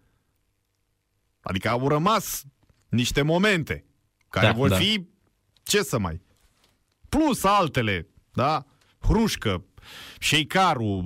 Adică 1.48 1.70
au 1.70 1.88
rămas 1.88 2.44
niște 2.90 3.22
momente 3.22 3.86
care 4.30 4.46
da, 4.46 4.52
vor 4.52 4.70
da. 4.70 4.76
fi 4.76 5.08
ce 5.64 5.82
să 5.82 6.00
mai. 6.00 6.22
Plus 7.10 7.44
altele, 7.44 8.08
da? 8.34 8.66
Hrușcă, 9.00 9.64
Șeicaru, 10.20 11.04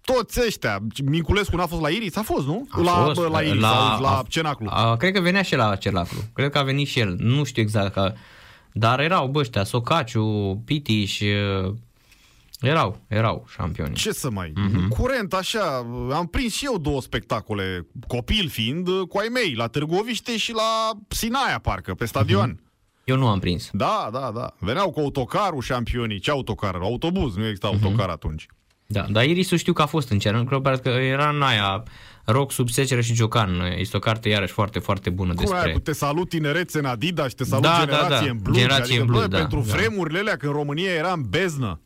toți 0.00 0.40
ăștia. 0.46 0.78
Minculescu 1.04 1.56
n-a 1.56 1.66
fost 1.66 1.80
la 1.80 1.88
Iris? 1.88 2.16
A 2.16 2.22
fost, 2.22 2.46
nu? 2.46 2.66
A 2.70 2.80
la, 2.80 2.90
fost, 2.90 3.28
la 3.28 3.40
Iris, 3.40 3.60
la, 3.60 3.98
la 4.00 4.18
a, 4.18 4.24
Cenaclu. 4.28 4.66
A, 4.70 4.96
cred 4.96 5.12
că 5.12 5.20
venea 5.20 5.42
și 5.42 5.54
la 5.56 5.76
Cenaclu. 5.76 6.18
Cred 6.32 6.50
că 6.50 6.58
a 6.58 6.62
venit 6.62 6.86
și 6.86 6.98
el. 6.98 7.16
Nu 7.18 7.44
știu 7.44 7.62
exact. 7.62 7.92
Că, 7.92 8.12
dar 8.72 9.00
erau 9.00 9.28
băștia, 9.28 9.64
Socaciu, 9.64 10.62
Pitiș, 10.64 11.20
erau, 12.60 13.00
erau 13.08 13.46
șampioni. 13.48 13.94
Ce 13.94 14.12
să 14.12 14.30
mai... 14.30 14.52
Uh-huh. 14.52 14.88
Curent, 14.88 15.32
așa, 15.32 15.86
am 16.12 16.26
prins 16.30 16.54
și 16.54 16.64
eu 16.64 16.78
două 16.78 17.00
spectacole, 17.00 17.86
copil 18.06 18.48
fiind, 18.48 18.88
cu 19.08 19.18
ai 19.18 19.28
mei, 19.32 19.54
la 19.54 19.66
Târgoviște 19.66 20.36
și 20.36 20.52
la 20.52 20.90
Sinaia, 21.08 21.58
parcă, 21.58 21.94
pe 21.94 22.04
stadion. 22.04 22.54
Uh-huh. 22.54 22.68
Eu 23.04 23.16
nu 23.16 23.28
am 23.28 23.38
prins. 23.38 23.68
Da, 23.72 24.08
da, 24.12 24.30
da. 24.34 24.54
Veneau 24.58 24.90
cu 24.90 25.00
autocarul 25.00 25.62
șampionii. 25.62 26.18
Ce 26.18 26.30
autocar? 26.30 26.74
Autobuz, 26.74 27.36
nu 27.36 27.44
exista 27.44 27.68
uh-huh. 27.68 27.82
autocar 27.82 28.08
atunci. 28.08 28.46
Da, 28.86 29.06
dar 29.10 29.24
Irisul 29.24 29.56
știu 29.56 29.72
că 29.72 29.82
a 29.82 29.86
fost 29.86 30.10
în 30.10 30.18
cer. 30.18 30.44
Cred 30.62 30.80
că 30.80 30.88
era 30.88 31.28
în 31.28 31.42
aia 31.42 31.82
Rock 32.24 32.52
sub 32.52 32.68
seceră 32.68 33.00
și 33.00 33.14
Giocan. 33.14 33.60
Este 33.76 33.96
o 33.96 34.00
carte 34.00 34.28
iarăși 34.28 34.52
foarte, 34.52 34.78
foarte 34.78 35.10
bună 35.10 35.34
Cum 35.34 35.44
despre... 35.44 35.68
Aia, 35.68 35.78
te 35.82 35.92
salut 35.92 36.28
tinerețe 36.28 36.78
în 36.78 36.84
Adidas 36.84 37.28
și 37.28 37.34
te 37.34 37.44
salut 37.44 37.64
da, 37.64 37.76
generație 37.84 38.08
da, 38.08 38.24
da. 38.24 38.30
în 38.30 38.38
blues. 38.42 38.56
Generație 38.56 38.84
adică, 38.84 39.00
în 39.00 39.06
blues, 39.06 39.22
bă, 39.22 39.28
da, 39.28 39.38
pentru 39.38 39.64
da. 39.66 39.76
vremurile 39.76 40.18
alea 40.18 40.36
când 40.36 40.52
România 40.52 40.90
era 40.90 41.12
în 41.12 41.22
beznă. 41.28 41.80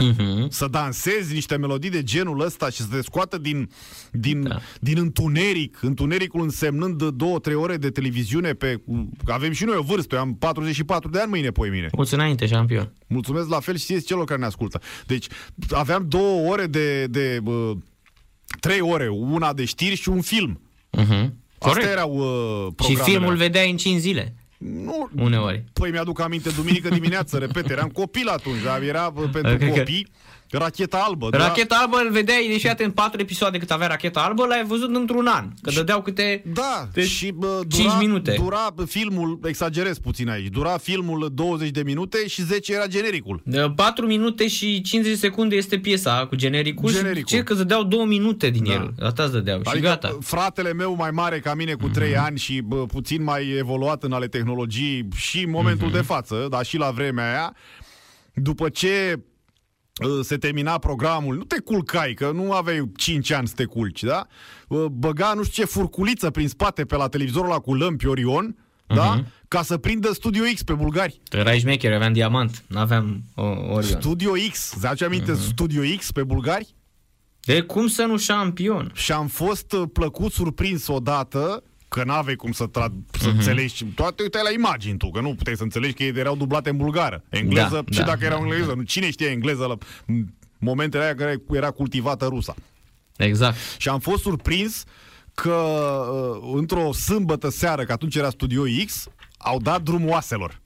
Uh-huh. 0.00 0.48
Să 0.48 0.66
dansezi 0.66 1.34
niște 1.34 1.56
melodii 1.56 1.90
de 1.90 2.02
genul 2.02 2.40
ăsta 2.40 2.70
și 2.70 2.76
să 2.76 2.86
te 2.90 3.02
scoată 3.02 3.38
din, 3.38 3.70
din, 4.10 4.42
da. 4.42 4.60
din 4.80 4.98
întuneric, 4.98 5.82
întunericul 5.82 6.42
însemnând 6.42 7.02
două, 7.02 7.38
trei 7.38 7.54
ore 7.54 7.76
de 7.76 7.90
televiziune 7.90 8.52
pe... 8.52 8.80
Avem 9.26 9.52
și 9.52 9.64
noi 9.64 9.76
o 9.76 9.82
vârstă, 9.82 10.14
eu 10.14 10.20
am 10.20 10.34
44 10.34 11.10
de 11.10 11.20
ani 11.20 11.30
mâine, 11.30 11.50
poi 11.50 11.68
mine. 11.68 11.88
Mulțumesc 11.92 12.12
înainte, 12.12 12.46
șampion. 12.46 12.92
Mulțumesc 13.06 13.48
la 13.48 13.60
fel 13.60 13.76
și 13.76 14.02
celor 14.02 14.24
care 14.24 14.40
ne 14.40 14.46
ascultă. 14.46 14.80
Deci, 15.06 15.26
aveam 15.70 16.04
două 16.08 16.50
ore 16.50 16.66
de... 16.66 17.06
de 17.06 17.40
uh, 17.44 17.76
trei 18.60 18.80
ore, 18.80 19.08
una 19.08 19.52
de 19.52 19.64
știri 19.64 19.96
și 19.96 20.08
un 20.08 20.20
film. 20.20 20.60
Uh-huh. 20.98 21.30
Astea 21.58 21.90
erau 21.90 22.16
uh, 22.76 22.86
Și 22.86 22.96
filmul 22.96 23.36
vedeai 23.36 23.70
în 23.70 23.76
5 23.76 24.00
zile. 24.00 24.34
Nu, 24.62 25.10
Uneori. 25.16 25.64
Păi 25.72 25.90
mi-aduc 25.90 26.20
aminte, 26.20 26.50
duminică 26.50 26.88
dimineață, 26.88 27.38
repet, 27.38 27.70
eram 27.70 27.88
copil 27.88 28.28
atunci, 28.28 28.62
dar 28.62 28.82
era 28.82 29.12
pentru 29.32 29.52
okay, 29.54 29.68
copii. 29.68 30.06
Racheta 30.58 31.04
albă. 31.06 31.28
Racheta 31.32 31.74
da? 31.74 31.80
albă 31.80 31.96
îl 32.04 32.10
vedeai 32.10 32.48
ieșit 32.50 32.80
în 32.80 32.90
patru 32.90 33.20
episoade 33.20 33.58
cât 33.58 33.70
avea 33.70 33.86
racheta 33.86 34.20
albă, 34.20 34.46
l-ai 34.46 34.64
văzut 34.64 34.96
într-un 34.96 35.26
an. 35.26 35.48
Că 35.62 35.70
și, 35.70 35.76
dădeau 35.76 36.02
câte 36.02 36.42
da, 36.54 36.88
și, 37.02 37.30
bă, 37.30 37.60
dura, 37.68 37.82
5 37.82 37.92
minute. 37.98 38.34
Dura 38.38 38.74
filmul, 38.86 39.40
exagerez 39.44 39.98
puțin 39.98 40.28
aici, 40.28 40.48
dura 40.48 40.76
filmul 40.78 41.30
20 41.34 41.70
de 41.70 41.82
minute 41.82 42.26
și 42.26 42.42
10 42.42 42.72
era 42.72 42.86
genericul. 42.86 43.42
4 43.76 44.06
minute 44.06 44.48
și 44.48 44.80
50 44.80 45.18
secunde 45.18 45.56
este 45.56 45.78
piesa 45.78 46.26
cu 46.26 46.34
genericul, 46.36 46.92
genericul. 46.92 47.28
și 47.28 47.34
ce 47.34 47.42
că 47.42 47.54
dădeau 47.54 47.82
2 47.82 48.04
minute 48.04 48.50
din 48.50 48.64
da. 48.64 48.72
el. 48.72 48.94
Asta 49.00 49.22
îți 49.22 49.32
dădeau 49.32 49.56
adică, 49.56 49.76
și 49.76 49.82
gata. 49.82 50.18
Fratele 50.20 50.72
meu 50.72 50.94
mai 50.94 51.10
mare 51.10 51.40
ca 51.40 51.54
mine 51.54 51.72
cu 51.72 51.88
3 51.88 52.10
mm-hmm. 52.10 52.16
ani 52.16 52.38
și 52.38 52.60
bă, 52.60 52.86
puțin 52.86 53.22
mai 53.22 53.48
evoluat 53.58 54.02
în 54.02 54.12
ale 54.12 54.26
tehnologiei 54.26 55.08
și 55.16 55.42
în 55.44 55.50
momentul 55.50 55.88
mm-hmm. 55.88 55.92
de 55.92 56.00
față, 56.00 56.46
dar 56.50 56.64
și 56.64 56.76
la 56.76 56.90
vremea 56.90 57.30
aia, 57.30 57.54
după 58.34 58.68
ce 58.68 59.18
se 60.22 60.36
termina 60.36 60.78
programul, 60.78 61.36
nu 61.36 61.44
te 61.44 61.60
culcai, 61.60 62.14
că 62.14 62.30
nu 62.34 62.52
aveai 62.52 62.90
5 62.96 63.30
ani 63.30 63.48
să 63.48 63.54
te 63.56 63.64
culci, 63.64 64.02
da? 64.02 64.26
Băga 64.92 65.32
nu 65.34 65.42
știu 65.42 65.62
ce 65.62 65.70
furculiță 65.70 66.30
prin 66.30 66.48
spate 66.48 66.84
pe 66.84 66.96
la 66.96 67.08
televizorul 67.08 67.50
ăla 67.50 67.58
cu 67.58 67.74
lămpi 67.74 68.06
Orion, 68.06 68.56
uh-huh. 68.56 68.94
da? 68.94 69.14
Mhm. 69.14 69.26
Ca 69.48 69.62
să 69.62 69.78
prindă 69.78 70.12
Studio 70.12 70.42
X 70.54 70.62
pe 70.62 70.72
bulgari. 70.72 71.20
Erai 71.30 71.58
șmecher, 71.58 71.92
aveam 71.92 72.12
diamant, 72.12 72.64
nu 72.68 72.78
aveam 72.78 73.22
Orion. 73.34 73.82
Studio 73.82 74.32
X, 74.50 74.74
ți 74.94 75.04
aminte 75.04 75.32
uh-huh. 75.32 75.48
Studio 75.48 75.82
X 75.96 76.12
pe 76.12 76.22
bulgari? 76.22 76.74
De 77.44 77.60
cum 77.60 77.86
să 77.86 78.04
nu 78.04 78.18
șampion? 78.18 78.90
Și 78.94 79.12
am 79.12 79.26
fost 79.26 79.72
uh, 79.72 79.82
plăcut 79.92 80.32
surprins 80.32 80.86
odată 80.86 81.62
că 81.92 82.04
n-aveai 82.04 82.36
cum 82.36 82.52
să, 82.52 82.64
tra- 82.68 83.08
să 83.10 83.28
uh-huh. 83.28 83.32
înțelegi, 83.32 83.84
toate 83.84 84.22
uitai 84.22 84.42
la 84.44 84.50
imagini 84.50 84.96
tu, 84.96 85.10
că 85.10 85.20
nu 85.20 85.34
puteai 85.34 85.56
să 85.56 85.62
înțelegi 85.62 85.92
că 85.92 86.02
ei 86.02 86.12
erau 86.16 86.36
dublate 86.36 86.70
în 86.70 86.76
bulgară. 86.76 87.24
Engleză, 87.28 87.82
da, 87.84 87.92
și 87.92 87.98
da, 87.98 88.04
dacă 88.04 88.24
erau 88.24 88.38
da, 88.38 88.44
engleză, 88.44 88.74
da. 88.76 88.82
cine 88.82 89.10
știa 89.10 89.30
engleză 89.30 89.66
la 89.66 89.76
momentele 90.58 91.04
aia 91.04 91.14
care 91.14 91.42
era 91.50 91.70
cultivată 91.70 92.26
rusa. 92.26 92.54
Exact. 93.16 93.56
Și 93.78 93.88
am 93.88 93.98
fost 93.98 94.22
surprins 94.22 94.84
că 95.34 95.54
uh, 96.42 96.52
într-o 96.54 96.92
sâmbătă 96.92 97.50
seară, 97.50 97.84
că 97.84 97.92
atunci 97.92 98.14
era 98.14 98.30
Studio 98.30 98.62
X, 98.84 99.08
au 99.38 99.60
dat 99.60 99.82
drumul 99.82 100.08
oaselor. 100.08 100.60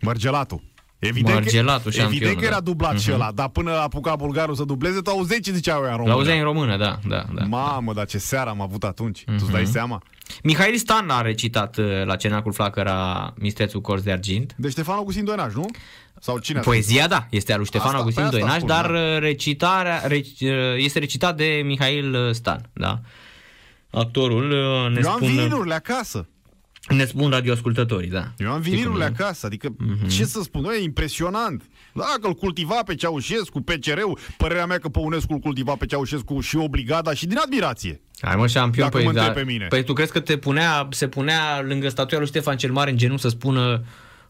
Mărgelatul. 0.00 0.62
Evident 1.08 1.34
Margelatul 1.34 1.92
că, 1.92 2.00
evident 2.00 2.38
că 2.38 2.44
era 2.44 2.54
da. 2.54 2.60
dublat 2.60 2.94
uh-huh. 2.94 3.02
și 3.02 3.10
mhm. 3.10 3.20
ăla, 3.20 3.32
dar 3.32 3.48
până 3.48 3.70
a 3.70 3.82
apucat 3.82 4.16
bulgarul 4.16 4.54
să 4.54 4.64
dubleze, 4.64 5.00
tu 5.00 5.10
auzeai 5.10 5.40
ce 5.40 5.52
ziceau 5.52 5.82
în 5.82 5.90
română. 5.90 6.08
L-auzeai 6.08 6.38
în 6.38 6.44
română, 6.44 6.76
da, 6.76 6.98
da, 7.08 7.24
da. 7.34 7.44
Mamă, 7.44 7.92
dar 7.92 8.06
ce 8.06 8.18
seară 8.18 8.50
am 8.50 8.60
avut 8.60 8.84
atunci, 8.84 9.20
uh-huh. 9.20 9.36
tu-ți 9.38 9.50
dai 9.50 9.62
mhm. 9.62 9.70
seama? 9.70 10.02
Mihail 10.42 10.76
Stan 10.76 11.10
a 11.10 11.20
recitat 11.20 11.76
uh, 11.76 12.04
la 12.04 12.16
Cenacul 12.16 12.52
Flacăra 12.52 13.32
Mistrețul 13.36 13.80
Corz 13.80 14.02
de 14.02 14.12
Argint. 14.12 14.54
De 14.56 14.68
Ștefan 14.68 14.96
Augustin 14.96 15.24
Doinaș, 15.24 15.52
nu? 15.52 15.66
Sau 16.20 16.38
cine 16.38 16.60
Poezia, 16.60 17.08
da, 17.08 17.26
este 17.30 17.52
al 17.52 17.58
lui 17.58 17.66
Ștefan 17.66 17.86
asta, 17.86 17.98
Augustin 17.98 18.28
Doinaș, 18.30 18.56
spun, 18.56 18.68
dar 18.68 18.90
da. 18.90 18.98
Uh, 18.98 19.18
recitarea 19.18 20.06
rec, 20.06 20.24
uh, 20.40 20.48
este 20.76 20.98
recitat 20.98 21.36
de 21.36 21.62
Mihail 21.64 22.32
Stan, 22.32 22.70
da. 22.72 23.00
Actorul 23.90 24.48
ne 24.92 25.00
Eu 25.04 25.12
spun... 25.12 25.28
am 25.28 25.34
vinurile 25.36 25.74
acasă. 25.74 26.26
Ne 26.88 27.04
spun 27.04 27.30
radioascultătorii, 27.30 28.08
da. 28.08 28.32
Eu 28.38 28.52
am 28.52 28.60
vinilurile 28.60 29.04
acasă, 29.04 29.46
adică 29.46 29.68
uh-huh. 29.68 30.08
ce 30.08 30.24
să 30.24 30.40
spun, 30.42 30.64
e 30.64 30.82
impresionant. 30.82 31.62
Dacă 31.92 32.20
îl 32.22 32.34
cultiva 32.34 32.82
pe 32.86 32.94
Ceaușescu, 32.94 33.60
pe 33.60 33.78
CRU, 33.78 34.18
părerea 34.36 34.66
mea 34.66 34.78
că 34.78 34.88
Păunescu 34.88 35.32
îl 35.32 35.38
cultiva 35.38 35.74
pe 35.74 35.86
Ceaușescu 35.86 36.40
și 36.40 36.56
obligat, 36.56 37.04
dar 37.04 37.16
și 37.16 37.26
din 37.26 37.38
admirație. 37.38 38.00
Hai 38.20 38.36
mă, 38.36 38.46
șampion, 38.46 38.88
păi, 38.88 39.12
da, 39.12 39.30
pe 39.30 39.44
mine. 39.44 39.66
păi 39.66 39.84
tu 39.84 39.92
crezi 39.92 40.12
că 40.12 40.20
te 40.20 40.36
punea, 40.36 40.88
se 40.90 41.08
punea 41.08 41.62
lângă 41.62 41.88
statuia 41.88 42.20
lui 42.20 42.28
Ștefan 42.28 42.56
cel 42.56 42.72
Mare 42.72 42.90
în 42.90 42.96
genunchi 42.96 43.22
să 43.22 43.28
spună 43.28 43.84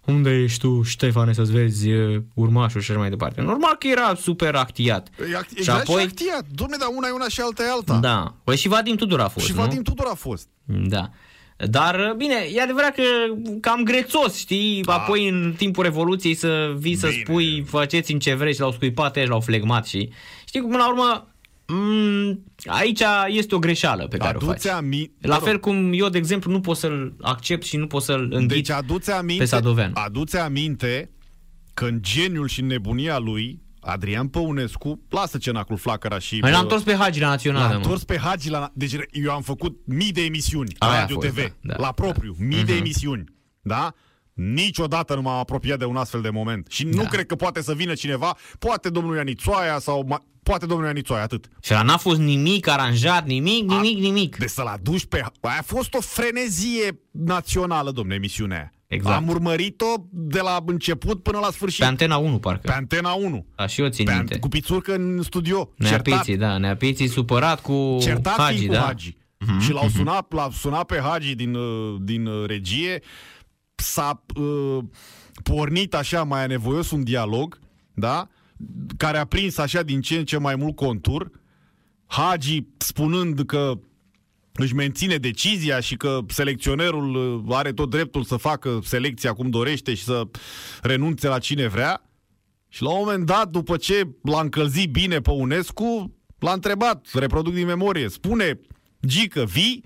unde 0.05 0.31
ești 0.31 0.59
tu, 0.59 0.83
Ștefane, 0.83 1.33
să-ți 1.33 1.53
vezi 1.53 1.89
urmașul 2.35 2.81
și 2.81 2.91
așa 2.91 3.01
mai 3.01 3.11
departe. 3.11 3.41
Normal 3.41 3.77
că 3.79 3.87
era 3.87 4.15
super 4.15 4.55
actiat. 4.55 5.09
Exact 5.27 5.49
și, 5.63 5.71
apoi... 5.71 6.01
și 6.01 6.07
actiat. 6.07 6.45
Dom'le, 6.45 6.79
dar 6.79 6.89
una 6.97 7.09
e 7.09 7.11
una 7.11 7.29
și 7.29 7.41
alta 7.41 7.63
e 7.63 7.71
alta. 7.71 7.97
Da. 7.97 8.35
Păi 8.45 8.57
și 8.57 8.69
Vadim 8.69 8.97
Tudor 8.97 9.21
a 9.21 9.29
fost, 9.29 9.47
Și 9.47 9.53
nu? 9.53 9.61
Vadim 9.61 9.83
Tudor 9.83 10.07
a 10.11 10.15
fost. 10.15 10.49
Da. 10.65 11.11
Dar, 11.57 12.15
bine, 12.17 12.35
e 12.55 12.63
adevărat 12.63 12.95
că 12.95 13.03
cam 13.61 13.83
grețos, 13.83 14.37
știi? 14.37 14.83
Da. 14.83 14.95
Apoi, 14.95 15.29
în 15.29 15.55
timpul 15.57 15.85
Revoluției, 15.85 16.35
să 16.35 16.75
vii 16.79 16.97
să 16.97 17.07
bine. 17.09 17.23
spui, 17.25 17.65
faceți 17.67 18.13
în 18.13 18.19
ce 18.19 18.35
vrei 18.35 18.55
și 18.55 18.61
l-au 18.61 18.73
scuipat 18.73 19.17
și 19.17 19.27
l-au 19.27 19.41
flegmat 19.41 19.87
și... 19.87 20.11
Știi, 20.47 20.61
până 20.61 20.77
la 20.77 20.89
urmă, 20.89 21.33
Mm, 21.67 22.45
aici 22.67 23.03
este 23.27 23.55
o 23.55 23.59
greșeală 23.59 24.07
pe 24.07 24.17
care 24.17 24.31
aduți 24.31 24.45
o 24.45 24.53
faci. 24.53 24.67
Ami... 24.67 25.11
La 25.21 25.39
fel 25.39 25.61
cum 25.61 25.93
eu, 25.93 26.09
de 26.09 26.19
exemplu, 26.19 26.51
nu 26.51 26.61
pot 26.61 26.77
să-l 26.77 27.15
accept 27.21 27.65
și 27.65 27.77
nu 27.77 27.87
pot 27.87 28.03
să-l 28.03 28.29
înghit 28.33 28.49
deci 28.49 28.71
aduți 28.71 29.11
aminte, 29.11 29.43
pe 29.43 29.49
Sadovean. 29.49 29.91
Aduți 29.95 30.37
aminte 30.37 31.11
că 31.75 31.85
în 31.85 31.99
geniul 32.03 32.49
și 32.49 32.61
nebunia 32.61 33.19
lui 33.19 33.61
Adrian 33.85 34.29
Păunescu, 34.29 35.01
lasă 35.09 35.39
cenacul 35.39 35.77
flacăra 35.77 36.19
și... 36.19 36.39
Mai 36.41 36.51
l-am 36.51 36.63
întors 36.63 36.83
pe 36.83 36.95
Hagi 36.95 37.21
la 37.21 37.29
Națională, 37.29 37.67
L-am 37.67 37.77
întors 37.77 38.05
pe 38.05 38.19
Hagi 38.19 38.51
la... 38.51 38.71
Deci 38.75 38.95
eu 39.11 39.31
am 39.31 39.43
făcut 39.43 39.77
mii 39.87 40.13
de 40.13 40.25
emisiuni 40.25 40.75
la 40.79 40.99
Radio 40.99 41.15
fost, 41.15 41.29
TV, 41.29 41.37
da, 41.37 41.53
da, 41.61 41.75
la 41.79 41.93
propriu, 41.93 42.35
da. 42.39 42.45
mii 42.45 42.63
uh-huh. 42.63 42.67
de 42.67 42.73
mhm. 42.73 42.81
emisiuni, 42.81 43.25
da? 43.61 43.95
Niciodată 44.33 45.15
nu 45.15 45.23
m-am 45.23 45.39
apropiat 45.39 45.79
de 45.79 45.85
un 45.85 45.97
astfel 45.97 46.21
de 46.21 46.31
moment. 46.31 46.67
Și 46.71 46.85
da. 46.85 47.03
nu 47.03 47.09
cred 47.09 47.27
că 47.27 47.35
poate 47.35 47.63
să 47.63 47.75
vină 47.75 47.95
cineva, 47.95 48.37
poate 48.59 48.89
domnul 48.89 49.17
Ianițoaia 49.17 49.79
sau 49.79 50.23
poate 50.43 50.67
domnul 50.67 50.87
Ianițoaia, 50.87 51.23
atât. 51.23 51.49
Și 51.63 51.73
n-a 51.73 51.97
fost 51.97 52.21
nimic 52.21 52.69
aranjat, 52.69 53.27
nimic, 53.27 53.71
nimic, 53.71 53.97
A, 53.97 54.01
nimic. 54.01 54.37
De 54.37 54.47
să-l 54.47 54.67
aduci 54.67 55.07
pe... 55.07 55.25
A 55.41 55.63
fost 55.65 55.95
o 55.95 56.01
frenezie 56.01 57.01
națională, 57.11 57.91
domnule, 57.91 58.17
emisiunea 58.17 58.57
aia. 58.57 58.72
Exact. 58.93 59.17
Am 59.17 59.29
urmărit-o 59.29 59.95
de 60.11 60.41
la 60.41 60.63
început 60.67 61.23
până 61.23 61.39
la 61.39 61.51
sfârșit. 61.51 61.81
Pe 61.81 61.85
Antena 61.85 62.17
1, 62.17 62.39
parcă. 62.39 62.61
Pe 62.67 62.73
Antena 62.73 63.13
1. 63.13 63.47
A, 63.55 63.67
și 63.67 63.81
eu 63.81 63.89
țin 63.89 64.05
Pe 64.05 64.13
minte. 64.13 64.39
Cu 64.39 64.49
pițurcă 64.49 64.95
în 64.95 65.23
studio. 65.23 65.73
Neapiții, 65.77 66.37
da. 66.37 66.59
Neapiții 66.59 67.09
supărat 67.09 67.61
cu 67.61 67.99
certat 68.01 68.37
Hagi, 68.39 68.67
da? 68.67 68.79
cu 68.79 68.85
Hagi. 68.85 69.17
Mm-hmm. 69.17 69.61
Și 69.61 69.73
l-au 69.73 69.89
sunat, 69.89 70.33
l-au 70.33 70.51
sunat 70.51 70.85
pe 70.85 71.01
Hagi 71.03 71.35
din, 71.35 71.55
uh, 71.55 71.97
din 72.01 72.27
uh, 72.27 72.47
regie. 72.47 73.03
S-a 73.75 74.25
uh, 74.37 74.79
pornit 75.43 75.95
așa 75.95 76.23
mai 76.23 76.43
anevoios 76.43 76.91
un 76.91 77.05
dialog, 77.05 77.59
da? 77.95 78.29
Care 78.97 79.19
a 79.19 79.25
prins 79.25 79.59
așa 79.59 79.83
din 79.83 80.01
ce 80.01 80.17
în 80.17 80.25
ce 80.25 80.39
mai 80.39 80.57
mult 80.57 80.77
contur. 80.77 81.31
Hagi 82.07 82.67
spunând 82.77 83.41
că 83.47 83.79
își 84.55 84.75
menține 84.75 85.17
decizia 85.17 85.81
și 85.81 85.97
că 85.97 86.19
selecționerul 86.29 87.15
uh, 87.47 87.57
are 87.57 87.73
tot 87.73 87.91
dreptul 87.91 88.25
să 88.25 88.37
facă 88.37 88.79
selecția 88.85 89.33
cum 89.33 89.51
dorește 89.51 89.95
și 89.95 90.03
să 90.03 90.23
renunțe 90.83 91.29
la 91.29 91.39
cine 91.39 91.67
vrea. 91.67 92.03
Și 92.69 92.83
la 92.83 92.91
un 92.91 92.99
moment 92.99 93.27
dat, 93.27 93.49
după 93.49 93.77
ce 93.77 94.09
l-a 94.23 94.41
încălzit 94.41 94.91
bine 94.91 95.21
pe 95.21 95.31
UNESCO, 95.31 96.11
l-a 96.39 96.53
întrebat, 96.53 97.07
reproduc 97.13 97.55
din 97.55 97.67
memorie, 97.67 98.09
spune, 98.09 98.61
Gică, 99.07 99.45
vii? 99.45 99.85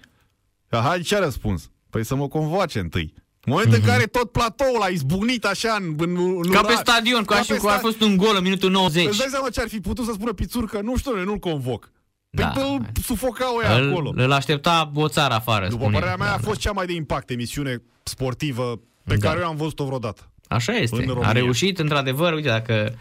Aha, 0.68 1.00
ce 1.00 1.16
a 1.16 1.18
răspuns? 1.18 1.70
Păi 1.90 2.04
să 2.04 2.14
mă 2.14 2.28
convoace 2.28 2.78
întâi. 2.78 3.14
În 3.44 3.52
momentul 3.52 3.74
mm-hmm. 3.74 3.82
în 3.82 3.88
mhm. 3.88 3.90
care 3.90 4.06
tot 4.06 4.32
platoul 4.32 4.82
a 4.82 4.86
izbucnit 4.86 5.44
așa 5.44 5.76
în, 5.80 5.94
în, 5.98 6.16
în 6.42 6.50
Ca 6.50 6.60
pe 6.60 6.74
stadion, 6.74 7.24
ca, 7.24 7.34
ca 7.34 7.42
și 7.42 7.54
cum 7.54 7.68
a 7.68 7.78
fost 7.78 8.00
un 8.00 8.16
gol 8.16 8.36
în 8.36 8.42
minutul 8.42 8.70
90. 8.70 9.06
Îți 9.06 9.18
dai 9.18 9.26
seama 9.30 9.50
ce 9.50 9.60
ar 9.60 9.68
fi 9.68 9.80
putut 9.80 10.04
să 10.04 10.12
spună 10.12 10.32
Pițurcă? 10.32 10.80
Nu 10.80 10.96
știu, 10.96 11.24
nu-l 11.24 11.38
convoc. 11.38 11.90
Da. 12.42 12.48
Păi 12.48 12.62
îl 12.78 12.86
sufocau 13.02 13.60
ea 13.62 13.76
îl, 13.76 13.90
acolo. 13.90 14.12
Îl 14.16 14.32
aștepta 14.32 14.90
o 14.94 15.08
țară 15.08 15.34
afară. 15.34 15.68
După 15.68 15.80
spune. 15.80 15.98
părerea 15.98 16.16
mea, 16.16 16.26
da, 16.26 16.34
a 16.34 16.38
fost 16.38 16.62
da. 16.62 16.68
cea 16.68 16.72
mai 16.72 16.86
de 16.86 16.92
impact 16.92 17.30
emisiune 17.30 17.82
sportivă 18.02 18.80
pe 19.04 19.16
da. 19.16 19.28
care 19.28 19.40
eu 19.40 19.46
am 19.46 19.56
văzut-o 19.56 19.84
vreodată. 19.84 20.30
Așa 20.48 20.72
este. 20.72 21.04
A 21.22 21.32
reușit, 21.32 21.78
într-adevăr, 21.78 22.32
uite, 22.32 22.48
dacă 22.48 22.94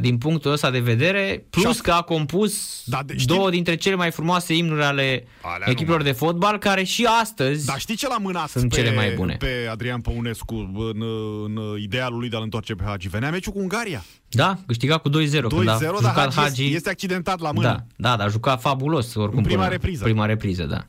din 0.00 0.18
punctul 0.18 0.52
ăsta 0.52 0.70
de 0.70 0.78
vedere, 0.78 1.46
plus 1.50 1.80
că 1.80 1.90
a 1.90 2.02
compus 2.02 2.82
da, 2.84 3.02
de, 3.06 3.16
știi, 3.16 3.36
două 3.36 3.50
dintre 3.50 3.74
cele 3.74 3.94
mai 3.94 4.10
frumoase 4.10 4.54
imnuri 4.56 4.82
ale 4.82 5.26
Alea 5.40 5.66
echipelor 5.70 5.98
numai. 5.98 6.12
de 6.12 6.18
fotbal, 6.18 6.58
care 6.58 6.82
și 6.82 7.08
astăzi 7.20 7.66
Dar 7.66 7.78
știi 7.78 7.96
ce 7.96 8.08
l-a 8.08 8.16
mânat 8.20 8.48
sunt 8.48 8.68
pe, 8.68 8.76
cele 8.76 8.94
mai 8.94 9.10
bune. 9.10 9.36
pe 9.38 9.68
Adrian 9.70 10.00
Păunescu 10.00 10.54
în, 10.94 11.02
în 11.44 11.78
idealul 11.78 12.18
lui 12.18 12.28
de 12.28 12.36
a-l 12.36 12.42
întoarce 12.42 12.74
pe 12.74 12.82
Hagi? 12.86 13.08
Venea 13.08 13.30
meciul 13.30 13.52
cu 13.52 13.58
Ungaria. 13.58 14.04
Da, 14.28 14.58
câștiga 14.66 14.98
cu 14.98 15.08
2-0. 15.08 15.12
2-0, 15.12 15.16
când 15.48 15.68
a 15.68 15.78
dar 16.00 16.14
Hagi, 16.14 16.34
Hagi 16.34 16.74
este 16.74 16.90
accidentat 16.90 17.40
la 17.40 17.52
mână. 17.52 17.66
Da, 17.66 17.84
da, 17.96 18.16
dar 18.16 18.26
a 18.26 18.30
jucat 18.30 18.60
fabulos 18.60 19.14
oricum. 19.14 19.38
În 19.38 19.44
prima 19.44 19.68
repriză. 19.68 20.04
Prima 20.04 20.26
repriză, 20.26 20.64
da. 20.64 20.86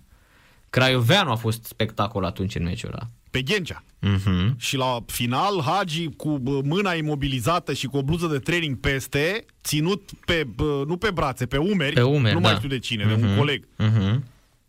Craioveanu 0.73 1.31
a 1.31 1.35
fost 1.35 1.63
spectacol 1.63 2.23
atunci 2.23 2.55
în 2.55 2.63
meciul 2.63 2.89
ăla 2.93 3.07
pe 3.31 3.41
Ghencea. 3.41 3.83
Uh-huh. 3.83 4.55
Și 4.57 4.77
la 4.77 4.97
final, 5.05 5.61
Hagi 5.65 6.09
cu 6.09 6.41
mâna 6.63 6.93
imobilizată 6.93 7.73
și 7.73 7.87
cu 7.87 7.97
o 7.97 8.03
bluză 8.03 8.27
de 8.27 8.37
training 8.39 8.79
peste, 8.79 9.45
ținut 9.63 10.09
pe, 10.25 10.47
nu 10.87 10.97
pe 10.97 11.11
brațe, 11.11 11.45
pe 11.45 11.57
umeri, 11.57 11.93
pe 11.93 12.01
umeri 12.01 12.33
nu 12.33 12.41
da. 12.41 12.47
mai 12.47 12.57
știu 12.57 12.69
de 12.69 12.79
cine, 12.79 13.03
uh-huh. 13.03 13.07
de 13.07 13.13
un 13.13 13.29
mhm. 13.29 13.37
coleg. 13.37 13.67
Uh-huh. 13.79 14.19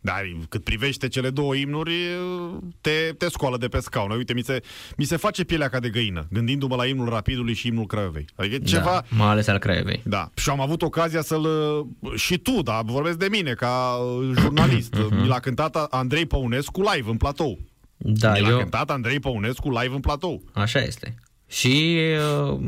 Dar 0.05 0.37
cât 0.49 0.65
privește 0.65 1.09
cele 1.09 1.31
două 1.31 1.55
imnuri, 1.55 1.93
te, 2.81 3.15
te 3.19 3.29
scoală 3.29 3.57
de 3.57 3.69
pe 3.69 3.79
scaun. 3.81 4.11
Uite, 4.11 4.35
mi 4.35 4.43
se, 4.43 4.63
mi 4.97 5.05
se 5.05 5.17
face 5.17 5.45
pielea 5.45 5.69
ca 5.69 5.81
de 5.81 5.89
găină, 5.89 6.27
gândindu-mă 6.31 6.77
la 6.77 6.87
imnul 6.87 7.09
Rapidului 7.09 7.55
și 7.55 7.67
imnul 7.67 7.87
Craiovei. 7.87 8.25
Adică 8.35 8.59
da, 8.59 8.65
ceva... 8.65 9.05
mai 9.09 9.29
ales 9.29 9.47
al 9.47 9.59
Craiovei. 9.59 10.01
Da. 10.05 10.31
Și 10.35 10.51
am 10.51 10.61
avut 10.61 10.83
ocazia 10.83 11.23
să-l... 11.23 11.47
Și 12.15 12.39
tu, 12.39 12.63
da, 12.63 12.81
vorbesc 12.85 13.19
de 13.19 13.27
mine, 13.31 13.53
ca 13.53 13.99
jurnalist. 14.41 14.95
Uh-huh. 14.95 15.17
Mi 15.21 15.27
l-a 15.27 15.41
cântat 15.41 15.77
Andrei 15.77 16.27
Păunescu 16.27 16.83
live 16.95 17.11
în 17.11 17.17
platou. 17.17 17.59
Da, 17.97 18.33
Mi 18.33 18.41
l-a 18.41 18.49
eu... 18.49 18.59
cântat 18.59 18.91
Andrei 18.91 19.21
Păunescu 19.21 19.71
live 19.71 19.95
în 19.95 20.01
platou. 20.01 20.43
Așa 20.53 20.79
este. 20.79 21.15
Și 21.47 21.99
uh, 22.51 22.59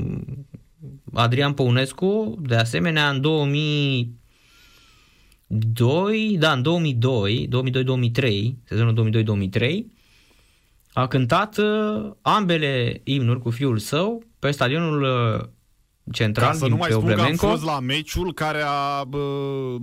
Adrian 1.13 1.53
Păunescu, 1.53 2.35
de 2.41 2.57
asemenea, 2.57 3.09
în 3.09 3.21
2002, 5.47 6.37
da, 6.39 6.53
în 6.53 6.63
2002, 6.63 7.49
2002-2003, 7.49 8.55
sezonul 8.65 9.13
2002-2003, 9.59 9.85
a 10.93 11.07
cântat 11.07 11.59
uh, 11.59 12.13
ambele 12.23 13.01
imnuri 13.05 13.41
cu 13.41 13.51
fiul 13.51 13.79
său 13.79 14.23
pe 14.39 14.51
stadionul 14.51 15.03
uh, 15.03 15.49
central 16.13 16.47
Ca 16.47 16.53
să 16.53 16.65
din 16.65 16.71
nu 16.71 16.77
mai 16.77 16.91
spun 16.91 17.15
că 17.15 17.21
am 17.21 17.35
fost 17.35 17.65
la 17.65 17.81
meciul 17.81 18.33
care 18.33 18.63
a 18.65 19.01
uh, 19.01 19.81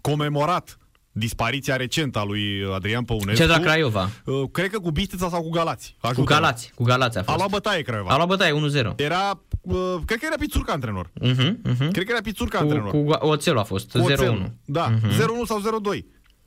comemorat 0.00 0.78
dispariția 1.16 1.76
recentă 1.76 2.18
a 2.18 2.24
lui 2.24 2.42
Adrian 2.74 3.04
Păunescu. 3.04 3.42
Ce 3.42 3.46
la 3.46 3.58
Craiova? 3.58 4.10
Uh, 4.24 4.42
cred 4.52 4.70
că 4.70 4.78
cu 4.78 4.90
Bistița 4.90 5.28
sau 5.28 5.42
cu 5.42 5.48
Galați. 5.48 5.96
Ajută 6.00 6.20
cu 6.20 6.26
Galați, 6.26 6.72
cu 6.74 6.82
Galați 6.82 7.18
a 7.18 7.22
fost. 7.22 7.34
A 7.34 7.36
luat 7.36 7.50
bătaie 7.50 7.82
Craiova. 7.82 8.10
A 8.10 8.16
luat 8.16 8.28
bătaie 8.28 8.52
1-0. 8.52 8.94
Era, 8.96 9.40
uh, 9.60 9.94
cred 10.04 10.18
că 10.18 10.26
era 10.26 10.36
Pițurca 10.38 10.72
antrenor. 10.72 11.06
Uh-huh, 11.06 11.52
uh-huh. 11.72 11.90
Cred 11.92 12.04
că 12.04 12.10
era 12.12 12.20
Pițurca 12.22 12.58
cu, 12.58 12.62
antrenor. 12.62 12.90
Cu 12.90 13.26
Oțelul 13.26 13.58
a 13.58 13.62
fost, 13.62 13.98
0-1. 13.98 14.52
Da, 14.64 14.94
uh-huh. 14.94 15.10
0-1 15.10 15.24
sau 15.46 15.60
0-2. 15.96 16.04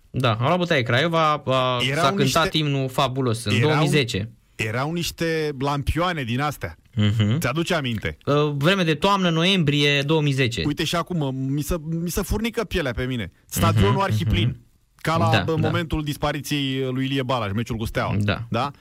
Da, 0.10 0.38
a 0.39 0.45
luat 0.45 0.57
bătaie 0.57 0.81
Craiova, 0.81 1.31
a, 1.45 1.80
s-a 1.95 2.14
cântat 2.15 2.44
niște... 2.44 2.57
imnul 2.57 2.89
fabulos 2.89 3.44
în 3.44 3.56
erau, 3.56 3.69
2010. 3.69 4.31
Erau 4.56 4.91
niște 4.91 5.56
lampioane 5.60 6.23
din 6.23 6.41
astea. 6.41 6.77
Uh-huh. 6.98 7.40
Ți-aduce 7.40 7.74
aminte? 7.74 8.18
Uh, 8.26 8.52
vreme 8.56 8.84
de 8.84 8.95
toamnă, 8.95 9.30
noiembrie 9.30 10.02
2010. 10.02 10.64
Uite 10.65 10.84
și 10.84 10.95
acum, 10.95 11.36
mi 11.36 11.61
se, 11.61 11.76
mi 11.90 12.10
se 12.10 12.22
furnică 12.22 12.64
pielea 12.64 12.91
pe 12.91 13.03
mine. 13.03 13.32
Stadionul 13.45 13.99
uh-huh, 13.99 14.03
arhiplin. 14.03 14.52
Uh-huh. 14.52 14.95
Ca 14.95 15.18
la 15.18 15.30
da, 15.30 15.44
da. 15.44 15.56
momentul 15.56 15.99
da. 15.99 16.06
dispariției 16.06 16.91
lui 16.91 17.06
Ilie 17.06 17.24
Balaș, 17.24 17.52
meciul 17.52 17.78
cu 17.78 17.86
Steaua. 17.86 18.15
Da. 18.19 18.44
da? 18.49 18.72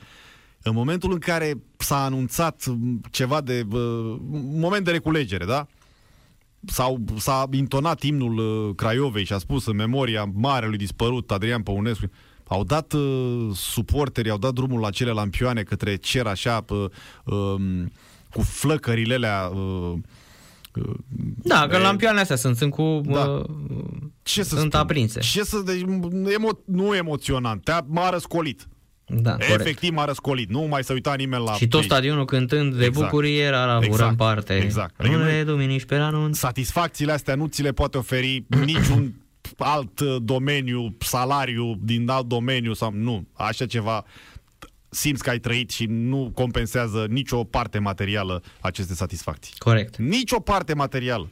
În 0.63 0.73
momentul 0.75 1.13
în 1.13 1.19
care 1.19 1.53
s-a 1.77 2.05
anunțat 2.05 2.65
ceva 3.11 3.41
de... 3.41 3.67
Uh, 3.71 4.17
moment 4.53 4.85
de 4.85 4.91
reculegere, 4.91 5.45
da? 5.45 5.67
sau 6.67 6.99
s-a 7.17 7.49
intonat 7.51 8.03
imnul 8.03 8.39
uh, 8.39 8.75
Craiovei 8.75 9.25
și 9.25 9.33
a 9.33 9.39
spus 9.39 9.67
în 9.67 9.77
memoria 9.77 10.31
marelui 10.35 10.77
dispărut 10.77 11.31
Adrian 11.31 11.63
Păunescu, 11.63 12.11
au 12.49 12.65
dat 12.65 12.93
uh, 12.93 13.49
suporterii, 13.55 14.31
au 14.31 14.39
dat 14.39 14.53
drumul 14.53 14.81
la 14.81 14.91
cele 14.91 15.11
lampioane 15.11 15.63
către 15.63 15.97
cer 15.97 16.27
așa 16.27 16.65
uh, 16.69 16.85
uh, 17.25 17.85
cu 18.37 18.43
flăcările 18.43 19.15
alea 19.15 19.51
uh, 19.55 19.99
da, 21.43 21.67
că 21.71 21.79
lampioanele 21.79 22.21
astea 22.21 22.37
sunt, 22.37 22.57
sunt 22.57 22.71
cu... 22.71 23.01
Da. 23.05 23.21
Uh, 23.21 23.45
ce 24.23 24.43
să 24.43 24.57
sunt 24.57 24.73
spun? 24.73 24.81
aprinse. 24.81 25.21
Ce 25.21 25.45
să... 25.45 25.63
Deci, 25.65 25.81
emo, 26.35 26.49
nu 26.65 26.95
emoționant, 26.95 27.65
te 27.65 27.73
m-a 27.87 28.11
răscolit. 28.11 28.69
Da, 29.07 29.37
Efectiv 29.39 29.93
m-a 29.93 30.05
răscolit, 30.05 30.51
nu 30.51 30.61
mai 30.61 30.85
să 30.85 30.93
uita 30.93 31.15
nimeni 31.15 31.45
la... 31.45 31.53
Și 31.53 31.69
tot 31.69 31.83
stadionul 31.83 32.25
cântând 32.25 32.75
de 32.75 32.85
exact. 32.85 33.11
bucurie 33.11 33.43
era 33.43 33.65
la 33.65 33.79
exact. 33.83 34.11
în 34.11 34.17
parte. 34.17 34.55
Exact. 34.55 34.95
Runele 34.97 35.45
duminici 35.45 35.85
pe 35.85 35.95
anunț. 35.95 36.39
Satisfacțiile 36.39 37.13
astea 37.13 37.35
nu 37.35 37.47
ți 37.47 37.63
le 37.63 37.73
poate 37.73 37.99
oferi 37.99 38.45
niciun 38.65 39.15
alt 39.59 40.01
domeniu, 40.01 40.97
salariu 40.99 41.79
din 41.83 42.09
alt 42.09 42.27
domeniu 42.27 42.73
sau 42.73 42.91
nu. 42.95 43.27
Așa 43.33 43.67
ceva 43.67 44.05
simți 44.89 45.23
că 45.23 45.31
ai 45.31 45.39
trăit 45.39 45.71
și 45.71 45.87
nu 45.89 46.31
compensează 46.35 47.07
nicio 47.09 47.45
parte 47.45 47.79
materială 47.79 48.43
aceste 48.61 48.95
satisfacții. 48.95 49.55
Corect. 49.59 49.97
Nicio 49.97 50.41
parte 50.41 50.75
materială. 50.75 51.29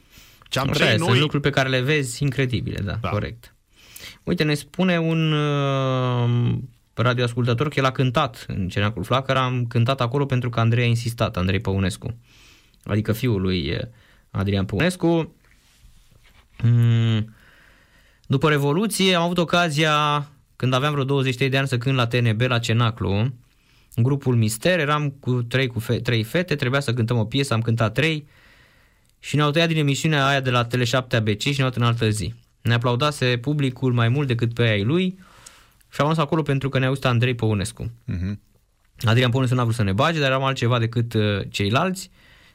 Ce 0.48 0.58
am 0.58 0.68
trăit 0.68 0.98
noi... 0.98 1.08
Sunt 1.08 1.20
lucruri 1.20 1.42
pe 1.42 1.50
care 1.50 1.68
le 1.68 1.80
vezi 1.80 2.22
incredibile, 2.22 2.82
da, 2.84 2.98
da. 3.00 3.08
corect. 3.08 3.54
Uite, 4.22 4.42
ne 4.44 4.54
spune 4.54 4.98
un 4.98 5.32
uh, 5.32 6.58
radioascultător 6.94 7.68
că 7.68 7.78
el 7.78 7.84
a 7.84 7.92
cântat 7.92 8.44
în 8.48 8.68
Cenacul 8.68 9.04
Flacăra, 9.04 9.44
am 9.44 9.66
cântat 9.66 10.00
acolo 10.00 10.26
pentru 10.26 10.50
că 10.50 10.60
Andrei 10.60 10.84
a 10.84 10.88
insistat, 10.88 11.36
Andrei 11.36 11.60
Păunescu, 11.60 12.18
adică 12.84 13.12
fiul 13.12 13.40
lui 13.40 13.70
uh, 13.70 13.80
Adrian 14.30 14.64
Păunescu. 14.64 15.34
Mm, 16.62 17.34
după 18.26 18.48
Revoluție 18.48 19.14
am 19.14 19.22
avut 19.22 19.38
ocazia 19.38 20.28
când 20.56 20.72
aveam 20.72 20.92
vreo 20.92 21.04
23 21.04 21.48
de 21.48 21.58
ani 21.58 21.68
să 21.68 21.78
cânt 21.78 21.96
la 21.96 22.06
TNB 22.06 22.40
la 22.40 22.58
Cenaclu, 22.58 23.32
în 23.94 24.02
grupul 24.02 24.34
Mister, 24.36 24.78
eram 24.78 25.10
cu 25.10 25.42
trei, 25.42 25.66
cu 25.66 25.78
fe- 25.78 25.98
trei 26.00 26.22
fete, 26.22 26.54
trebuia 26.54 26.80
să 26.80 26.94
cântăm 26.94 27.16
o 27.18 27.24
piesă, 27.24 27.54
am 27.54 27.60
cântat 27.60 27.94
trei 27.94 28.26
și 29.18 29.36
ne-au 29.36 29.50
tăiat 29.50 29.68
din 29.68 29.76
emisiunea 29.76 30.26
aia 30.26 30.40
de 30.40 30.50
la 30.50 30.66
Tele7 30.66 31.16
ABC 31.16 31.40
și 31.40 31.54
ne-au 31.58 31.70
în 31.74 31.82
altă 31.82 32.08
zi. 32.10 32.34
Ne 32.62 32.74
aplaudase 32.74 33.38
publicul 33.40 33.92
mai 33.92 34.08
mult 34.08 34.26
decât 34.26 34.54
pe 34.54 34.62
ai 34.62 34.82
lui 34.84 35.18
și 35.92 36.00
am 36.00 36.06
ajuns 36.06 36.18
acolo 36.24 36.42
pentru 36.42 36.68
că 36.68 36.78
ne-a 36.78 36.88
auzit 36.88 37.04
Andrei 37.04 37.34
Păunescu. 37.34 37.84
Uh-huh. 37.84 38.32
Adrian 39.04 39.30
Păunescu 39.30 39.54
n-a 39.56 39.62
vrut 39.62 39.74
să 39.74 39.82
ne 39.82 39.92
bage, 39.92 40.18
dar 40.20 40.28
eram 40.28 40.44
altceva 40.44 40.78
decât 40.78 41.14
uh, 41.14 41.22
ceilalți. 41.50 42.10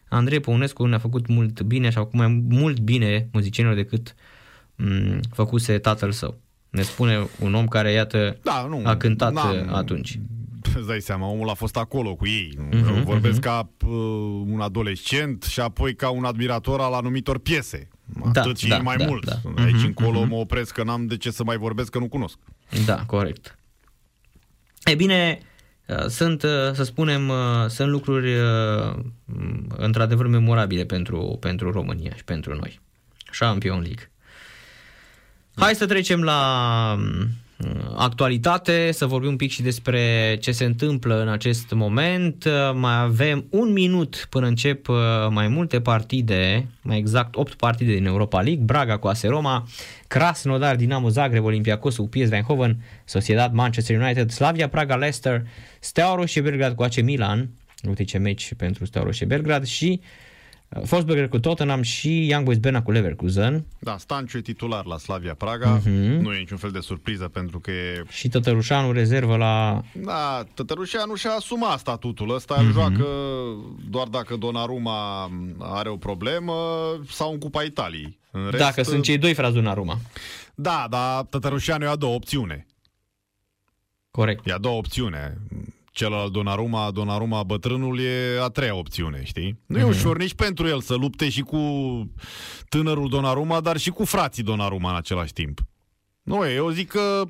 Andrei 0.09 0.39
Păunescu 0.39 0.85
ne-a 0.85 0.97
făcut 0.97 1.27
mult 1.27 1.61
bine 1.61 1.89
și 1.89 1.97
a 1.97 1.99
făcut 2.01 2.13
mai 2.19 2.43
mult 2.49 2.79
bine 2.79 3.27
muzicienilor 3.31 3.77
decât 3.77 4.15
m- 4.83 5.19
făcuse 5.33 5.77
tatăl 5.77 6.11
său. 6.11 6.39
Ne 6.69 6.81
spune 6.81 7.27
un 7.39 7.53
om 7.53 7.67
care, 7.67 7.91
iată, 7.91 8.37
da, 8.43 8.65
nu, 8.69 8.81
a 8.85 8.97
cântat 8.97 9.33
atunci 9.71 10.19
îți 10.79 10.87
dai 10.87 11.01
seama, 11.01 11.27
omul 11.27 11.49
a 11.49 11.53
fost 11.53 11.77
acolo 11.77 12.15
cu 12.15 12.27
ei. 12.27 12.57
Uh-huh, 12.69 13.03
Vorbesc 13.03 13.39
uh-huh. 13.39 13.43
ca 13.43 13.69
uh, 13.85 13.89
un 14.45 14.59
adolescent 14.61 15.43
și 15.43 15.59
apoi 15.59 15.95
ca 15.95 16.09
un 16.09 16.23
admirator 16.23 16.81
al 16.81 16.93
anumitor 16.93 17.37
piese. 17.37 17.87
Da, 18.31 18.41
Atât 18.41 18.57
și 18.57 18.67
da, 18.67 18.77
mai 18.77 18.97
da, 18.97 19.05
mult. 19.05 19.25
Da. 19.25 19.63
Aici 19.63 19.75
uh-huh, 19.75 19.85
încolo 19.85 20.25
uh-huh. 20.25 20.29
mă 20.29 20.35
opresc 20.35 20.73
că 20.73 20.83
n-am 20.83 21.07
de 21.07 21.17
ce 21.17 21.31
să 21.31 21.43
mai 21.43 21.57
vorbesc 21.57 21.89
că 21.89 21.99
nu 21.99 22.07
cunosc. 22.07 22.37
Da, 22.85 23.03
corect. 23.05 23.57
E 24.83 24.95
bine, 24.95 25.39
uh, 25.87 26.05
sunt, 26.05 26.43
uh, 26.43 26.49
să 26.73 26.83
spunem, 26.83 27.29
uh, 27.29 27.35
sunt 27.67 27.89
lucruri 27.89 28.33
într-adevăr 29.67 30.27
memorabile 30.27 30.85
pentru, 30.85 31.37
pentru 31.39 31.71
România 31.71 32.13
și 32.15 32.23
pentru 32.23 32.55
noi. 32.55 32.79
Champion 33.39 33.81
League. 33.81 34.11
Hai 35.55 35.75
să 35.75 35.85
trecem 35.85 36.23
la 36.23 36.97
actualitate, 37.95 38.91
să 38.91 39.05
vorbim 39.05 39.29
un 39.29 39.35
pic 39.35 39.51
și 39.51 39.61
despre 39.61 40.37
ce 40.41 40.51
se 40.51 40.65
întâmplă 40.65 41.21
în 41.21 41.29
acest 41.29 41.71
moment. 41.71 42.47
Mai 42.73 42.99
avem 42.99 43.45
un 43.49 43.71
minut 43.71 44.27
până 44.29 44.47
încep 44.47 44.87
uh, 44.87 44.95
mai 45.29 45.47
multe 45.47 45.81
partide, 45.81 46.67
mai 46.81 46.97
exact 46.97 47.35
8 47.35 47.53
partide 47.53 47.93
din 47.93 48.05
Europa 48.05 48.41
League, 48.41 48.63
Braga 48.63 48.97
cu 48.97 49.07
AS 49.07 49.23
Roma, 49.23 49.67
Krasnodar, 50.07 50.75
Dinamo 50.75 51.09
Zagreb, 51.09 51.43
Olympiacos 51.43 51.95
cu 51.95 52.07
PS 52.07 52.31
Eindhoven, 52.31 52.77
Sociedad 53.05 53.53
Manchester 53.53 54.01
United, 54.01 54.29
Slavia 54.29 54.69
Praga, 54.69 54.95
Leicester, 54.95 55.47
Steaua 55.79 56.15
Roșie 56.15 56.41
Belgrad 56.41 56.75
cu 56.75 56.83
AC 56.83 57.01
Milan, 57.01 57.49
uite 57.87 58.03
ce 58.03 58.17
meci 58.17 58.53
pentru 58.57 58.85
Steaua 58.85 59.05
Roșie 59.05 59.25
Belgrad 59.25 59.65
și 59.65 60.01
Forsberger 60.85 61.27
cu 61.27 61.39
Tottenham 61.39 61.81
și 61.81 62.27
Young 62.27 62.45
Boys 62.45 62.57
Berna 62.57 62.81
cu 62.81 62.91
Leverkusen. 62.91 63.65
Da, 63.79 63.97
Stanciu 63.97 64.37
e 64.37 64.41
titular 64.41 64.85
la 64.85 64.97
Slavia 64.97 65.33
Praga. 65.33 65.79
Uh-huh. 65.79 66.19
Nu 66.21 66.33
e 66.33 66.37
niciun 66.37 66.57
fel 66.57 66.71
de 66.71 66.79
surpriză 66.79 67.27
pentru 67.27 67.59
că 67.59 67.71
e... 67.71 68.03
Și 68.09 68.27
Tătărușanu 68.27 68.91
rezervă 68.91 69.35
la... 69.35 69.81
Da, 69.93 70.45
Tătărușanu 70.53 71.15
și-a 71.15 71.31
asumat 71.31 71.79
statutul 71.79 72.35
ăsta. 72.35 72.63
Uh-huh. 72.63 72.71
Joacă 72.71 73.05
doar 73.89 74.07
dacă 74.07 74.35
Donnarumma 74.35 75.31
are 75.59 75.89
o 75.89 75.97
problemă 75.97 76.53
sau 77.09 77.31
în 77.31 77.37
Cupa 77.37 77.63
Italiei. 77.63 78.19
În 78.31 78.43
rest... 78.49 78.63
Dacă 78.63 78.83
sunt 78.83 79.03
cei 79.03 79.17
doi 79.17 79.33
frați 79.33 79.53
Donnarumma. 79.53 79.97
Da, 80.55 80.87
dar 80.89 81.23
Tătărușanu 81.23 81.85
i-a 81.85 81.95
două 81.95 82.15
opțiune. 82.15 82.65
Corect. 84.11 84.45
I-a 84.45 84.57
două 84.57 84.77
opțiune 84.77 85.37
celălalt 85.99 86.31
Donnarumma, 86.31 86.91
Donnarumma 86.91 87.43
bătrânul 87.43 87.99
e 87.99 88.41
a 88.41 88.47
treia 88.47 88.75
opțiune, 88.75 89.21
știi? 89.23 89.59
Nu 89.65 89.75
mm-hmm. 89.75 89.79
e 89.79 89.83
mhm. 89.83 89.89
ușor 89.89 90.17
nici 90.17 90.33
pentru 90.33 90.67
el 90.67 90.81
să 90.81 90.95
lupte 90.95 91.29
și 91.29 91.41
cu 91.41 91.59
tânărul 92.69 93.09
Donnarumma, 93.09 93.59
dar 93.59 93.77
și 93.77 93.89
cu 93.89 94.05
frații 94.05 94.43
Donnarumma 94.43 94.89
în 94.89 94.95
același 94.95 95.33
timp. 95.33 95.59
Nu, 96.23 96.49
eu 96.49 96.69
zic 96.69 96.87
că 96.87 97.23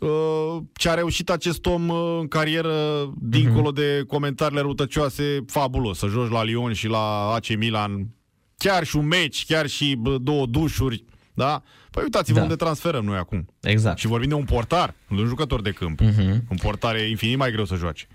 uh, 0.00 0.62
ce 0.72 0.88
a 0.88 0.94
reușit 0.94 1.30
acest 1.30 1.66
om 1.66 1.88
uh, 1.88 2.18
în 2.20 2.28
carieră, 2.28 2.74
dincolo 3.16 3.70
mm-hmm. 3.70 3.74
de 3.74 4.04
comentariile 4.06 4.60
răutăcioase, 4.60 5.44
fabulos. 5.46 5.98
Să 5.98 6.06
joci 6.06 6.30
la 6.30 6.44
Lyon 6.44 6.72
și 6.72 6.86
la 6.86 7.32
AC 7.34 7.56
Milan, 7.56 8.08
chiar 8.56 8.84
și 8.84 8.96
un 8.96 9.06
meci, 9.06 9.44
chiar 9.46 9.66
și 9.66 9.94
bă, 9.98 10.18
două 10.18 10.46
dușuri, 10.46 11.04
da? 11.34 11.62
Păi 11.96 12.04
uitați-vă 12.04 12.36
da. 12.36 12.42
unde 12.42 12.56
transferăm 12.56 13.04
noi 13.04 13.16
acum. 13.16 13.48
Exact. 13.60 13.98
Și 13.98 14.06
vorbim 14.06 14.28
de 14.28 14.34
un 14.34 14.44
portar, 14.44 14.94
nu 15.08 15.16
de 15.16 15.22
un 15.22 15.28
jucător 15.28 15.62
de 15.62 15.70
câmp. 15.70 16.00
Uh-huh. 16.02 16.38
Un 16.48 16.56
portar 16.62 16.94
e 16.94 17.08
infinit 17.08 17.36
mai 17.36 17.50
greu 17.50 17.64
să 17.64 17.74
joace. 17.74 18.06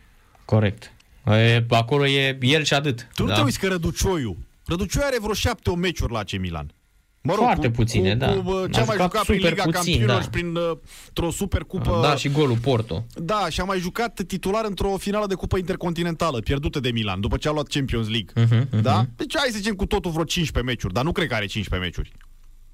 Corect. 0.46 0.94
E, 1.26 1.66
acolo 1.70 2.08
e 2.08 2.38
el 2.42 2.64
și 2.64 2.74
atât. 2.74 3.08
Tu 3.16 3.26
da? 3.26 3.30
nu 3.30 3.38
te 3.38 3.44
uiți 3.44 3.60
că 3.60 3.68
Răducioiu, 3.68 4.38
Răducioiu 4.66 5.06
are 5.08 5.18
vreo 5.22 5.34
șapte 5.34 5.76
meciuri 5.76 6.12
la 6.12 6.20
AC 6.20 6.38
Milan. 6.40 6.74
Mă 7.22 7.34
rog, 7.34 7.44
Foarte 7.44 7.68
cu, 7.68 7.74
puține, 7.74 8.12
cu, 8.12 8.18
da. 8.18 8.34
Cu, 8.34 8.68
ce 8.68 8.80
a 8.80 8.84
mai 8.84 8.98
jucat 9.00 9.26
prin 9.26 9.38
Liga 9.38 9.64
puțin, 9.64 9.72
Campionilor 9.72 10.16
da. 10.16 10.22
și 10.22 10.30
prin 10.30 10.56
uh, 10.56 11.28
o 11.28 11.32
supercupă. 11.32 12.00
Da, 12.02 12.16
și 12.16 12.30
golul 12.30 12.58
Porto. 12.58 13.06
Da, 13.16 13.50
și 13.50 13.62
a 13.62 13.64
mai 13.64 13.80
jucat 13.80 14.22
titular 14.28 14.66
într-o 14.66 14.98
finală 14.98 15.28
de 15.28 15.34
cupă 15.34 15.58
intercontinentală, 15.58 16.40
pierdută 16.40 16.80
de 16.80 16.92
Milan, 16.92 17.20
după 17.20 17.38
ce 17.38 17.48
a 17.48 17.52
luat 17.52 17.68
Champions 17.68 18.08
League. 18.10 18.46
Uh-huh, 18.46 18.66
uh-huh. 18.66 18.82
Da? 18.82 19.06
Deci 19.16 19.38
hai 19.38 19.50
să 19.52 19.58
zicem 19.58 19.76
cu 19.76 19.86
totul 19.86 20.12
vreo 20.12 20.24
15 20.24 20.74
meciuri, 20.74 20.94
dar 20.94 21.04
nu 21.04 21.12
cred 21.12 21.28
că 21.28 21.34
are 21.34 21.46
15 21.46 21.90
meciuri 21.90 22.12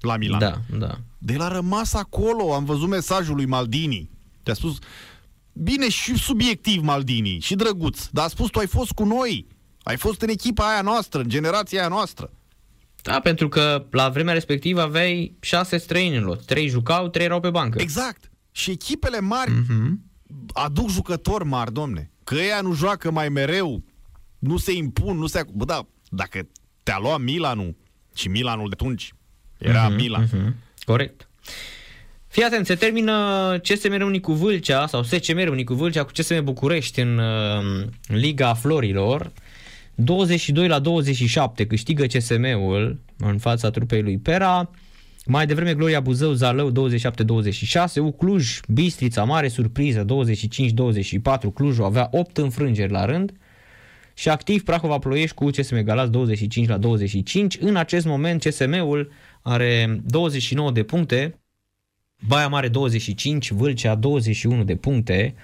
la 0.00 0.16
Milan. 0.16 0.38
Da, 0.38 0.60
da. 0.78 0.98
De 1.18 1.32
el 1.32 1.40
a 1.40 1.48
rămas 1.48 1.94
acolo, 1.94 2.54
am 2.54 2.64
văzut 2.64 2.88
mesajul 2.88 3.34
lui 3.34 3.46
Maldini. 3.46 4.10
Te-a 4.42 4.54
spus, 4.54 4.78
bine 5.52 5.88
și 5.88 6.16
subiectiv 6.16 6.82
Maldini, 6.82 7.38
și 7.40 7.54
drăguț, 7.54 8.06
dar 8.06 8.24
a 8.24 8.28
spus, 8.28 8.50
tu 8.50 8.58
ai 8.58 8.66
fost 8.66 8.92
cu 8.92 9.04
noi, 9.04 9.46
ai 9.82 9.96
fost 9.96 10.20
în 10.20 10.28
echipa 10.28 10.70
aia 10.70 10.82
noastră, 10.82 11.20
în 11.20 11.28
generația 11.28 11.78
aia 11.78 11.88
noastră. 11.88 12.30
Da, 13.02 13.20
pentru 13.20 13.48
că 13.48 13.86
la 13.90 14.08
vremea 14.08 14.32
respectivă 14.32 14.80
aveai 14.80 15.36
șase 15.40 15.76
străini 15.76 16.16
în 16.16 16.24
lot. 16.24 16.44
Trei 16.44 16.68
jucau, 16.68 17.08
trei 17.08 17.24
erau 17.24 17.40
pe 17.40 17.50
bancă. 17.50 17.80
Exact. 17.80 18.30
Și 18.50 18.70
echipele 18.70 19.20
mari 19.20 19.50
uh-huh. 19.50 19.90
aduc 20.52 20.88
jucători 20.88 21.44
mari, 21.44 21.72
domne. 21.72 22.10
Că 22.24 22.34
ea 22.34 22.60
nu 22.60 22.74
joacă 22.74 23.10
mai 23.10 23.28
mereu, 23.28 23.84
nu 24.38 24.56
se 24.56 24.72
impun, 24.72 25.16
nu 25.16 25.26
se... 25.26 25.44
Bă, 25.52 25.64
da, 25.64 25.86
dacă 26.08 26.48
te-a 26.82 26.98
luat 26.98 27.20
Milanul 27.20 27.76
și 28.14 28.28
Milanul 28.28 28.68
de 28.68 28.76
atunci 28.78 29.12
era 29.58 29.90
uh-huh, 29.90 29.96
Milan. 29.96 30.26
Uh-huh. 30.26 30.52
Corect. 30.84 31.28
Fii 32.28 32.42
atent, 32.42 32.66
se 32.66 32.74
termină 32.74 33.14
CSM 33.62 33.96
Râmnicu 33.96 34.32
Vâlcea 34.32 34.86
sau 34.86 35.02
SCM 35.02 35.38
Râmnicu 35.38 35.74
Vâlcea 35.74 36.04
cu 36.04 36.10
CSM 36.12 36.44
București 36.44 37.00
în 37.00 37.18
uh, 37.18 37.84
Liga 38.06 38.54
Florilor. 38.54 39.32
22 39.94 40.68
la 40.68 40.78
27 40.78 41.66
câștigă 41.66 42.04
CSM-ul 42.06 43.00
în 43.18 43.38
fața 43.38 43.70
trupei 43.70 44.02
lui 44.02 44.18
Pera. 44.18 44.70
Mai 45.24 45.46
devreme 45.46 45.74
Gloria 45.74 46.00
Buzău, 46.00 46.32
Zalău 46.32 46.72
27-26, 46.72 46.74
U 47.96 48.12
Cluj, 48.12 48.60
Bistrița, 48.68 49.24
mare 49.24 49.48
surpriză 49.48 50.04
25-24, 50.04 50.08
Clujul 51.54 51.84
avea 51.84 52.08
8 52.10 52.36
înfrângeri 52.36 52.92
la 52.92 53.04
rând 53.04 53.32
și 54.14 54.28
activ 54.28 54.62
Prahova 54.62 54.98
Ploiești 54.98 55.34
cu 55.34 55.50
CSM 55.50 55.82
Galați 55.82 56.10
25 56.10 56.68
la 56.68 56.76
25. 56.76 57.58
În 57.60 57.76
acest 57.76 58.06
moment 58.06 58.42
CSM-ul 58.42 59.10
are 59.42 60.00
29 60.04 60.70
de 60.70 60.82
puncte, 60.82 61.38
Baia 62.26 62.48
Mare 62.48 62.68
25, 62.68 63.50
Vâlcea 63.50 63.94
21 63.94 64.64
de 64.64 64.76
puncte. 64.76 65.34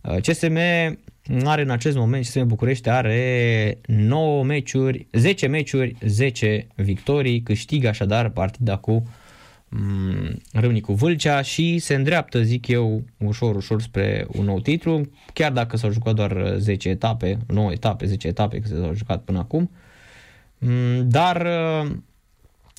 Uh, 0.00 0.16
CSM 0.20 0.56
are 1.44 1.62
în 1.62 1.70
acest 1.70 1.96
moment, 1.96 2.24
CSM 2.24 2.46
București 2.46 2.88
are 2.88 3.78
9 3.86 4.44
meciuri, 4.44 5.06
10 5.12 5.46
meciuri, 5.46 5.96
10 6.00 6.66
victorii, 6.74 7.42
câștigă 7.42 7.88
așadar 7.88 8.28
partida 8.28 8.76
cu 8.76 9.08
mm, 9.68 10.40
Râmnicu 10.52 10.92
Vâlcea 10.92 11.42
și 11.42 11.78
se 11.78 11.94
îndreaptă, 11.94 12.42
zic 12.42 12.66
eu, 12.66 13.04
ușor, 13.18 13.56
ușor 13.56 13.82
spre 13.82 14.26
un 14.32 14.44
nou 14.44 14.60
titlu, 14.60 15.02
chiar 15.32 15.52
dacă 15.52 15.76
s-au 15.76 15.90
jucat 15.90 16.14
doar 16.14 16.54
10 16.58 16.88
etape, 16.88 17.38
9 17.46 17.72
etape, 17.72 18.06
10 18.06 18.26
etape, 18.26 18.58
că 18.58 18.68
s-au 18.68 18.94
jucat 18.94 19.22
până 19.22 19.38
acum. 19.38 19.70
Mm, 20.58 21.08
dar 21.08 21.46
uh, 21.46 21.90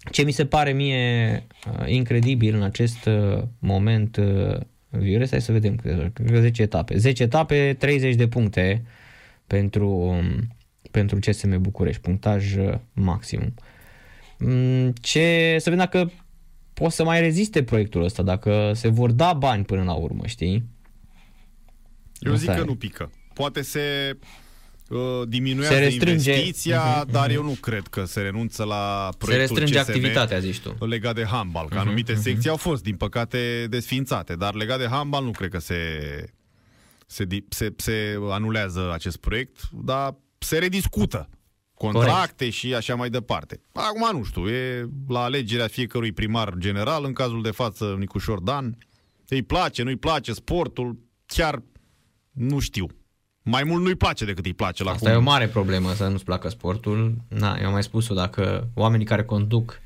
ce 0.09 0.23
mi 0.23 0.31
se 0.31 0.45
pare 0.45 0.71
mie 0.71 1.43
uh, 1.67 1.87
incredibil 1.87 2.55
în 2.55 2.61
acest 2.61 3.05
uh, 3.05 3.43
moment, 3.59 4.17
uh, 4.17 4.57
Viore, 4.89 5.27
hai 5.29 5.41
să 5.41 5.51
vedem, 5.51 5.79
10 6.33 6.61
etape. 6.61 6.97
10 6.97 7.23
etape, 7.23 7.75
30 7.79 8.15
de 8.15 8.27
puncte 8.27 8.83
pentru, 9.47 9.89
um, 9.89 10.55
pentru 10.91 11.19
CSM 11.19 11.61
București, 11.61 12.01
punctaj 12.01 12.55
uh, 12.55 12.73
maxim. 12.93 13.53
Mm, 14.37 14.93
ce, 15.01 15.55
să 15.59 15.69
vedem 15.69 15.85
dacă 15.85 16.11
poate 16.73 16.93
să 16.93 17.03
mai 17.03 17.21
reziste 17.21 17.63
proiectul 17.63 18.03
ăsta, 18.03 18.23
dacă 18.23 18.71
se 18.75 18.87
vor 18.87 19.11
da 19.11 19.33
bani 19.33 19.63
până 19.63 19.83
la 19.83 19.93
urmă, 19.93 20.25
știi? 20.25 20.65
Eu 22.19 22.33
Asta 22.33 22.43
zic 22.43 22.49
e. 22.49 22.59
că 22.59 22.65
nu 22.65 22.75
pică. 22.75 23.11
Poate 23.33 23.61
se 23.61 24.17
Uh, 24.17 24.50
diminuează 25.27 25.73
se 25.73 25.79
restrânge. 25.79 26.31
investiția, 26.31 27.03
uh-huh, 27.03 27.11
dar 27.11 27.29
uh-huh. 27.29 27.33
eu 27.33 27.43
nu 27.43 27.57
cred 27.59 27.87
că 27.87 28.05
se 28.05 28.21
renunță 28.21 28.63
la 28.63 29.09
proiectul 29.17 29.55
Se 29.55 29.61
restrânge 29.61 29.79
CSM 29.79 29.89
activitatea, 29.89 30.39
zici 30.39 30.59
tu. 30.59 30.85
Legat 30.85 31.15
de 31.15 31.25
handbal, 31.25 31.67
că 31.69 31.75
uh-huh, 31.75 31.79
anumite 31.79 32.13
uh-huh. 32.13 32.21
secții 32.21 32.49
au 32.49 32.57
fost, 32.57 32.83
din 32.83 32.95
păcate, 32.95 33.67
desfințate, 33.69 34.35
dar 34.35 34.53
legat 34.53 34.79
de 34.79 34.87
handbal 34.87 35.23
nu 35.23 35.31
cred 35.31 35.49
că 35.49 35.59
se, 35.59 35.77
se, 37.05 37.27
se, 37.49 37.73
se 37.75 38.17
anulează 38.29 38.91
acest 38.93 39.17
proiect, 39.17 39.59
dar 39.83 40.15
se 40.37 40.57
rediscută 40.57 41.29
contracte 41.73 42.33
Corect. 42.37 42.53
și 42.55 42.75
așa 42.75 42.95
mai 42.95 43.09
departe. 43.09 43.61
Acum 43.71 44.17
nu 44.17 44.23
știu, 44.23 44.49
e 44.49 44.89
la 45.07 45.23
alegerea 45.23 45.67
fiecărui 45.67 46.11
primar 46.11 46.53
general, 46.57 47.05
în 47.05 47.13
cazul 47.13 47.41
de 47.41 47.51
față 47.51 47.95
Nicușor 47.97 48.39
Dan, 48.39 48.77
Îi 49.33 49.43
place, 49.43 49.83
nu-i 49.83 49.95
place 49.95 50.33
sportul, 50.33 50.99
chiar 51.25 51.63
nu 52.31 52.59
știu. 52.59 52.87
Mai 53.43 53.63
mult 53.63 53.83
nu-i 53.83 53.95
place 53.95 54.25
decât 54.25 54.45
îi 54.45 54.53
place 54.53 54.83
la 54.83 54.91
Asta 54.91 55.05
cum. 55.05 55.13
e 55.13 55.17
o 55.17 55.21
mare 55.21 55.47
problemă, 55.47 55.93
să 55.93 56.07
nu-ți 56.07 56.23
placă 56.23 56.49
sportul. 56.49 57.15
Na, 57.27 57.57
eu 57.59 57.65
am 57.65 57.71
mai 57.71 57.83
spus-o, 57.83 58.13
dacă 58.13 58.67
oamenii 58.73 59.05
care 59.05 59.23
conduc 59.23 59.79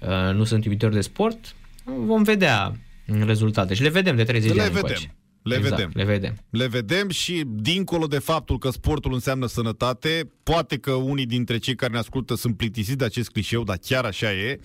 uh, 0.00 0.34
nu 0.34 0.44
sunt 0.44 0.64
iubitori 0.64 0.94
de 0.94 1.00
sport, 1.00 1.54
vom 1.84 2.22
vedea 2.22 2.76
rezultate. 3.24 3.74
Și 3.74 3.82
le 3.82 3.88
vedem 3.88 4.16
de 4.16 4.24
30 4.24 4.48
le 4.48 4.54
de 4.56 4.62
ani 4.62 4.72
vedem. 4.72 4.96
Le 5.42 5.56
exact, 5.56 5.76
vedem. 5.76 5.90
Le 5.94 6.04
vedem. 6.04 6.36
Le 6.50 6.66
vedem 6.66 7.08
și 7.08 7.42
dincolo 7.46 8.06
de 8.06 8.18
faptul 8.18 8.58
că 8.58 8.70
sportul 8.70 9.12
înseamnă 9.12 9.46
sănătate, 9.46 10.30
poate 10.42 10.78
că 10.78 10.92
unii 10.92 11.26
dintre 11.26 11.58
cei 11.58 11.74
care 11.74 11.92
ne 11.92 11.98
ascultă 11.98 12.34
sunt 12.34 12.56
plictisiți 12.56 12.96
de 12.96 13.04
acest 13.04 13.30
clișeu, 13.30 13.64
dar 13.64 13.76
chiar 13.76 14.04
așa 14.04 14.32
e. 14.32 14.60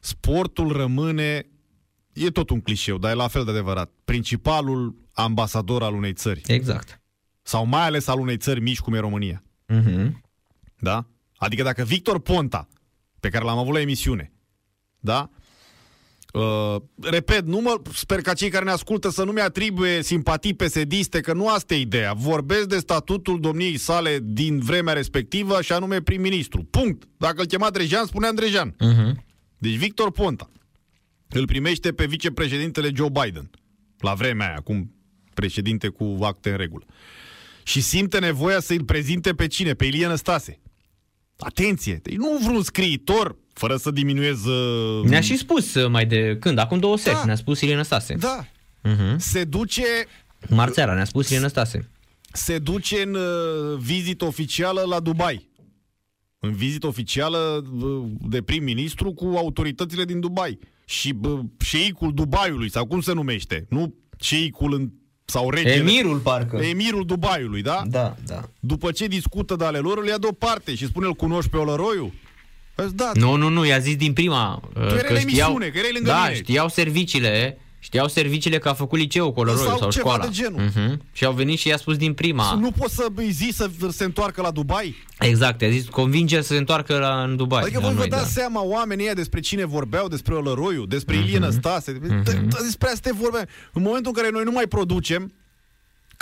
Sportul 0.00 0.72
rămâne, 0.72 1.46
e 2.12 2.30
tot 2.30 2.50
un 2.50 2.60
clișeu, 2.60 2.98
dar 2.98 3.10
e 3.10 3.14
la 3.14 3.28
fel 3.28 3.44
de 3.44 3.50
adevărat, 3.50 3.90
principalul 4.04 4.94
ambasador 5.12 5.82
al 5.82 5.94
unei 5.94 6.12
țări. 6.12 6.42
Exact. 6.46 7.00
Sau 7.42 7.66
mai 7.66 7.82
ales 7.82 8.06
al 8.06 8.18
unei 8.18 8.36
țări 8.36 8.60
mici 8.60 8.80
cum 8.80 8.94
e 8.94 8.98
România. 8.98 9.42
Uh-huh. 9.68 10.10
Da? 10.78 11.06
Adică 11.36 11.62
dacă 11.62 11.84
Victor 11.84 12.20
Ponta, 12.20 12.68
pe 13.20 13.28
care 13.28 13.44
l-am 13.44 13.58
avut 13.58 13.72
la 13.72 13.80
emisiune, 13.80 14.32
da? 14.98 15.30
Uh, 16.32 16.76
repet, 17.00 17.46
nu 17.46 17.60
mă, 17.60 17.80
sper 17.94 18.20
ca 18.20 18.32
cei 18.32 18.50
care 18.50 18.64
ne 18.64 18.70
ascultă 18.70 19.10
să 19.10 19.24
nu-mi 19.24 19.40
atribuie 19.40 20.02
simpatii 20.02 20.54
pesediste, 20.54 21.20
că 21.20 21.32
nu 21.32 21.48
asta 21.48 21.74
e 21.74 21.80
ideea. 21.80 22.12
Vorbesc 22.12 22.64
de 22.64 22.78
statutul 22.78 23.40
domniei 23.40 23.76
sale 23.76 24.18
din 24.22 24.58
vremea 24.58 24.92
respectivă 24.92 25.62
și 25.62 25.72
anume 25.72 26.00
prim-ministru. 26.00 26.62
Punct. 26.62 27.08
Dacă 27.16 27.40
îl 27.40 27.46
chema 27.46 27.70
Drejan, 27.70 28.06
spunea 28.06 28.32
Drejan. 28.32 28.70
Uh-huh. 28.70 29.24
Deci 29.58 29.76
Victor 29.76 30.10
Ponta 30.10 30.50
îl 31.28 31.46
primește 31.46 31.92
pe 31.92 32.06
vicepreședintele 32.06 32.90
Joe 32.94 33.08
Biden. 33.22 33.50
La 33.98 34.14
vremea 34.14 34.46
aia, 34.46 34.56
acum 34.56 34.94
președinte 35.34 35.88
cu 35.88 36.16
acte 36.20 36.50
în 36.50 36.56
regulă. 36.56 36.84
Și 37.62 37.80
simte 37.80 38.18
nevoia 38.18 38.60
să 38.60 38.72
îl 38.72 38.84
prezinte 38.84 39.32
pe 39.32 39.46
cine? 39.46 39.74
Pe 39.74 39.84
Ilie 39.84 40.06
Năstase. 40.06 40.60
Atenție! 41.38 42.00
Deci 42.02 42.16
nu 42.16 42.38
vreun 42.42 42.62
scriitor 42.62 43.36
fără 43.52 43.76
să 43.76 43.90
diminuez... 43.90 44.44
Uh... 44.44 45.04
Ne-a 45.04 45.20
și 45.20 45.36
spus 45.36 45.74
uh, 45.74 45.90
mai 45.90 46.06
de 46.06 46.36
când, 46.40 46.58
acum 46.58 46.78
două 46.78 46.96
seri, 46.96 47.16
da. 47.16 47.24
ne-a 47.24 47.34
spus 47.34 47.60
Ilie 47.60 47.82
Stase. 47.82 48.14
Da. 48.14 48.46
Uh-huh. 48.84 49.16
Se 49.16 49.44
duce... 49.44 49.84
Marțeara, 50.48 50.94
ne-a 50.94 51.04
spus 51.04 51.30
Ilie 51.30 51.48
Stase. 51.48 51.90
Se 52.32 52.58
duce 52.58 53.02
în 53.02 53.14
uh, 53.14 53.78
vizită 53.78 54.24
oficială 54.24 54.80
la 54.88 55.00
Dubai. 55.00 55.50
În 56.38 56.52
vizită 56.52 56.86
oficială 56.86 57.64
uh, 57.72 58.04
de 58.20 58.42
prim-ministru 58.42 59.12
cu 59.12 59.24
autoritățile 59.36 60.04
din 60.04 60.20
Dubai. 60.20 60.58
Și 60.84 61.14
uh, 61.22 61.40
șeicul 61.58 62.14
Dubaiului, 62.14 62.70
sau 62.70 62.86
cum 62.86 63.00
se 63.00 63.12
numește? 63.12 63.66
Nu 63.68 63.94
șeicul 64.18 64.74
în 64.74 64.90
sau 65.24 65.50
regele. 65.50 65.74
Emirul, 65.74 66.18
parcă. 66.18 66.56
Emirul 66.56 67.06
Dubaiului, 67.06 67.62
da? 67.62 67.82
Da, 67.86 68.16
da. 68.26 68.48
După 68.60 68.90
ce 68.90 69.06
discută 69.06 69.56
de 69.56 69.64
ale 69.64 69.78
lor, 69.78 69.98
îl 69.98 70.06
ia 70.06 70.18
deoparte 70.18 70.74
și 70.74 70.86
spune, 70.86 71.06
îl 71.06 71.14
cunoști 71.14 71.50
pe 71.50 71.56
Olăroiu? 71.56 72.12
Da, 72.94 73.10
nu, 73.14 73.36
nu, 73.36 73.48
nu, 73.48 73.64
i-a 73.64 73.78
zis 73.78 73.96
din 73.96 74.12
prima. 74.12 74.62
Tu 74.72 74.80
uh, 74.80 75.00
că 75.00 75.18
știau, 75.18 75.54
că 75.54 75.64
erai 75.64 75.90
lângă 75.92 76.08
da, 76.08 76.22
mine. 76.22 76.34
știau 76.34 76.68
serviciile, 76.68 77.58
știau 77.84 78.08
serviciile 78.08 78.58
că 78.58 78.68
a 78.68 78.74
făcut 78.74 78.98
liceu 78.98 79.32
Coloroi 79.32 79.66
sau, 79.66 79.78
sau 79.78 79.90
ceva 79.90 80.08
școala. 80.08 80.24
de 80.24 80.30
genul. 80.30 80.60
Uh-huh. 80.60 81.12
Și 81.12 81.24
au 81.24 81.32
venit 81.32 81.58
și 81.58 81.68
i-a 81.68 81.76
spus 81.76 81.96
din 81.96 82.12
prima. 82.12 82.54
Nu 82.54 82.70
poți 82.70 82.94
să 82.94 83.06
îi 83.14 83.30
zi 83.30 83.50
să 83.52 83.70
se 83.90 84.04
întoarcă 84.04 84.42
la 84.42 84.50
Dubai? 84.50 84.94
Exact, 85.18 85.60
i-a 85.60 85.70
zis 85.70 85.88
convinge 85.88 86.40
să 86.40 86.52
se 86.52 86.56
întoarcă 86.56 86.98
la, 86.98 87.22
în 87.22 87.36
Dubai. 87.36 87.62
Adică 87.62 87.80
voi 87.80 87.94
vă 87.94 88.06
dați 88.06 88.34
da. 88.34 88.40
seama 88.40 88.64
oamenii 88.64 89.04
ăia 89.04 89.14
despre 89.14 89.40
cine 89.40 89.64
vorbeau, 89.64 90.08
despre 90.08 90.34
Olăroiu, 90.34 90.86
despre 90.86 91.16
uh-huh. 91.16 91.22
Ilie 91.22 91.38
Năstase, 91.38 91.92
uh-huh. 91.92 92.62
despre 92.62 92.88
astea 92.88 93.12
vorbe. 93.14 93.48
În 93.72 93.82
momentul 93.82 94.12
în 94.14 94.22
care 94.22 94.32
noi 94.32 94.44
nu 94.44 94.50
mai 94.50 94.66
producem, 94.66 95.32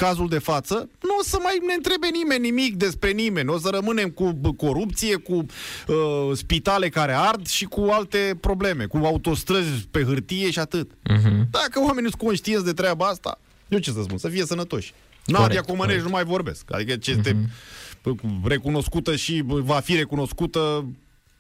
cazul 0.05 0.29
de 0.29 0.39
față, 0.39 0.75
nu 1.03 1.17
o 1.21 1.23
să 1.23 1.39
mai 1.43 1.59
ne 1.67 1.75
întrebe 1.75 2.09
nimeni 2.13 2.51
nimic 2.51 2.77
despre 2.77 3.11
nimeni. 3.11 3.49
O 3.49 3.59
să 3.59 3.69
rămânem 3.69 4.09
cu 4.09 4.55
corupție, 4.57 5.15
cu 5.17 5.35
uh, 5.35 5.97
spitale 6.33 6.89
care 6.89 7.13
ard 7.13 7.47
și 7.47 7.65
cu 7.65 7.81
alte 7.91 8.37
probleme, 8.41 8.85
cu 8.85 8.97
autostrăzi 8.97 9.87
pe 9.91 10.03
hârtie 10.03 10.51
și 10.51 10.59
atât. 10.59 10.91
Uh-huh. 10.91 11.51
Dacă 11.51 11.81
oamenii 11.81 12.11
sunt 12.11 12.23
conștienți 12.23 12.65
de 12.65 12.73
treaba 12.73 13.07
asta, 13.07 13.39
eu 13.69 13.79
ce 13.79 13.91
să 13.91 14.03
spun, 14.03 14.19
să 14.19 14.29
fie 14.29 14.45
sănătoși. 14.45 14.93
Nadia 15.27 15.61
Comănești 15.61 16.03
nu 16.03 16.09
mai 16.09 16.25
vorbesc. 16.25 16.65
Adică 16.75 16.97
ce 16.97 17.11
este 17.11 17.37
uh-huh. 17.37 18.43
recunoscută 18.45 19.17
și 19.17 19.43
va 19.45 19.81
fi 19.81 19.97
recunoscută 19.97 20.85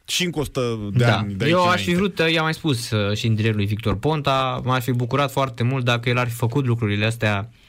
și 0.06 0.24
încă 0.24 0.38
100 0.38 0.60
de 0.92 1.04
da. 1.04 1.18
ani 1.18 1.34
de 1.34 1.48
Eu 1.48 1.68
aș 1.68 1.82
fi 1.82 1.94
vrut, 1.94 2.18
i-am 2.32 2.44
mai 2.44 2.54
spus 2.54 2.90
uh, 2.90 3.16
și 3.16 3.26
în 3.26 3.36
lui 3.52 3.66
Victor 3.66 3.96
Ponta, 3.96 4.60
m-ar 4.64 4.80
fi 4.80 4.92
bucurat 4.92 5.30
foarte 5.30 5.62
mult 5.62 5.84
dacă 5.84 6.08
el 6.08 6.18
ar 6.18 6.28
fi 6.28 6.34
făcut 6.34 6.66
lucrurile 6.66 7.06
astea 7.06 7.48
Uh, 7.50 7.59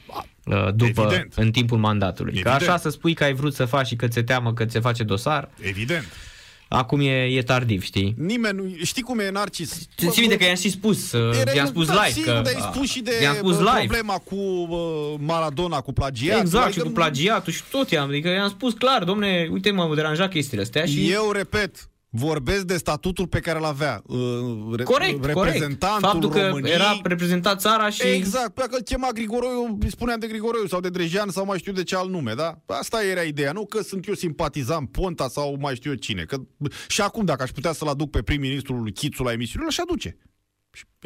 după, 0.74 1.02
Evident. 1.02 1.32
în 1.36 1.50
timpul 1.50 1.78
mandatului. 1.78 2.32
Evident. 2.34 2.56
Că 2.56 2.62
așa 2.62 2.76
să 2.76 2.88
spui 2.88 3.14
că 3.14 3.24
ai 3.24 3.34
vrut 3.34 3.54
să 3.54 3.64
faci 3.64 3.86
și 3.86 3.96
că 3.96 4.08
ți 4.08 4.22
teamă 4.22 4.52
că 4.52 4.64
ți 4.64 4.72
se 4.72 4.80
face 4.80 5.02
dosar. 5.02 5.50
Evident. 5.60 6.06
Acum 6.68 7.00
e, 7.00 7.24
e 7.24 7.42
tardiv, 7.42 7.82
știi? 7.82 8.14
Nimeni 8.18 8.56
nu... 8.56 8.84
Știi 8.84 9.02
cum 9.02 9.18
e 9.18 9.30
Narcis? 9.30 9.88
Ți 10.10 10.20
minte 10.20 10.36
că 10.36 10.44
i-am 10.44 10.56
și 10.56 10.70
spus, 10.70 11.12
uh, 11.12 11.54
i-am 11.54 11.66
spus 11.66 11.88
live. 11.88 12.10
Sigur, 12.10 12.32
că, 12.32 12.48
ai 12.48 12.72
spus 12.72 12.90
și 12.90 13.00
de 13.00 13.12
i-am 13.22 13.34
spus 13.34 13.58
live. 13.58 13.70
problema 13.78 14.14
cu 14.14 14.34
uh, 14.34 15.14
Maradona, 15.18 15.80
cu 15.80 15.92
plagiatul. 15.92 16.40
Exact, 16.40 16.64
adică... 16.64 16.80
și 16.80 16.86
cu 16.86 16.92
plagiatul 16.92 17.52
și 17.52 17.62
tot 17.70 17.90
i-am. 17.90 18.08
Adică 18.08 18.28
i-am 18.28 18.48
spus 18.48 18.72
clar, 18.72 19.04
domne, 19.04 19.48
uite, 19.50 19.70
m-au 19.70 19.94
deranjat 19.94 20.30
chestiile 20.30 20.62
astea. 20.62 20.84
Și... 20.84 21.10
Eu 21.10 21.30
repet, 21.30 21.88
vorbesc 22.14 22.62
de 22.62 22.76
statutul 22.76 23.26
pe 23.26 23.40
care 23.40 23.58
îl 23.58 23.64
avea. 23.64 24.02
Uh, 24.06 24.82
corect, 24.84 25.24
reprezentantul 25.24 26.00
corect. 26.00 26.12
Faptul 26.12 26.30
că 26.30 26.46
României. 26.46 26.74
era 26.74 27.00
reprezentat 27.02 27.60
țara 27.60 27.90
și... 27.90 28.02
Exact, 28.06 28.54
pe 28.54 28.62
că 28.70 28.76
îl 28.76 28.82
chema 28.82 29.08
Grigoroiu, 29.10 29.78
îi 29.80 29.90
spuneam 29.90 30.18
de 30.18 30.26
Grigoroiu 30.26 30.66
sau 30.66 30.80
de 30.80 30.88
Drejan 30.88 31.28
sau 31.28 31.44
mai 31.44 31.58
știu 31.58 31.72
de 31.72 31.82
ce 31.82 31.96
alt 31.96 32.10
nume, 32.10 32.34
da? 32.34 32.58
Asta 32.66 33.04
era 33.04 33.22
ideea, 33.22 33.52
nu 33.52 33.66
că 33.66 33.82
sunt 33.82 34.06
eu 34.06 34.14
simpatizant 34.14 34.90
Ponta 34.90 35.28
sau 35.28 35.56
mai 35.60 35.74
știu 35.74 35.90
eu 35.90 35.96
cine. 35.96 36.22
Că... 36.24 36.36
Și 36.88 37.00
acum, 37.00 37.24
dacă 37.24 37.42
aș 37.42 37.50
putea 37.50 37.72
să-l 37.72 37.88
aduc 37.88 38.10
pe 38.10 38.22
prim-ministrul 38.22 38.90
Chițu 38.90 39.22
la 39.22 39.32
emisiune, 39.32 39.64
l-aș 39.64 39.78
aduce. 39.78 40.16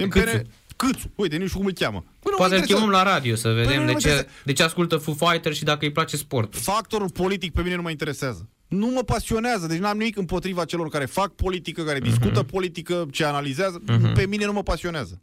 Câțu. 0.09 0.43
Câțu, 0.77 1.11
uite, 1.15 1.37
nu 1.37 1.47
știu 1.47 1.59
cum 1.59 1.66
îl 1.66 1.73
cheamă. 1.73 2.05
Păi 2.20 2.33
Poate 2.37 2.57
îl 2.57 2.62
chemăm 2.62 2.91
la 2.91 3.03
radio 3.03 3.35
să 3.35 3.49
vedem 3.49 3.85
păi 3.85 3.95
de, 3.95 4.01
ce, 4.01 4.27
de 4.45 4.53
ce 4.53 4.62
ascultă 4.62 4.97
Foo 4.97 5.15
Fighter 5.15 5.55
și 5.55 5.65
dacă 5.65 5.85
îi 5.85 5.93
place 5.93 6.16
sportul. 6.16 6.61
Factorul 6.61 7.11
politic 7.11 7.53
pe 7.53 7.62
mine 7.62 7.74
nu 7.74 7.83
mă 7.83 7.91
interesează 7.91 8.49
nu 8.68 8.86
mă 8.86 9.02
pasionează, 9.02 9.66
deci 9.66 9.78
n-am 9.78 9.98
nimic 9.98 10.16
împotriva 10.16 10.64
celor 10.64 10.88
care 10.88 11.05
fac 11.05 11.34
politică, 11.34 11.82
care 11.82 11.98
uh-huh. 11.98 12.02
discută 12.02 12.43
politică, 12.43 13.06
ce 13.10 13.24
analizează, 13.24 13.82
uh-huh. 13.82 14.14
pe 14.14 14.26
mine 14.26 14.44
nu 14.44 14.52
mă 14.52 14.62
pasionează. 14.62 15.22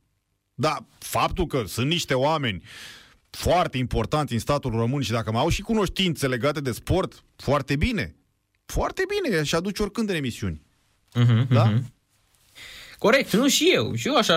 Dar 0.54 0.86
faptul 0.98 1.48
că 1.48 1.64
sunt 1.68 1.88
niște 1.88 2.14
oameni 2.14 2.64
foarte 3.30 3.78
importanți 3.78 4.34
în 4.34 4.40
statul 4.40 4.72
român 4.72 5.02
și 5.02 5.12
dacă 5.12 5.32
mai 5.32 5.42
au 5.42 5.50
și 5.50 5.62
cunoștințe 5.62 6.28
legate 6.28 6.62
de 6.62 6.72
sport, 6.72 7.24
foarte 7.36 7.76
bine. 7.76 8.16
Foarte 8.66 9.04
bine, 9.08 9.44
și 9.44 9.56
aduce 9.56 9.82
oricând 9.82 10.10
în 10.10 10.16
emisiuni. 10.16 10.62
Uh-huh, 11.20 11.48
da? 11.50 11.74
Uh-huh. 11.74 11.82
Corect, 13.04 13.34
nu 13.34 13.48
și 13.48 13.72
eu. 13.74 13.94
Și 13.96 14.08
eu 14.08 14.16
așa, 14.16 14.34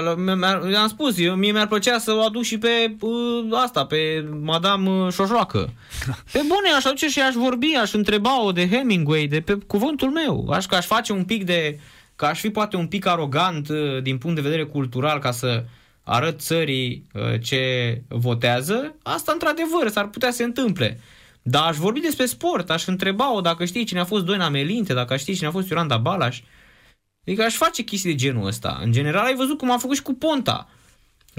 am 0.80 0.88
spus, 0.88 1.18
eu, 1.18 1.34
mie 1.34 1.52
mi-ar 1.52 1.66
plăcea 1.66 1.98
să 1.98 2.12
o 2.12 2.20
aduc 2.20 2.42
și 2.42 2.58
pe 2.58 2.96
uh, 3.00 3.12
asta, 3.52 3.84
pe 3.86 4.28
Madame 4.42 4.90
uh, 4.90 5.12
Șoșoacă. 5.12 5.58
Pe 6.32 6.38
bune, 6.38 6.68
aș 6.76 6.84
aduce 6.84 7.08
și 7.08 7.20
aș 7.20 7.34
vorbi, 7.34 7.74
aș 7.80 7.92
întreba-o 7.92 8.52
de 8.52 8.68
Hemingway, 8.68 9.26
de 9.26 9.40
pe 9.40 9.58
cuvântul 9.66 10.10
meu. 10.10 10.48
Aș 10.50 10.66
că 10.66 10.74
aș 10.74 10.86
face 10.86 11.12
un 11.12 11.24
pic 11.24 11.44
de, 11.44 11.78
că 12.16 12.24
aș 12.24 12.40
fi 12.40 12.50
poate 12.50 12.76
un 12.76 12.86
pic 12.86 13.06
arogant 13.06 13.68
uh, 13.68 14.02
din 14.02 14.18
punct 14.18 14.36
de 14.36 14.42
vedere 14.48 14.64
cultural 14.64 15.18
ca 15.18 15.30
să 15.30 15.64
arăt 16.02 16.40
țării 16.40 17.06
uh, 17.12 17.40
ce 17.42 18.02
votează. 18.08 18.94
Asta 19.02 19.32
într-adevăr 19.32 19.88
s-ar 19.90 20.08
putea 20.08 20.30
să 20.30 20.36
se 20.36 20.44
întâmple. 20.44 21.00
Dar 21.42 21.62
aș 21.68 21.76
vorbi 21.76 22.00
despre 22.00 22.26
sport, 22.26 22.70
aș 22.70 22.86
întreba-o 22.86 23.40
dacă 23.40 23.64
știi 23.64 23.84
cine 23.84 24.00
a 24.00 24.04
fost 24.04 24.24
Doina 24.24 24.48
Melinte, 24.48 24.94
dacă 24.94 25.16
știi 25.16 25.34
cine 25.34 25.48
a 25.48 25.50
fost 25.50 25.68
Ioranda 25.68 25.96
Balaș. 25.96 26.40
Adică 27.26 27.42
aș 27.42 27.54
face 27.54 27.82
chestii 27.82 28.10
de 28.10 28.16
genul 28.16 28.46
ăsta. 28.46 28.80
În 28.82 28.92
general 28.92 29.24
ai 29.24 29.34
văzut 29.34 29.58
cum 29.58 29.70
am 29.70 29.78
făcut 29.78 29.96
și 29.96 30.02
cu 30.02 30.14
Ponta. 30.14 30.68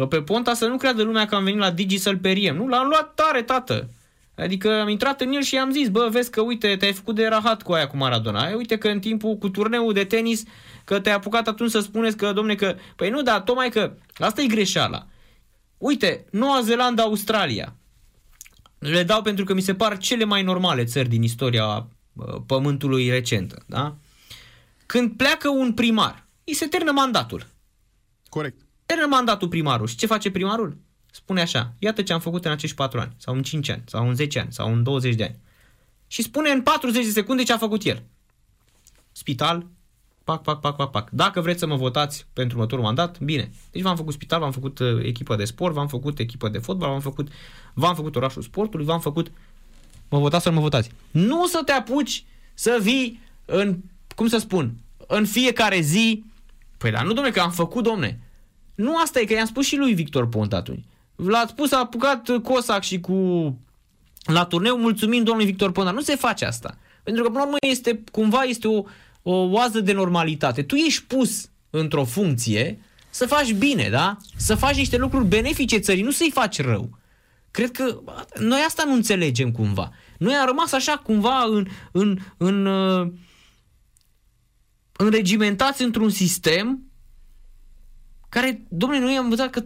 Pe 0.09 0.21
Ponta 0.21 0.53
să 0.53 0.65
nu 0.65 0.77
creadă 0.77 1.03
lumea 1.03 1.25
că 1.25 1.35
am 1.35 1.43
venit 1.43 1.59
la 1.59 1.71
Digi 1.71 1.97
să-l 1.97 2.17
periem. 2.17 2.55
Nu, 2.55 2.67
l-am 2.67 2.87
luat 2.87 3.13
tare, 3.13 3.41
tată. 3.41 3.89
Adică 4.35 4.79
am 4.79 4.89
intrat 4.89 5.21
în 5.21 5.31
el 5.31 5.41
și 5.41 5.55
i-am 5.55 5.71
zis, 5.71 5.89
bă, 5.89 6.07
vezi 6.11 6.31
că 6.31 6.41
uite, 6.41 6.75
te-ai 6.75 6.93
făcut 6.93 7.15
de 7.15 7.27
rahat 7.27 7.61
cu 7.61 7.71
aia 7.71 7.87
cu 7.87 7.97
Maradona. 7.97 8.55
Uite 8.55 8.77
că 8.77 8.87
în 8.87 8.99
timpul 8.99 9.37
cu 9.37 9.49
turneul 9.49 9.93
de 9.93 10.03
tenis, 10.03 10.43
că 10.83 10.99
te-ai 10.99 11.15
apucat 11.15 11.47
atunci 11.47 11.69
să 11.69 11.79
spuneți 11.79 12.17
că, 12.17 12.33
domne, 12.33 12.55
că... 12.55 12.75
Păi 12.95 13.09
nu, 13.09 13.21
dar 13.21 13.41
tocmai 13.41 13.69
că 13.69 13.93
asta 14.17 14.41
e 14.41 14.47
greșeala. 14.47 15.07
Uite, 15.77 16.25
Noua 16.31 16.61
Zeelandă, 16.61 17.01
Australia. 17.01 17.75
Le 18.79 19.03
dau 19.03 19.21
pentru 19.21 19.45
că 19.45 19.53
mi 19.53 19.61
se 19.61 19.75
par 19.75 19.97
cele 19.97 20.23
mai 20.23 20.43
normale 20.43 20.83
țări 20.83 21.09
din 21.09 21.23
istoria 21.23 21.65
uh, 21.65 22.35
pământului 22.45 23.09
recentă, 23.09 23.63
da? 23.65 23.95
Când 24.87 25.17
pleacă 25.17 25.49
un 25.49 25.73
primar, 25.73 26.27
îi 26.43 26.53
se 26.53 26.65
termină 26.65 26.91
mandatul. 26.91 27.47
Corect. 28.29 28.61
Termină 28.85 29.07
mandatul 29.07 29.47
primarul. 29.47 29.87
Și 29.87 29.95
ce 29.95 30.05
face 30.05 30.31
primarul? 30.31 30.77
Spune 31.11 31.41
așa, 31.41 31.73
iată 31.79 32.01
ce 32.01 32.13
am 32.13 32.19
făcut 32.19 32.45
în 32.45 32.51
acești 32.51 32.75
4 32.75 32.99
ani, 32.99 33.15
sau 33.17 33.35
în 33.35 33.43
5 33.43 33.69
ani, 33.69 33.83
sau 33.85 34.07
în 34.07 34.15
10 34.15 34.39
ani, 34.39 34.53
sau 34.53 34.73
în 34.73 34.83
20 34.83 35.15
de 35.15 35.23
ani. 35.23 35.39
Și 36.07 36.21
spune 36.21 36.49
în 36.49 36.61
40 36.61 37.05
de 37.05 37.11
secunde 37.11 37.43
ce 37.43 37.53
a 37.53 37.57
făcut 37.57 37.83
el. 37.83 38.03
Spital, 39.11 39.67
Pac, 40.27 40.41
pac, 40.41 40.59
pac, 40.59 40.75
pac, 40.75 40.91
pac. 40.91 41.09
Dacă 41.09 41.41
vreți 41.41 41.59
să 41.59 41.67
mă 41.67 41.75
votați 41.75 42.25
pentru 42.33 42.57
următorul 42.57 42.83
mandat, 42.83 43.19
bine. 43.19 43.51
Deci 43.71 43.81
v-am 43.81 43.95
făcut 43.95 44.13
spital, 44.13 44.39
v-am 44.39 44.51
făcut 44.51 44.79
uh, 44.79 45.03
echipă 45.03 45.35
de 45.35 45.45
sport, 45.45 45.73
v-am 45.73 45.87
făcut 45.87 46.19
echipă 46.19 46.49
de 46.49 46.57
fotbal, 46.57 46.89
v-am 46.89 46.99
făcut, 46.99 47.27
v-am 47.73 47.95
făcut 47.95 48.15
orașul 48.15 48.41
sportului, 48.41 48.85
v-am 48.85 48.99
făcut... 48.99 49.31
Mă 50.09 50.19
votați 50.19 50.43
sau 50.43 50.51
nu 50.51 50.57
mă 50.57 50.63
votați? 50.63 50.91
Nu 51.11 51.45
să 51.45 51.61
te 51.65 51.71
apuci 51.71 52.25
să 52.53 52.79
vii 52.81 53.21
în, 53.45 53.77
cum 54.17 54.27
să 54.27 54.37
spun, 54.37 54.73
în 55.07 55.25
fiecare 55.25 55.79
zi... 55.79 56.23
Păi 56.77 56.91
dar 56.91 57.05
nu, 57.05 57.13
domne, 57.13 57.29
că 57.29 57.39
am 57.39 57.51
făcut, 57.51 57.83
domne. 57.83 58.19
Nu 58.75 58.97
asta 58.97 59.19
e, 59.19 59.23
că 59.23 59.33
i-am 59.33 59.45
spus 59.45 59.65
și 59.65 59.75
lui 59.75 59.93
Victor 59.93 60.27
Pont 60.29 60.53
atunci. 60.53 60.83
L-ați 61.15 61.51
spus, 61.51 61.71
a 61.71 61.79
apucat 61.79 62.29
Cosac 62.43 62.83
și 62.83 62.99
cu... 62.99 63.13
La 64.23 64.45
turneu, 64.45 64.77
mulțumim 64.77 65.23
domnului 65.23 65.49
Victor 65.49 65.71
Pont, 65.71 65.85
dar 65.85 65.95
nu 65.95 66.01
se 66.01 66.15
face 66.15 66.45
asta. 66.45 66.77
Pentru 67.03 67.23
că, 67.23 67.29
până 67.29 67.39
la 67.39 67.45
urmă, 67.45 67.57
este, 67.67 68.03
cumva 68.11 68.41
este 68.41 68.67
o, 68.67 68.83
o 69.21 69.35
oază 69.35 69.79
de 69.79 69.93
normalitate. 69.93 70.63
Tu 70.63 70.75
ești 70.75 71.03
pus 71.03 71.49
într-o 71.69 72.03
funcție 72.03 72.79
să 73.09 73.25
faci 73.25 73.53
bine, 73.53 73.89
da? 73.89 74.17
Să 74.35 74.55
faci 74.55 74.75
niște 74.75 74.97
lucruri 74.97 75.25
benefice 75.25 75.77
țării, 75.77 76.03
nu 76.03 76.11
să-i 76.11 76.31
faci 76.33 76.61
rău. 76.61 76.89
Cred 77.51 77.71
că 77.71 77.99
noi 78.39 78.59
asta 78.67 78.83
nu 78.85 78.93
înțelegem 78.93 79.51
cumva. 79.51 79.91
Noi 80.17 80.33
am 80.33 80.47
rămas 80.47 80.71
așa 80.71 80.97
cumva 80.97 81.43
în, 81.43 81.67
în, 81.91 82.19
în, 82.37 82.65
uh, 82.65 83.07
înregimentați 84.97 85.83
într-un 85.83 86.09
sistem 86.09 86.81
care, 88.29 88.61
domnule, 88.69 89.01
noi 89.01 89.17
am 89.17 89.23
învățat 89.23 89.49
că, 89.49 89.63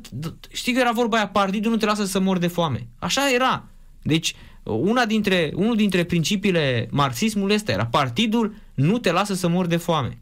știi 0.51 0.73
că 0.73 0.79
era 0.79 0.91
vorba 0.91 1.17
aia, 1.17 1.27
partidul 1.27 1.71
nu 1.71 1.77
te 1.77 1.85
lasă 1.85 2.05
să 2.05 2.19
mor 2.19 2.37
de 2.37 2.47
foame. 2.47 2.87
Așa 2.99 3.31
era. 3.31 3.67
Deci, 4.01 4.35
una 4.63 5.05
dintre, 5.05 5.51
unul 5.55 5.75
dintre 5.75 6.03
principiile 6.03 6.87
marxismului 6.91 7.55
este 7.55 7.71
era 7.71 7.85
partidul 7.85 8.55
nu 8.73 8.97
te 8.97 9.11
lasă 9.11 9.33
să 9.33 9.47
mor 9.47 9.65
de 9.65 9.77
foame. 9.77 10.21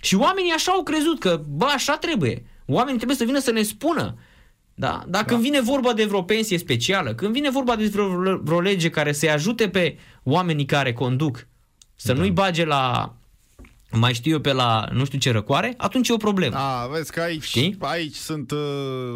Și 0.00 0.14
oamenii 0.14 0.52
așa 0.52 0.72
au 0.72 0.82
crezut 0.82 1.18
că, 1.18 1.42
bă, 1.48 1.64
așa 1.64 1.96
trebuie. 1.96 2.44
Oamenii 2.66 2.96
trebuie 2.96 3.16
să 3.16 3.24
vină 3.24 3.38
să 3.38 3.50
ne 3.50 3.62
spună. 3.62 4.16
Da? 4.74 5.04
Dar 5.08 5.24
da. 5.24 5.24
când 5.24 5.40
vine 5.40 5.60
vorba 5.60 5.92
de 5.92 6.04
vreo 6.04 6.22
pensie 6.22 6.58
specială, 6.58 7.14
când 7.14 7.32
vine 7.32 7.50
vorba 7.50 7.76
de 7.76 7.86
vreo, 7.86 8.38
vreo 8.42 8.60
lege 8.60 8.90
care 8.90 9.12
să-i 9.12 9.30
ajute 9.30 9.68
pe 9.68 9.98
oamenii 10.22 10.64
care 10.64 10.92
conduc, 10.92 11.46
să 11.94 12.12
da. 12.12 12.18
nu-i 12.18 12.30
bage 12.30 12.64
la 12.64 13.14
mai 13.92 14.12
știu 14.14 14.32
eu 14.32 14.38
pe 14.38 14.52
la 14.52 14.88
nu 14.92 15.04
știu 15.04 15.18
ce 15.18 15.30
răcoare, 15.32 15.74
atunci 15.76 16.08
e 16.08 16.12
o 16.12 16.16
problemă. 16.16 16.56
A, 16.56 16.86
vezi 16.92 17.12
că 17.12 17.20
aici, 17.20 17.44
Știi? 17.44 17.76
aici 17.80 18.14
sunt 18.14 18.50
uh, 18.50 18.58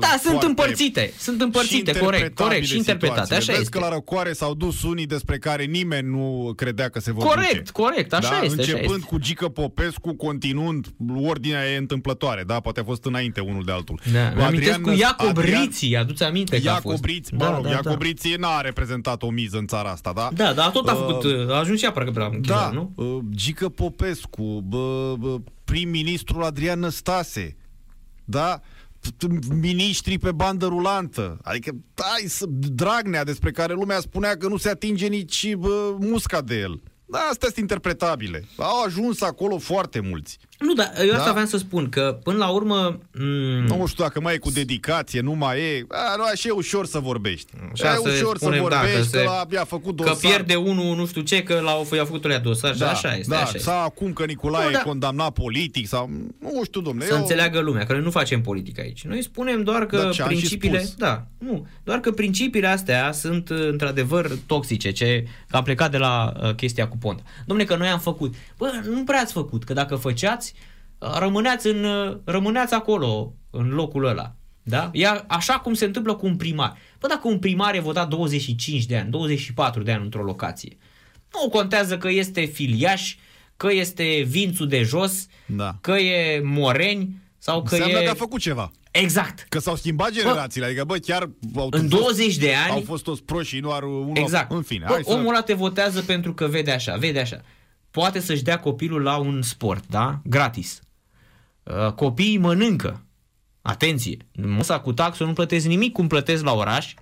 Da, 0.01 0.17
sunt 0.23 0.43
împărțite, 0.43 1.13
sunt 1.19 1.41
împărțite, 1.41 1.99
corect, 1.99 2.35
corect, 2.35 2.67
și 2.67 2.77
interpretate, 2.77 3.35
așa 3.35 3.45
vezi 3.53 3.59
este. 3.59 3.79
că 3.79 3.85
la 3.85 3.89
răcoare 3.89 4.33
s-au 4.33 4.55
dus 4.55 4.83
unii 4.83 5.07
despre 5.07 5.39
care 5.39 5.65
nimeni 5.65 6.09
nu 6.09 6.53
credea 6.57 6.89
că 6.89 7.01
se 7.01 7.13
vor 7.13 7.25
Corect, 7.27 7.57
duce. 7.57 7.73
corect, 7.73 8.13
așa 8.13 8.29
da? 8.31 8.41
este. 8.45 8.61
Începând 8.61 8.85
așa 8.85 8.95
este. 8.95 9.07
cu 9.07 9.19
Gică 9.19 9.49
Popescu, 9.49 10.15
continuând, 10.15 10.87
ordinea 11.17 11.73
e 11.73 11.77
întâmplătoare, 11.77 12.43
da? 12.47 12.61
Poate 12.61 12.81
a 12.81 12.85
fost 12.85 13.05
înainte 13.05 13.41
unul 13.41 13.63
de 13.65 13.73
altul. 13.73 14.01
Da, 14.13 14.27
Adrian, 14.27 14.47
amintesc 14.47 14.81
cu 14.81 14.91
Iacob 14.91 15.29
Adrian, 15.29 15.63
Riții, 15.63 15.97
aduți 15.97 16.23
aminte 16.23 16.57
că 16.61 16.63
Iacob 16.65 16.87
a 16.87 16.91
fost. 16.91 17.05
Riții, 17.05 17.37
mă 17.37 17.45
da, 17.45 17.55
rog, 17.55 17.65
da, 17.65 17.71
Iacob 17.71 17.99
da. 17.99 18.05
Riții 18.05 18.35
n-a 18.35 18.61
reprezentat 18.61 19.23
o 19.23 19.31
miză 19.31 19.57
în 19.57 19.67
țara 19.67 19.91
asta, 19.91 20.13
da? 20.15 20.29
Da, 20.33 20.53
da, 20.53 20.71
tot 20.71 20.89
a 20.89 20.95
făcut, 20.95 21.25
uh, 21.25 21.51
a 21.51 21.59
ajuns 21.59 21.79
și 21.79 21.85
apără 21.85 22.05
că 22.05 22.31
da, 22.41 22.71
nu? 22.73 22.93
Uh, 22.95 23.19
Gică 23.31 23.69
Popescu, 23.69 24.43
bă, 24.43 24.61
bă, 24.61 24.64
prim-ministrul 25.65 26.45
Adrian 26.45 26.79
Năstase, 26.79 27.57
da? 28.25 28.61
miniștri 29.61 30.19
pe 30.19 30.33
bandă 30.33 30.67
rulantă. 30.67 31.39
Adică, 31.43 31.71
dai, 31.95 32.49
Dragnea, 32.51 33.25
despre 33.25 33.51
care 33.51 33.73
lumea 33.73 34.01
spunea 34.01 34.37
că 34.37 34.49
nu 34.49 34.57
se 34.57 34.69
atinge 34.69 35.07
nici 35.07 35.55
bă, 35.55 35.97
musca 35.99 36.41
de 36.41 36.59
el. 36.59 36.83
Da, 37.07 37.19
astea 37.19 37.49
sunt 37.49 37.57
interpretabile. 37.57 38.45
Au 38.57 38.83
ajuns 38.83 39.21
acolo 39.21 39.59
foarte 39.59 40.01
mulți. 40.01 40.39
Nu, 40.59 40.73
dar 40.73 40.93
eu 41.07 41.13
asta 41.13 41.25
da? 41.25 41.31
aveam 41.31 41.47
să 41.47 41.57
spun, 41.57 41.89
că 41.89 42.19
până 42.23 42.37
la 42.39 42.49
urmă... 42.49 42.99
M- 42.99 43.67
nu 43.67 43.87
știu 43.87 44.05
dacă 44.05 44.21
mai 44.21 44.35
e 44.35 44.39
cu 44.39 44.51
dedicație, 44.51 45.21
nu 45.21 45.33
mai 45.33 45.59
e... 45.59 45.85
A, 45.89 46.17
nu, 46.17 46.23
așa 46.23 46.49
e 46.49 46.51
ușor 46.51 46.87
să 46.87 46.99
vorbești. 46.99 47.53
Așa 47.73 47.95
e 47.95 48.11
ușor 48.11 48.39
să 48.39 48.49
vorbești, 48.61 48.69
da, 48.69 48.99
că, 48.99 49.03
se, 49.03 49.19
că 49.19 49.45
la, 49.51 49.61
a 49.61 49.65
făcut 49.65 49.97
dosar. 49.97 50.13
Că 50.13 50.19
pierde 50.21 50.55
unul 50.55 50.97
nu 50.97 51.07
știu 51.07 51.21
ce, 51.21 51.43
că 51.43 51.61
l-au 51.63 51.81
a 52.01 52.05
făcut 52.05 52.25
alea 52.25 52.39
dosar. 52.39 52.75
Da, 52.75 52.91
așa 52.91 53.17
este. 53.17 53.31
Da, 53.31 53.41
așa 53.41 53.59
sau 53.59 53.85
acum 53.85 54.13
că 54.13 54.25
Nicolae 54.25 54.67
nu, 54.67 54.73
da. 54.73 54.79
e 54.79 54.83
condamnat 54.83 55.33
politic, 55.33 55.87
sau... 55.87 56.11
Nu 56.39 56.65
știu, 56.65 56.81
domnule. 56.81 57.07
Să 57.07 57.13
eu... 57.13 57.19
înțeleagă 57.19 57.61
lumea, 57.61 57.85
că 57.85 57.93
noi 57.93 58.03
nu 58.03 58.11
facem 58.11 58.41
politică 58.41 58.81
aici. 58.81 59.05
Noi 59.05 59.23
spunem 59.23 59.63
doar 59.63 59.87
că 59.87 60.11
da, 60.17 60.25
principiile... 60.25 60.89
Da, 60.97 61.27
nu. 61.39 61.67
Doar 61.85 61.99
că 61.99 62.11
principiile 62.11 62.67
astea 62.67 63.13
sunt 63.13 63.49
într-adevăr 63.49 64.31
toxice, 64.47 64.91
ce 64.91 65.27
că 65.49 65.57
am 65.57 65.63
plecat 65.63 65.91
de 65.91 65.97
la 65.99 66.33
uh, 66.43 66.55
chestia 66.55 66.89
cu 66.89 66.97
Ponta. 66.97 67.23
Domnule, 67.47 67.69
că 67.69 67.77
noi 67.77 67.89
am 67.89 67.99
făcut. 67.99 68.35
Bă, 68.59 68.71
nu 68.91 69.05
prea 69.05 69.21
ați 69.21 69.33
făcut, 69.33 69.65
că 69.65 69.73
dacă 69.73 69.97
făceați, 69.97 70.54
rămâneați, 71.19 71.67
în, 71.67 71.87
rămâneați 72.25 72.75
acolo, 72.75 73.35
în 73.51 73.69
locul 73.69 74.05
ăla. 74.05 74.35
Da? 74.63 74.91
Ia, 74.93 75.25
așa 75.29 75.59
cum 75.59 75.75
se 75.75 75.85
întâmplă 75.85 76.15
cu 76.15 76.27
un 76.27 76.37
primar. 76.37 76.77
Bă, 76.99 77.07
dacă 77.07 77.29
un 77.29 77.39
primar 77.39 77.75
e 77.75 77.81
votat 77.81 78.09
25 78.09 78.85
de 78.85 78.97
ani, 78.97 79.11
24 79.11 79.83
de 79.83 79.93
ani 79.93 80.05
într-o 80.05 80.23
locație, 80.23 80.77
nu 81.33 81.49
contează 81.49 81.99
că 81.99 82.11
este 82.11 82.45
filiaș, 82.45 83.17
că 83.57 83.73
este 83.73 84.25
vințul 84.27 84.69
de 84.69 84.83
jos, 84.83 85.27
da. 85.47 85.77
că 85.81 85.93
e 85.93 86.41
moreni 86.41 87.23
sau 87.39 87.63
că 87.63 87.75
Înseamnă 87.75 88.01
e... 88.01 88.05
că 88.05 88.11
a 88.11 88.15
făcut 88.15 88.41
ceva. 88.41 88.71
Exact. 88.91 89.47
Că 89.49 89.59
s-au 89.59 89.77
schimbat 89.77 90.11
generațiile, 90.11 90.67
bă, 90.67 90.71
adică 90.71 90.85
bă, 90.85 90.97
chiar 90.97 91.31
au 91.57 91.69
în 91.71 91.89
20 91.89 92.25
fost, 92.25 92.41
de 92.41 92.55
ani 92.55 92.73
au 92.73 92.83
fost 92.87 93.05
toți 93.05 93.23
proști 93.23 93.55
și 93.55 93.61
nu 93.61 93.73
ar 93.73 93.83
unul, 93.83 94.13
exact. 94.15 94.53
în 94.53 94.63
fine. 94.63 94.85
Bă, 94.87 94.93
hai 94.93 95.03
omul 95.05 95.29
ăla 95.29 95.37
să... 95.37 95.43
te 95.43 95.53
votează 95.53 96.03
pentru 96.03 96.35
că 96.35 96.47
vede 96.47 96.71
așa, 96.71 96.97
vede 96.97 97.21
așa. 97.21 97.41
Poate 97.91 98.21
să-și 98.21 98.43
dea 98.43 98.61
copilul 98.61 99.03
la 99.03 99.17
un 99.17 99.43
sport, 99.43 99.85
da? 99.89 100.21
Gratis. 100.25 100.81
Uh, 101.65 101.93
copiii 101.93 102.39
mănâncă. 102.39 103.07
Atenție, 103.63 104.17
măsa 104.33 104.81
cu 104.81 104.93
taxul 104.93 105.27
nu 105.27 105.33
plătesc 105.33 105.67
nimic 105.67 105.93
cum 105.93 106.07
plătesc 106.07 106.45
la 106.45 106.53
oraș 106.53 106.95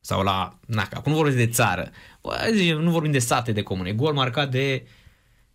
sau 0.00 0.22
la, 0.22 0.58
na, 0.66 0.88
acum 0.92 1.12
nu 1.12 1.18
vorbesc 1.18 1.36
de 1.36 1.46
țară, 1.46 1.90
Bă, 2.22 2.34
nu 2.80 2.90
vorbim 2.90 3.10
de 3.10 3.18
sate 3.18 3.52
de 3.52 3.62
comune. 3.62 3.92
Gol 3.92 4.12
marcat 4.12 4.50
de, 4.50 4.86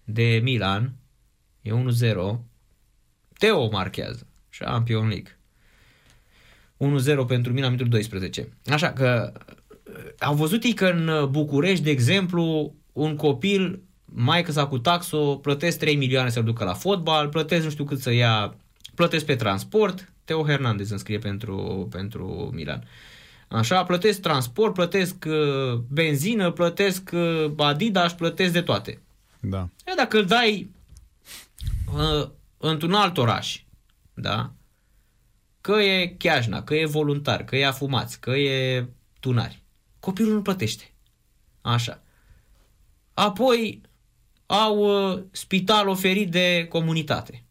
de 0.03 0.39
Milan, 0.43 0.95
e 1.61 1.71
1-0, 1.71 1.75
Teo 3.37 3.69
marchează, 3.69 4.27
Champion 4.57 5.07
League. 5.07 5.39
1-0 7.23 7.27
pentru 7.27 7.53
Milan, 7.53 7.71
minutul 7.71 7.91
12. 7.91 8.47
Așa 8.65 8.93
că 8.93 9.33
uh, 9.87 9.93
au 10.19 10.35
văzut 10.35 10.63
ei 10.63 10.73
că 10.73 10.87
în 10.87 11.31
București, 11.31 11.83
de 11.83 11.89
exemplu, 11.89 12.75
un 12.91 13.15
copil 13.15 13.83
mai 14.15 14.45
sa 14.47 14.67
cu 14.67 14.79
taxo, 14.79 15.35
plătesc 15.35 15.77
3 15.77 15.95
milioane 15.95 16.29
să-l 16.29 16.43
ducă 16.43 16.63
la 16.63 16.73
fotbal, 16.73 17.29
plătesc 17.29 17.63
nu 17.63 17.69
știu 17.69 17.83
cât 17.83 17.99
să 17.99 18.11
ia, 18.11 18.55
plătesc 18.95 19.25
pe 19.25 19.35
transport, 19.35 20.11
Teo 20.25 20.45
Hernandez 20.45 20.89
înscrie 20.89 21.17
pentru, 21.17 21.87
pentru 21.91 22.49
Milan. 22.53 22.87
Așa, 23.47 23.83
plătesc 23.83 24.21
transport, 24.21 24.73
plătesc 24.73 25.25
uh, 25.27 25.73
benzină, 25.73 26.51
plătesc 26.51 27.09
uh, 27.13 27.51
Adidas, 27.57 28.13
plătesc 28.13 28.53
de 28.53 28.61
toate. 28.61 29.01
Da. 29.39 29.69
E, 29.85 29.91
dacă 29.95 30.17
îl 30.17 30.25
dai 30.25 30.69
uh, 31.93 32.29
într-un 32.57 32.93
alt 32.93 33.17
oraș, 33.17 33.63
da? 34.13 34.53
Că 35.61 35.71
e 35.71 36.15
cheajna, 36.17 36.63
că 36.63 36.75
e 36.75 36.85
voluntar, 36.85 37.43
că 37.43 37.55
e 37.55 37.65
afumați, 37.65 38.19
că 38.19 38.31
e 38.31 38.87
tunari. 39.19 39.61
Copilul 39.99 40.33
nu 40.33 40.41
plătește. 40.41 40.91
Așa. 41.61 42.01
Apoi 43.13 43.81
au 44.45 44.77
uh, 45.11 45.23
spital 45.31 45.87
oferit 45.87 46.31
de 46.31 46.65
comunitate. 46.69 47.45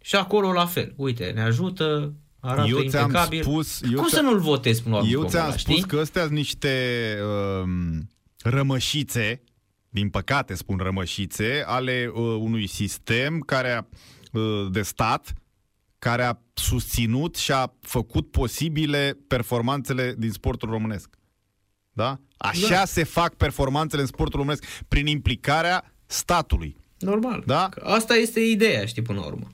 Și 0.00 0.16
acolo 0.16 0.52
la 0.52 0.66
fel. 0.66 0.92
Uite, 0.96 1.30
ne 1.34 1.42
ajută, 1.42 2.14
arată 2.40 2.68
eu 2.68 2.80
impecabil. 2.80 3.42
Spus, 3.42 3.80
eu 3.92 3.98
Cum 3.98 4.08
să 4.08 4.20
nu-l 4.20 4.38
votez 4.38 4.80
până 4.80 5.02
Eu 5.08 5.24
ți-am 5.24 5.50
spus 5.50 5.60
știi? 5.60 5.82
că 5.82 5.98
astea 5.98 6.22
sunt 6.22 6.34
niște 6.34 7.16
um, 7.62 8.08
rămășițe, 8.42 9.42
din 9.88 10.08
păcate 10.08 10.54
spun 10.54 10.76
rămășițe, 10.76 11.62
ale 11.66 12.10
uh, 12.14 12.20
unui 12.20 12.66
sistem 12.66 13.40
care 13.40 13.70
a, 13.70 13.86
uh, 14.32 14.66
de 14.70 14.82
stat 14.82 15.32
care 15.98 16.22
a 16.22 16.38
susținut 16.54 17.36
și 17.36 17.52
a 17.52 17.74
făcut 17.80 18.30
posibile 18.30 19.18
performanțele 19.26 20.14
din 20.18 20.30
sportul 20.30 20.68
românesc. 20.68 21.18
Da? 21.92 22.20
Așa 22.36 22.68
da. 22.68 22.84
se 22.84 23.04
fac 23.04 23.34
performanțele 23.34 24.00
în 24.00 24.06
sportul 24.06 24.38
românesc, 24.38 24.64
prin 24.88 25.06
implicarea 25.06 25.92
statului. 26.06 26.76
Normal. 26.98 27.42
Da? 27.46 27.68
Că 27.68 27.82
asta 27.84 28.14
este 28.14 28.40
ideea, 28.40 28.86
știi, 28.86 29.02
până 29.02 29.18
la 29.18 29.26
urmă. 29.26 29.46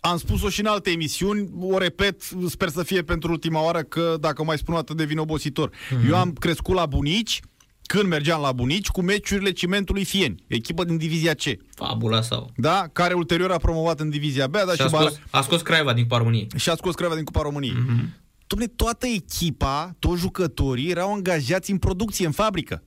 Am 0.00 0.16
spus-o 0.16 0.48
și 0.48 0.60
în 0.60 0.66
alte 0.66 0.90
emisiuni, 0.90 1.48
o 1.60 1.78
repet, 1.78 2.22
sper 2.48 2.68
să 2.68 2.82
fie 2.82 3.02
pentru 3.02 3.30
ultima 3.30 3.62
oară, 3.62 3.82
că 3.82 4.16
dacă 4.20 4.44
mai 4.44 4.58
spun 4.58 4.74
atât 4.74 4.96
devin 4.96 5.18
obositor. 5.18 5.70
Mm-hmm. 5.70 6.08
Eu 6.08 6.16
am 6.16 6.32
crescut 6.32 6.74
la 6.74 6.86
bunici, 6.86 7.40
când 7.82 8.08
mergeam 8.08 8.40
la 8.40 8.52
bunici, 8.52 8.88
cu 8.88 9.02
meciurile 9.02 9.50
Cimentului 9.50 10.04
Fieni, 10.04 10.44
echipă 10.46 10.84
din 10.84 10.96
divizia 10.96 11.34
C. 11.34 11.42
Fabula 11.74 12.22
sau. 12.22 12.50
Da, 12.56 12.88
care 12.92 13.14
ulterior 13.14 13.50
a 13.50 13.56
promovat 13.56 14.00
în 14.00 14.10
divizia 14.10 14.46
B, 14.46 14.52
dar 14.52 14.68
și, 14.68 14.76
și 14.76 14.82
a, 14.82 14.88
scos, 14.88 15.18
a 15.30 15.40
scos 15.40 15.62
Craiova 15.62 15.92
din 15.92 16.02
Cupa 16.02 16.16
României. 16.16 16.46
Și 16.56 16.70
a 16.70 16.74
scos 16.74 16.94
Craiova 16.94 17.16
din 17.16 17.24
Cupa 17.24 17.42
României. 17.42 17.74
Mm-hmm. 17.74 18.27
Dom'le, 18.54 18.66
toată 18.76 19.06
echipa, 19.06 19.96
toți 19.98 20.20
jucătorii 20.20 20.90
erau 20.90 21.12
angajați 21.14 21.70
în 21.70 21.78
producție, 21.78 22.26
în 22.26 22.32
fabrică. 22.32 22.82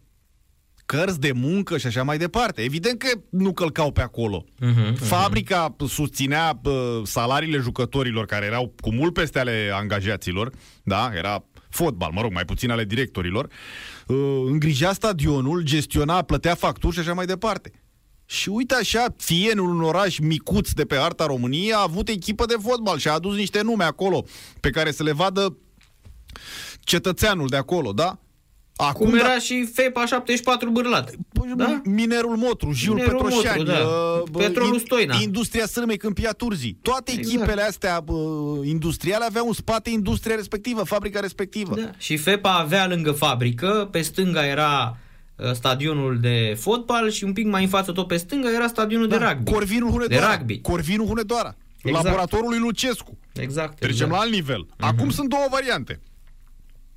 cărți 0.86 1.20
de 1.20 1.32
muncă 1.32 1.78
și 1.78 1.88
așa 1.88 2.04
mai 2.04 2.18
departe. 2.18 2.62
Evident 2.62 3.00
că 3.00 3.08
nu 3.30 3.54
călcau 3.54 3.92
pe 3.92 4.02
acolo. 4.02 4.46
Uh-huh, 4.46 4.94
Fabrica 4.96 5.76
uh-huh. 5.76 5.88
susținea 5.88 6.60
uh, 6.64 7.02
salariile 7.04 7.58
jucătorilor 7.58 8.26
care 8.26 8.46
erau 8.46 8.74
cu 8.80 8.94
mult 8.94 9.14
peste 9.14 9.40
ale 9.40 9.72
angajaților, 9.74 10.52
da, 10.84 11.12
era 11.14 11.46
fotbal, 11.70 12.12
mă 12.12 12.22
rog, 12.22 12.32
mai 12.32 12.46
puțin 12.46 12.70
ale 12.72 12.86
directorilor, 12.86 13.48
uh, 14.08 14.18
îngrija 14.46 14.94
stadionul, 14.94 15.62
gestiona, 15.62 16.22
plătea 16.22 16.56
facturi 16.56 16.94
și 16.94 17.00
așa 17.00 17.14
mai 17.14 17.26
departe. 17.26 17.72
Și 18.32 18.50
uite 18.50 18.76
așa, 18.76 19.06
Fienul, 19.18 19.70
un 19.70 19.82
oraș 19.82 20.18
micuț 20.18 20.72
de 20.72 20.86
pe 20.86 20.96
harta 20.96 21.26
României, 21.26 21.74
a 21.74 21.82
avut 21.82 22.10
echipă 22.10 22.46
de 22.46 22.56
fotbal 22.62 22.98
și 22.98 23.08
a 23.08 23.14
adus 23.14 23.36
niște 23.36 23.62
nume 23.62 23.84
acolo 23.84 24.26
pe 24.60 24.70
care 24.70 24.92
să 24.92 25.04
le 25.04 25.12
vadă 25.12 25.58
cetățeanul 26.80 27.48
de 27.48 27.56
acolo, 27.56 27.92
da? 27.92 28.20
Acum 28.76 29.06
Cum 29.10 29.18
era 29.18 29.28
da... 29.28 29.40
și 29.40 29.70
FEPA 29.74 30.06
74 30.06 30.70
Bârlat. 30.70 31.12
Păi, 31.34 31.54
da? 31.56 31.82
Minerul 31.84 32.36
Motru, 32.36 32.72
Jul 32.72 32.94
Minerul 32.94 33.24
Petroșani, 33.24 33.58
Motru, 33.58 33.74
da. 33.74 33.88
uh, 33.88 34.48
Petrolul 34.48 34.80
Stoina. 34.80 35.18
Industria 35.22 35.66
Sârmei 35.66 35.98
Câmpia 35.98 36.32
Turzii. 36.32 36.78
Toate 36.82 37.12
exact. 37.12 37.36
echipele 37.36 37.62
astea 37.62 38.04
uh, 38.08 38.68
industriale 38.68 39.26
aveau 39.26 39.48
în 39.48 39.54
spate 39.54 39.90
industria 39.90 40.36
respectivă, 40.36 40.84
fabrica 40.84 41.20
respectivă. 41.20 41.76
Da. 41.76 41.92
Și 41.98 42.18
FEPA 42.18 42.58
avea 42.58 42.88
lângă 42.88 43.12
fabrică, 43.12 43.88
pe 43.92 44.02
stânga 44.02 44.46
era 44.46 44.92
uh, 44.92 45.10
stadionul 45.54 46.20
de 46.20 46.58
fotbal 46.60 47.10
și 47.10 47.24
un 47.24 47.34
pic 47.34 47.46
mai 47.46 47.64
în 47.64 47.70
față 47.70 47.92
tot 47.92 48.08
pe 48.08 48.18
stânga 48.18 48.54
era 48.54 48.68
stadionul 48.68 49.08
da. 49.08 49.18
de 49.18 49.26
rugby. 49.26 49.52
Corvinul 49.52 49.90
Hunedoara. 49.90 50.28
De 50.28 50.36
rugby. 50.36 50.62
Corvinul 50.62 51.08
Hunedoara. 51.08 51.56
Exact. 51.84 52.06
Laboratorul 52.06 52.50
lui 52.50 52.60
Lucescu. 52.60 53.18
Exact. 53.34 53.76
Trecem 53.80 53.94
exact. 53.94 54.12
la 54.12 54.18
alt 54.18 54.32
nivel. 54.32 54.66
Uh-huh. 54.66 54.80
Acum 54.80 55.10
sunt 55.10 55.30
două 55.30 55.48
variante. 55.50 56.00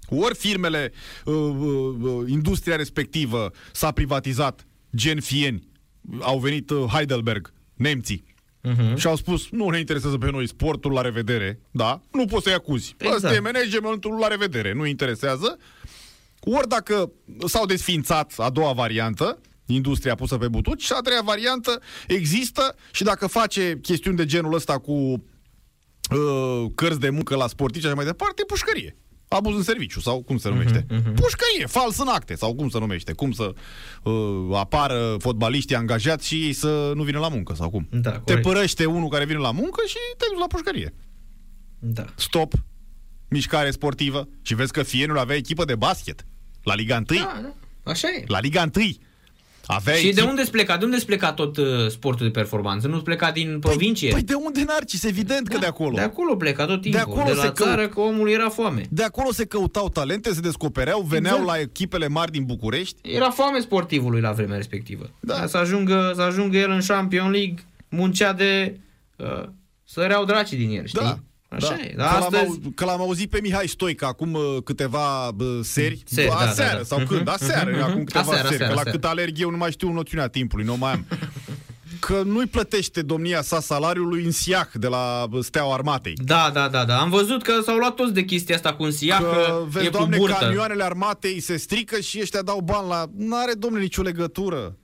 Ori 0.08 0.34
firmele, 0.34 0.92
uh, 1.24 1.34
uh, 1.34 1.94
uh, 2.00 2.24
industria 2.28 2.76
respectivă 2.76 3.50
s-a 3.72 3.90
privatizat, 3.90 4.66
gen 4.96 5.20
fieni, 5.20 5.68
au 6.20 6.38
venit 6.38 6.70
uh, 6.70 6.84
Heidelberg, 6.92 7.52
nemții, 7.74 8.24
uh-huh. 8.68 8.96
și 8.96 9.06
au 9.06 9.16
spus, 9.16 9.48
nu 9.50 9.68
ne 9.68 9.78
interesează 9.78 10.18
pe 10.18 10.30
noi 10.30 10.48
sportul, 10.48 10.92
la 10.92 11.00
revedere, 11.00 11.60
da? 11.70 12.00
Nu 12.12 12.24
poți 12.24 12.44
să-i 12.44 12.52
acuzi. 12.52 12.94
Exact. 12.98 13.24
Asta 13.24 13.34
e 13.34 13.38
managementul, 13.38 14.18
la 14.18 14.26
revedere, 14.26 14.72
nu 14.72 14.86
interesează. 14.86 15.58
Ori 16.44 16.68
dacă 16.68 17.12
s-au 17.46 17.66
desfințat 17.66 18.34
a 18.36 18.50
doua 18.50 18.72
variantă, 18.72 19.38
industria 19.66 20.14
pusă 20.14 20.36
pe 20.36 20.48
butuci, 20.48 20.82
și 20.82 20.92
a 20.92 21.00
treia 21.00 21.22
variantă 21.24 21.80
există 22.06 22.74
și 22.92 23.02
dacă 23.02 23.26
face 23.26 23.78
chestiuni 23.82 24.16
de 24.16 24.24
genul 24.24 24.54
ăsta 24.54 24.78
cu 24.78 24.92
uh, 24.92 26.64
cărți 26.74 27.00
de 27.00 27.10
muncă 27.10 27.36
la 27.36 27.46
sportivi 27.46 27.80
și 27.80 27.86
așa 27.86 27.96
mai 27.96 28.04
departe, 28.04 28.44
pușcărie 28.46 28.96
abuz 29.28 29.56
în 29.56 29.62
serviciu 29.62 30.00
sau 30.00 30.22
cum 30.22 30.36
se 30.36 30.48
numește. 30.48 30.82
Uh-huh, 30.82 30.98
uh-huh. 30.98 31.14
Pușcărie, 31.14 31.66
fals 31.66 31.98
în 31.98 32.08
acte 32.08 32.34
sau 32.34 32.54
cum 32.54 32.68
se 32.68 32.78
numește. 32.78 33.12
Cum 33.12 33.32
să 33.32 33.52
uh, 34.02 34.58
apară 34.58 35.16
fotbaliștii 35.18 35.76
angajați 35.76 36.26
și 36.26 36.34
ei 36.34 36.52
să 36.52 36.92
nu 36.94 37.02
vină 37.02 37.18
la 37.18 37.28
muncă 37.28 37.54
sau 37.54 37.70
cum. 37.70 37.88
Da, 37.90 38.10
te 38.10 38.36
părăște 38.36 38.84
unul 38.84 39.08
care 39.08 39.24
vine 39.24 39.38
la 39.38 39.50
muncă 39.50 39.82
și 39.86 39.96
te 40.16 40.24
duci 40.30 40.38
la 40.38 40.46
pușcărie. 40.46 40.94
Da. 41.78 42.04
Stop. 42.16 42.52
Mișcare 43.28 43.70
sportivă. 43.70 44.28
Și 44.42 44.54
vezi 44.54 44.72
că 44.72 44.82
Fienul 44.82 45.18
avea 45.18 45.36
echipă 45.36 45.64
de 45.64 45.74
basket. 45.74 46.26
La 46.64 46.74
Liga 46.74 47.02
1. 47.10 47.20
Da, 47.20 47.40
da. 47.42 47.52
Așa 47.90 48.08
e. 48.08 48.24
La 48.26 48.40
Liga 48.40 48.68
1. 48.76 48.84
Avea 49.66 49.94
și 49.94 50.06
echip... 50.06 50.14
de 50.14 50.22
unde 50.22 50.42
pleca? 50.50 50.76
De 50.76 50.84
unde 50.84 50.96
pleca 51.06 51.32
tot 51.32 51.56
uh, 51.56 51.66
sportul 51.88 52.26
de 52.26 52.32
performanță? 52.32 52.88
Nu 52.88 53.02
pleca 53.02 53.30
din 53.30 53.48
păi, 53.48 53.58
provincie? 53.58 54.10
Păi 54.10 54.22
de 54.22 54.34
unde, 54.34 54.64
Narcis? 54.64 55.04
Evident 55.04 55.48
da, 55.48 55.54
că 55.54 55.60
de 55.60 55.66
acolo. 55.66 55.94
De 55.94 56.00
acolo 56.00 56.36
pleca 56.36 56.66
tot 56.66 56.80
timpul. 56.80 57.00
De, 57.04 57.10
acolo 57.10 57.24
de 57.24 57.32
la 57.32 57.42
se 57.42 57.50
țară 57.50 57.88
că 57.88 58.00
omul 58.00 58.30
era 58.30 58.48
foame. 58.48 58.86
De 58.90 59.02
acolo 59.02 59.32
se 59.32 59.44
căutau 59.44 59.88
talente, 59.88 60.34
se 60.34 60.40
descopereau, 60.40 61.00
veneau 61.00 61.38
exact. 61.38 61.56
la 61.56 61.60
echipele 61.62 62.08
mari 62.08 62.30
din 62.30 62.44
București. 62.44 63.14
Era 63.14 63.30
foame 63.30 63.60
sportivului 63.60 64.20
la 64.20 64.32
vremea 64.32 64.56
respectivă. 64.56 65.10
Da. 65.20 65.46
Să 65.46 65.56
ajungă, 65.56 66.12
să 66.14 66.22
ajungă 66.22 66.56
el 66.56 66.70
în 66.70 66.80
Champion 66.86 67.30
League, 67.30 67.56
muncea 67.88 68.32
de... 68.32 68.78
Uh, 69.16 69.42
săreau 69.84 70.24
dracii 70.24 70.56
din 70.56 70.70
el, 70.70 70.86
știi? 70.86 71.00
Da. 71.00 71.18
Așa 71.54 71.76
da. 71.76 71.82
e. 71.82 71.94
Dar 71.96 72.08
că, 72.08 72.14
astăzi... 72.14 72.42
l-am, 72.44 72.72
că 72.74 72.84
l-am 72.84 73.00
auzit 73.00 73.30
pe 73.30 73.38
Mihai 73.42 73.68
Stoica 73.68 74.06
acum 74.06 74.32
uh, 74.32 74.56
câteva 74.64 75.28
uh, 75.28 75.58
seri, 75.62 76.02
seri 76.04 76.28
da, 76.28 76.34
aseară 76.34 76.72
da, 76.72 76.76
da. 76.76 76.84
sau 76.84 76.98
când, 76.98 77.20
mhm. 77.20 77.28
aseară, 77.28 77.70
uh-huh. 77.70 77.82
acum 77.82 78.04
câteva 78.04 78.30
aseară, 78.30 78.48
seri, 78.48 78.54
aseară, 78.54 78.66
că 78.66 78.74
la 78.74 78.80
aseară. 78.80 78.90
cât 78.90 79.04
alerg 79.04 79.40
eu 79.40 79.50
nu 79.50 79.56
mai 79.56 79.70
știu 79.70 79.92
noțiunea 79.92 80.28
timpului, 80.28 80.64
nu 80.64 80.76
mai 80.76 80.92
am. 80.92 81.06
că 82.06 82.22
nu-i 82.24 82.46
plătește 82.46 83.02
domnia 83.02 83.42
sa 83.42 83.60
salariul 83.60 84.08
lui 84.08 84.24
Insiac 84.24 84.72
de 84.72 84.86
la 84.86 85.28
Steaua 85.40 85.74
Armatei. 85.74 86.12
Da, 86.24 86.50
da, 86.52 86.68
da, 86.68 86.84
da. 86.84 87.00
Am 87.00 87.10
văzut 87.10 87.42
că 87.42 87.52
s-au 87.64 87.76
luat 87.76 87.94
toți 87.94 88.12
de 88.12 88.24
chestia 88.24 88.54
asta 88.54 88.74
cu 88.74 88.84
Insiac, 88.84 89.20
că, 89.20 89.24
că 89.24 89.64
vezi, 89.68 89.86
e 89.86 89.88
doamne, 89.88 90.16
cu 90.16 90.22
burtă. 90.22 90.38
camioanele 90.40 90.84
armatei 90.84 91.40
se 91.40 91.56
strică 91.56 92.00
și 92.00 92.18
ăștia 92.20 92.42
dau 92.42 92.60
bani 92.60 92.88
la... 92.88 93.04
N-are, 93.16 93.52
domnule, 93.52 93.82
nicio 93.82 94.02
legătură. 94.02 94.76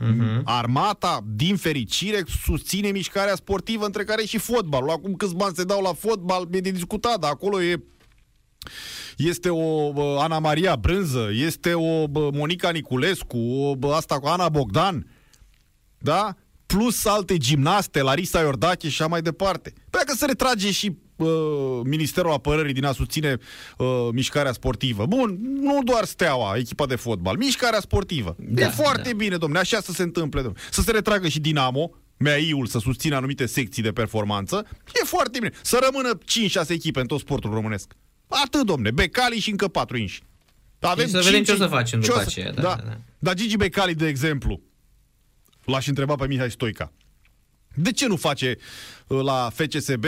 Uh-huh. 0.00 0.40
Armata, 0.44 1.20
din 1.26 1.56
fericire, 1.56 2.22
susține 2.44 2.90
mișcarea 2.90 3.34
sportivă, 3.34 3.84
între 3.84 4.04
care 4.04 4.24
și 4.24 4.38
fotbalul. 4.38 4.90
Acum 4.90 5.14
câți 5.14 5.34
bani 5.34 5.54
se 5.54 5.64
dau 5.64 5.82
la 5.82 5.92
fotbal, 5.92 6.48
e 6.50 6.60
de 6.60 6.70
discutat, 6.70 7.18
dar 7.18 7.30
acolo 7.30 7.62
e 7.62 7.82
este 9.16 9.48
o 9.50 9.92
Ana 10.20 10.38
Maria 10.38 10.76
Brânză, 10.76 11.28
este 11.32 11.74
o 11.74 12.06
Monica 12.10 12.70
Niculescu, 12.70 13.38
o, 13.38 13.92
asta 13.92 14.20
cu 14.20 14.26
Ana 14.26 14.48
Bogdan, 14.48 15.06
da? 15.98 16.34
Plus 16.66 17.04
alte 17.04 17.36
gimnaste, 17.36 18.02
Larisa 18.02 18.40
Iordache 18.40 18.88
și 18.88 19.02
așa 19.02 19.10
mai 19.10 19.22
departe. 19.22 19.72
Păi 19.90 20.00
dacă 20.04 20.12
se 20.16 20.26
retrage 20.26 20.70
și 20.70 20.98
uh, 21.18 21.80
Ministerul 21.84 22.32
Apărării 22.32 22.72
din 22.72 22.84
a 22.84 22.92
susține 22.92 23.36
uh, 23.76 24.08
mișcarea 24.12 24.52
sportivă. 24.52 25.06
Bun, 25.06 25.38
nu 25.40 25.82
doar 25.84 26.04
Steaua, 26.04 26.56
echipa 26.56 26.86
de 26.86 26.96
fotbal, 26.96 27.36
mișcarea 27.36 27.80
sportivă. 27.80 28.36
Da, 28.38 28.66
e 28.66 28.68
foarte 28.68 29.10
da. 29.10 29.16
bine, 29.16 29.36
domne, 29.36 29.58
așa 29.58 29.80
să 29.80 29.92
se 29.92 30.02
întâmple. 30.02 30.42
Domne. 30.42 30.58
Să 30.70 30.80
se 30.80 30.90
retragă 30.90 31.28
și 31.28 31.40
Dinamo, 31.40 31.90
MEI-ul 32.16 32.66
să 32.66 32.78
susțină 32.78 33.16
anumite 33.16 33.46
secții 33.46 33.82
de 33.82 33.92
performanță, 33.92 34.66
e 35.02 35.04
foarte 35.04 35.38
bine. 35.38 35.52
Să 35.62 35.78
rămână 35.90 36.18
5-6 36.64 36.68
echipe 36.68 37.00
în 37.00 37.06
tot 37.06 37.20
sportul 37.20 37.50
românesc. 37.50 37.92
Atât, 38.28 38.66
domne, 38.66 38.90
Becali 38.90 39.38
și 39.38 39.50
încă 39.50 39.68
4 39.68 39.96
inși. 39.96 40.22
Avem 40.80 41.06
și 41.06 41.10
să 41.10 41.20
vedem 41.24 41.42
ce 41.42 41.52
o 41.52 41.56
să 41.56 41.66
facem 41.66 42.00
după 42.00 42.18
aceea. 42.18 42.52
Da, 42.52 42.62
da. 42.62 42.68
Da, 42.68 42.82
da. 42.86 42.98
Dar 43.18 43.34
Gigi 43.34 43.56
Becali, 43.56 43.94
de 43.94 44.06
exemplu, 44.06 44.60
l-aș 45.64 45.86
întreba 45.86 46.14
pe 46.14 46.26
Mihai 46.26 46.50
Stoica. 46.50 46.92
De 47.74 47.92
ce 47.92 48.06
nu 48.06 48.16
face 48.16 48.56
uh, 48.58 48.62
la 49.08 49.50
FCSB 49.54 50.04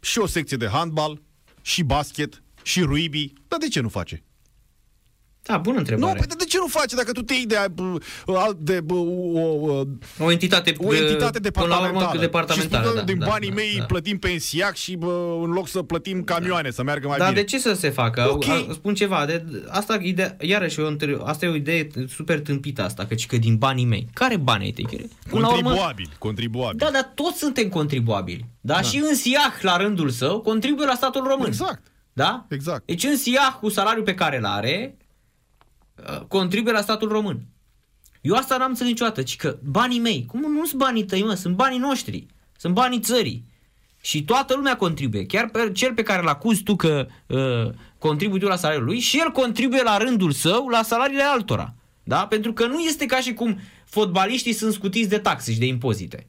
și 0.00 0.18
o 0.18 0.26
secție 0.26 0.56
de 0.56 0.68
handbal, 0.68 1.22
și 1.62 1.82
basket, 1.82 2.42
și 2.62 2.80
rugby? 2.80 3.32
Dar 3.48 3.58
de 3.58 3.68
ce 3.68 3.80
nu 3.80 3.88
face? 3.88 4.22
Da, 5.46 5.56
bună 5.56 5.78
întrebare. 5.78 6.12
Nu, 6.12 6.18
păi 6.18 6.36
de 6.38 6.44
ce 6.44 6.58
nu 6.58 6.66
face 6.66 6.96
dacă 6.96 7.12
tu 7.12 7.22
te 7.22 7.34
iei 7.34 7.46
de, 7.46 7.56
de, 8.58 8.80
de 8.80 8.92
o, 8.92 9.84
o 10.18 10.30
entitate, 10.30 10.74
o 10.78 10.94
entitate 10.94 11.38
departamentală, 11.38 12.20
departamentală 12.20 12.82
și 12.82 12.88
spun, 12.88 12.98
da, 13.00 13.12
din 13.12 13.18
da, 13.18 13.26
banii 13.26 13.48
da, 13.48 13.54
mei 13.54 13.76
da. 13.78 13.84
plătim 13.84 14.18
pensiac 14.18 14.74
și 14.74 14.96
bă, 14.96 15.40
în 15.42 15.50
loc 15.50 15.68
să 15.68 15.82
plătim 15.82 16.22
camioane 16.22 16.68
da. 16.68 16.74
să 16.74 16.82
meargă 16.82 17.08
mai 17.08 17.18
Dar 17.18 17.28
bine. 17.28 17.40
de 17.40 17.46
ce 17.46 17.58
să 17.58 17.72
se 17.72 17.90
facă? 17.90 18.30
Okay. 18.30 18.68
Spun 18.72 18.94
ceva, 18.94 19.24
de, 19.26 19.44
asta 19.68 19.98
ide, 20.00 20.36
iarăși 20.40 20.80
o, 20.80 20.86
asta 21.24 21.46
e 21.46 21.48
o 21.48 21.54
idee 21.54 21.88
super 22.08 22.40
tâmpită 22.40 22.82
asta, 22.82 23.06
căci 23.06 23.26
că 23.26 23.36
din 23.36 23.56
banii 23.56 23.84
mei. 23.84 24.08
Care 24.12 24.36
bani 24.36 24.64
ai 24.64 24.70
tăi? 24.70 25.10
Contribuabili, 25.30 26.10
contribuabili. 26.18 26.78
Da, 26.78 26.90
dar 26.92 27.12
toți 27.14 27.38
suntem 27.38 27.68
contribuabili. 27.68 28.44
Da? 28.60 28.74
da. 28.74 28.80
Și 28.80 28.96
în 29.08 29.14
SIAH, 29.14 29.60
la 29.60 29.76
rândul 29.76 30.10
său, 30.10 30.40
contribuie 30.40 30.86
la 30.86 30.94
statul 30.94 31.26
român. 31.28 31.46
Exact. 31.46 31.82
Da? 32.12 32.46
Exact. 32.48 32.86
Deci 32.86 33.04
în 33.04 33.16
SIAH, 33.16 33.58
cu 33.60 33.68
salariul 33.68 34.04
pe 34.04 34.14
care 34.14 34.36
îl 34.36 34.44
are, 34.44 34.96
Uh, 34.98 35.03
contribuie 36.28 36.72
la 36.72 36.80
statul 36.80 37.08
român. 37.08 37.46
Eu 38.20 38.34
asta 38.34 38.56
n-am 38.56 38.68
înțeles 38.68 38.90
niciodată, 38.90 39.22
ci 39.22 39.36
că 39.36 39.58
banii 39.62 39.98
mei, 39.98 40.24
cum 40.26 40.40
nu 40.40 40.66
sunt 40.66 40.80
banii 40.80 41.04
tăi, 41.04 41.22
mă, 41.22 41.34
sunt 41.34 41.56
banii 41.56 41.78
noștri, 41.78 42.26
sunt 42.56 42.74
banii 42.74 43.00
țării. 43.00 43.44
Și 44.00 44.24
toată 44.24 44.54
lumea 44.54 44.76
contribuie. 44.76 45.26
Chiar 45.26 45.48
pe 45.48 45.70
cel 45.72 45.94
pe 45.94 46.02
care 46.02 46.22
îl 46.22 46.28
acuzi 46.28 46.62
tu 46.62 46.76
că 46.76 47.06
uh, 47.26 47.70
contribuie 47.98 48.40
tu 48.40 48.46
la 48.46 48.56
salariul 48.56 48.84
lui 48.84 48.98
și 48.98 49.18
el 49.18 49.30
contribuie 49.30 49.82
la 49.82 49.96
rândul 49.96 50.32
său 50.32 50.68
la 50.68 50.82
salariile 50.82 51.22
altora. 51.22 51.74
Da? 52.02 52.26
Pentru 52.26 52.52
că 52.52 52.66
nu 52.66 52.80
este 52.80 53.06
ca 53.06 53.20
și 53.20 53.32
cum 53.32 53.58
fotbaliștii 53.84 54.52
sunt 54.52 54.72
scutiți 54.72 55.08
de 55.08 55.18
taxe 55.18 55.52
și 55.52 55.58
de 55.58 55.66
impozite. 55.66 56.26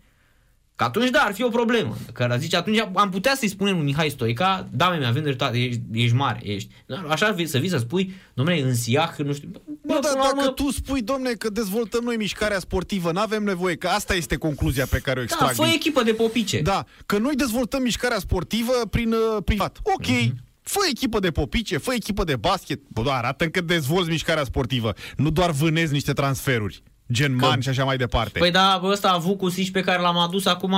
Că 0.76 0.84
atunci, 0.84 1.10
da, 1.10 1.20
ar 1.20 1.34
fi 1.34 1.44
o 1.44 1.50
problemă. 1.50 1.98
Că 2.14 2.36
zice, 2.40 2.56
atunci 2.56 2.80
am 2.94 3.10
putea 3.10 3.36
să-i 3.36 3.48
spunem 3.48 3.76
lui 3.76 3.84
Mihai 3.84 4.10
Stoica, 4.10 4.68
da, 4.72 4.90
mi 4.90 5.06
avem 5.06 5.24
dreptate, 5.24 5.58
ești, 5.58 5.82
ești 5.92 6.16
mare, 6.16 6.40
ești. 6.44 6.70
Așa 7.10 7.36
să 7.46 7.58
vii 7.58 7.70
să 7.70 7.78
spui, 7.78 8.14
domnule, 8.34 8.62
în 8.62 8.76
Siah, 8.76 9.16
nu 9.18 9.34
știu. 9.34 9.50
Bă, 9.86 10.00
da, 10.02 10.10
dacă 10.14 10.34
urmă... 10.38 10.52
tu 10.52 10.72
spui, 10.72 11.02
domne, 11.02 11.32
că 11.32 11.50
dezvoltăm 11.50 12.04
noi 12.04 12.16
mișcarea 12.16 12.60
sportivă, 12.60 13.12
nu 13.12 13.20
avem 13.20 13.44
nevoie, 13.44 13.76
că 13.76 13.88
asta 13.88 14.16
este 14.16 14.36
concluzia 14.36 14.86
pe 14.86 15.00
care 15.00 15.20
o 15.20 15.24
extrag. 15.24 15.48
Da, 15.48 15.54
fă 15.54 15.64
din... 15.64 15.74
echipă 15.74 16.04
de 16.04 16.14
popice. 16.14 16.62
Da, 16.62 16.86
că 17.06 17.18
noi 17.18 17.36
dezvoltăm 17.36 17.82
mișcarea 17.82 18.20
sportivă 18.20 18.74
prin 18.90 19.12
uh, 19.12 19.44
privat. 19.46 19.80
Ok, 19.84 20.06
uh-huh. 20.06 20.44
Fă 20.62 20.80
echipă 20.90 21.20
de 21.20 21.32
popice, 21.32 21.78
fă 21.78 21.94
echipă 21.94 22.24
de 22.24 22.36
basket. 22.36 22.80
Bă, 22.88 23.02
da, 23.02 23.14
arată 23.14 23.48
că 23.48 23.62
dezvolți 23.62 24.10
mișcarea 24.10 24.44
sportivă. 24.44 24.94
Nu 25.18 25.30
doar 25.30 25.52
vânezi 25.52 25.92
niște 25.94 26.14
transferuri. 26.14 26.84
Gen 27.12 27.36
Man 27.36 27.60
și 27.60 27.70
așa 27.70 27.84
mai 27.84 27.98
departe. 27.98 28.40
Păi 28.40 28.52
da, 28.52 28.82
ăsta 28.84 29.10
a 29.10 29.14
avut 29.14 29.38
cu 29.38 29.50
Sici 29.50 29.72
pe 29.72 29.82
care 29.82 30.02
l-am 30.02 30.18
adus, 30.18 30.46
acum 30.46 30.72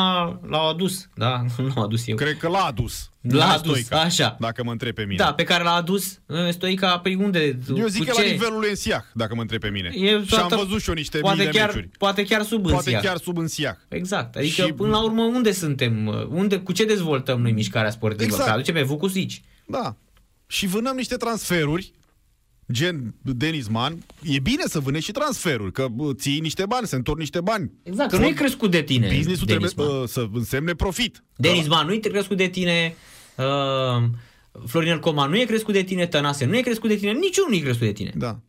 l-au 0.47 0.69
adus. 0.69 1.09
Da, 1.15 1.41
nu 1.57 1.65
l-am 1.65 1.83
adus 1.83 2.07
eu. 2.07 2.15
Cred 2.15 2.37
că 2.37 2.47
l-a 2.47 2.63
adus. 2.63 3.11
L-a 3.21 3.51
adus, 3.51 3.71
Stoica, 3.71 4.01
așa. 4.01 4.37
Dacă 4.39 4.63
mă 4.63 4.71
întreb 4.71 4.93
pe 4.93 5.03
mine. 5.03 5.15
Da, 5.15 5.33
pe 5.33 5.43
care 5.43 5.63
l-a 5.63 5.73
adus 5.73 6.19
Stoica, 6.49 6.99
pe 6.99 7.15
unde? 7.19 7.59
Eu 7.75 7.87
zic 7.87 8.05
că 8.05 8.11
ce? 8.11 8.21
la 8.21 8.29
nivelul 8.29 8.59
lui 8.59 8.69
Însiach, 8.69 9.05
dacă 9.13 9.35
mă 9.35 9.41
întreb 9.41 9.59
pe 9.59 9.69
mine. 9.69 9.91
E 9.93 10.23
și 10.25 10.35
am 10.35 10.47
văzut 10.47 10.81
și 10.81 10.89
eu 10.89 10.95
niște 10.95 11.19
poate 11.19 11.37
mii 11.37 11.51
chiar, 11.51 11.69
de 11.69 11.75
meciuri. 11.75 11.97
Poate 11.97 12.23
chiar 12.23 12.43
sub 12.43 12.61
Poate 12.61 12.75
Însiach. 12.75 13.03
chiar 13.03 13.17
sub 13.17 13.37
Însiach. 13.37 13.77
Exact. 13.87 14.35
Adică, 14.35 14.65
și... 14.65 14.73
până 14.73 14.89
la 14.89 15.03
urmă, 15.03 15.23
unde 15.23 15.51
suntem? 15.51 16.27
Unde, 16.29 16.59
cu 16.59 16.71
ce 16.71 16.85
dezvoltăm 16.85 17.41
noi 17.41 17.51
mișcarea 17.51 17.89
sportivă? 17.89 18.23
Exact. 18.23 18.45
Că 18.45 18.51
aduce 18.51 18.71
pe 18.71 18.81
Vucusici. 18.81 19.41
Da. 19.65 19.95
Și 20.47 20.67
vânăm 20.67 20.95
niște 20.95 21.15
transferuri 21.15 21.93
gen 22.71 23.15
Denis 23.21 23.67
Man, 23.67 23.97
e 24.23 24.39
bine 24.39 24.63
să 24.65 24.79
vânezi 24.79 25.05
și 25.05 25.11
transferuri, 25.11 25.71
că 25.71 25.87
ții 26.13 26.39
niște 26.39 26.65
bani, 26.65 26.87
se 26.87 26.95
întorc 26.95 27.19
niște 27.19 27.41
bani. 27.41 27.71
Exact, 27.83 28.09
că 28.09 28.17
nu 28.17 28.25
e 28.25 28.31
crescut 28.31 28.71
de 28.71 28.81
tine. 28.81 29.07
Business-ul 29.15 29.47
Denis 29.47 29.73
trebuie 29.73 29.95
uh, 29.95 30.07
să 30.07 30.27
însemne 30.33 30.73
profit. 30.73 31.23
Denis 31.35 31.67
da. 31.67 31.75
Man 31.75 31.85
nu 31.85 31.93
e 31.93 31.97
crescut 31.97 32.37
de 32.37 32.47
tine, 32.47 32.95
uh, 33.35 34.03
Florinel 34.65 34.99
Coman 34.99 35.29
nu 35.29 35.37
e 35.37 35.45
crescut 35.45 35.73
de 35.73 35.83
tine, 35.83 36.07
Tănase 36.07 36.45
nu 36.45 36.57
e 36.57 36.61
crescut 36.61 36.89
de 36.89 36.95
tine, 36.95 37.11
niciunul 37.11 37.49
nu 37.49 37.55
e 37.55 37.59
crescut 37.59 37.85
de 37.85 37.91
tine. 37.91 38.11
Da. 38.15 38.39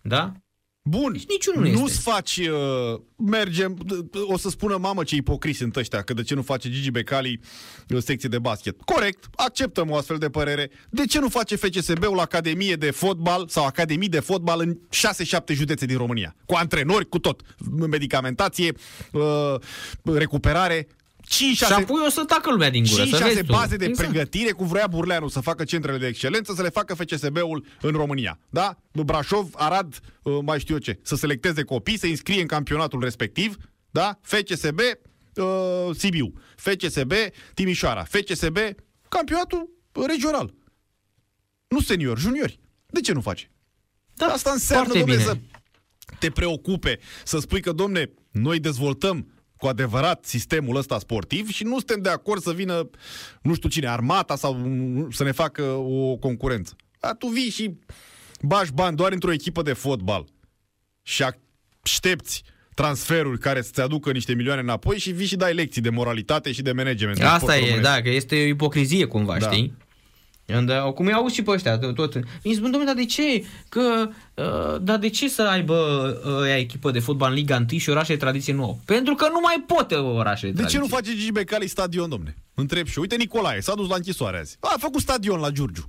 Da? 0.00 0.32
Bun. 0.88 1.12
Deci 1.12 1.26
niciunul 1.28 1.70
nu 1.70 1.78
Nu-ți 1.78 2.00
faci, 2.00 2.36
uh, 2.36 3.00
mergem, 3.16 3.78
o 4.26 4.38
să 4.38 4.48
spună 4.48 4.76
mamă 4.76 5.02
ce 5.02 5.14
ipocrisi 5.14 5.58
sunt 5.58 5.76
ăștia, 5.76 6.02
că 6.02 6.14
de 6.14 6.22
ce 6.22 6.34
nu 6.34 6.42
face 6.42 6.70
Gigi 6.70 6.90
Becali 6.90 7.40
uh, 7.88 8.02
secție 8.02 8.28
de 8.28 8.38
basket. 8.38 8.80
Corect, 8.82 9.24
acceptăm 9.34 9.90
o 9.90 9.96
astfel 9.96 10.18
de 10.18 10.28
părere. 10.28 10.70
De 10.90 11.04
ce 11.04 11.20
nu 11.20 11.28
face 11.28 11.56
FCSB-ul 11.56 12.14
la 12.14 12.22
Academie 12.22 12.74
de 12.74 12.90
fotbal 12.90 13.48
sau 13.48 13.66
Academii 13.66 14.08
de 14.08 14.20
fotbal 14.20 14.60
în 14.60 14.78
6-7 15.52 15.54
județe 15.54 15.86
din 15.86 15.96
România? 15.96 16.36
Cu 16.46 16.54
antrenori, 16.54 17.08
cu 17.08 17.18
tot. 17.18 17.40
Medicamentație, 17.90 18.72
uh, 19.12 19.54
recuperare, 20.02 20.86
5 21.28 21.56
6 21.56 21.72
Și 21.72 21.80
apoi 21.80 22.02
o 22.06 22.10
să 22.10 22.24
tacă 22.24 22.50
lumea 22.50 22.70
din 22.70 22.84
gură. 22.90 23.02
5 23.02 23.14
6 23.14 23.42
baze 23.42 23.76
de 23.76 23.84
exact. 23.84 24.08
pregătire 24.08 24.50
cu 24.50 24.64
vrea 24.64 24.86
Burleanu 24.86 25.28
să 25.28 25.40
facă 25.40 25.64
centrele 25.64 25.98
de 25.98 26.06
excelență, 26.06 26.52
să 26.54 26.62
le 26.62 26.68
facă 26.68 26.94
FCSB-ul 26.94 27.64
în 27.80 27.90
România. 27.90 28.38
Da? 28.50 28.78
Brașov, 28.92 29.50
Arad, 29.54 29.98
uh, 30.22 30.38
mai 30.42 30.60
știu 30.60 30.74
eu 30.74 30.80
ce. 30.80 30.98
Să 31.02 31.16
selecteze 31.16 31.62
copii, 31.62 31.98
să 31.98 32.06
înscrie 32.06 32.40
în 32.40 32.46
campionatul 32.46 33.00
respectiv. 33.00 33.56
Da? 33.90 34.18
FCSB, 34.22 34.78
uh, 34.78 35.96
Sibiu. 35.96 36.32
FCSB, 36.56 37.12
Timișoara. 37.54 38.04
FCSB, 38.04 38.56
campionatul 39.08 39.68
regional. 40.06 40.54
Nu 41.68 41.80
senior, 41.80 42.18
juniori. 42.18 42.60
De 42.86 43.00
ce 43.00 43.12
nu 43.12 43.20
face? 43.20 43.50
Da, 44.14 44.26
Asta 44.26 44.50
înseamnă, 44.50 44.92
domnule, 44.92 45.22
să 45.22 45.36
te 46.18 46.30
preocupe, 46.30 46.98
să 47.24 47.38
spui 47.38 47.60
că, 47.60 47.72
domne, 47.72 48.10
noi 48.30 48.58
dezvoltăm 48.58 49.37
cu 49.58 49.66
adevărat 49.66 50.24
sistemul 50.24 50.76
ăsta 50.76 50.98
sportiv 50.98 51.48
și 51.48 51.64
nu 51.64 51.76
suntem 51.76 52.00
de 52.02 52.08
acord 52.08 52.42
să 52.42 52.52
vină, 52.52 52.90
nu 53.42 53.54
știu 53.54 53.68
cine, 53.68 53.88
armata 53.88 54.36
sau 54.36 54.52
să 55.10 55.24
ne 55.24 55.32
facă 55.32 55.62
o 55.72 56.16
concurență. 56.16 56.76
Dar 57.00 57.14
tu 57.14 57.26
vii 57.26 57.50
și 57.50 57.78
bași 58.40 58.72
bani 58.72 58.96
doar 58.96 59.12
într-o 59.12 59.32
echipă 59.32 59.62
de 59.62 59.72
fotbal 59.72 60.24
și 61.02 61.24
aștepți 61.82 62.42
transferuri 62.74 63.38
care 63.38 63.62
să-ți 63.62 63.80
aducă 63.80 64.12
niște 64.12 64.34
milioane 64.34 64.60
înapoi 64.60 64.98
și 64.98 65.10
vii 65.10 65.26
și 65.26 65.36
dai 65.36 65.54
lecții 65.54 65.82
de 65.82 65.90
moralitate 65.90 66.52
și 66.52 66.62
de 66.62 66.72
management. 66.72 67.22
Asta 67.22 67.56
e, 67.56 67.58
românesc. 67.58 67.82
da, 67.82 68.02
că 68.02 68.08
este 68.08 68.34
o 68.34 68.46
ipocrizie 68.46 69.04
cumva, 69.04 69.38
da. 69.38 69.50
știi? 69.50 69.76
Uh, 70.54 70.92
cum 70.92 71.06
i-au 71.06 71.28
și 71.28 71.42
pe 71.42 71.50
ăștia 71.50 71.78
tot. 71.78 72.14
Mi 72.44 72.52
spun, 72.52 72.70
domnule, 72.70 72.84
dar 72.84 72.94
de 72.94 73.04
ce? 73.04 73.44
Că, 73.68 74.08
uh, 74.34 74.80
dar 74.82 74.98
de 74.98 75.08
ce 75.08 75.28
să 75.28 75.42
aibă 75.42 75.74
uh, 76.24 76.56
echipă 76.56 76.90
de 76.90 76.98
fotbal 76.98 77.30
în 77.30 77.36
Liga 77.36 77.64
1 77.70 77.78
și 77.78 77.90
orașe 77.90 78.12
de 78.12 78.18
tradiție 78.18 78.52
nouă? 78.52 78.76
Pentru 78.84 79.14
că 79.14 79.28
nu 79.32 79.40
mai 79.42 79.64
poate 79.66 79.94
orașe 79.94 80.46
de, 80.46 80.52
de 80.52 80.56
tradiție. 80.56 80.78
De 80.78 80.86
ce 80.86 80.90
nu 80.90 80.96
face 80.96 81.10
Gigi 81.10 81.32
Becali 81.32 81.66
stadion, 81.66 82.08
domne? 82.08 82.36
Întreb 82.54 82.86
și 82.86 82.98
Uite 82.98 83.16
Nicolae, 83.16 83.60
s-a 83.60 83.74
dus 83.74 83.88
la 83.88 83.94
închisoare 83.94 84.38
azi. 84.38 84.56
A, 84.60 84.72
a 84.74 84.78
făcut 84.78 85.00
stadion 85.00 85.40
la 85.40 85.50
Giurgiu. 85.50 85.88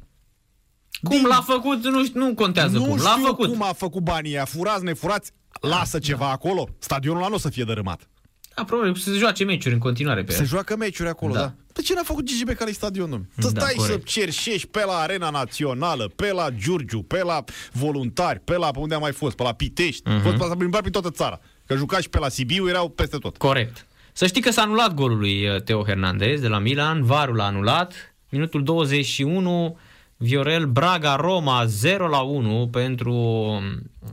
Cum 1.04 1.18
Din... 1.18 1.28
l-a 1.28 1.42
făcut, 1.48 1.84
nu, 1.84 2.06
nu 2.14 2.34
contează 2.34 2.78
nu 2.78 2.86
cum. 2.86 2.98
L-a 2.98 3.10
știu 3.10 3.26
făcut. 3.26 3.50
cum 3.50 3.64
a 3.64 3.74
făcut 3.74 4.04
banii 4.04 4.40
A 4.40 4.46
Furați, 4.46 4.84
nefurați, 4.84 5.32
lasă 5.62 5.98
da. 5.98 6.06
ceva 6.06 6.32
acolo. 6.32 6.70
Stadionul 6.80 7.20
ăla 7.20 7.28
nu 7.28 7.36
o 7.36 7.38
să 7.38 7.50
fie 7.50 7.64
dărâmat. 7.64 8.10
Da, 8.56 8.64
probabil 8.64 8.96
se 8.96 9.12
joace 9.12 9.44
meciuri 9.44 9.74
în 9.74 9.80
continuare 9.80 10.24
pe 10.24 10.32
Se 10.32 10.40
el. 10.40 10.48
joacă 10.48 10.76
meciuri 10.76 11.10
acolo, 11.10 11.34
da. 11.34 11.40
da. 11.40 11.54
De 11.74 11.82
ce 11.82 11.94
n-a 11.94 12.04
făcut 12.04 12.24
Gigi 12.24 12.44
Becali 12.44 12.74
stadionul? 12.74 13.26
Să 13.38 13.50
da, 13.52 13.60
stai 13.60 13.74
corect. 13.76 14.08
să 14.08 14.20
cerșești 14.20 14.68
pe 14.68 14.84
la 14.86 14.94
Arena 14.94 15.30
Națională, 15.30 16.12
pe 16.16 16.32
la 16.32 16.50
Giurgiu, 16.50 17.02
pe 17.02 17.24
la 17.24 17.44
Voluntari, 17.72 18.40
pe 18.40 18.58
la 18.58 18.72
pe 18.72 18.80
unde 18.80 18.96
a 18.96 18.98
mai 18.98 19.12
fost, 19.12 19.36
pe 19.36 19.44
la 19.44 19.54
Pitești. 19.54 20.10
Uh-huh. 20.10 20.22
Fost 20.22 20.38
s-a 20.38 20.56
plimbat 20.56 20.80
prin 20.80 20.92
toată 20.92 21.10
țara. 21.12 21.40
Că 21.66 21.76
juca 21.76 22.00
și 22.00 22.10
pe 22.10 22.20
la 22.20 22.30
Sibiu, 22.30 22.68
erau 22.70 22.90
peste 22.90 23.18
tot. 23.18 23.38
Corect. 23.38 23.86
Să 24.14 24.26
știi 24.28 24.42
că 24.42 24.52
s-a 24.52 24.62
anulat 24.62 24.94
golul 24.94 25.18
lui 25.18 25.48
uh, 25.48 25.62
Teo 25.62 25.84
Hernandez 25.84 26.40
de 26.40 26.48
la 26.48 26.60
Milan, 26.60 27.04
varul 27.04 27.36
l-a 27.36 27.46
anulat. 27.46 28.16
Minutul 28.30 28.64
21, 28.64 29.78
Viorel 30.18 30.66
Braga 30.66 31.16
Roma 31.16 31.66
0 31.66 32.08
la 32.08 32.20
1 32.20 32.68
pentru 32.72 33.14
um, 33.14 33.62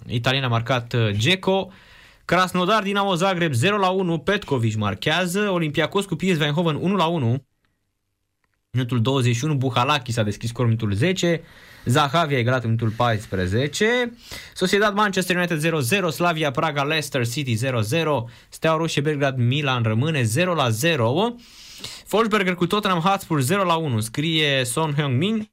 Italien 0.06 0.44
a 0.44 0.48
marcat 0.48 0.92
uh, 0.92 1.10
Geco. 1.10 1.70
Krasnodar, 2.26 2.82
Dinamo 2.82 3.14
Zagreb 3.14 3.52
0 3.52 3.76
la 3.76 3.88
1, 3.88 4.18
Petkovic 4.18 4.76
marchează, 4.76 5.50
Olympiacos 5.50 6.04
cu 6.04 6.14
PSV 6.16 6.40
Eindhoven 6.40 6.74
1 6.74 6.96
la 6.96 7.06
1. 7.06 7.44
Minutul 8.70 9.00
21, 9.00 9.54
Buhalaki 9.54 10.12
s-a 10.12 10.22
deschis 10.22 10.48
scorul 10.48 10.70
minutul 10.70 10.92
10, 10.92 11.42
Zahavi 11.84 12.34
a 12.34 12.38
egalat 12.38 12.64
minutul 12.64 12.90
14, 12.90 14.12
Sociedad 14.54 14.94
Manchester 14.94 15.36
United 15.36 15.72
0-0, 16.08 16.08
Slavia 16.10 16.50
Praga 16.50 16.82
Leicester 16.82 17.26
City 17.26 17.56
0-0, 17.56 17.60
Steaua 18.48 18.76
Roșie 18.76 19.02
Belgrad 19.02 19.36
Milan 19.36 19.82
rămâne 19.82 20.22
0 20.22 20.54
la 20.54 20.68
0. 20.68 21.34
Forsberger 22.06 22.54
cu 22.54 22.66
Tottenham 22.66 23.00
Hotspur 23.00 23.40
0 23.40 23.64
la 23.64 23.74
1, 23.74 24.00
scrie 24.00 24.64
Son 24.64 24.94
Heung-min. 24.94 25.50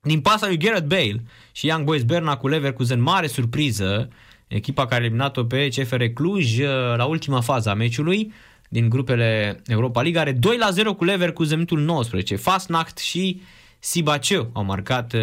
Din 0.00 0.20
pasa 0.20 0.46
lui 0.46 0.58
Gareth 0.58 0.86
Bale 0.86 1.22
și 1.52 1.66
Young 1.66 1.84
Boys 1.84 2.02
Berna 2.02 2.36
cu 2.36 2.48
Leverkusen, 2.48 3.00
mare 3.00 3.26
surpriză 3.26 4.08
echipa 4.48 4.86
care 4.86 5.00
a 5.02 5.04
eliminat-o 5.04 5.44
pe 5.44 5.68
CFR 5.68 6.04
Cluj 6.04 6.58
uh, 6.58 6.68
la 6.96 7.04
ultima 7.04 7.40
fază 7.40 7.70
a 7.70 7.74
meciului 7.74 8.32
din 8.68 8.88
grupele 8.88 9.62
Europa 9.66 10.02
League 10.02 10.20
are 10.20 10.32
2 10.32 10.56
la 10.56 10.70
0 10.70 10.94
cu 10.94 11.04
Leverkusen 11.04 11.54
minutul 11.54 11.80
19. 11.80 12.36
Fastnacht 12.36 12.98
și 12.98 13.40
Sibaceu 13.78 14.50
au 14.52 14.64
marcat 14.64 15.12
uh, 15.12 15.20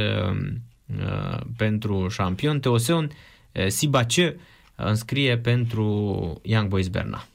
uh, 0.99 1.39
pentru 1.57 2.07
șampion. 2.07 2.59
Teoseon 2.59 3.11
uh, 3.51 3.67
Sibaceu 3.67 4.33
înscrie 4.75 5.37
pentru 5.37 6.41
Young 6.43 6.67
Boys 6.67 6.87
Berna. 6.87 7.27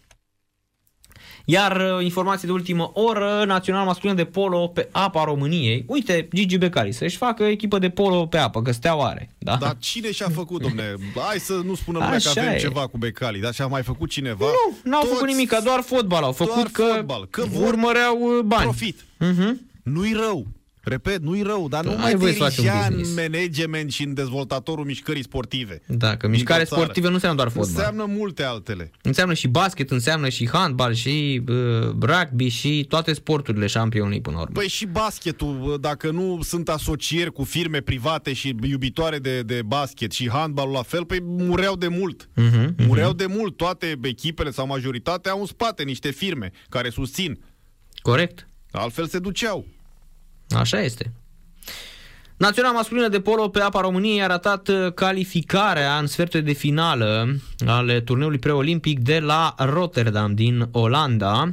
Iar 1.50 1.76
uh, 1.76 2.04
informații 2.04 2.46
de 2.46 2.52
ultimă 2.52 2.90
oră, 2.94 3.44
Național 3.46 3.84
Masculină 3.84 4.16
de 4.16 4.24
Polo 4.24 4.66
pe 4.66 4.88
apa 4.90 5.24
României. 5.24 5.84
Uite, 5.86 6.28
Gigi 6.34 6.58
Becali, 6.58 6.92
să-și 6.92 7.16
facă 7.16 7.44
echipă 7.44 7.78
de 7.78 7.88
polo 7.88 8.26
pe 8.26 8.38
apă, 8.38 8.62
că 8.62 8.72
stea 8.72 8.92
are. 8.92 9.30
Da? 9.38 9.56
Dar 9.60 9.76
cine 9.78 10.12
și-a 10.12 10.28
făcut, 10.28 10.62
domne? 10.62 10.94
Hai 11.28 11.38
să 11.38 11.60
nu 11.64 11.74
spunem 11.74 12.00
lumea 12.02 12.18
că 12.18 12.40
avem 12.40 12.52
e. 12.52 12.56
ceva 12.56 12.86
cu 12.86 12.98
Becali, 12.98 13.40
dar 13.40 13.54
și-a 13.54 13.66
mai 13.66 13.82
făcut 13.82 14.10
cineva? 14.10 14.44
Nu, 14.44 14.90
n-au 14.90 15.00
Toți... 15.00 15.12
făcut 15.12 15.28
nimic, 15.28 15.58
doar 15.64 15.80
fotbal 15.80 16.22
au 16.22 16.32
făcut 16.32 16.68
că, 16.68 16.92
fotbal, 16.94 17.26
că 17.30 17.44
urmăreau 17.60 18.18
uh, 18.20 18.42
bani. 18.44 18.62
Profit. 18.62 19.00
Uh-huh. 19.00 19.52
Nu-i 19.82 20.12
rău. 20.12 20.46
Repet, 20.88 21.22
nu-i 21.22 21.42
rău, 21.42 21.68
dar 21.68 21.84
nu 21.84 21.96
mai 21.96 22.14
dirigea 22.14 22.86
în 22.90 23.04
management 23.16 23.90
și 23.92 24.04
în 24.04 24.14
dezvoltatorul 24.14 24.84
mișcării 24.84 25.22
sportive. 25.22 25.80
Da, 25.86 26.16
că 26.16 26.28
mișcare 26.28 26.64
sportive 26.64 27.08
nu 27.08 27.14
înseamnă 27.14 27.36
doar 27.36 27.48
fotbal. 27.52 27.74
Înseamnă 27.74 28.14
multe 28.16 28.42
altele. 28.42 28.90
Înseamnă 29.02 29.34
și 29.34 29.48
basket, 29.48 29.90
înseamnă 29.90 30.28
și 30.28 30.48
handbal, 30.48 30.94
și 30.94 31.42
uh, 31.48 31.54
rugby, 32.00 32.48
și 32.48 32.84
toate 32.88 33.12
sporturile 33.12 33.66
șampionului 33.66 34.20
până 34.20 34.36
la 34.36 34.42
urmă. 34.42 34.54
Păi 34.54 34.68
și 34.68 34.86
basketul, 34.86 35.78
dacă 35.80 36.10
nu 36.10 36.40
sunt 36.42 36.68
asocieri 36.68 37.32
cu 37.32 37.44
firme 37.44 37.80
private 37.80 38.32
și 38.32 38.56
iubitoare 38.62 39.18
de, 39.18 39.40
de 39.42 39.62
basket 39.66 40.12
și 40.12 40.30
handbalul 40.30 40.72
la 40.72 40.82
fel, 40.82 41.04
păi 41.04 41.20
mureau 41.22 41.76
de 41.76 41.88
mult. 41.88 42.28
Uh-huh, 42.28 42.64
uh-huh. 42.64 42.86
Mureau 42.86 43.12
de 43.12 43.26
mult. 43.26 43.56
Toate 43.56 43.98
echipele 44.02 44.50
sau 44.50 44.66
majoritatea 44.66 45.32
au 45.32 45.40
în 45.40 45.46
spate 45.46 45.82
niște 45.82 46.10
firme 46.10 46.50
care 46.68 46.88
susțin. 46.88 47.40
Corect. 48.02 48.48
Altfel 48.70 49.06
se 49.06 49.18
duceau. 49.18 49.66
Așa 50.50 50.80
este. 50.80 51.12
Naționala 52.36 52.74
masculină 52.74 53.08
de 53.08 53.20
polo 53.20 53.48
pe 53.48 53.60
apa 53.60 53.80
României 53.80 54.22
a 54.22 54.26
ratat 54.26 54.68
uh, 54.68 54.92
calificarea 54.94 55.98
în 55.98 56.06
sfertul 56.06 56.42
de 56.42 56.52
finală 56.52 57.36
ale 57.66 58.00
turneului 58.00 58.38
preolimpic 58.38 58.98
de 58.98 59.18
la 59.18 59.54
Rotterdam 59.58 60.34
din 60.34 60.68
Olanda. 60.72 61.50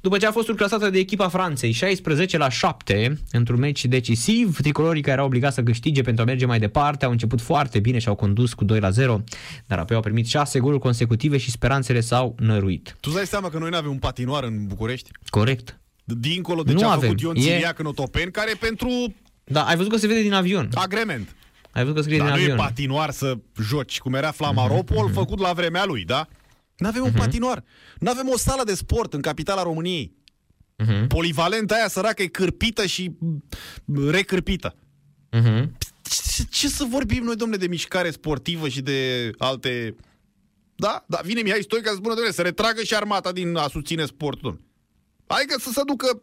După 0.00 0.16
ce 0.16 0.26
a 0.26 0.30
fost 0.30 0.46
surclasată 0.46 0.90
de 0.90 0.98
echipa 0.98 1.28
Franței 1.28 1.72
16 1.72 2.36
la 2.36 2.48
7 2.48 3.18
într-un 3.32 3.58
meci 3.58 3.84
decisiv, 3.84 4.60
tricolorii 4.60 5.02
care 5.02 5.12
erau 5.12 5.26
obligați 5.26 5.54
să 5.54 5.62
câștige 5.62 6.02
pentru 6.02 6.22
a 6.22 6.26
merge 6.26 6.46
mai 6.46 6.58
departe 6.58 7.04
au 7.04 7.10
început 7.10 7.40
foarte 7.40 7.80
bine 7.80 7.98
și 7.98 8.08
au 8.08 8.14
condus 8.14 8.54
cu 8.54 8.64
2 8.64 8.80
la 8.80 8.90
0, 8.90 9.22
dar 9.66 9.78
apoi 9.78 9.96
au 9.96 10.02
primit 10.02 10.26
6 10.26 10.58
goluri 10.58 10.80
consecutive 10.80 11.36
și 11.36 11.50
speranțele 11.50 12.00
s-au 12.00 12.34
năruit. 12.38 12.96
Tu 13.00 13.10
dai 13.10 13.26
seama 13.26 13.48
că 13.48 13.58
noi 13.58 13.70
nu 13.70 13.76
avem 13.76 13.90
un 13.90 13.98
patinoar 13.98 14.44
în 14.44 14.66
București? 14.66 15.10
Corect. 15.28 15.80
Dincolo 16.04 16.62
de 16.62 16.72
nu 16.72 16.78
ce 16.78 16.84
a 16.84 16.90
avem. 16.90 17.00
făcut 17.00 17.20
Ion 17.20 17.34
Țiriac 17.34 17.78
e... 17.78 17.80
în 17.80 17.86
Otopeni, 17.86 18.30
care 18.30 18.52
pentru... 18.60 19.14
Da, 19.44 19.64
ai 19.66 19.76
văzut 19.76 19.92
că 19.92 19.98
se 19.98 20.06
vede 20.06 20.22
din 20.22 20.32
avion. 20.32 20.68
Agrement. 20.74 21.34
Ai 21.70 21.82
văzut 21.82 21.96
că 21.96 22.02
scrie 22.02 22.18
Dar 22.18 22.26
din 22.26 22.36
nu 22.36 22.42
avion. 22.42 22.58
e 22.58 22.60
patinoar 22.60 23.10
să 23.10 23.38
joci, 23.62 23.98
cum 23.98 24.14
era 24.14 24.30
Flamaropol, 24.30 25.10
uh-huh, 25.10 25.14
făcut 25.14 25.38
la 25.38 25.52
vremea 25.52 25.84
lui, 25.84 26.04
da? 26.04 26.28
Nu 26.76 26.86
avem 26.86 27.02
uh-huh. 27.02 27.04
un 27.04 27.10
mhm. 27.10 27.20
patinoar. 27.20 27.64
Nu 27.98 28.10
avem 28.10 28.28
o 28.32 28.36
sală 28.36 28.62
de 28.64 28.74
sport 28.74 29.12
în 29.12 29.20
capitala 29.20 29.62
României. 29.62 30.12
Uh-huh. 30.84 31.06
Polivalenta 31.08 31.74
aia 31.74 31.88
săracă 31.88 32.22
e 32.22 32.26
cârpită 32.26 32.86
și 32.86 33.10
recârpită. 34.10 34.74
Uh-huh. 35.32 35.64
Ce, 36.02 36.44
ce 36.50 36.68
să 36.68 36.84
vorbim 36.88 37.24
noi, 37.24 37.36
domne, 37.36 37.56
de 37.56 37.66
mișcare 37.66 38.10
sportivă 38.10 38.68
și 38.68 38.80
de 38.80 39.30
alte... 39.38 39.96
Da? 40.74 41.04
Da, 41.08 41.20
vine 41.24 41.42
Mihai 41.42 41.62
Stoica 41.62 41.90
să 41.90 41.96
spună, 41.96 42.14
domne, 42.14 42.30
să 42.30 42.42
retragă 42.42 42.82
și 42.82 42.94
armata 42.94 43.32
din 43.32 43.56
a 43.56 43.68
susține 43.68 44.04
sportul, 44.04 44.40
domne. 44.42 44.60
Adică 45.36 45.58
să 45.58 45.70
se 45.72 45.82
ducă 45.86 46.22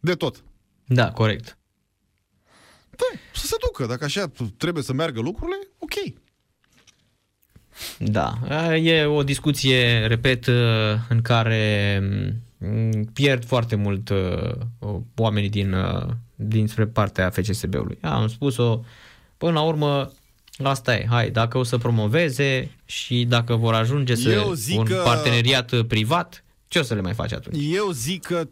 de 0.00 0.14
tot. 0.14 0.44
Da, 0.86 1.12
corect. 1.12 1.58
Da, 2.90 3.18
să 3.34 3.46
se 3.46 3.56
ducă. 3.60 3.86
Dacă 3.86 4.04
așa 4.04 4.32
trebuie 4.56 4.82
să 4.82 4.92
meargă 4.92 5.20
lucrurile, 5.20 5.56
ok. 5.78 6.14
Da, 7.98 8.38
e 8.76 9.04
o 9.04 9.22
discuție, 9.22 10.06
repet, 10.06 10.46
în 11.08 11.22
care 11.22 11.98
mm, 12.58 13.04
pierd 13.04 13.44
foarte 13.44 13.76
mult 13.76 14.08
uh, 14.08 14.54
oamenii 15.16 15.48
din, 15.48 15.72
uh, 15.72 16.06
dinspre 16.34 16.86
partea 16.86 17.30
FCSB-ului. 17.30 17.98
Am 18.00 18.28
spus-o, 18.28 18.80
până 19.36 19.52
la 19.52 19.60
urmă, 19.60 20.12
asta 20.62 20.96
e. 20.96 21.06
Hai, 21.08 21.30
dacă 21.30 21.58
o 21.58 21.62
să 21.62 21.78
promoveze 21.78 22.70
și 22.84 23.24
dacă 23.24 23.54
vor 23.54 23.74
ajunge 23.74 24.14
să 24.14 24.54
un 24.76 24.84
că... 24.84 25.02
parteneriat 25.04 25.82
privat, 25.82 26.44
ce 26.68 26.78
o 26.78 26.82
să 26.82 26.94
le 26.94 27.00
mai 27.00 27.14
faci 27.14 27.32
atunci? 27.32 27.56
Eu 27.70 27.90
zic 27.90 28.22
că 28.22 28.48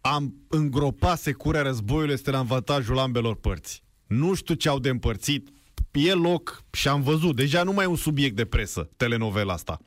am 0.00 0.34
îngropat 0.48 1.18
securea 1.18 1.62
războiului 1.62 2.14
este 2.14 2.30
la 2.30 2.38
avantajul 2.38 2.98
ambelor 2.98 3.36
părți. 3.36 3.82
Nu 4.06 4.34
știu 4.34 4.54
ce 4.54 4.68
au 4.68 4.78
de 4.78 4.88
împărțit, 4.88 5.48
e 5.92 6.12
loc 6.12 6.64
și 6.72 6.88
am 6.88 7.02
văzut, 7.02 7.36
deja 7.36 7.62
nu 7.62 7.72
mai 7.72 7.84
e 7.84 7.88
un 7.88 7.96
subiect 7.96 8.36
de 8.36 8.44
presă, 8.44 8.90
telenovela 8.96 9.52
asta. 9.52 9.80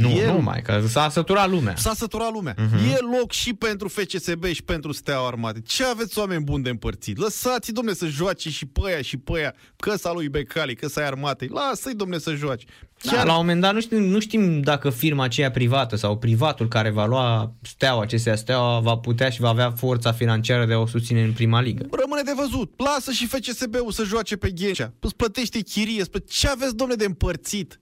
Nu, 0.00 0.08
e, 0.08 0.26
nu 0.26 0.40
mai, 0.40 0.62
că 0.62 0.82
s-a 0.88 1.08
săturat 1.08 1.50
lumea. 1.50 1.74
S-a 1.76 1.94
săturat 1.94 2.32
lumea. 2.32 2.54
Uh-huh. 2.54 2.94
E 2.94 3.18
loc 3.18 3.32
și 3.32 3.54
pentru 3.54 3.88
FCSB 3.88 4.44
și 4.44 4.62
pentru 4.62 4.92
Steaua 4.92 5.26
Armate. 5.26 5.60
Ce 5.66 5.84
aveți 5.84 6.18
oameni 6.18 6.44
buni 6.44 6.62
de 6.62 6.70
împărțit? 6.70 7.18
Lăsați-i, 7.18 7.72
domne, 7.72 7.92
să 7.92 8.06
joace 8.06 8.50
și 8.50 8.66
pe 8.66 8.80
aia 8.84 9.02
și 9.02 9.16
pe 9.16 9.32
aia. 9.34 9.54
Căsa 9.76 10.12
lui 10.12 10.28
Becali, 10.28 10.74
căsa 10.74 11.06
armatei. 11.06 11.48
Lasă-i, 11.48 11.94
domne, 11.94 12.18
să 12.18 12.34
joace. 12.34 12.64
Da, 13.02 13.10
Chiar... 13.10 13.24
Da, 13.24 13.24
la 13.24 13.38
un 13.38 13.38
moment 13.38 13.60
dat 13.60 13.74
nu 13.74 13.80
știm, 13.80 14.02
nu 14.02 14.20
știm 14.20 14.60
dacă 14.60 14.90
firma 14.90 15.24
aceea 15.24 15.50
privată 15.50 15.96
sau 15.96 16.18
privatul 16.18 16.68
care 16.68 16.90
va 16.90 17.06
lua 17.06 17.54
Steaua, 17.62 18.02
acestea 18.02 18.36
Steaua, 18.36 18.80
va 18.80 18.96
putea 18.96 19.30
și 19.30 19.40
va 19.40 19.48
avea 19.48 19.70
forța 19.70 20.12
financiară 20.12 20.66
de 20.66 20.72
a 20.72 20.78
o 20.78 20.86
susține 20.86 21.22
în 21.22 21.32
prima 21.32 21.60
ligă. 21.60 21.86
Rămâne 21.90 22.22
de 22.22 22.32
văzut. 22.36 22.72
Lasă 22.80 23.10
și 23.10 23.26
FCSB-ul 23.26 23.92
să 23.92 24.04
joace 24.04 24.36
pe 24.36 24.50
Ghencea. 24.50 24.92
Îți 25.00 25.16
plătește 25.16 25.60
chirie. 25.60 26.04
Ce 26.28 26.48
aveți, 26.48 26.76
domne, 26.76 26.94
de 26.94 27.04
împărțit? 27.04 27.80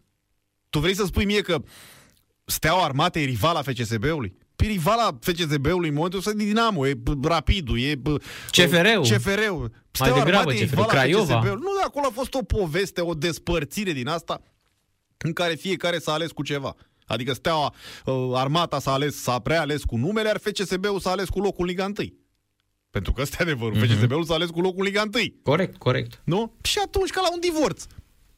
Tu 0.70 0.78
vrei 0.78 0.94
să 0.94 1.04
spui 1.04 1.24
mie 1.24 1.40
că 1.40 1.62
Steaua 2.50 2.84
Armatei 2.84 3.22
e 3.22 3.26
rivala 3.26 3.62
FCSB-ului? 3.62 4.36
Pe 4.56 4.64
rivala 4.64 5.18
FCSB-ului 5.20 5.88
în 5.88 5.94
momentul 5.94 6.18
ăsta 6.18 6.30
e 6.30 6.34
Dinamo, 6.44 6.86
e 6.86 6.98
Rapidul, 7.22 7.80
e 7.80 8.00
CFR-ul. 8.50 9.02
CFR-ul. 9.02 9.72
Mai 9.98 10.12
degrabă 10.12 10.52
CFR-ul, 10.52 10.84
Craiova. 10.84 11.42
Nu, 11.42 11.54
de 11.54 11.84
acolo 11.84 12.06
a 12.06 12.12
fost 12.12 12.34
o 12.34 12.42
poveste, 12.42 13.00
o 13.00 13.14
despărțire 13.14 13.92
din 13.92 14.08
asta 14.08 14.42
în 15.16 15.32
care 15.32 15.54
fiecare 15.54 15.98
s-a 15.98 16.12
ales 16.12 16.30
cu 16.30 16.42
ceva. 16.42 16.74
Adică 17.06 17.32
Steaua, 17.32 17.74
uh, 18.04 18.30
Armata 18.34 18.78
s-a 18.78 18.92
ales, 18.92 19.22
s-a 19.22 19.38
preales 19.38 19.84
cu 19.84 19.96
numele, 19.96 20.28
iar 20.28 20.38
FCSB-ul 20.38 21.00
s-a 21.00 21.10
ales 21.10 21.28
cu 21.28 21.40
locul 21.40 21.66
Liga 21.66 21.84
1. 21.84 21.94
Pentru 22.90 23.12
că 23.12 23.22
ăsta 23.22 23.36
e 23.38 23.42
adevărul. 23.42 23.76
Mm-hmm. 23.76 23.88
FCSB-ul 23.88 24.24
s-a 24.24 24.34
ales 24.34 24.48
cu 24.48 24.60
locul 24.60 24.84
Liga 24.84 25.02
1. 25.14 25.24
Corect, 25.42 25.76
corect. 25.76 26.20
Nu? 26.24 26.52
Și 26.62 26.78
atunci, 26.84 27.10
ca 27.10 27.20
la 27.20 27.32
un 27.32 27.40
divorț. 27.40 27.84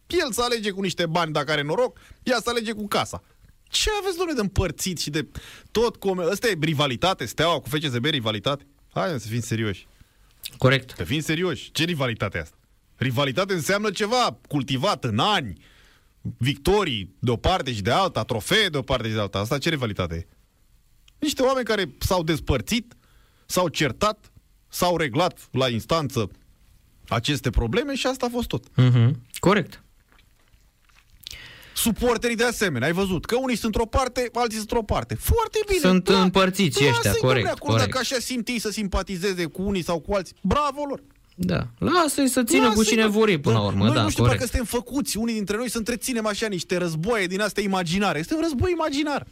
El 0.06 0.32
să 0.32 0.42
alege 0.42 0.70
cu 0.70 0.80
niște 0.80 1.06
bani 1.06 1.32
dacă 1.32 1.52
are 1.52 1.62
noroc, 1.62 1.98
ea 2.22 2.38
să 2.42 2.50
alege 2.50 2.72
cu 2.72 2.86
casa. 2.88 3.22
Ce 3.70 3.90
aveți, 4.00 4.16
domnule, 4.16 4.36
de 4.36 4.40
împărțit 4.40 4.98
și 4.98 5.10
de 5.10 5.28
tot 5.70 5.96
cum... 5.96 6.18
Asta 6.18 6.48
e 6.48 6.56
rivalitate? 6.60 7.24
Steaua 7.24 7.60
cu 7.60 7.68
FCSB 7.68 8.04
rivalitate? 8.04 8.66
Hai 8.92 9.20
să 9.20 9.28
fim 9.28 9.40
serioși. 9.40 9.86
Corect. 10.58 10.92
Să 10.96 11.04
fim 11.04 11.20
serioși. 11.20 11.70
Ce 11.70 11.84
rivalitate 11.84 12.38
asta? 12.38 12.56
Rivalitate 12.96 13.52
înseamnă 13.52 13.90
ceva 13.90 14.38
cultivat 14.48 15.04
în 15.04 15.18
ani, 15.18 15.64
victorii 16.36 17.14
de 17.18 17.30
o 17.30 17.36
parte 17.36 17.72
și 17.72 17.82
de 17.82 17.90
alta, 17.90 18.22
trofee 18.22 18.68
de 18.68 18.76
o 18.76 18.82
parte 18.82 19.08
și 19.08 19.14
de 19.14 19.20
alta. 19.20 19.38
Asta 19.38 19.58
ce 19.58 19.68
rivalitate 19.68 20.14
e? 20.14 20.34
Niște 21.18 21.42
oameni 21.42 21.64
care 21.64 21.94
s-au 21.98 22.22
despărțit, 22.22 22.94
s-au 23.46 23.68
certat, 23.68 24.32
s-au 24.68 24.96
reglat 24.96 25.48
la 25.52 25.68
instanță 25.68 26.30
aceste 27.08 27.50
probleme 27.50 27.94
și 27.94 28.06
asta 28.06 28.26
a 28.26 28.28
fost 28.32 28.48
tot. 28.48 28.66
Mm-hmm. 28.68 29.10
Corect. 29.38 29.84
Suporterii 31.80 32.36
de 32.36 32.44
asemenea, 32.44 32.88
ai 32.88 32.94
văzut 32.94 33.24
că 33.24 33.36
unii 33.36 33.56
sunt 33.56 33.74
într-o 33.74 33.86
parte, 33.86 34.30
alții 34.32 34.58
sunt 34.58 34.70
într-o 34.70 34.82
parte. 34.82 35.14
Foarte 35.14 35.58
bine. 35.66 35.78
Sunt 35.78 36.04
da, 36.04 36.22
împărțiți 36.22 36.84
ăștia, 36.88 37.12
corect, 37.12 37.46
acolo, 37.46 37.72
corect. 37.72 37.86
Dacă 37.86 37.98
așa 37.98 38.16
simt 38.18 38.48
ei 38.48 38.58
să 38.58 38.70
simpatizeze 38.70 39.44
cu 39.44 39.62
unii 39.62 39.82
sau 39.82 39.98
cu 39.98 40.14
alții, 40.14 40.34
bravo 40.42 40.84
lor. 40.88 41.02
Da, 41.34 41.66
lasă-i 41.78 42.28
să 42.28 42.42
țină 42.42 42.62
lasă 42.62 42.74
cu 42.74 42.84
cine 42.84 43.06
vor 43.06 43.38
până 43.38 43.58
la 43.58 43.64
urmă, 43.64 43.84
noi 43.84 43.94
da, 43.94 44.02
nu 44.02 44.10
știu 44.10 44.22
corect. 44.22 44.40
dacă 44.40 44.50
suntem 44.50 44.80
făcuți, 44.80 45.16
unii 45.16 45.34
dintre 45.34 45.56
noi 45.56 45.70
să 45.70 45.78
întreținem 45.78 46.26
așa 46.26 46.46
niște 46.46 46.76
războaie 46.76 47.26
din 47.26 47.40
astea 47.40 47.62
imaginare. 47.62 48.18
Este 48.18 48.34
un 48.34 48.40
război 48.40 48.70
imaginar. 48.72 49.26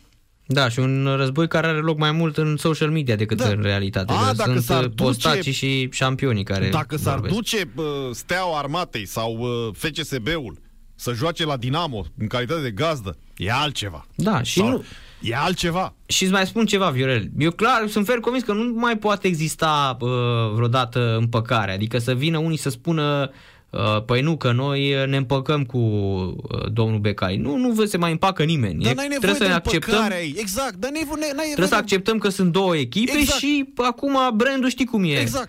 Da, 0.47 0.69
și 0.69 0.79
un 0.79 1.15
război 1.17 1.49
care 1.49 1.67
are 1.67 1.79
loc 1.79 1.99
mai 1.99 2.13
mult 2.13 2.37
în 2.37 2.57
social 2.57 2.91
media 2.91 3.17
decât 3.17 3.37
da. 3.37 3.49
în 3.49 3.63
realitate. 3.63 4.13
A, 4.13 4.33
dacă 4.33 4.61
Sunt 4.61 4.95
postacii 4.95 5.53
și 5.53 5.89
șampionii 5.91 6.45
care 6.45 6.69
Dacă 6.69 6.97
s-ar 6.97 7.19
duce 7.19 7.71
uh, 7.75 7.85
steaua 8.13 8.59
armatei 8.59 9.07
sau 9.07 9.37
uh, 9.39 9.75
FCSB-ul 9.75 10.59
să 10.99 11.13
joace 11.13 11.45
la 11.45 11.57
Dinamo 11.57 12.05
în 12.19 12.27
calitate 12.27 12.61
de 12.61 12.71
gazdă, 12.71 13.17
e 13.37 13.53
altceva. 13.53 14.07
Da, 14.15 14.43
și 14.43 14.59
Sau, 14.59 14.69
nu... 14.69 14.85
E 15.21 15.37
altceva. 15.37 15.95
Și 16.07 16.23
îți 16.23 16.33
mai 16.33 16.47
spun 16.47 16.67
ceva, 16.67 16.91
Viorel. 16.91 17.31
Eu 17.39 17.51
clar, 17.51 17.89
sunt 17.89 18.07
fer 18.07 18.19
convins 18.19 18.45
că 18.45 18.53
nu 18.53 18.73
mai 18.75 18.99
poate 18.99 19.27
exista 19.27 19.97
uh, 20.01 20.09
vreodată 20.55 21.17
împăcare. 21.17 21.73
Adică 21.73 21.99
să 21.99 22.15
vină 22.15 22.39
unii 22.39 22.59
să 22.59 22.71
spună 22.71 23.31
Uh, 23.71 24.05
păi 24.05 24.21
nu, 24.21 24.37
că 24.37 24.53
noi 24.53 25.07
ne 25.07 25.17
împăcăm 25.17 25.65
cu 25.65 25.79
uh, 25.79 26.73
domnul 26.73 26.99
Becai. 26.99 27.37
Nu, 27.37 27.57
nu 27.57 27.85
se 27.85 27.97
mai 27.97 28.11
împacă 28.11 28.45
nimeni. 28.45 28.83
Dar 28.83 28.95
n-ai 28.95 29.09
nevoie 29.09 29.19
trebuie 29.19 29.41
să 29.41 29.45
de 29.45 29.53
acceptăm, 29.53 30.13
Exact, 30.35 30.75
dar 30.75 30.91
n-ai, 30.91 31.07
n-ai, 31.09 31.33
n-ai 31.35 31.47
Trebuie 31.47 31.67
să 31.67 31.75
acceptăm 31.75 32.19
că 32.19 32.29
sunt 32.29 32.53
două 32.53 32.77
echipe 32.77 33.19
exact. 33.19 33.39
și 33.39 33.73
acum 33.77 34.19
brandul 34.35 34.69
știi 34.69 34.85
cum 34.85 35.05
e. 35.05 35.21
Exact. 35.21 35.49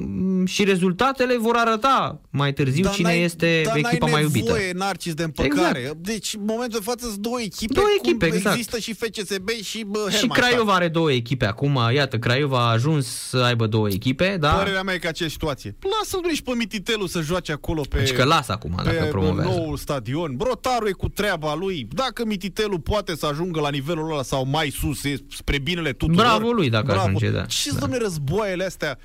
Mm, 0.00 0.46
și 0.46 0.64
rezultatele 0.64 1.36
vor 1.36 1.54
arăta 1.56 2.20
mai 2.30 2.52
târziu 2.52 2.82
dar 2.82 2.92
cine 2.92 3.12
este 3.12 3.62
dar 3.64 3.76
echipa 3.76 4.06
mai 4.06 4.22
iubită. 4.22 4.52
Dar 4.52 4.60
n-ai 4.60 4.72
Narcis, 4.72 5.14
de 5.14 5.22
împăcare. 5.22 5.78
Exact. 5.78 5.96
Deci, 5.96 6.34
în 6.34 6.44
momentul 6.44 6.78
de 6.78 6.84
față, 6.84 7.06
sunt 7.06 7.18
două 7.18 7.40
echipe. 7.40 7.72
Două 7.74 7.86
echipe, 7.98 8.26
cum 8.26 8.36
exact. 8.36 8.56
Există 8.56 8.78
și 8.78 8.92
FCSB 8.92 9.48
și 9.62 9.84
bă, 9.84 10.10
Și 10.18 10.26
Craiova 10.26 10.74
are 10.74 10.88
două 10.88 11.12
echipe 11.12 11.46
acum. 11.46 11.80
Iată, 11.94 12.18
Craiova 12.18 12.58
a 12.58 12.70
ajuns 12.70 13.06
să 13.06 13.36
aibă 13.36 13.66
două 13.66 13.88
echipe, 13.88 14.36
da? 14.40 14.50
Părerea 14.50 14.82
mea 14.82 14.94
e 14.94 14.98
că 14.98 15.08
aceeași 15.08 15.34
situație. 15.34 15.76
Lasă-l 15.98 16.34
și 16.34 16.42
pe 16.42 16.52
Mititelu 16.54 17.06
să 17.06 17.20
joace 17.20 17.52
acolo 17.52 17.80
pe... 17.88 17.98
Deci 17.98 18.12
că 18.12 18.24
lasă 18.24 18.52
acum, 18.52 18.80
pe 18.84 18.92
dacă 18.92 19.04
promovează. 19.04 19.48
nou 19.48 19.76
stadion. 19.76 20.36
Brotarul 20.36 20.88
e 20.88 20.92
cu 20.92 21.08
treaba 21.08 21.54
lui. 21.54 21.88
Dacă 21.90 22.24
Mititelu 22.24 22.78
poate 22.78 23.16
să 23.16 23.26
ajungă 23.26 23.60
la 23.60 23.70
nivelul 23.70 24.12
ăla 24.12 24.22
sau 24.22 24.46
mai 24.46 24.70
sus, 24.70 25.04
e 25.04 25.16
spre 25.36 25.58
binele 25.58 25.92
tuturor. 25.92 26.24
Bravo 26.24 26.50
lui 26.50 26.70
dacă 26.70 26.86
Bravo. 26.86 27.00
ajunge, 27.00 27.30
da. 27.30 27.44
Ce 27.44 27.70
da. 27.72 27.78
domne 27.78 27.96
războaiele 27.98 28.64
astea? 28.64 28.98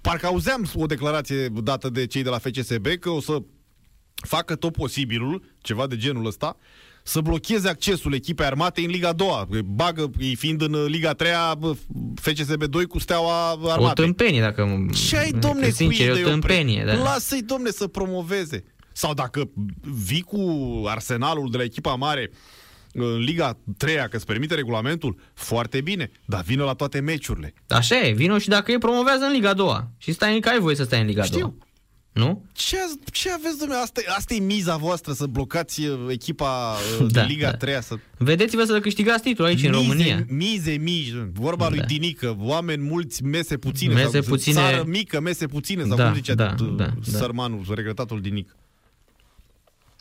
Parcă 0.00 0.26
auzeam 0.26 0.70
o 0.74 0.86
declarație 0.86 1.48
dată 1.48 1.88
de 1.88 2.06
cei 2.06 2.22
de 2.22 2.28
la 2.28 2.38
FCSB 2.38 2.86
că 2.86 3.10
o 3.10 3.20
să 3.20 3.42
facă 4.14 4.54
tot 4.54 4.72
posibilul, 4.72 5.42
ceva 5.58 5.86
de 5.86 5.96
genul 5.96 6.26
ăsta, 6.26 6.56
să 7.02 7.20
blocheze 7.20 7.68
accesul 7.68 8.14
echipei 8.14 8.46
armate 8.46 8.80
în 8.80 8.86
Liga 8.86 9.12
2 9.12 9.62
bagă, 9.64 10.10
fiind 10.36 10.62
în 10.62 10.84
Liga 10.84 11.12
3 11.12 11.30
FCSB 12.14 12.64
2 12.64 12.86
cu 12.86 12.98
steaua 12.98 13.50
armatei. 13.50 13.84
O 13.84 13.92
tâmpenie, 13.92 14.40
dacă... 14.40 14.86
Ce 15.08 15.16
ai, 15.16 15.30
domne, 15.30 15.68
sincer, 15.68 16.12
cu 16.12 16.18
o 16.26 16.30
tâmpenie, 16.30 16.84
da. 16.86 16.94
Lasă-i, 16.94 17.42
domne, 17.42 17.70
să 17.70 17.86
promoveze. 17.86 18.64
Sau 18.92 19.14
dacă 19.14 19.50
vii 20.04 20.20
cu 20.20 20.40
arsenalul 20.86 21.50
de 21.50 21.56
la 21.56 21.62
echipa 21.62 21.94
mare 21.94 22.30
în 22.94 23.18
Liga 23.18 23.58
3 23.76 23.94
că 23.94 24.16
îți 24.16 24.26
permite 24.26 24.54
regulamentul, 24.54 25.16
foarte 25.34 25.80
bine, 25.80 26.10
dar 26.24 26.42
vină 26.42 26.64
la 26.64 26.72
toate 26.72 27.00
meciurile. 27.00 27.54
Așa 27.68 28.00
e, 28.06 28.12
vină 28.12 28.38
și 28.38 28.48
dacă 28.48 28.72
e 28.72 28.78
promovează 28.78 29.24
în 29.24 29.32
Liga 29.32 29.54
2 29.54 29.88
și 29.98 30.12
stai, 30.12 30.40
că 30.40 30.48
ai 30.48 30.58
voie 30.58 30.76
să 30.76 30.84
stai 30.84 31.00
în 31.00 31.06
Liga 31.06 31.22
Știu. 31.22 31.38
2. 31.38 31.54
Nu? 32.14 32.44
Ce, 32.52 32.76
ce 33.12 33.30
aveți, 33.30 33.58
domnule? 33.58 33.80
Asta, 33.80 34.00
asta 34.16 34.34
e 34.34 34.38
miza 34.38 34.76
voastră, 34.76 35.12
să 35.12 35.26
blocați 35.26 35.86
uh, 35.86 35.98
echipa 36.08 36.76
uh, 37.00 37.06
da, 37.10 37.20
de 37.20 37.26
Liga 37.26 37.50
da. 37.50 37.56
3 37.56 37.82
să... 37.82 37.94
Vedeți-vă 38.18 38.64
să 38.64 38.80
câștigați 38.80 39.22
titlul 39.22 39.46
aici, 39.46 39.56
mize, 39.56 39.68
în 39.68 39.72
România. 39.72 40.24
Mize 40.28 40.72
mici, 40.72 41.12
vorba 41.32 41.64
da. 41.64 41.70
lui 41.70 41.80
Dinică, 41.86 42.36
oameni 42.40 42.82
mulți, 42.82 43.24
mese 43.24 43.56
puține. 43.56 43.94
Mese 43.94 44.20
sau, 44.20 44.22
puține. 44.22 44.54
Țară 44.54 44.84
mică, 44.86 45.20
mese 45.20 45.46
puține, 45.46 45.84
sau 45.84 45.96
da, 45.96 46.04
cum 46.04 46.14
zicea 46.14 46.34
da, 46.34 46.54
da, 46.58 46.64
da. 46.64 46.92
sărmanul, 47.02 47.64
regretatul 47.74 48.20
Dinic. 48.20 48.56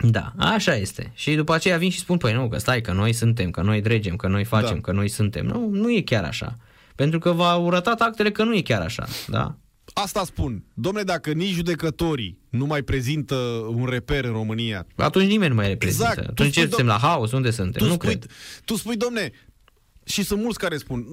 Da, 0.09 0.33
așa 0.37 0.75
este. 0.75 1.11
Și 1.13 1.35
după 1.35 1.53
aceea 1.53 1.77
vin 1.77 1.89
și 1.89 1.99
spun, 1.99 2.17
păi 2.17 2.33
nu, 2.33 2.49
că 2.49 2.57
stai, 2.57 2.81
că 2.81 2.91
noi 2.91 3.13
suntem, 3.13 3.51
că 3.51 3.61
noi 3.61 3.81
dregem, 3.81 4.15
că 4.15 4.27
noi 4.27 4.43
facem, 4.43 4.75
da. 4.75 4.81
că 4.81 4.91
noi 4.91 5.07
suntem. 5.07 5.45
Nu, 5.45 5.69
nu 5.71 5.91
e 5.91 6.01
chiar 6.01 6.23
așa. 6.23 6.57
Pentru 6.95 7.19
că 7.19 7.31
v-au 7.31 7.67
arătat 7.67 8.01
actele 8.01 8.31
că 8.31 8.43
nu 8.43 8.55
e 8.55 8.61
chiar 8.61 8.81
așa, 8.81 9.07
da? 9.27 9.55
Asta 9.93 10.23
spun. 10.25 10.63
Domnule, 10.73 11.03
dacă 11.03 11.31
nici 11.31 11.53
judecătorii 11.53 12.37
nu 12.49 12.65
mai 12.65 12.81
prezintă 12.81 13.35
un 13.75 13.85
reper 13.85 14.23
în 14.23 14.31
România... 14.31 14.87
Atunci 14.95 15.27
nimeni 15.27 15.49
nu 15.49 15.55
mai 15.55 15.67
reprezintă. 15.67 16.09
Exact. 16.09 16.27
Atunci 16.29 16.53
ce 16.53 16.59
suntem 16.59 16.85
la 16.85 16.97
haos? 17.01 17.31
Unde 17.31 17.51
suntem? 17.51 17.81
Tu 17.81 17.87
nu 17.87 17.93
spui, 17.93 18.07
cred. 18.07 18.25
Tu 18.65 18.75
spui, 18.75 18.95
domne, 18.95 19.31
și 20.05 20.23
sunt 20.23 20.41
mulți 20.41 20.59
care 20.59 20.77
spun, 20.77 21.05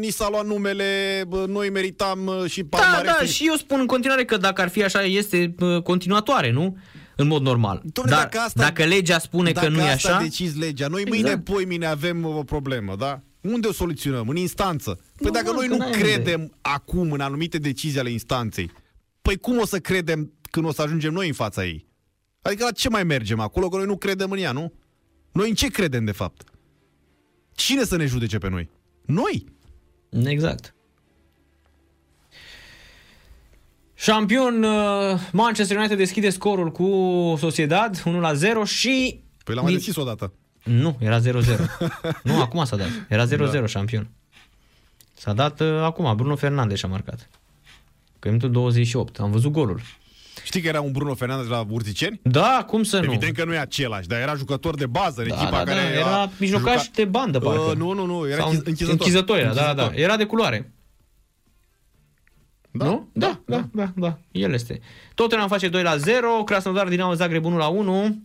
ni 0.00 0.10
s-a 0.10 0.28
luat 0.30 0.46
numele, 0.46 1.22
noi 1.46 1.70
meritam 1.70 2.30
și 2.46 2.62
Da, 2.62 3.02
da, 3.04 3.24
și 3.24 3.46
eu 3.46 3.54
spun 3.54 3.80
în 3.80 3.86
continuare 3.86 4.24
că 4.24 4.36
dacă 4.36 4.60
ar 4.60 4.68
fi 4.68 4.84
așa, 4.84 5.02
este 5.02 5.54
continuatoare, 5.82 6.50
nu? 6.50 6.76
În 7.20 7.26
mod 7.26 7.42
normal. 7.42 7.82
Dom'le, 7.84 8.08
Dar, 8.08 8.22
dacă, 8.22 8.38
asta, 8.38 8.62
dacă 8.62 8.84
legea 8.84 9.18
spune 9.18 9.52
că 9.52 9.68
nu 9.68 9.78
e 9.78 9.90
așa... 9.90 10.10
Dacă 10.10 10.22
decizi 10.22 10.58
legea, 10.58 10.88
noi 10.88 11.00
exact. 11.00 11.22
mâine, 11.22 11.38
poi 11.38 11.64
mine 11.64 11.86
avem 11.86 12.24
o 12.24 12.42
problemă, 12.42 12.96
da? 12.96 13.22
Unde 13.40 13.66
o 13.68 13.72
soluționăm? 13.72 14.28
În 14.28 14.36
instanță. 14.36 14.90
Păi 14.94 15.26
nu, 15.26 15.30
dacă 15.30 15.52
noi 15.52 15.66
nu 15.66 15.78
credem 15.90 16.40
unde. 16.40 16.52
acum 16.60 17.12
în 17.12 17.20
anumite 17.20 17.58
decizii 17.58 17.98
ale 17.98 18.10
instanței, 18.10 18.70
păi 19.22 19.36
cum 19.36 19.58
o 19.58 19.66
să 19.66 19.78
credem 19.78 20.32
când 20.50 20.66
o 20.66 20.72
să 20.72 20.82
ajungem 20.82 21.12
noi 21.12 21.26
în 21.26 21.32
fața 21.32 21.64
ei? 21.64 21.88
Adică 22.42 22.64
la 22.64 22.70
ce 22.70 22.88
mai 22.88 23.04
mergem 23.04 23.40
acolo, 23.40 23.68
că 23.68 23.76
noi 23.76 23.86
nu 23.86 23.96
credem 23.96 24.30
în 24.30 24.38
ea, 24.38 24.52
nu? 24.52 24.72
Noi 25.32 25.48
în 25.48 25.54
ce 25.54 25.66
credem, 25.68 26.04
de 26.04 26.12
fapt? 26.12 26.42
Cine 27.52 27.84
să 27.84 27.96
ne 27.96 28.06
judece 28.06 28.38
pe 28.38 28.48
noi? 28.48 28.70
Noi! 29.06 29.44
Exact. 30.24 30.74
Șampion 34.00 34.62
uh, 34.62 35.20
Manchester 35.32 35.76
United 35.76 35.96
deschide 35.96 36.30
scorul 36.30 36.72
cu 36.72 36.86
Sociedad 37.38 38.02
1 38.04 38.20
la 38.20 38.32
0 38.32 38.64
și 38.64 39.20
Păi 39.44 39.54
l-am 39.54 39.64
mai 39.64 39.72
deschis 39.72 39.96
odată. 39.96 40.32
Nu, 40.64 40.96
era 41.00 41.20
0-0. 41.20 41.22
nu, 42.22 42.40
acum 42.40 42.64
s-a 42.64 42.76
dat. 42.76 42.88
Era 43.08 43.26
0-0 43.26 43.28
da. 43.52 43.66
șampion. 43.66 44.08
S-a 45.12 45.32
dat 45.32 45.60
uh, 45.60 45.68
acum, 45.82 46.16
Bruno 46.16 46.36
Fernandes 46.36 46.82
a 46.82 46.86
marcat. 46.86 47.28
Că 48.18 48.28
minutul 48.28 48.50
28, 48.50 49.20
am 49.20 49.30
văzut 49.30 49.52
golul. 49.52 49.80
Știi 50.44 50.60
că 50.60 50.68
era 50.68 50.80
un 50.80 50.92
Bruno 50.92 51.14
Fernandes 51.14 51.48
la 51.48 51.66
Urziceni? 51.70 52.20
Da, 52.22 52.64
cum 52.66 52.82
să 52.82 52.96
Evident 52.96 53.20
nu? 53.20 53.26
Evident 53.26 53.44
că 53.44 53.52
nu 53.52 53.54
e 53.54 53.58
același, 53.58 54.08
dar 54.08 54.20
era 54.20 54.34
jucător 54.34 54.74
de 54.74 54.86
bază 54.86 55.20
în 55.22 55.28
da, 55.28 55.34
echipa 55.34 55.64
da, 55.64 55.72
care... 55.72 55.80
Da, 55.80 55.98
era 55.98 56.30
mijlocaș 56.38 56.82
juca... 56.82 56.90
de 56.94 57.04
bandă, 57.04 57.38
uh, 57.38 57.44
parcă. 57.44 57.60
Uh, 57.60 57.76
nu, 57.76 57.92
nu, 57.92 58.06
nu, 58.06 58.28
era 58.28 58.40
Sau 58.40 58.50
închizător. 58.50 58.92
Închizător 58.92 59.38
era, 59.38 59.48
închizător. 59.48 59.74
da, 59.74 59.88
da. 59.88 59.94
Era 59.94 60.16
de 60.16 60.24
culoare. 60.24 60.72
Da, 62.70 62.84
nu? 62.84 63.08
Da, 63.12 63.40
da, 63.46 63.56
da, 63.56 63.68
da, 63.72 63.92
da. 63.96 64.18
El 64.32 64.52
este. 64.52 64.80
Tottenham 65.14 65.48
face 65.48 65.68
2 65.68 65.82
la 65.82 65.96
0, 65.96 66.42
Krasnodar 66.44 66.88
Dinamo 66.88 67.14
Zagreb 67.14 67.44
1 67.44 67.56
la 67.56 67.66
1. 67.66 68.22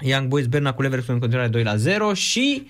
Young 0.00 0.28
Boys 0.28 0.46
Berna 0.46 0.72
cu 0.72 0.82
Leverkusen 0.82 1.14
în 1.14 1.20
continuare 1.20 1.50
2 1.50 1.62
la 1.62 1.76
0 1.76 2.14
și 2.14 2.66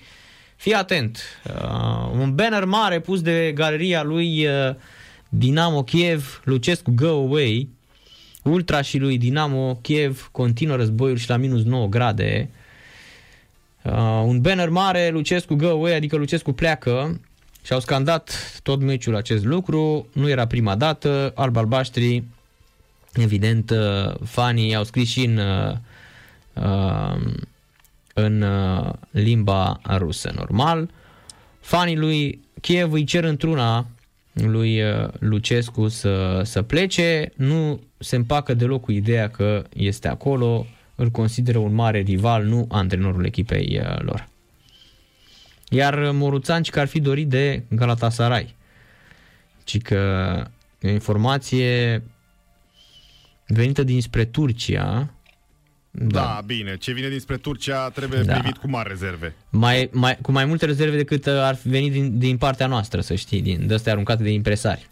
fii 0.55 0.73
atent, 0.73 1.41
uh, 1.47 2.11
un 2.19 2.35
banner 2.35 2.65
mare 2.65 2.99
pus 2.99 3.21
de 3.21 3.51
galeria 3.55 4.03
lui 4.03 4.45
uh, 4.45 4.75
Dinamo 5.29 5.83
Kiev, 5.83 6.41
Lucescu 6.43 6.91
Go 6.95 7.07
Away, 7.07 7.69
Ultra 8.43 8.81
și 8.81 8.97
lui 8.97 9.17
Dinamo 9.17 9.79
Kiev 9.81 10.29
continuă 10.31 10.75
războiul 10.75 11.17
și 11.17 11.29
la 11.29 11.37
minus 11.37 11.63
9 11.63 11.87
grade. 11.87 12.49
Uh, 13.81 14.23
un 14.25 14.41
banner 14.41 14.69
mare, 14.69 15.09
Lucescu 15.09 15.55
Go 15.55 15.67
Away, 15.67 15.95
adică 15.95 16.15
Lucescu 16.15 16.51
pleacă 16.51 17.19
și 17.63 17.73
au 17.73 17.79
scandat 17.79 18.59
tot 18.63 18.81
meciul 18.81 19.15
acest 19.15 19.45
lucru, 19.45 20.07
nu 20.13 20.29
era 20.29 20.47
prima 20.47 20.75
dată, 20.75 21.31
alb-albaștri, 21.35 22.23
evident, 23.13 23.69
uh, 23.69 24.13
fanii 24.25 24.75
au 24.75 24.83
scris 24.83 25.09
și 25.09 25.25
în 25.25 25.37
uh, 25.37 25.77
Um, 26.53 27.33
în 28.13 28.41
uh, 28.41 28.93
limba 29.11 29.79
rusă 29.97 30.31
normal. 30.35 30.89
Fanii 31.59 31.97
lui 31.97 32.39
Kiev 32.61 32.91
îi 32.91 33.03
cer 33.03 33.23
într-una 33.23 33.85
lui 34.33 34.81
uh, 34.81 35.07
Lucescu 35.19 35.87
să, 35.87 36.41
să 36.43 36.61
plece, 36.61 37.31
nu 37.35 37.81
se 37.97 38.15
împacă 38.15 38.53
deloc 38.53 38.81
cu 38.81 38.91
ideea 38.91 39.29
că 39.29 39.63
este 39.73 40.07
acolo, 40.07 40.65
îl 40.95 41.09
consideră 41.09 41.57
un 41.57 41.73
mare 41.73 41.99
rival, 41.99 42.43
nu 42.43 42.67
antrenorul 42.69 43.25
echipei 43.25 43.79
uh, 43.81 43.99
lor. 43.99 44.27
Iar 45.73 46.11
Moruțanci 46.11 46.69
că 46.69 46.79
ar 46.79 46.87
fi 46.87 46.99
dorit 46.99 47.27
de 47.27 47.63
Galatasaray. 47.69 48.55
Ci 49.63 49.81
că 49.81 50.43
o 50.83 50.87
informație 50.87 52.03
venită 53.47 53.83
dinspre 53.83 54.25
Turcia, 54.25 55.13
da. 55.91 56.19
da, 56.19 56.41
bine. 56.45 56.77
Ce 56.77 56.91
vine 56.91 57.09
dinspre 57.09 57.37
Turcia 57.37 57.89
trebuie 57.89 58.21
da. 58.21 58.33
privit 58.33 58.57
cu 58.57 58.69
mari 58.69 58.89
rezerve. 58.89 59.35
Mai, 59.49 59.89
mai, 59.91 60.17
cu 60.21 60.31
mai 60.31 60.45
multe 60.45 60.65
rezerve 60.65 60.95
decât 60.95 61.25
uh, 61.25 61.33
ar 61.33 61.57
veni 61.63 61.89
din, 61.89 62.17
din 62.17 62.37
partea 62.37 62.67
noastră, 62.67 63.01
să 63.01 63.15
știi, 63.15 63.41
din 63.41 63.67
de 63.67 63.89
aruncate 63.89 64.23
de 64.23 64.31
impresari. 64.31 64.87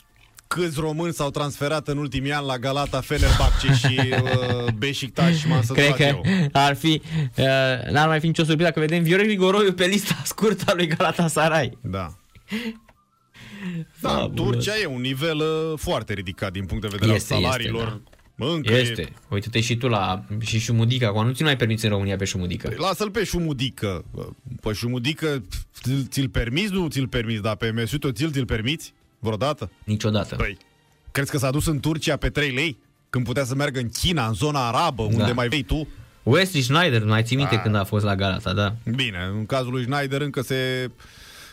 Câți 0.53 0.79
români 0.79 1.13
s-au 1.13 1.29
transferat 1.29 1.87
în 1.87 1.97
ultimii 1.97 2.31
ani 2.31 2.45
la 2.45 2.57
Galata, 2.57 3.01
Fenerbahce 3.01 3.73
și 3.73 3.99
uh, 4.09 4.71
Beşiktaş 4.77 5.37
și 5.37 5.47
m-am 5.47 5.61
Cred 5.73 5.95
că 5.95 6.03
eu. 6.03 6.25
ar 6.51 6.75
fi, 6.75 7.01
uh, 7.37 7.45
n-ar 7.91 8.07
mai 8.07 8.19
fi 8.19 8.25
nicio 8.25 8.43
surpriză 8.43 8.69
dacă 8.69 8.79
vedem 8.79 9.03
Viorel 9.03 9.25
Grigoroiu 9.25 9.73
pe 9.73 9.85
lista 9.85 10.21
scurtă 10.23 10.63
a 10.67 10.73
lui 10.73 10.87
Galatasaray. 10.87 11.77
Da. 11.81 12.07
Da, 13.99 14.31
Turcia 14.35 14.73
e 14.81 14.85
un 14.85 15.01
nivel 15.01 15.37
uh, 15.37 15.77
foarte 15.79 16.13
ridicat 16.13 16.51
din 16.51 16.65
punct 16.65 16.83
de 16.83 16.89
vedere 16.91 17.13
este, 17.13 17.33
al 17.33 17.41
salariilor. 17.41 17.87
Este, 17.87 18.01
da 18.35 18.45
încă 18.45 18.73
este. 18.73 19.01
E... 19.01 19.13
Uite-te 19.29 19.61
și 19.61 19.75
tu 19.75 19.87
la 19.87 20.25
și 20.39 20.59
Șumudica, 20.59 21.07
acum 21.07 21.25
nu 21.25 21.31
ți 21.31 21.43
mai 21.43 21.57
permiți 21.57 21.85
în 21.85 21.91
România 21.91 22.15
pe 22.15 22.25
Șumudică. 22.25 22.67
Păi 22.67 22.77
lasă-l 22.79 23.11
pe 23.11 23.23
Șumudică. 23.23 24.05
Pe 24.61 24.73
Șumudică 24.73 25.43
ți-l 26.09 26.29
permiți, 26.29 26.73
nu 26.73 26.87
ți-l 26.87 27.07
permiți, 27.07 27.41
dar 27.41 27.55
pe 27.55 27.71
Mesuto 27.71 28.11
ți-l, 28.11 28.31
ți-l 28.31 28.45
permiți 28.45 28.93
vreodată? 29.21 29.71
Niciodată. 29.83 30.35
Păi, 30.35 30.57
crezi 31.11 31.31
că 31.31 31.37
s-a 31.37 31.51
dus 31.51 31.65
în 31.65 31.79
Turcia 31.79 32.15
pe 32.15 32.29
3 32.29 32.51
lei? 32.51 32.77
Când 33.09 33.25
putea 33.25 33.43
să 33.43 33.55
meargă 33.55 33.79
în 33.79 33.89
China, 33.89 34.27
în 34.27 34.33
zona 34.33 34.67
arabă, 34.67 35.07
da. 35.11 35.17
unde 35.17 35.31
mai 35.31 35.47
vei 35.47 35.63
tu? 35.63 35.87
Wesley 36.23 36.61
Schneider, 36.61 37.03
mai 37.05 37.23
ții 37.23 37.35
minte 37.35 37.55
a. 37.55 37.61
când 37.61 37.75
a 37.75 37.83
fost 37.83 38.03
la 38.05 38.15
Galata, 38.15 38.53
da. 38.53 38.75
Bine, 38.95 39.17
în 39.37 39.45
cazul 39.45 39.71
lui 39.71 39.81
Schneider 39.83 40.21
încă 40.21 40.41
se 40.41 40.91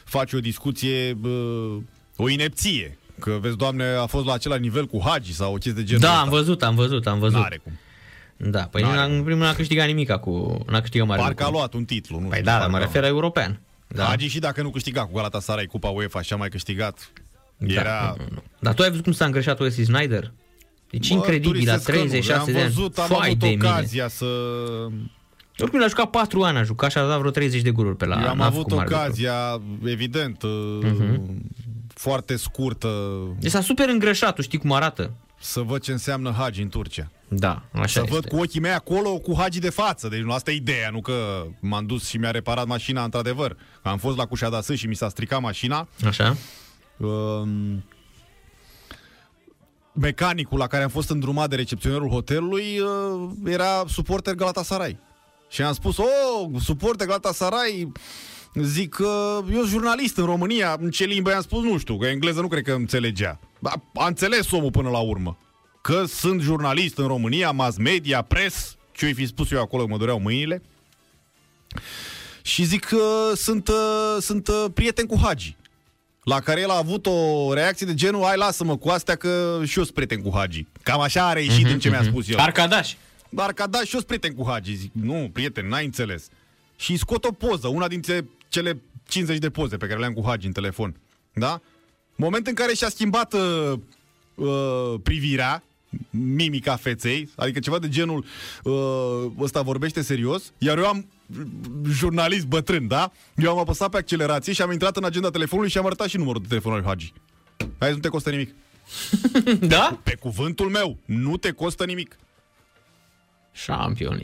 face 0.05 0.37
o 0.37 0.41
discuție, 0.41 1.17
o 2.17 2.29
inepție 2.29 2.99
Că, 3.19 3.39
vezi, 3.41 3.57
Doamne, 3.57 3.85
a 3.85 4.07
fost 4.07 4.27
la 4.27 4.33
același 4.33 4.61
nivel 4.61 4.87
cu 4.87 5.03
Hagi 5.05 5.35
sau 5.35 5.51
o 5.51 5.57
chestie 5.57 5.73
de 5.73 5.85
genul 5.85 6.01
Da, 6.03 6.09
ăsta. 6.09 6.21
am 6.23 6.29
văzut, 6.29 6.63
am 6.63 6.75
văzut, 6.75 7.07
am 7.07 7.19
văzut. 7.19 7.39
N-are 7.39 7.61
cum. 7.63 7.79
Da, 8.37 8.63
păi 8.63 8.83
N-are 8.83 9.13
în 9.15 9.23
primul 9.23 9.43
n-a 9.43 9.53
câștigat 9.55 9.87
nimic 9.87 10.13
cu... 10.13 10.65
N-a 10.67 10.81
câștigat 10.81 11.07
mare 11.07 11.21
Parcă 11.21 11.43
lucru. 11.43 11.57
a 11.57 11.59
luat 11.59 11.75
un 11.75 11.85
titlu, 11.85 12.21
nu 12.21 12.29
Păi 12.29 12.43
da, 12.43 12.59
dar 12.59 12.69
mă 12.69 12.79
refer 12.79 13.03
la 13.03 13.09
european. 13.09 13.61
Da. 13.87 14.05
Hagi 14.05 14.27
și 14.27 14.39
dacă 14.39 14.63
nu 14.63 14.71
câștiga 14.71 15.07
cu 15.07 15.13
Galatasaray 15.15 15.67
Cupa 15.67 15.89
UEFA 15.89 16.23
și 16.23 16.33
a 16.33 16.37
mai 16.37 16.49
câștigat, 16.49 17.13
da, 17.15 17.21
era... 17.67 18.15
Nu, 18.19 18.25
nu. 18.31 18.43
Dar 18.59 18.75
tu 18.75 18.83
ai 18.83 18.89
văzut 18.89 19.05
cum 19.05 19.13
s-a 19.13 19.25
îngreșat 19.25 19.61
Wesley 19.61 19.85
Snyder? 19.85 20.33
Deci 20.91 21.09
Bă, 21.09 21.15
incredibil, 21.15 21.67
la 21.67 21.77
36 21.77 22.53
de 22.53 22.59
ani. 22.59 22.67
Am 22.67 22.73
văzut, 22.75 22.99
am 22.99 23.19
avut 23.21 23.43
ocazia 23.43 24.03
mine. 24.03 24.09
să... 24.09 24.27
Oricum, 25.61 25.83
a 25.83 25.87
jucat 25.87 26.11
4 26.11 26.43
ani, 26.43 26.59
a 26.59 26.63
jucat 26.63 26.91
și 26.91 26.99
a 26.99 27.07
dat 27.07 27.19
vreo 27.19 27.31
30 27.31 27.63
de 27.63 27.71
goluri 27.71 27.97
pe 27.97 28.07
la 28.07 28.21
Eu 28.23 28.29
am 28.29 28.41
avut 28.41 28.73
ocazia, 28.73 29.61
evident, 29.85 30.45
uh-huh 30.83 31.21
foarte 31.99 32.37
scurtă. 32.37 32.89
E 33.41 33.49
s-a 33.49 33.61
super 33.61 33.89
îngrășat, 33.89 34.35
tu 34.35 34.43
știi 34.43 34.59
cum 34.59 34.73
arată. 34.73 35.11
Să 35.41 35.61
văd 35.61 35.83
ce 35.83 35.93
înseamnă 35.93 36.35
Hagi 36.39 36.63
în 36.63 36.69
Turcia. 36.69 37.11
Da, 37.29 37.63
așa 37.73 37.87
Să 37.87 38.01
este. 38.01 38.11
văd 38.15 38.25
cu 38.25 38.37
ochii 38.37 38.61
mei 38.61 38.73
acolo 38.73 39.19
cu 39.19 39.35
Hagi 39.39 39.59
de 39.59 39.71
față. 39.71 40.09
Deci 40.09 40.21
nu 40.21 40.33
asta 40.33 40.51
e 40.51 40.55
ideea, 40.55 40.91
nu 40.91 41.01
că 41.01 41.47
m-am 41.61 41.87
dus 41.87 42.09
și 42.09 42.17
mi-a 42.17 42.31
reparat 42.31 42.67
mașina 42.67 43.05
într-adevăr. 43.05 43.57
Am 43.83 43.99
fost 43.99 44.17
la 44.17 44.27
Cușadasă 44.27 44.75
și 44.75 44.87
mi 44.87 44.95
s-a 44.95 45.09
stricat 45.09 45.41
mașina. 45.41 45.89
Așa. 46.07 46.37
Um, 46.99 47.85
mecanicul 49.93 50.59
la 50.59 50.67
care 50.67 50.83
am 50.83 50.89
fost 50.89 51.11
îndrumat 51.11 51.49
de 51.49 51.57
recepționerul 51.57 52.09
hotelului 52.09 52.79
uh, 52.79 53.31
era 53.45 53.85
suporter 53.89 54.35
Galatasaray. 54.35 54.99
Și 55.49 55.63
am 55.63 55.73
spus, 55.73 55.97
oh, 55.99 56.51
suporter 56.61 57.07
Galatasaray, 57.07 57.93
Zic 58.55 58.95
că 58.95 59.41
eu 59.53 59.59
sunt 59.59 59.69
jurnalist 59.69 60.17
în 60.17 60.25
România, 60.25 60.77
în 60.81 60.91
ce 60.91 61.05
limbă 61.05 61.31
i-am 61.31 61.43
spus, 61.43 61.63
nu 61.63 61.79
știu, 61.79 61.99
că 61.99 62.07
engleză 62.07 62.41
nu 62.41 62.49
cred 62.49 62.63
că 62.63 62.73
înțelegea. 62.73 63.39
A 63.95 64.07
înțeles 64.07 64.51
omul 64.51 64.71
până 64.71 64.91
la 64.91 64.99
urmă. 64.99 65.39
Că 65.83 66.05
sunt 66.05 66.41
jurnalist 66.41 66.99
în 66.99 67.07
România, 67.07 67.51
mass 67.51 67.77
media, 67.77 68.23
pres, 68.23 68.77
ce-i 68.93 69.13
fi 69.13 69.27
spus 69.27 69.51
eu 69.51 69.61
acolo, 69.61 69.87
mă 69.87 69.97
doreau 69.97 70.21
mâinile. 70.21 70.63
Și 72.43 72.65
zic 72.65 72.85
că 72.85 73.33
sunt, 73.35 73.69
uh, 73.69 74.17
sunt 74.21 74.49
uh, 74.49 74.65
prieten 74.75 75.07
cu 75.07 75.19
Hagi. 75.23 75.57
La 76.29 76.41
care 76.41 76.61
el 76.61 76.71
a 76.71 76.77
avut 76.77 77.07
o 77.07 77.53
reacție 77.53 77.87
de 77.87 77.95
genul, 77.95 78.25
hai 78.25 78.37
lasă-mă 78.37 78.77
cu 78.77 78.89
astea 78.89 79.17
că 79.17 79.61
și 79.65 79.79
eu 79.79 79.85
sunt 79.85 79.95
prieten 79.95 80.23
cu 80.23 80.31
Hagi. 80.35 80.67
Cam 80.83 81.01
așa 81.01 81.29
a 81.29 81.33
reieșit 81.33 81.65
mm-hmm, 81.65 81.69
din 81.69 81.79
ce 81.79 81.89
mi-a 81.89 82.01
mhm. 82.01 82.09
spus 82.09 82.29
el. 82.29 82.39
Arcadaș. 82.39 82.95
Arcadaș 83.37 83.81
și 83.81 83.95
eu 83.95 84.01
sunt 84.01 84.05
prieten 84.05 84.35
cu 84.35 84.51
Hagi. 84.51 84.75
Zic, 84.75 84.91
nu, 84.93 85.31
prieten, 85.33 85.69
n-ai 85.69 85.85
înțeles. 85.85 86.29
Și 86.77 86.97
scot 86.97 87.25
o 87.25 87.33
poză, 87.33 87.69
una 87.69 87.89
dintre 87.89 88.29
cele 88.49 88.83
50 89.09 89.39
de 89.39 89.51
poze 89.51 89.77
pe 89.77 89.87
care 89.87 89.99
le-am 89.99 90.13
cu 90.13 90.23
Hagi 90.27 90.47
în 90.47 90.53
telefon. 90.53 91.01
Da? 91.33 91.61
Moment 92.15 92.47
în 92.47 92.55
care 92.55 92.75
și-a 92.75 92.89
schimbat 92.89 93.33
uh, 93.33 93.73
uh, 94.35 94.95
privirea, 95.03 95.63
mimica 96.11 96.77
feței, 96.77 97.29
adică 97.37 97.59
ceva 97.59 97.79
de 97.79 97.89
genul 97.89 98.25
uh, 98.63 98.73
ăsta 99.39 99.63
vorbește 99.63 100.03
serios, 100.03 100.53
iar 100.59 100.79
eu 100.79 100.87
am 100.87 101.07
jurnalist 101.91 102.47
bătrân, 102.47 102.87
da? 102.87 103.13
Eu 103.37 103.51
am 103.51 103.59
apăsat 103.59 103.91
pe 103.91 103.97
accelerație 103.97 104.53
și 104.53 104.63
am 104.63 104.73
intrat 104.73 104.97
în 104.97 105.05
agenda 105.05 105.31
telefonului 105.31 105.71
și 105.71 105.79
am 105.79 105.87
arătat 105.87 106.09
și 106.09 106.17
numărul 106.17 106.41
de 106.43 106.49
telefon 106.49 106.73
al 106.73 106.85
Hagi. 106.85 107.13
Hai, 107.79 107.93
nu 107.93 107.99
te 107.99 108.09
costă 108.09 108.31
nimic. 108.31 108.55
da? 109.75 110.01
Pe 110.03 110.15
cuvântul 110.15 110.69
meu, 110.69 110.99
nu 111.05 111.37
te 111.37 111.51
costă 111.51 111.85
nimic. 111.85 112.17
Champion 113.67 114.21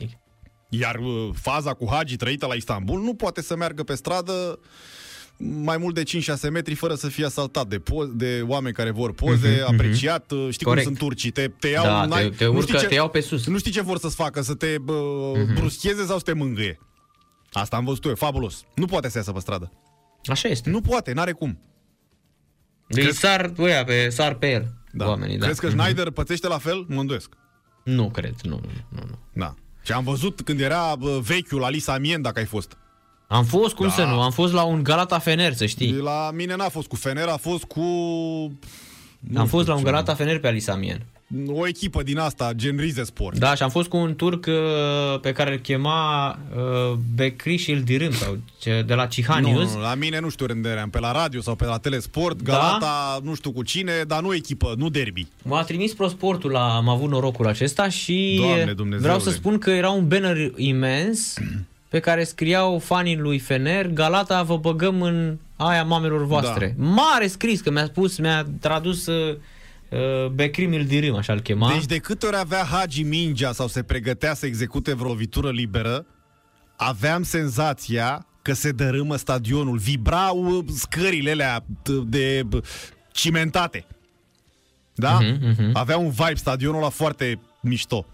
Iar 0.69 0.95
uh, 0.95 1.29
faza 1.33 1.73
cu 1.73 1.87
Hagi 1.89 2.15
trăită 2.15 2.45
la 2.45 2.53
Istanbul 2.53 3.01
nu 3.01 3.13
poate 3.13 3.41
să 3.41 3.55
meargă 3.55 3.83
pe 3.83 3.95
stradă 3.95 4.59
mai 5.37 5.77
mult 5.77 5.95
de 5.95 6.03
5-6 6.47 6.51
metri 6.51 6.73
fără 6.75 6.95
să 6.95 7.07
fie 7.07 7.25
asaltat 7.25 7.67
de, 7.67 7.79
po- 7.79 8.11
de 8.13 8.41
oameni 8.47 8.75
care 8.75 8.91
vor 8.91 9.13
poze, 9.13 9.57
uh-huh, 9.57 9.67
apreciat. 9.67 10.31
Uh, 10.31 10.47
știi 10.51 10.65
Corect. 10.65 10.85
cum 10.85 10.95
sunt 10.95 11.07
turcii, 11.07 11.31
te, 11.31 11.47
te 11.47 11.67
iau, 11.67 12.07
da, 12.07 12.17
te, 12.17 12.29
te, 12.29 12.47
urcă, 12.47 12.77
ce, 12.77 12.85
te 12.85 12.93
iau 12.93 13.09
pe 13.09 13.19
sus. 13.19 13.45
Nu 13.45 13.57
știi 13.57 13.71
ce 13.71 13.81
vor 13.81 13.97
să-ți 13.97 14.15
facă, 14.15 14.41
să 14.41 14.53
te 14.53 14.75
uh, 14.87 14.95
uh-huh. 15.33 15.53
bruscheze 15.53 16.05
sau 16.05 16.17
să 16.17 16.23
te 16.23 16.33
mângâie. 16.33 16.79
Asta 17.51 17.75
am 17.75 17.85
văzut 17.85 18.05
eu, 18.05 18.11
e 18.11 18.15
fabulos. 18.15 18.63
Nu 18.75 18.85
poate 18.85 19.09
să 19.09 19.17
iasă 19.17 19.31
pe 19.31 19.39
stradă. 19.39 19.71
Așa 20.25 20.47
este. 20.47 20.69
Nu 20.69 20.81
poate, 20.81 21.13
n-are 21.13 21.31
cum. 21.31 21.59
Îi 22.87 23.01
Crezi... 23.01 23.17
sar, 23.17 23.53
uia, 23.57 23.83
pe, 23.83 24.09
sar 24.09 24.35
pe 24.35 24.51
el 24.51 24.73
da. 24.91 25.07
oamenii. 25.07 25.37
Da. 25.37 25.45
Crezi 25.45 25.59
că 25.59 25.69
Schneider 25.69 26.09
uh-huh. 26.09 26.13
pățește 26.13 26.47
la 26.47 26.57
fel? 26.57 26.85
Mă 26.87 26.99
îndoiesc. 26.99 27.33
Nu 27.83 28.09
cred, 28.09 28.35
nu, 28.41 28.61
nu, 28.89 28.99
nu. 29.07 29.19
Da. 29.33 29.55
Și 29.83 29.91
am 29.91 30.03
văzut 30.03 30.41
când 30.41 30.59
era 30.59 30.95
vechiul 31.21 31.63
Alisa 31.63 31.93
Amien, 31.93 32.21
dacă 32.21 32.39
ai 32.39 32.45
fost. 32.45 32.77
Am 33.27 33.43
fost, 33.43 33.75
cum 33.75 33.87
da. 33.87 33.93
să 33.93 34.03
nu, 34.03 34.21
am 34.21 34.31
fost 34.31 34.53
la 34.53 34.63
un 34.63 34.83
Galata 34.83 35.19
Fener, 35.19 35.53
să 35.53 35.65
știi. 35.65 35.93
La 35.93 36.31
mine 36.33 36.55
n-a 36.55 36.69
fost 36.69 36.87
cu 36.87 36.95
Fener, 36.95 37.27
a 37.27 37.37
fost 37.37 37.63
cu... 37.63 37.81
Nu 39.19 39.39
am 39.39 39.47
fost 39.47 39.67
la 39.67 39.75
un 39.75 39.83
Galata 39.83 40.13
Fener 40.13 40.39
pe 40.39 40.47
Alisamien. 40.47 41.05
O 41.47 41.67
echipă 41.67 42.03
din 42.03 42.17
asta, 42.17 42.51
gen 42.55 42.77
Rize 42.77 43.03
Sport. 43.03 43.37
Da, 43.37 43.55
și 43.55 43.63
am 43.63 43.69
fost 43.69 43.89
cu 43.89 43.97
un 43.97 44.15
turc 44.15 44.45
uh, 44.47 45.19
pe 45.19 45.31
care 45.31 45.51
îl 45.51 45.57
chema 45.57 46.29
uh, 46.55 46.97
Becriș 47.15 47.65
Ildirim, 47.65 48.11
sau 48.11 48.37
ce, 48.59 48.83
de 48.87 48.93
la 48.93 49.05
Cihanius. 49.05 49.73
Nu, 49.73 49.77
nu, 49.77 49.83
la 49.83 49.95
mine 49.95 50.19
nu 50.19 50.29
știu 50.29 50.45
unde 50.49 50.69
eram, 50.69 50.89
pe 50.89 50.99
la 50.99 51.11
radio 51.11 51.41
sau 51.41 51.55
pe 51.55 51.65
la 51.65 51.77
Telesport, 51.77 52.41
da? 52.41 52.51
Galata, 52.51 52.79
da? 52.79 53.19
nu 53.23 53.35
știu 53.35 53.51
cu 53.51 53.63
cine, 53.63 53.91
dar 54.07 54.21
nu 54.21 54.33
echipă, 54.33 54.73
nu 54.77 54.89
derby. 54.89 55.27
M-a 55.43 55.63
trimis 55.63 55.93
prosportul, 55.93 56.51
la, 56.51 56.75
am 56.75 56.89
avut 56.89 57.09
norocul 57.09 57.47
acesta 57.47 57.89
și 57.89 58.41
Doamne, 58.75 58.97
vreau 58.97 59.19
să 59.19 59.29
spun 59.29 59.57
că 59.57 59.69
era 59.69 59.89
un 59.89 60.07
banner 60.07 60.51
imens 60.55 61.33
pe 61.95 62.01
care 62.01 62.23
scriau 62.23 62.79
fanii 62.79 63.17
lui 63.17 63.39
Fener, 63.39 63.87
Galata 63.87 64.43
vă 64.43 64.57
băgăm 64.57 65.01
în 65.01 65.37
aia 65.55 65.83
mamelor 65.83 66.25
voastre. 66.25 66.75
Da. 66.77 66.85
Mare 66.85 67.27
scris, 67.27 67.61
că 67.61 67.71
mi-a 67.71 67.85
spus, 67.85 68.17
mi-a 68.17 68.45
tradus 68.59 69.05
uh, 69.05 69.37
uh 69.89 70.27
Becrim 70.27 70.73
Ildirim, 70.73 71.15
așa-l 71.15 71.39
chema. 71.39 71.71
Deci 71.71 71.85
de 71.85 71.97
câte 71.97 72.25
ori 72.25 72.35
avea 72.37 72.63
Hagi 72.63 73.03
mingea 73.03 73.51
sau 73.51 73.67
se 73.67 73.83
pregătea 73.83 74.33
să 74.33 74.45
execute 74.45 74.93
vreo 74.93 75.07
lovitură 75.07 75.49
liberă, 75.49 76.05
aveam 76.75 77.23
senzația 77.23 78.25
că 78.41 78.53
se 78.53 78.71
dărâmă 78.71 79.15
stadionul, 79.15 79.77
vibrau 79.77 80.65
scările 80.77 81.31
alea 81.31 81.65
de 82.05 82.47
cimentate. 83.11 83.85
Da? 84.93 85.17
Uh-huh, 85.21 85.53
uh-huh. 85.53 85.71
Avea 85.73 85.97
un 85.97 86.09
vibe 86.09 86.35
stadionul 86.35 86.77
ăla 86.77 86.89
foarte 86.89 87.39
mișto. 87.61 88.05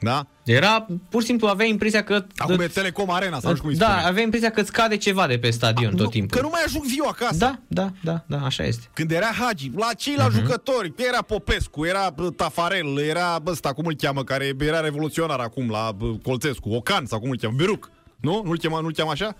Da? 0.00 0.26
Era, 0.44 0.86
pur 1.10 1.20
și 1.20 1.26
simplu, 1.26 1.46
avea 1.46 1.66
impresia 1.66 2.04
că... 2.04 2.24
Acum 2.36 2.60
e 2.60 2.66
Telecom 2.66 3.10
Arena, 3.10 3.40
sau 3.40 3.50
nu 3.50 3.56
știu 3.56 3.68
cum 3.68 3.78
Da, 3.78 4.06
avea 4.06 4.22
impresia 4.22 4.50
că 4.50 4.60
îți 4.60 4.72
cade 4.72 4.96
ceva 4.96 5.26
de 5.26 5.38
pe 5.38 5.50
stadion 5.50 5.92
A, 5.92 5.96
tot 5.96 6.00
nu, 6.00 6.10
timpul. 6.10 6.36
Că 6.36 6.42
nu 6.42 6.48
mai 6.48 6.60
ajung 6.66 6.84
viu 6.84 7.04
acasă. 7.08 7.36
Da, 7.36 7.58
da, 7.68 7.90
da, 8.02 8.24
da, 8.26 8.44
așa 8.44 8.64
este. 8.64 8.88
Când 8.92 9.10
era 9.10 9.26
Hagi, 9.26 9.70
la 9.76 9.92
cei 9.96 10.14
la 10.16 10.28
uh-huh. 10.28 10.32
jucători, 10.32 10.92
era 10.96 11.22
Popescu, 11.22 11.84
era 11.84 12.14
Tafarel, 12.36 12.98
era 12.98 13.42
ăsta, 13.46 13.72
cum 13.72 13.86
îl 13.86 13.94
cheamă, 13.94 14.24
care 14.24 14.52
era 14.58 14.80
revoluționar 14.80 15.38
acum 15.38 15.70
la 15.70 15.96
Colțescu, 16.22 16.68
Ocan, 16.68 17.06
sau 17.06 17.20
cum 17.20 17.30
îl 17.30 17.36
cheamă, 17.36 17.54
Biruc. 17.56 17.90
Nu? 18.20 18.42
Nu-l 18.44 18.58
cheamă, 18.58 18.80
nu-l 18.80 18.92
cheamă 18.92 19.10
așa? 19.10 19.36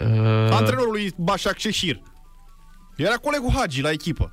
Uh... 0.00 0.06
Antrenorul 0.50 0.90
lui 0.90 1.12
Bașac 1.16 1.58
Șeșir. 1.58 2.00
Era 2.96 3.14
colegul 3.14 3.50
Hagi 3.50 3.80
la 3.80 3.90
echipă. 3.90 4.32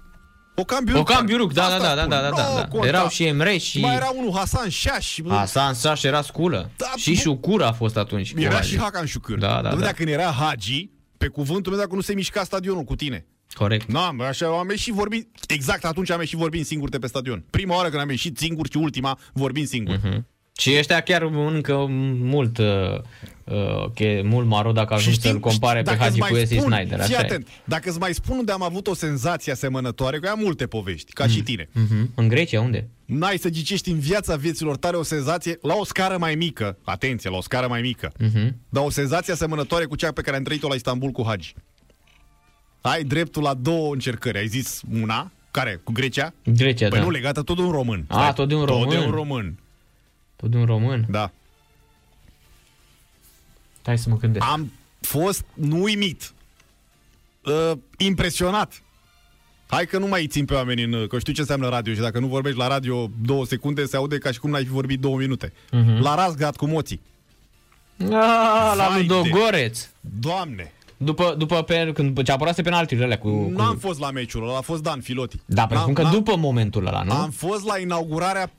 Ocam 0.59 0.83
Biuruc. 0.83 1.09
Ocam 1.09 1.25
Biuruc, 1.25 1.53
da, 1.53 1.67
da, 1.69 1.77
da, 1.77 1.95
da, 1.95 2.05
da, 2.05 2.29
da, 2.29 2.67
da. 2.71 2.87
Erau 2.87 3.07
și 3.07 3.23
Emre 3.23 3.57
și... 3.57 3.79
Mai 3.79 3.95
era 3.95 4.09
unul, 4.15 4.33
Hasan 4.35 4.69
Șaș. 4.69 5.17
Hasan 5.27 5.73
Șaș 5.73 6.03
era 6.03 6.21
sculă. 6.21 6.69
Da, 6.75 6.91
și 6.95 7.15
Șucur 7.15 7.63
a 7.63 7.71
fost 7.71 7.97
atunci. 7.97 8.33
Era 8.35 8.61
și 8.61 8.77
Hakan 8.77 9.05
Șucur. 9.05 9.37
Da, 9.37 9.61
da, 9.61 9.75
da. 9.75 9.91
când 9.91 10.09
era 10.09 10.31
Hagi, 10.31 10.89
pe 11.17 11.27
cuvântul 11.27 11.71
meu, 11.71 11.81
dacă 11.81 11.95
nu 11.95 12.01
se 12.01 12.13
mișca 12.13 12.43
stadionul 12.43 12.83
cu 12.83 12.95
tine. 12.95 13.25
Corect. 13.53 13.91
Nu, 13.91 13.99
așa 14.23 14.45
am 14.59 14.69
ieșit 14.69 14.93
vorbind, 14.93 15.25
exact 15.47 15.85
atunci 15.85 16.11
am 16.11 16.19
ieșit 16.19 16.37
vorbind 16.37 16.65
singur 16.65 16.89
de 16.89 16.97
pe 16.97 17.07
stadion. 17.07 17.43
Prima 17.49 17.75
oară 17.75 17.89
când 17.89 18.01
am 18.01 18.09
ieșit 18.09 18.37
singur 18.37 18.67
și 18.71 18.77
ultima 18.77 19.19
vorbind 19.33 19.67
singur. 19.67 19.97
Uh-huh. 19.97 20.21
Și 20.59 20.75
ăștia 20.77 21.01
chiar 21.01 21.21
încă 21.21 21.85
mult, 22.19 22.57
uh, 22.57 22.65
uh, 23.43 23.83
okay, 23.83 24.21
mult 24.25 24.47
maro 24.47 24.71
dacă 24.71 24.93
ajungi 24.93 25.21
să-l 25.21 25.39
compare 25.39 25.81
pe 25.81 25.95
Hagi 25.99 26.19
cu 26.19 26.33
Wesley 26.33 26.59
Snyder. 26.59 27.01
Fii 27.01 27.15
atent, 27.15 27.47
e. 27.47 27.51
dacă 27.63 27.89
îți 27.89 27.99
mai 27.99 28.13
spun 28.13 28.37
unde 28.37 28.51
am 28.51 28.63
avut 28.63 28.87
o 28.87 28.93
senzație 28.93 29.51
asemănătoare, 29.51 30.19
că 30.19 30.29
am 30.29 30.39
multe 30.39 30.67
povești, 30.67 31.13
ca 31.13 31.23
mm. 31.23 31.29
și 31.29 31.41
tine. 31.41 31.63
Mm-hmm. 31.63 32.15
În 32.15 32.27
Grecia, 32.27 32.61
unde? 32.61 32.87
N-ai 33.05 33.37
să 33.37 33.49
gicești 33.49 33.89
în 33.89 33.99
viața 33.99 34.35
vieților 34.35 34.77
tale 34.77 34.97
o 34.97 35.03
senzație 35.03 35.57
la 35.61 35.73
o 35.75 35.85
scară 35.85 36.17
mai 36.17 36.35
mică, 36.35 36.77
atenție, 36.83 37.29
la 37.29 37.37
o 37.37 37.41
scară 37.41 37.67
mai 37.67 37.81
mică, 37.81 38.11
mm-hmm. 38.11 38.49
dar 38.69 38.83
o 38.85 38.89
senzație 38.89 39.33
asemănătoare 39.33 39.85
cu 39.85 39.95
cea 39.95 40.11
pe 40.11 40.21
care 40.21 40.37
am 40.37 40.43
trăit-o 40.43 40.67
la 40.67 40.75
Istanbul 40.75 41.09
cu 41.09 41.23
Hagi. 41.27 41.53
Ai 42.81 43.03
dreptul 43.03 43.43
la 43.43 43.53
două 43.53 43.93
încercări. 43.93 44.37
Ai 44.37 44.47
zis 44.47 44.81
una, 45.01 45.31
care? 45.51 45.81
Cu 45.83 45.91
Grecia? 45.91 46.33
Grecia, 46.43 46.87
păi 46.87 46.97
da. 46.97 47.03
nu, 47.03 47.09
legată 47.09 47.41
tot 47.41 47.55
de 47.55 47.61
un 47.61 47.71
român. 47.71 48.05
A, 48.07 48.33
tot 48.33 48.47
de 48.47 48.55
un 48.55 48.65
român. 48.65 48.87
Tot 48.87 48.97
de 48.97 49.05
un 49.05 49.11
român. 49.11 49.59
Tot 50.41 50.49
de 50.49 50.57
un 50.57 50.65
român? 50.65 51.05
Da. 51.09 51.31
Hai 53.83 53.97
să 53.97 54.09
mă 54.09 54.17
gândesc. 54.17 54.45
Am 54.45 54.71
fost 55.01 55.45
nu 55.53 55.81
uimit, 55.81 56.33
uh, 57.45 57.71
impresionat. 57.97 58.81
Hai 59.67 59.85
că 59.85 59.97
nu 59.97 60.07
mai 60.07 60.27
țin 60.27 60.45
pe 60.45 60.53
oameni 60.53 60.83
în... 60.83 61.07
Că 61.07 61.19
știu 61.19 61.33
ce 61.33 61.39
înseamnă 61.39 61.69
radio 61.69 61.93
și 61.93 61.99
dacă 61.99 62.19
nu 62.19 62.27
vorbești 62.27 62.57
la 62.57 62.67
radio 62.67 63.09
două 63.21 63.45
secunde, 63.45 63.85
se 63.85 63.95
aude 63.95 64.17
ca 64.17 64.31
și 64.31 64.39
cum 64.39 64.49
n-ai 64.49 64.63
fi 64.63 64.71
vorbit 64.71 64.99
două 64.99 65.17
minute. 65.17 65.47
Uh-huh. 65.49 65.99
La 65.99 66.15
Razgrad 66.15 66.55
cu 66.55 66.65
moții. 66.65 67.01
Ah, 68.01 68.73
la 68.75 68.97
Ludogoreț. 68.97 69.87
Doamne! 70.19 70.71
După, 70.97 71.35
după 71.37 71.63
pe, 71.63 71.91
când 71.93 72.23
ce 72.23 72.31
apărase 72.31 72.61
penaltiurile 72.61 73.05
alea 73.05 73.19
cu, 73.19 73.43
cu... 73.43 73.49
N-am 73.49 73.77
fost 73.77 73.99
la 73.99 74.11
meciul 74.11 74.43
ăla, 74.43 74.57
a 74.57 74.61
fost 74.61 74.83
Dan 74.83 75.01
Filoti. 75.01 75.39
Da, 75.45 75.67
pentru 75.67 75.93
că 75.93 76.03
după 76.11 76.35
momentul 76.35 76.87
ăla, 76.87 77.03
nu? 77.03 77.11
Am 77.11 77.29
fost 77.29 77.65
la 77.65 77.79
inaugurarea 77.79 78.51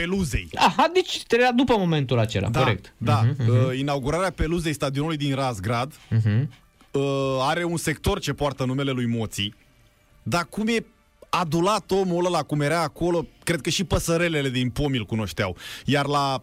peluzei. 0.00 0.48
Aha, 0.54 0.90
deci 0.92 1.22
trebuia 1.26 1.52
după 1.52 1.76
momentul 1.76 2.18
acela, 2.18 2.48
da, 2.48 2.58
corect. 2.58 2.94
Da, 2.96 3.22
uh-huh, 3.22 3.44
uh-huh. 3.44 3.68
Uh, 3.68 3.78
inaugurarea 3.78 4.30
peluzei 4.30 4.72
stadionului 4.72 5.16
din 5.16 5.34
Razgrad 5.34 5.92
uh-huh. 5.92 6.46
uh, 6.90 7.02
are 7.40 7.64
un 7.64 7.76
sector 7.76 8.20
ce 8.20 8.32
poartă 8.32 8.64
numele 8.64 8.90
lui 8.90 9.06
Moții, 9.06 9.54
dar 10.22 10.46
cum 10.50 10.68
e 10.68 10.84
adulat 11.28 11.90
omul 11.90 12.26
ăla 12.26 12.42
cum 12.42 12.60
era 12.60 12.82
acolo, 12.82 13.26
cred 13.42 13.60
că 13.60 13.70
și 13.70 13.84
păsărelele 13.84 14.48
din 14.48 14.70
pomil 14.70 15.04
cunoșteau. 15.04 15.56
Iar 15.84 16.06
la 16.06 16.42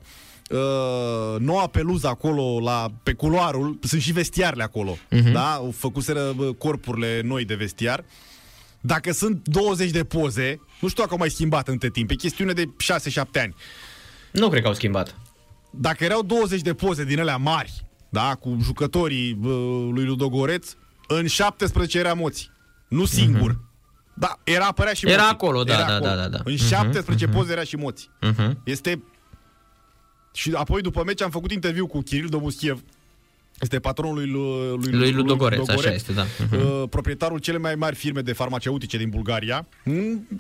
uh, 0.50 1.40
noua 1.40 1.68
peluză 1.68 2.08
acolo, 2.08 2.60
la, 2.60 2.92
pe 3.04 3.14
culoarul, 3.14 3.80
sunt 3.84 4.02
și 4.02 4.12
vestiarele 4.12 4.64
acolo, 4.64 4.98
uh-huh. 4.98 5.32
da? 5.32 5.70
Făcuseră 5.76 6.34
corpurile 6.58 7.22
noi 7.24 7.46
de 7.46 7.56
vestiar. 7.56 8.00
Uh, 8.00 8.31
dacă 8.82 9.12
sunt 9.12 9.48
20 9.48 9.90
de 9.90 10.04
poze, 10.04 10.62
nu 10.80 10.88
știu 10.88 11.02
dacă 11.02 11.14
au 11.14 11.20
mai 11.20 11.30
schimbat 11.30 11.68
între 11.68 11.90
timp, 11.90 12.10
e 12.10 12.16
chestiune 12.16 12.54
de 12.54 12.66
6-7 12.66 13.24
ani. 13.34 13.56
Nu 14.32 14.50
cred 14.50 14.62
că 14.62 14.68
au 14.68 14.74
schimbat. 14.74 15.16
Dacă 15.72 16.04
erau 16.04 16.22
20 16.22 16.62
de 16.62 16.74
poze 16.74 17.04
din 17.04 17.20
alea 17.20 17.38
mari, 17.38 17.86
da, 18.10 18.36
cu 18.36 18.58
jucătorii 18.62 19.40
uh, 19.44 19.90
lui 19.92 20.06
Ludogoreț, 20.06 20.76
în 21.08 21.28
17 21.28 22.00
era 22.00 22.14
moții. 22.14 22.52
Nu 22.88 23.06
singur. 23.06 23.52
Uh-huh. 23.52 23.70
Da, 24.14 24.40
era 24.44 24.66
apărea 24.66 24.94
și 24.94 25.06
Era 25.06 25.22
moții. 25.22 25.34
acolo, 25.34 25.64
da, 25.64 25.74
era 25.74 25.86
da, 25.86 25.94
acolo. 25.96 26.10
da, 26.10 26.16
da, 26.16 26.28
da. 26.28 26.40
În 26.44 26.54
uh-huh, 26.54 26.70
17 26.70 27.28
uh-huh. 27.28 27.32
poze 27.32 27.52
era 27.52 27.64
și 27.64 27.76
moții. 27.76 28.10
Uh-huh. 28.32 28.52
Este... 28.64 29.04
Și 30.34 30.52
apoi 30.54 30.82
după 30.82 31.04
meci 31.04 31.22
am 31.22 31.30
făcut 31.30 31.52
interviu 31.52 31.88
cu 31.88 32.02
Kiril 32.02 32.28
Dobuschiev, 32.28 32.84
este 33.62 33.80
patronul 33.80 34.16
lui, 34.16 34.30
lui, 34.30 34.92
lui 34.92 35.12
Ludogoreț, 35.12 35.58
Ludogoreț, 35.58 35.86
așa 35.86 35.94
este, 35.94 36.14
da. 36.14 36.26
Uh-huh. 36.26 36.90
Proprietarul 36.90 37.40
cele 37.40 37.58
mai 37.58 37.76
mari 37.76 37.96
firme 37.96 38.22
de 38.22 38.34
farmaceutice 38.34 38.98
din 38.98 39.10
Bulgaria. 39.10 39.68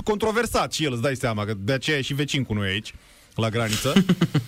Controversat 0.03 0.73
și 0.73 0.83
el, 0.83 0.91
îți 0.91 1.01
dai 1.01 1.15
seama, 1.15 1.45
că 1.45 1.53
de 1.57 1.73
aceea 1.73 1.97
e 1.97 2.01
și 2.01 2.13
vecin 2.13 2.43
cu 2.43 2.53
noi 2.53 2.67
aici, 2.67 2.93
la 3.35 3.49
graniță. 3.49 3.93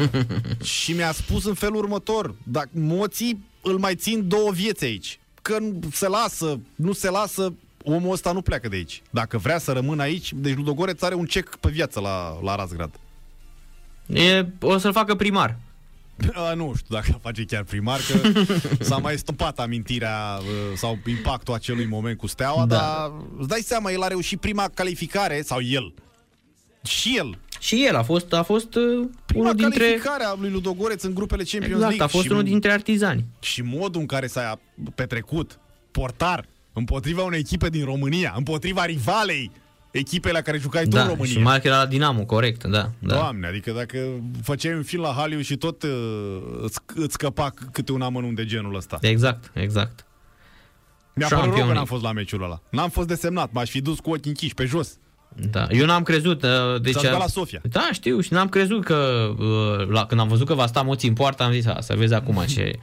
și 0.82 0.91
mi-a 0.91 1.12
spus 1.12 1.45
în 1.45 1.54
felul 1.54 1.76
următor, 1.78 2.36
dacă 2.44 2.70
moții 2.72 3.45
îl 3.62 3.78
mai 3.78 3.95
țin 3.95 4.28
două 4.28 4.52
vieți 4.52 4.84
aici. 4.84 5.20
Că 5.41 5.58
se 5.91 6.08
lasă, 6.08 6.60
nu 6.76 6.94
se 6.94 7.10
lasă, 7.10 7.54
omul 7.84 8.12
ăsta 8.12 8.32
nu 8.32 8.41
pleacă 8.41 8.68
de 8.68 8.76
aici. 8.76 9.02
Dacă 9.10 9.38
vrea 9.38 9.58
să 9.58 9.72
rămână 9.72 10.02
aici, 10.02 10.34
deci 10.34 10.56
Ludogoreț 10.56 11.02
are 11.02 11.16
un 11.16 11.26
cec 11.26 11.56
pe 11.56 11.70
viață 11.70 12.00
la, 12.00 12.40
la 12.44 12.56
Razgrad. 12.56 12.91
E, 14.06 14.45
o 14.62 14.78
să-l 14.78 14.91
facă 14.91 15.16
primar. 15.16 15.58
A, 16.34 16.53
nu 16.53 16.73
știu 16.76 16.95
dacă 16.95 17.19
face 17.22 17.44
chiar 17.44 17.64
primar, 17.64 17.99
că 17.99 18.44
s-a 18.84 18.98
mai 18.98 19.18
stopat 19.18 19.60
amintirea 19.60 20.38
uh, 20.40 20.77
sau 20.77 20.99
impactul 21.07 21.53
acelui 21.53 21.85
moment 21.85 22.18
cu 22.18 22.27
Steaua, 22.27 22.65
da. 22.65 22.76
dar 22.76 23.11
îți 23.38 23.48
dai 23.48 23.61
seama, 23.61 23.91
el 23.91 24.02
a 24.02 24.07
reușit 24.07 24.40
prima 24.40 24.69
calificare, 24.73 25.41
sau 25.41 25.61
el, 25.61 25.94
și 26.84 27.18
el. 27.18 27.38
Și 27.60 27.85
el 27.85 27.95
a 27.95 28.03
fost, 28.03 28.34
a 28.34 28.44
fost 28.44 28.76
uh, 28.76 29.07
Prima 29.26 29.41
unul 29.41 29.56
dintre... 29.56 29.84
calificarea 29.84 30.35
lui 30.40 30.49
Ludogoreț 30.49 31.03
în 31.03 31.14
grupele 31.14 31.44
Champions 31.44 31.73
exact, 31.73 31.98
League. 31.98 32.06
a 32.06 32.07
fost 32.07 32.23
și, 32.23 32.31
unul 32.31 32.44
dintre 32.44 32.72
artizani. 32.72 33.26
Și 33.40 33.61
modul 33.61 34.02
în 34.02 34.07
care 34.07 34.27
s-a 34.27 34.60
petrecut, 34.95 35.60
portar, 35.91 36.45
împotriva 36.73 37.23
unei 37.23 37.40
echipe 37.40 37.69
din 37.69 37.85
România, 37.85 38.34
împotriva 38.38 38.85
rivalei 38.85 39.52
echipele 39.94 40.41
care 40.41 40.57
jucai 40.57 40.86
da, 40.86 40.98
tu 40.98 41.03
în 41.03 41.10
România. 41.10 41.34
și 41.34 41.40
mai 41.40 41.60
era 41.64 41.78
la 41.78 41.86
Dinamo, 41.86 42.26
corect, 42.26 42.64
da, 42.64 42.90
da. 42.99 43.15
Doamne, 43.15 43.48
adică 43.48 43.72
dacă 43.72 43.98
făceai 44.44 44.74
un 44.74 44.84
film 44.84 45.02
la 45.02 45.10
Hollywood 45.10 45.45
și 45.45 45.56
tot 45.56 45.84
uh, 45.84 45.90
îți, 46.61 46.80
îți 46.95 47.14
scăpa 47.14 47.53
câte 47.72 47.91
un 47.91 48.02
amănunt 48.02 48.36
de 48.36 48.45
genul 48.45 48.76
ăsta. 48.76 48.98
Exact, 49.02 49.52
exact. 49.53 50.06
Mi-a 51.14 51.28
părut 51.28 51.56
rău 51.56 51.68
că 51.68 51.74
n-am 51.74 51.86
fost 51.86 52.03
la 52.03 52.11
meciul 52.11 52.44
ăla. 52.44 52.61
N-am 52.70 52.90
fost 52.90 53.07
desemnat, 53.07 53.52
m-aș 53.52 53.70
fi 53.70 53.82
dus 53.82 53.99
cu 53.99 54.10
ochii 54.10 54.30
închiși 54.30 54.53
pe 54.53 54.65
jos. 54.65 54.98
Da, 55.52 55.68
eu 55.70 55.86
n-am 55.86 56.03
crezut. 56.03 56.44
Uh, 56.44 56.82
deci, 56.82 57.02
la 57.02 57.28
Sofia. 57.28 57.61
Da, 57.70 57.90
știu, 57.91 58.20
și 58.20 58.34
n-am 58.34 58.49
crezut 58.49 58.84
că 58.84 59.30
uh, 59.38 59.88
la, 59.88 60.06
când 60.06 60.20
am 60.22 60.28
văzut 60.28 60.48
că 60.48 60.53
va 60.53 60.65
sta 60.65 60.82
moții 60.82 61.10
în 61.10 61.14
poartă, 61.14 61.44
am 61.44 61.52
zis, 61.52 61.65
să 61.80 61.94
vezi 61.95 62.14
acum 62.14 62.44
ce... 62.48 62.80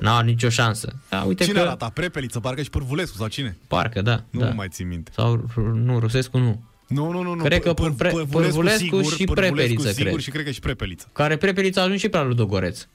N-a 0.00 0.22
nicio 0.22 0.48
șansă. 0.48 0.94
Da, 1.08 1.22
uite 1.22 1.44
cine 1.44 1.58
că... 1.58 1.66
arată? 1.66 1.90
Prepeliță, 1.94 2.40
parcă 2.40 2.62
și 2.62 2.70
Pârvulescu 2.70 3.16
sau 3.16 3.26
cine? 3.26 3.56
Parcă, 3.68 4.02
da. 4.02 4.22
Nu 4.30 4.40
da. 4.40 4.50
mai 4.50 4.68
țin 4.68 4.88
minte. 4.88 5.10
Sau, 5.14 5.44
nu, 5.74 5.98
Rusescu 5.98 6.38
nu. 6.38 6.62
Nu, 6.86 7.10
nu, 7.10 7.22
nu. 7.22 7.34
nu. 7.34 7.42
Cred 7.42 7.62
că 7.62 7.72
Pârvulescu 7.72 9.02
și 9.02 9.24
Prepeliță, 9.24 9.90
sigur, 9.90 10.10
cred. 10.10 10.22
și 10.22 10.30
cred 10.30 10.44
că 10.44 10.50
și 10.50 10.60
Prepeliță. 10.60 11.08
Care 11.12 11.36
Prepeliță 11.36 11.80
a 11.80 11.82
ajuns 11.82 12.00
și 12.00 12.08
pe 12.08 12.16
la 12.16 12.24
Ludogoreț. 12.24 12.86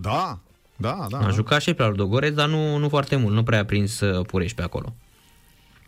Da, 0.00 0.38
da, 0.76 1.06
da. 1.10 1.18
A 1.18 1.30
jucat 1.30 1.60
și 1.60 1.74
pe 1.74 1.82
la 1.82 1.88
Ludogoreț, 1.88 2.34
dar 2.34 2.48
nu, 2.48 2.76
nu 2.76 2.88
foarte 2.88 3.16
mult. 3.16 3.34
Nu 3.34 3.42
prea 3.42 3.60
a 3.60 3.64
prins 3.64 4.00
uh, 4.00 4.26
Pureș 4.26 4.52
pe 4.52 4.62
acolo. 4.62 4.94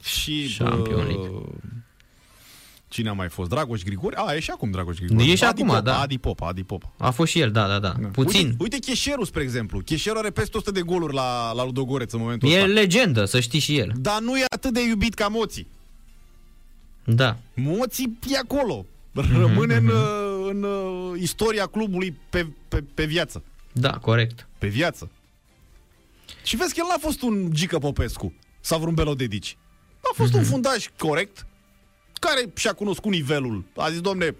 Și 0.02 0.56
Champion 0.58 1.06
League. 1.06 1.30
Cine 2.96 3.08
a 3.08 3.12
mai 3.12 3.28
fost? 3.28 3.48
Dragoș 3.48 3.82
Grigori? 3.82 4.14
A, 4.16 4.34
e 4.34 4.40
și 4.40 4.50
acum 4.50 4.70
Dragoș 4.70 4.98
Grigori. 4.98 5.30
E 5.30 5.34
și 5.34 5.44
Adi 5.44 5.60
acum, 5.60 5.66
Popa, 5.66 5.80
da. 5.80 6.00
Adi 6.00 6.18
Popa, 6.18 6.46
Adi 6.46 6.64
Popa. 6.64 6.92
A 6.98 7.10
fost 7.10 7.30
și 7.30 7.40
el, 7.40 7.50
da, 7.50 7.66
da, 7.66 7.78
da. 7.78 7.94
da. 8.00 8.08
Puțin. 8.08 8.46
Uite, 8.46 8.56
uite 8.58 8.78
Cheșeru, 8.78 9.24
spre 9.24 9.42
exemplu. 9.42 9.80
Cheșeru 9.80 10.18
are 10.18 10.30
peste 10.30 10.56
100 10.56 10.70
de 10.70 10.80
goluri 10.80 11.14
la, 11.14 11.52
la 11.52 11.64
Ludogoreț 11.64 12.12
în 12.12 12.20
momentul 12.20 12.48
e 12.48 12.52
ăsta. 12.52 12.68
E 12.68 12.72
legendă, 12.72 13.24
să 13.24 13.40
știi 13.40 13.58
și 13.58 13.78
el. 13.78 13.92
Dar 13.96 14.20
nu 14.20 14.38
e 14.38 14.44
atât 14.48 14.72
de 14.72 14.86
iubit 14.88 15.14
ca 15.14 15.28
Moții. 15.28 15.66
Da. 17.04 17.36
Moții 17.54 18.18
e 18.28 18.38
acolo. 18.38 18.86
Rămâne 19.12 19.74
mm-hmm. 19.74 19.80
în, 19.80 19.90
în, 20.48 20.64
în 20.64 21.18
istoria 21.20 21.66
clubului 21.66 22.18
pe, 22.30 22.46
pe, 22.68 22.84
pe 22.94 23.04
viață. 23.04 23.42
Da, 23.72 23.90
corect. 23.90 24.48
Pe 24.58 24.66
viață. 24.66 25.10
Și 26.42 26.56
vezi 26.56 26.74
că 26.74 26.80
el 26.82 26.86
n-a 26.88 26.98
fost 27.00 27.22
un 27.22 27.50
Gică 27.52 27.78
Popescu 27.78 28.32
sau 28.60 28.78
vreun 28.78 28.94
Belo 28.94 29.14
Dedici. 29.14 29.56
A 30.00 30.10
fost 30.14 30.32
mm-hmm. 30.32 30.36
un 30.36 30.44
fundaj 30.44 30.86
corect, 30.98 31.46
care 32.18 32.52
și-a 32.54 32.72
cunoscut 32.72 33.10
nivelul. 33.10 33.64
A 33.76 33.90
zis, 33.90 34.00
domne, 34.00 34.36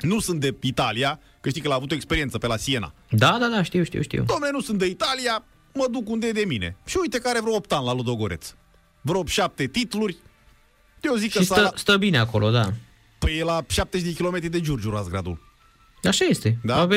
nu 0.00 0.20
sunt 0.20 0.40
de 0.40 0.54
Italia, 0.60 1.20
că 1.40 1.48
știi 1.48 1.60
că 1.60 1.68
l-a 1.68 1.74
avut 1.74 1.90
o 1.90 1.94
experiență 1.94 2.38
pe 2.38 2.46
la 2.46 2.56
Siena. 2.56 2.94
Da, 3.10 3.36
da, 3.40 3.46
da, 3.46 3.62
știu, 3.62 3.82
știu, 3.82 4.02
știu. 4.02 4.24
Domne, 4.26 4.48
nu 4.52 4.60
sunt 4.60 4.78
de 4.78 4.86
Italia, 4.86 5.44
mă 5.74 5.86
duc 5.90 6.08
unde 6.08 6.26
e 6.26 6.32
de 6.32 6.44
mine. 6.46 6.76
Și 6.86 6.96
uite 7.00 7.18
că 7.18 7.28
are 7.28 7.40
vreo 7.40 7.54
8 7.54 7.72
ani 7.72 7.84
la 7.84 7.92
Ludogoreț. 7.92 8.54
Vreo 9.00 9.24
7 9.26 9.66
titluri. 9.66 10.16
Eu 11.00 11.14
zic 11.14 11.30
și 11.30 11.36
că 11.36 11.42
stă, 11.42 11.72
stă 11.76 11.96
bine 11.96 12.18
acolo, 12.18 12.50
da. 12.50 12.72
Păi 13.18 13.38
e 13.38 13.44
la 13.44 13.64
70 13.68 14.08
de 14.08 14.14
kilometri 14.14 14.48
de 14.48 14.60
Giurgiu, 14.60 14.90
Razgradul. 14.90 15.48
Așa 16.02 16.24
este. 16.24 16.58
Da? 16.62 16.88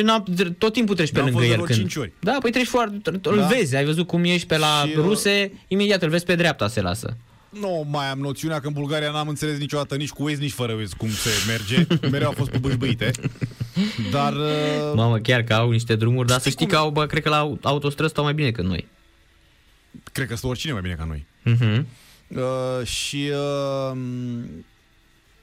Tot 0.57 0.73
timpul 0.73 0.95
treci 0.95 1.11
pe 1.11 1.19
da, 1.19 1.25
lângă 1.25 1.43
el. 1.43 1.55
Când... 1.55 1.79
5 1.79 1.95
ori. 1.95 2.13
Da, 2.19 2.37
păi 2.41 2.51
treci 2.51 2.67
foarte... 2.67 3.11
Îl 3.21 3.37
da. 3.37 3.45
vezi, 3.45 3.75
ai 3.75 3.85
văzut 3.85 4.07
cum 4.07 4.23
ești 4.23 4.47
pe 4.47 4.57
la 4.57 4.83
și, 4.87 4.93
ruse, 4.95 5.51
imediat 5.67 6.01
îl 6.01 6.09
vezi 6.09 6.25
pe 6.25 6.35
dreapta, 6.35 6.67
se 6.67 6.81
lasă 6.81 7.17
nu 7.59 7.87
mai 7.89 8.09
am 8.09 8.19
noțiunea 8.19 8.59
că 8.59 8.67
în 8.67 8.73
Bulgaria 8.73 9.11
n-am 9.11 9.27
înțeles 9.27 9.57
niciodată 9.57 9.95
nici 9.95 10.09
cu 10.09 10.23
Waze, 10.23 10.41
nici 10.41 10.51
fără 10.51 10.73
Waze 10.73 10.95
cum 10.97 11.09
se 11.09 11.29
merge. 11.47 11.87
Mereu 12.11 12.27
au 12.27 12.33
fost 12.33 12.49
pe 12.49 12.57
bâșbâite. 12.57 13.11
Dar... 14.11 14.33
Uh... 14.33 14.91
Mamă, 14.95 15.17
chiar 15.17 15.43
că 15.43 15.53
au 15.53 15.71
niște 15.71 15.95
drumuri, 15.95 16.27
dar 16.27 16.39
să 16.39 16.49
știi 16.49 16.65
cum... 16.65 16.75
că 16.75 16.81
au, 16.81 16.89
bă, 16.89 17.05
cred 17.05 17.23
că 17.23 17.29
la 17.29 17.57
autostrăzi 17.61 18.11
stau 18.11 18.23
mai 18.23 18.33
bine 18.33 18.49
decât 18.49 18.65
noi. 18.65 18.87
Cred 20.11 20.27
că 20.27 20.35
stă 20.35 20.47
oricine 20.47 20.73
mai 20.73 20.81
bine 20.81 20.93
ca 20.93 21.03
noi. 21.03 21.25
Uh-huh. 21.45 21.83
Uh, 22.27 22.85
și 22.85 23.31
uh, 23.91 23.97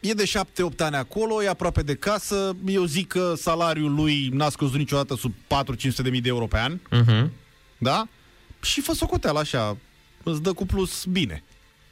e 0.00 0.12
de 0.12 0.30
7-8 0.74 0.76
ani 0.78 0.96
acolo, 0.96 1.42
e 1.42 1.48
aproape 1.48 1.82
de 1.82 1.94
casă. 1.94 2.56
Eu 2.66 2.84
zic 2.84 3.08
că 3.08 3.34
salariul 3.36 3.94
lui 3.94 4.28
n-a 4.32 4.48
scăzut 4.48 4.78
niciodată 4.78 5.16
sub 5.16 5.32
4-500 5.32 5.96
de 6.02 6.10
mii 6.10 6.20
de 6.20 6.28
euro 6.28 6.46
pe 6.46 6.58
an. 6.58 6.78
Uh-huh. 6.78 7.28
Da? 7.78 8.08
Și 8.60 8.80
fă 8.80 8.92
socoteală 8.92 9.38
așa, 9.38 9.76
îți 10.22 10.42
dă 10.42 10.52
cu 10.52 10.66
plus 10.66 11.04
bine. 11.04 11.42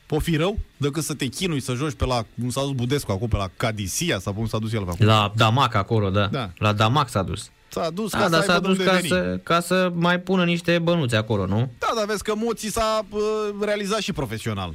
Po 0.09 0.19
fi 0.19 0.37
rău 0.37 0.59
decât 0.77 1.03
să 1.03 1.15
te 1.15 1.27
chinui 1.27 1.61
să 1.61 1.75
joci 1.75 1.93
pe 1.93 2.05
la, 2.05 2.25
cum 2.41 2.51
s-a 2.51 2.61
dus 2.61 2.73
Budescu 2.73 3.13
acum, 3.13 3.29
pe 3.29 3.37
la 3.37 3.51
Cadisia 3.57 4.19
sau 4.19 4.33
cum 4.33 4.47
s-a 4.47 4.59
dus 4.59 4.73
el 4.73 4.85
pe 4.85 4.91
acolo. 4.91 5.11
La 5.11 5.33
Damac 5.37 5.75
acolo, 5.75 6.11
da. 6.11 6.27
da. 6.27 6.51
La 6.59 6.73
Damac 6.73 7.09
s-a 7.09 7.23
dus. 7.23 7.51
S-a 7.69 7.91
dus 7.91 8.11
da, 8.11 8.19
ca 8.19 8.29
da, 8.29 8.37
să 8.37 8.43
s-a 8.43 8.59
dus 8.61 8.77
ca 8.77 9.01
să, 9.07 9.41
ca 9.43 9.61
să 9.61 9.91
mai 9.95 10.21
pună 10.21 10.45
niște 10.45 10.79
bănuți 10.79 11.15
acolo, 11.15 11.47
nu? 11.47 11.71
Da, 11.79 11.93
dar 11.97 12.07
vezi 12.07 12.23
că 12.23 12.35
Moții 12.37 12.71
s-a 12.71 13.07
uh, 13.11 13.21
realizat 13.61 14.01
și 14.01 14.13
profesional. 14.13 14.75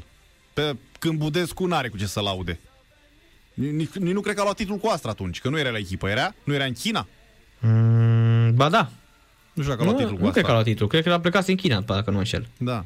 Pe, 0.53 0.75
când 0.99 1.17
Budescu 1.17 1.65
n-are 1.65 1.87
cu 1.87 1.97
ce 1.97 2.05
să 2.05 2.21
laude. 2.21 2.59
Nici, 3.53 3.91
nici 3.91 4.13
nu 4.13 4.21
cred 4.21 4.35
că 4.35 4.41
a 4.41 4.43
luat 4.43 4.55
titlul 4.55 4.77
cu 4.77 4.87
Astra 4.87 5.09
atunci, 5.09 5.41
că 5.41 5.49
nu 5.49 5.59
era 5.59 5.69
la 5.69 5.77
echipă, 5.77 6.09
era? 6.09 6.33
Nu 6.43 6.53
era 6.53 6.63
în 6.63 6.73
China? 6.73 7.07
Mm, 7.59 8.55
ba 8.55 8.69
da. 8.69 8.89
Nu 9.53 9.61
știu 9.63 9.75
dacă 9.75 9.81
a 9.81 9.85
luat 9.85 9.97
titlul 9.97 10.15
cu 10.15 10.21
Nu 10.21 10.27
Astra. 10.27 10.31
cred 10.31 10.43
că 10.45 10.49
a 10.49 10.53
luat 10.53 10.65
titlul, 10.65 10.89
cred 10.89 11.03
că 11.03 11.11
a 11.11 11.19
plecat 11.19 11.47
în 11.47 11.55
China, 11.55 11.79
dacă 11.79 12.11
nu 12.11 12.17
înșel. 12.17 12.47
Da. 12.57 12.85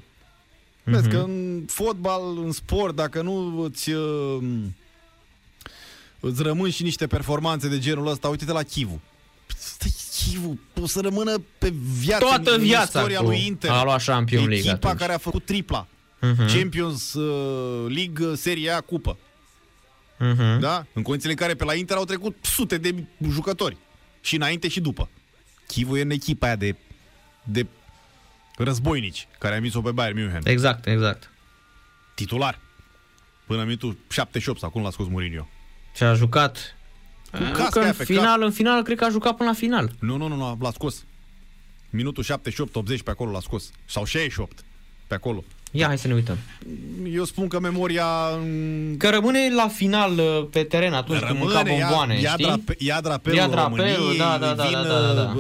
Mm-hmm. 0.88 0.91
Vezi 0.91 1.09
că 1.09 1.18
în 1.18 1.64
fotbal, 1.68 2.22
în 2.43 2.51
sport, 2.51 2.95
dacă 2.95 3.22
nu 3.22 3.61
îți, 3.61 3.91
uh, 3.91 4.43
îți 6.19 6.41
rămân 6.41 6.69
și 6.69 6.84
niște 6.84 7.07
performanțe 7.07 7.68
de 7.68 7.80
genul 7.80 8.07
ăsta, 8.07 8.27
uite-te 8.27 8.51
la 8.51 8.64
Chivu. 8.64 9.01
Stai, 9.57 9.93
Chivu 10.18 10.59
o 10.81 10.88
să 10.88 11.01
rămână 11.01 11.41
pe 11.57 11.73
viață 11.99 12.23
Toată 12.23 12.53
în, 12.53 12.61
viața 12.61 12.84
istoria 12.84 13.22
lui 13.22 13.45
Inter. 13.45 13.69
A 13.69 13.84
luat 13.84 14.03
Champions 14.03 14.47
League 14.47 14.69
Echipa 14.69 14.88
atunci. 14.88 14.99
care 14.99 15.14
a 15.14 15.18
făcut 15.18 15.45
tripla. 15.45 15.88
Uh-huh. 15.88 16.53
Champions 16.53 17.14
uh, 17.14 17.93
League, 17.93 18.35
Serie 18.35 18.69
A, 18.69 18.81
Cupă. 18.81 19.18
Uh-huh. 20.15 20.59
Da? 20.59 20.85
În 20.93 21.01
condițiile 21.01 21.34
în 21.34 21.39
care 21.39 21.55
pe 21.55 21.64
la 21.64 21.73
Inter 21.73 21.97
au 21.97 22.05
trecut 22.05 22.35
sute 22.41 22.77
de 22.77 23.03
jucători. 23.30 23.77
Și 24.22 24.35
înainte 24.35 24.68
și 24.68 24.80
după. 24.80 25.09
Chivu 25.68 25.97
e 25.97 26.01
în 26.01 26.09
echipa 26.09 26.45
aia 26.45 26.55
de, 26.55 26.76
de 27.43 27.65
războinici, 28.63 29.27
care 29.39 29.55
a 29.55 29.59
mis-o 29.59 29.81
pe 29.81 29.91
Bayern 29.91 30.19
München. 30.19 30.41
Exact, 30.43 30.85
exact. 30.85 31.31
Titular. 32.15 32.59
Până 33.45 33.59
în 33.59 33.65
minutul 33.65 33.97
78 34.09 34.59
sau 34.59 34.69
cum 34.69 34.81
l-a 34.81 34.89
scos 34.89 35.07
Mourinho. 35.07 35.47
Și 35.95 36.03
a 36.03 36.13
jucat 36.13 36.75
Cu 37.31 37.67
că 37.69 37.79
în 37.79 37.93
final, 37.93 38.41
în 38.41 38.51
final, 38.51 38.84
cred 38.84 38.97
că 38.97 39.05
a 39.05 39.09
jucat 39.09 39.35
până 39.35 39.49
la 39.49 39.55
final. 39.55 39.91
Nu, 39.99 40.17
nu, 40.17 40.27
nu, 40.27 40.35
nu 40.35 40.57
l-a 40.61 40.71
scos. 40.71 41.05
Minutul 41.89 42.23
78-80 42.23 42.27
pe 43.03 43.09
acolo 43.09 43.31
l-a 43.31 43.39
scos. 43.39 43.71
Sau 43.85 44.03
68 44.03 44.63
pe 45.07 45.13
acolo. 45.13 45.43
Ia, 45.78 45.88
hai 45.88 45.98
să 45.98 46.08
ne 46.08 46.14
uităm. 46.14 46.38
Eu 47.14 47.24
spun 47.24 47.48
că 47.48 47.60
memoria... 47.60 48.06
Că 48.98 49.10
rămâne 49.10 49.40
la 49.56 49.68
final 49.68 50.12
uh, 50.18 50.48
pe 50.52 50.64
teren 50.64 50.94
atunci 50.94 51.20
rămâne, 51.20 51.40
când 51.40 51.54
mânca 51.54 51.64
bomboane, 51.70 52.20
ia, 52.20 52.30
știi? 52.30 52.45
Ia, 52.45 52.60
ia 52.78 53.02
drapelul 53.02 53.38
ia 53.38 53.48
drapelul, 53.48 53.91
României, 53.95 54.18
da, 54.18 54.38
da, 54.40 54.54
da, 54.54 54.64
vin, 54.64 54.72
da, 54.72 54.84
da, 54.84 55.14
da. 55.14 55.36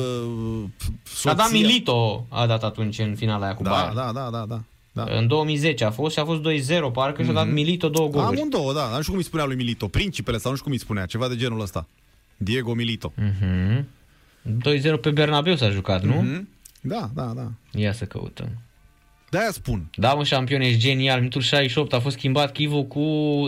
Soția. 1.03 1.31
A 1.31 1.33
dat 1.33 1.51
Milito 1.51 2.25
a 2.29 2.45
dat 2.45 2.63
atunci 2.63 2.99
în 2.99 3.15
finala 3.15 3.45
aia 3.45 3.55
cu 3.55 3.63
da, 3.63 3.69
Bayern. 3.69 3.95
Da, 3.95 4.11
da, 4.13 4.29
da, 4.31 4.45
da. 4.47 4.61
Da. 4.91 5.05
În 5.17 5.27
2010 5.27 5.83
a 5.83 5.91
fost 5.91 6.13
și 6.13 6.19
a 6.19 6.25
fost 6.25 6.41
2-0 6.41 6.43
parcă 6.93 7.21
mm-hmm. 7.21 7.25
și 7.25 7.29
a 7.29 7.33
dat 7.33 7.45
Mhm. 7.45 7.53
Milito 7.53 7.89
două 7.89 8.07
goluri. 8.07 8.37
Amândouă, 8.37 8.73
da. 8.73 8.85
Nu 8.95 8.99
știu 8.99 9.09
cum 9.11 9.17
îi 9.17 9.23
spunea 9.23 9.45
lui 9.45 9.55
Milito. 9.55 9.87
Principele 9.87 10.37
sau 10.37 10.51
nu 10.51 10.57
știu 10.57 10.67
cum 10.69 10.77
îi 10.77 10.83
spunea. 10.83 11.05
Ceva 11.05 11.27
de 11.27 11.35
genul 11.35 11.61
ăsta. 11.61 11.87
Diego 12.37 12.73
Milito. 12.73 13.13
Mm-hmm. 13.21 13.83
2-0 14.97 15.01
pe 15.01 15.09
Bernabeu 15.09 15.55
s-a 15.55 15.69
jucat, 15.69 16.03
nu? 16.03 16.23
Mm-hmm. 16.23 16.41
Da, 16.81 17.09
da, 17.13 17.31
da. 17.35 17.51
Ia 17.71 17.93
să 17.93 18.05
căutăm. 18.05 18.49
De-aia 19.29 19.51
spun. 19.51 19.89
Da, 19.95 20.13
mă, 20.13 20.23
șampion, 20.23 20.61
ești 20.61 20.79
genial. 20.79 21.17
Minutul 21.17 21.41
68 21.41 21.93
a 21.93 21.99
fost 21.99 22.17
schimbat 22.17 22.51
Chivu 22.51 22.83
cu 22.83 23.01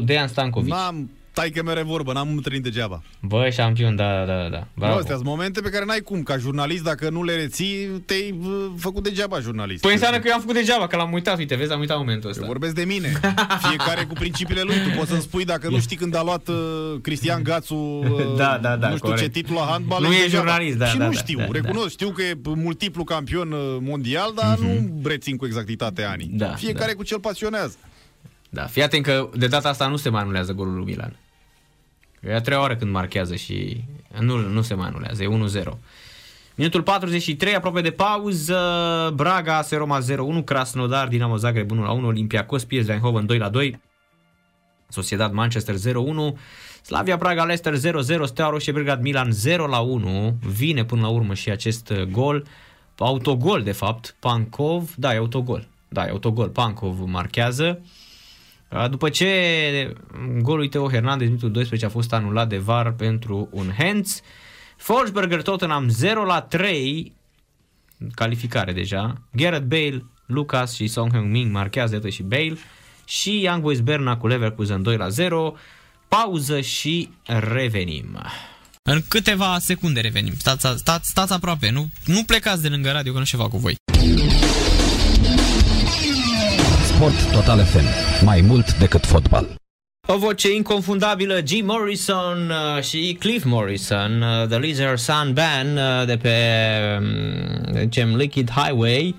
Dejan 0.03 0.27
Stankovic. 0.27 0.71
N-am, 0.73 1.11
tai 1.39 1.49
că 1.49 1.63
mere 1.63 1.81
vorbă, 1.81 2.13
n-am 2.13 2.29
întâlnit 2.29 2.63
degeaba. 2.63 3.03
Bă, 3.19 3.49
șampion, 3.49 3.95
da, 3.95 4.25
da, 4.25 4.49
da. 4.49 4.67
Bravo. 4.73 4.97
Astea 4.97 5.15
sunt 5.15 5.27
momente 5.27 5.61
pe 5.61 5.69
care 5.69 5.85
n-ai 5.85 5.99
cum, 5.99 6.23
ca 6.23 6.37
jurnalist, 6.37 6.83
dacă 6.83 7.09
nu 7.09 7.23
le 7.23 7.35
reții, 7.35 7.87
te-ai 8.05 8.39
uh, 8.41 8.65
făcut 8.77 9.03
degeaba 9.03 9.39
jurnalist. 9.39 9.81
Păi 9.81 9.93
înseamnă 9.93 10.19
că 10.19 10.27
eu 10.27 10.33
am 10.33 10.39
făcut 10.39 10.55
degeaba, 10.55 10.87
că 10.87 10.95
l-am 10.95 11.13
uitat, 11.13 11.37
uite, 11.37 11.55
vezi, 11.55 11.71
am 11.71 11.79
uitat 11.79 11.97
momentul 11.97 12.29
ăsta. 12.29 12.41
Eu 12.41 12.47
vorbesc 12.47 12.75
de 12.75 12.83
mine. 12.83 13.19
Fiecare 13.67 14.03
cu 14.03 14.13
principiile 14.13 14.61
lui. 14.61 14.75
Tu 14.75 14.97
poți 14.97 15.09
să-mi 15.09 15.21
spui 15.21 15.45
dacă 15.45 15.69
nu 15.69 15.79
știi 15.79 15.97
când 15.97 16.15
a 16.15 16.23
luat 16.23 16.47
uh, 16.47 16.55
Cristian 17.01 17.43
Gațu 17.43 17.75
uh, 17.75 18.35
da, 18.37 18.59
da, 18.61 18.75
da, 18.75 18.89
nu 18.89 18.95
știu 18.95 19.07
corect. 19.07 19.23
ce 19.23 19.29
titlu 19.29 19.55
la 19.55 19.65
handbal. 19.69 20.01
Nu 20.01 20.13
e 20.13 20.21
degeaba. 20.21 20.45
jurnalist, 20.45 20.77
da, 20.77 20.85
Și 20.85 20.97
da, 20.97 21.05
nu 21.05 21.11
da, 21.11 21.17
știu, 21.17 21.37
da, 21.37 21.47
recunosc, 21.51 21.83
da. 21.83 21.89
știu 21.89 22.09
că 22.09 22.21
e 22.21 22.37
multiplu 22.43 23.03
campion 23.03 23.51
uh, 23.51 23.77
mondial, 23.79 24.31
dar 24.35 24.57
mm-hmm. 24.57 24.61
nu 24.61 25.01
rețin 25.03 25.37
cu 25.37 25.45
exactitate 25.45 26.03
anii. 26.03 26.29
Da, 26.33 26.47
Fiecare 26.47 26.91
da. 26.91 26.97
cu 26.97 27.03
ce-l 27.03 27.19
pasionează. 27.19 27.75
Da, 28.49 28.63
fii 28.63 28.83
atent 28.83 29.03
că 29.03 29.29
de 29.35 29.47
data 29.47 29.69
asta 29.69 29.87
nu 29.87 29.95
se 29.95 30.09
mai 30.09 30.21
anulează 30.21 30.53
golul 30.53 30.75
lui 30.75 30.85
Milan. 30.85 31.15
E 32.21 32.35
a 32.35 32.41
treia 32.41 32.59
oară 32.59 32.75
când 32.75 32.91
marchează 32.91 33.35
și 33.35 33.83
nu, 34.19 34.37
nu 34.37 34.61
se 34.61 34.73
mai 34.73 34.87
anulează, 34.87 35.23
e 35.23 35.27
1-0. 35.63 35.77
Minutul 36.55 36.81
43, 36.81 37.55
aproape 37.55 37.81
de 37.81 37.91
pauză, 37.91 38.59
Braga, 39.15 39.61
se 39.61 39.75
Roma 39.75 39.99
0-1, 40.41 40.43
Krasnodar, 40.45 41.07
Dinamo 41.07 41.35
Zagreb 41.35 41.71
1-1, 41.71 41.75
Olympiacos, 42.03 42.63
PS 42.63 42.87
Eindhoven 42.87 43.27
2-2, 43.51 43.71
Sociedad 44.87 45.31
Manchester 45.31 45.75
0-1, 45.75 45.77
Slavia 46.81 47.17
Praga 47.17 47.43
Leicester 47.43 47.93
0-0, 48.21 48.23
Steaua 48.23 48.51
Roșie 48.51 48.71
Belgrad 48.71 49.01
Milan 49.01 49.31
0-1, 50.31 50.33
vine 50.39 50.85
până 50.85 51.01
la 51.01 51.07
urmă 51.07 51.33
și 51.33 51.49
acest 51.49 51.93
gol, 52.11 52.45
autogol 52.97 53.61
de 53.61 53.71
fapt, 53.71 54.15
Pankov, 54.19 54.93
da, 54.95 55.13
e 55.13 55.17
autogol, 55.17 55.67
da, 55.87 56.05
e 56.05 56.09
autogol, 56.09 56.49
Pankov 56.49 56.99
marchează, 57.05 57.81
După 58.89 59.09
ce 59.09 59.95
golul 60.41 60.59
lui 60.59 60.69
Teo 60.69 60.89
Hernandez, 60.89 61.27
minutul 61.27 61.51
12, 61.51 61.87
a 61.87 61.89
fost 61.89 62.13
anulat 62.13 62.49
de 62.49 62.57
VAR 62.57 62.93
pentru 62.93 63.49
un 63.51 63.71
hands, 63.77 64.21
Forsberger 64.77 65.41
Tottenham 65.41 65.89
0 65.89 66.23
la 66.23 66.41
3, 66.41 67.15
calificare 68.11 68.73
deja, 68.73 69.21
Gareth 69.31 69.65
Bale, 69.65 70.05
Lucas 70.25 70.75
și 70.75 70.87
Song 70.87 71.11
Heung-min 71.11 71.51
marchează 71.51 71.97
de 71.97 72.09
și 72.09 72.23
Bale 72.23 72.57
și 73.05 73.41
Young 73.43 73.61
Boys 73.61 73.79
Berna 73.79 74.17
cu 74.17 74.27
Leverkusen 74.27 74.81
2 74.81 74.97
la 74.97 75.09
0, 75.09 75.53
pauză 76.07 76.61
și 76.61 77.09
revenim. 77.25 78.21
În 78.83 79.01
câteva 79.07 79.57
secunde 79.59 79.99
revenim. 79.99 80.33
Stați, 80.37 80.67
stați, 80.75 81.09
stați 81.09 81.33
aproape, 81.33 81.69
nu, 81.69 81.89
nu 82.05 82.23
plecați 82.23 82.61
de 82.61 82.67
lângă 82.67 82.91
radio 82.91 83.13
că 83.13 83.19
nu 83.19 83.25
ceva 83.25 83.47
cu 83.47 83.57
voi. 83.57 83.75
Sport 86.99 87.31
Total 87.31 87.63
FM. 87.63 87.85
Mai 88.25 88.41
mult 88.41 88.77
decât 88.77 89.05
fotbal. 89.05 89.55
O 90.07 90.17
voce 90.17 90.53
inconfundabilă, 90.53 91.41
Jim 91.45 91.65
Morrison 91.65 92.49
uh, 92.49 92.83
și 92.83 93.17
Cliff 93.19 93.45
Morrison, 93.45 94.21
uh, 94.21 94.47
The 94.47 94.57
Lizard 94.57 94.97
Sun 94.97 95.33
Band 95.33 95.77
uh, 95.77 96.05
de 96.05 96.17
pe 96.17 96.35
um, 98.03 98.15
Liquid 98.15 98.49
Highway. 98.51 99.15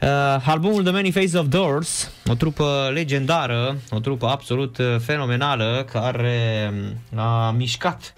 Uh, 0.00 0.08
albumul 0.44 0.82
The 0.82 0.92
Many 0.92 1.10
Faces 1.10 1.32
of 1.32 1.46
Doors, 1.46 2.10
o 2.26 2.34
trupă 2.34 2.90
legendară, 2.92 3.76
o 3.90 3.98
trupă 3.98 4.26
absolut 4.26 4.78
uh, 4.78 4.96
fenomenală 5.04 5.86
care 5.92 6.72
um, 7.12 7.18
a 7.18 7.50
mișcat 7.50 8.14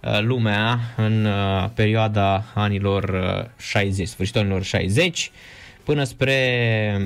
uh, 0.00 0.20
lumea 0.20 0.78
în 0.96 1.24
uh, 1.24 1.68
perioada 1.74 2.44
anilor 2.54 3.10
60, 3.58 4.08
sfârșitul 4.08 4.40
anilor 4.40 4.62
60 4.62 5.30
până 5.88 6.04
spre, 6.04 7.00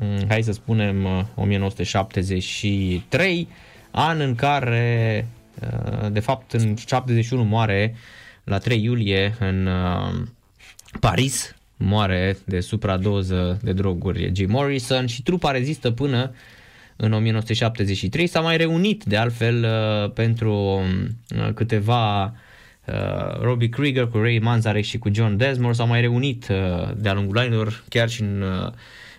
um, 0.00 0.24
hai 0.28 0.42
să 0.42 0.52
spunem, 0.52 1.28
1973, 1.34 3.48
an 3.90 4.20
în 4.20 4.34
care, 4.34 5.26
de 6.10 6.20
fapt, 6.20 6.52
în 6.52 6.76
71 6.86 7.42
moare 7.42 7.94
la 8.44 8.58
3 8.58 8.82
iulie 8.82 9.34
în 9.38 9.68
Paris, 11.00 11.54
moare 11.76 12.36
de 12.44 12.60
supradoză 12.60 13.58
de 13.62 13.72
droguri 13.72 14.30
Jim 14.34 14.50
Morrison 14.50 15.06
și 15.06 15.22
trupa 15.22 15.50
rezistă 15.50 15.90
până 15.90 16.34
în 16.96 17.12
1973. 17.12 18.26
S-a 18.26 18.40
mai 18.40 18.56
reunit 18.56 19.04
de 19.04 19.16
altfel 19.16 19.64
uh, 19.64 20.10
pentru 20.10 20.54
uh, 20.54 21.52
câteva 21.54 22.34
uh, 22.86 23.40
Robbie 23.40 23.68
Krieger 23.68 24.06
cu 24.06 24.18
Ray 24.18 24.38
Manzarek 24.38 24.84
și 24.84 24.98
cu 24.98 25.08
John 25.12 25.36
Desmore 25.36 25.72
s-au 25.72 25.86
mai 25.86 26.00
reunit 26.00 26.46
de-a 26.96 27.12
lungul 27.12 27.38
anilor 27.38 27.84
chiar 27.88 28.08
și 28.08 28.22
în 28.22 28.44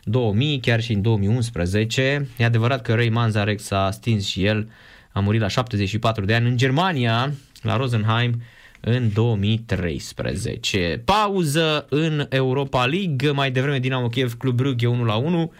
2000, 0.04 0.60
chiar 0.60 0.82
și 0.82 0.94
în 0.94 1.02
2011. 1.02 2.28
E 2.38 2.46
adevărat 2.46 2.82
că 2.82 2.94
Ray 2.94 3.10
Manzarek 3.10 3.60
s-a 3.60 3.92
stins 3.92 4.26
și 4.26 4.46
el, 4.46 4.70
a 5.12 5.20
murit 5.20 5.42
la 5.42 5.48
74 5.48 6.26
de 6.26 6.34
ani 6.34 6.48
în 6.48 6.58
Germania, 6.58 7.34
la 7.62 7.76
Rosenheim, 7.78 8.42
în 8.80 9.14
2013. 9.14 11.02
Pauză 11.06 11.86
în 11.90 12.26
Europa 12.30 12.86
League, 12.86 13.32
mai 13.32 13.52
devreme 13.52 13.80
Dinamo 13.80 14.08
Kiev 14.08 14.34
Club 14.34 14.56
Brugge 14.56 14.88
1 14.88 15.04
la 15.04 15.16
1. 15.16 15.54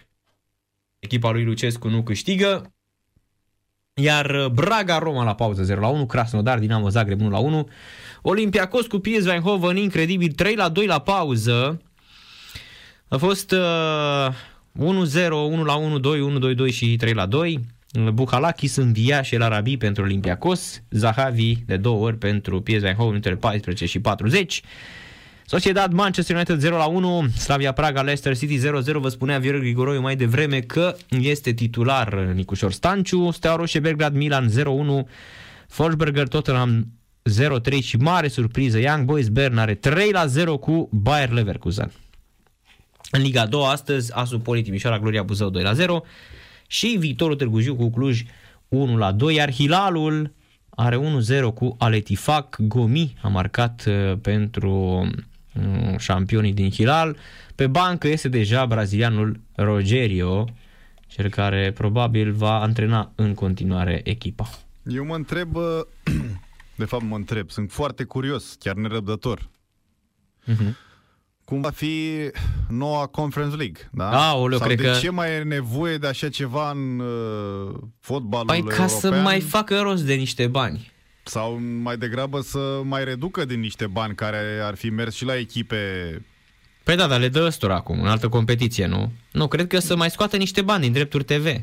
Echipa 1.00 1.32
lui 1.32 1.44
Lucescu 1.44 1.88
nu 1.88 2.04
câștigă. 2.04 2.75
Iar 4.02 4.50
Braga 4.54 4.98
Roma 4.98 5.24
la 5.24 5.36
pauză 5.36 5.64
0 5.64 5.82
la 5.82 5.88
1, 5.88 6.06
Krasnodar 6.06 6.60
Dinamo 6.60 6.90
Zagreb 6.90 7.22
1 7.22 7.30
la 7.30 7.38
1. 7.38 7.70
Olympiacos 8.22 8.88
cu 8.88 9.00
PSV 9.00 9.28
Eindhoven 9.28 9.78
incredibil 9.78 10.32
3 10.32 10.56
la 10.56 10.70
2 10.70 10.86
la 10.86 11.00
pauză. 11.00 11.82
A 13.08 13.18
fost 13.18 13.52
uh, 13.52 13.58
1-0, 15.28 15.30
1 15.30 15.64
la 15.64 15.76
1, 15.76 16.00
2, 16.00 16.22
1, 16.22 16.40
2, 16.40 16.56
2 16.56 16.72
și 16.72 16.96
3 16.96 17.14
la 17.14 17.26
2. 17.26 17.60
Buhalakis 18.14 18.76
învia 18.76 19.22
și 19.22 19.36
el 19.36 19.42
Arabi 19.42 19.78
pentru 19.78 20.04
Olympiacos, 20.04 20.82
Zahavi 20.90 21.56
de 21.66 21.78
două 21.78 22.06
ori 22.06 22.18
pentru 22.18 22.62
PSV 22.62 22.84
Eindhoven 22.84 23.16
între 23.16 23.36
14 23.36 23.86
și 23.86 24.00
40. 24.00 24.62
Sociedad 25.48 25.92
Manchester 25.92 26.36
United 26.36 26.60
0 26.60 26.78
la 26.78 26.86
1, 26.86 27.28
Slavia 27.38 27.72
Praga, 27.72 28.02
Leicester 28.02 28.38
City 28.38 28.58
0-0, 28.58 28.62
vă 28.94 29.10
spunea 29.10 29.40
Viorel 29.40 29.60
Grigoroiu 29.60 30.02
mai 30.02 30.16
devreme 30.16 30.60
că 30.60 30.96
este 31.10 31.52
titular 31.52 32.14
Nicușor 32.14 32.72
Stanciu, 32.72 33.32
Steaua 33.32 33.58
Roșie 33.58 33.80
Belgrad 33.80 34.16
Milan 34.16 34.50
0-1, 34.50 35.10
Forsberger 35.68 36.28
Tottenham 36.28 36.88
0-3 37.80 37.84
și 37.84 37.98
mare 37.98 38.28
surpriză, 38.28 38.80
Young 38.80 39.06
Boys 39.06 39.28
Bern 39.28 39.58
are 39.58 39.76
3 39.76 40.12
la 40.12 40.26
0 40.26 40.58
cu 40.58 40.90
Bayer 40.92 41.30
Leverkusen. 41.30 41.92
În 43.12 43.22
Liga 43.22 43.46
2 43.46 43.64
astăzi, 43.66 44.14
Asu 44.14 44.40
Poli 44.40 44.62
Timișoara 44.62 45.00
Gloria 45.00 45.24
Buzău 45.24 45.50
2 45.50 45.64
la 45.64 45.74
0, 45.74 46.04
și 46.68 46.96
viitorul 47.00 47.36
Târgu 47.36 47.60
Jiu 47.60 47.76
cu 47.76 47.90
Cluj 47.90 48.24
1 48.68 48.98
la 48.98 49.12
2, 49.12 49.36
iar 49.36 49.54
Hilalul 49.54 50.34
are 50.70 50.98
1-0 50.98 51.54
cu 51.54 51.76
Aletifac. 51.80 52.58
Gomi 52.60 53.18
a 53.22 53.28
marcat 53.28 53.84
uh, 53.88 54.18
pentru 54.22 54.72
uh, 54.72 55.24
șampionii 55.98 56.54
din 56.54 56.70
Hilal. 56.70 57.18
Pe 57.56 57.68
bancă 57.68 58.08
este 58.08 58.30
deja 58.30 58.66
brazilianul 58.66 59.40
Rogerio, 59.56 60.48
cel 61.08 61.30
care 61.30 61.72
probabil 61.72 62.32
va 62.32 62.62
antrena 62.62 63.12
în 63.16 63.34
continuare 63.34 64.02
echipa. 64.04 64.50
Eu 64.84 65.06
mă 65.06 65.16
întreb, 65.16 65.56
uh, 65.56 65.64
de 66.82 66.86
fapt 66.86 67.04
mă 67.04 67.16
întreb, 67.16 67.50
sunt 67.50 67.72
foarte 67.72 68.04
curios, 68.04 68.56
chiar 68.60 68.76
nerăbdător. 68.76 69.50
Uh-huh 70.48 70.84
cum 71.46 71.62
va 71.62 71.70
fi 71.70 72.12
noua 72.68 73.06
Conference 73.06 73.56
League. 73.56 73.90
Da? 73.92 74.30
Aoleu, 74.30 74.58
Sau 74.58 74.68
cred 74.68 74.80
de 74.80 74.84
că... 74.84 74.98
ce 74.98 75.10
mai 75.10 75.32
e 75.32 75.44
nevoie 75.44 75.98
de 75.98 76.08
așa 76.08 76.30
ceva 76.30 76.72
în 76.72 77.00
uh, 77.00 77.76
fotbalul 78.00 78.46
păi 78.46 78.58
european? 78.58 78.80
ca 78.80 78.88
să 78.88 79.12
mai 79.12 79.40
facă 79.40 79.80
rost 79.80 80.04
de 80.04 80.14
niște 80.14 80.48
bani. 80.48 80.92
Sau 81.28 81.60
mai 81.82 81.98
degrabă 81.98 82.42
să 82.42 82.82
mai 82.84 83.04
reducă 83.04 83.46
din 83.46 83.60
niște 83.60 83.88
bani 83.88 84.16
care 84.16 84.60
ar 84.64 84.76
fi 84.76 84.90
mers 84.90 85.16
și 85.16 85.26
la 85.26 85.38
echipe 85.38 85.78
Păi 86.84 86.96
da, 86.96 87.08
dar 87.08 87.20
le 87.20 87.28
dă 87.28 87.44
ăstora 87.46 87.76
acum, 87.76 88.02
în 88.02 88.08
altă 88.08 88.30
competiție, 88.30 88.86
nu? 88.86 89.12
Nu, 89.32 89.48
cred 89.48 89.68
că 89.68 89.80
să 89.80 89.96
mai 89.96 90.10
scoată 90.10 90.38
niște 90.38 90.62
bani 90.62 90.82
din 90.82 90.92
drepturi 90.92 91.24
TV. 91.24 91.62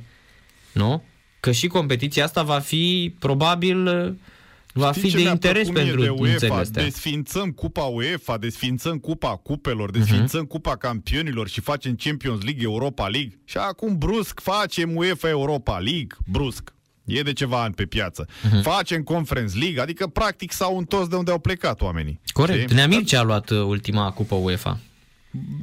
Nu? 0.72 1.02
Că 1.40 1.52
și 1.52 1.66
competiția 1.66 2.24
asta 2.24 2.43
va 2.43 2.59
fi 2.59 3.14
probabil 3.18 3.89
va 4.72 4.93
Știi 4.93 5.10
fi 5.10 5.16
de 5.16 5.22
interes 5.22 5.68
pentru 5.68 6.02
de 6.02 6.09
UEFA? 6.09 6.55
astea. 6.55 6.82
Desfințăm 6.82 7.51
Cupa 7.51 7.82
UEFA, 7.82 8.39
desfințăm 8.39 8.98
Cupa 8.98 9.36
Cupelor, 9.36 9.90
mhm. 9.90 9.98
desfințăm 9.98 10.44
uh-huh. 10.44 10.48
Cupa 10.48 10.76
Campionilor 10.76 11.48
și 11.48 11.60
facem 11.60 11.94
Champions 11.94 12.43
League, 12.43 12.62
Europa 12.62 13.09
League 13.09 13.39
și 13.44 13.56
acum 13.56 13.98
brusc 13.98 14.40
facem 14.40 14.97
UEFA 14.97 15.28
Europa 15.28 15.78
League, 15.78 16.16
brusc. 16.26 16.72
E 17.05 17.23
de 17.23 17.33
ceva 17.33 17.62
ani 17.62 17.74
pe 17.74 17.85
piață. 17.85 18.27
Uh-huh. 18.27 18.62
Facem 18.62 19.03
Conference 19.03 19.59
League, 19.59 19.81
adică 19.81 20.07
practic 20.07 20.53
s-au 20.53 20.79
întors 20.79 21.09
de 21.09 21.16
unde 21.16 21.31
au 21.31 21.39
plecat 21.39 21.81
oamenii. 21.81 22.20
Corect. 22.33 22.70
Știi? 22.70 22.87
Nea 22.87 23.03
ce 23.07 23.16
a 23.16 23.23
luat 23.23 23.51
uh, 23.51 23.61
ultima 23.61 24.11
Cupa 24.11 24.35
UEFA. 24.35 24.79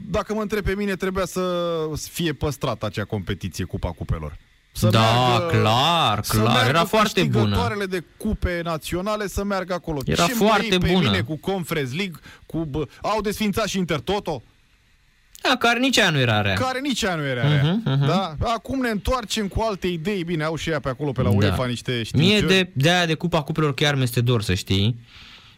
Dacă 0.10 0.34
mă 0.34 0.42
întreb 0.42 0.64
pe 0.64 0.76
mine, 0.76 0.96
trebuia 0.96 1.26
să 1.26 1.42
fie 2.12 2.34
păstrată 2.34 2.86
acea 2.86 3.04
competiție 3.04 3.66
Cupa 3.66 3.92
Cupelor. 3.92 4.38
Să 4.72 4.90
da, 4.90 5.00
meargă, 5.00 5.58
clar, 5.58 6.20
clar. 6.20 6.68
Era 6.68 6.86
foarte 6.86 7.24
bună. 7.24 7.86
de 7.90 8.04
cupe 8.18 8.62
naționale 8.64 9.28
să 9.28 9.44
meargă 9.44 9.74
acolo. 9.74 10.00
Era 10.06 10.26
Ce 10.26 10.34
foarte 10.34 10.78
pe 10.78 10.92
bună. 10.92 11.10
Mine 11.10 11.22
cu 11.22 11.38
Conference 11.38 11.96
League, 11.96 12.20
cu 12.46 12.66
bă, 12.66 12.88
au 13.02 13.22
desfințat 13.22 13.68
și 13.68 13.78
Intertoto. 13.78 14.44
Da, 15.42 15.56
care 15.58 15.80
nici 15.80 15.98
aia 15.98 16.10
nu 16.10 16.20
era 16.20 16.42
rea. 16.42 16.54
Care 16.54 16.80
nici 16.80 17.04
aia 17.04 17.16
nu 17.16 17.26
era 17.26 17.42
uh-huh, 17.42 17.62
rea. 17.62 17.82
Uh-huh. 17.82 18.08
Da? 18.08 18.36
Acum 18.40 18.80
ne 18.80 18.90
întoarcem 18.90 19.48
cu 19.48 19.62
alte 19.62 19.88
idei. 19.88 20.24
Bine, 20.24 20.44
au 20.44 20.56
și 20.56 20.70
ea 20.70 20.80
pe 20.80 20.90
acolo, 20.90 21.12
pe 21.12 21.22
la 21.22 21.30
UEFA, 21.30 21.56
da. 21.56 21.66
niște 21.66 22.04
științe. 22.04 22.28
Mie 22.28 22.42
de, 22.42 22.70
de 22.74 22.90
aia 22.90 23.06
de 23.06 23.14
Cupa 23.14 23.42
Cupelor 23.42 23.74
chiar 23.74 23.96
mi-este 23.96 24.22
dor, 24.22 24.42
să 24.42 24.54
știi. 24.54 25.00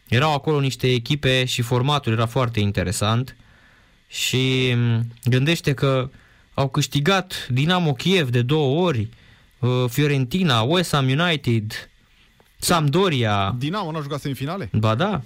Erau 0.07 0.33
acolo 0.33 0.59
niște 0.59 0.91
echipe 0.91 1.45
și 1.45 1.61
formatul 1.61 2.11
era 2.11 2.25
foarte 2.25 2.59
interesant. 2.59 3.35
Și 4.07 4.75
gândește 5.23 5.73
că 5.73 6.09
au 6.53 6.67
câștigat 6.69 7.47
Dinamo 7.49 7.93
Kiev 7.93 8.29
de 8.29 8.41
două 8.41 8.81
ori, 8.85 9.09
uh, 9.59 9.69
Fiorentina, 9.89 10.61
West 10.61 10.91
Ham 10.91 11.09
United, 11.09 11.89
Sampdoria. 12.57 13.55
Dinamo 13.57 13.91
nu 13.91 13.97
a 13.97 14.01
jucat 14.01 14.19
semifinale? 14.19 14.69
Ba 14.73 14.95
da. 14.95 15.21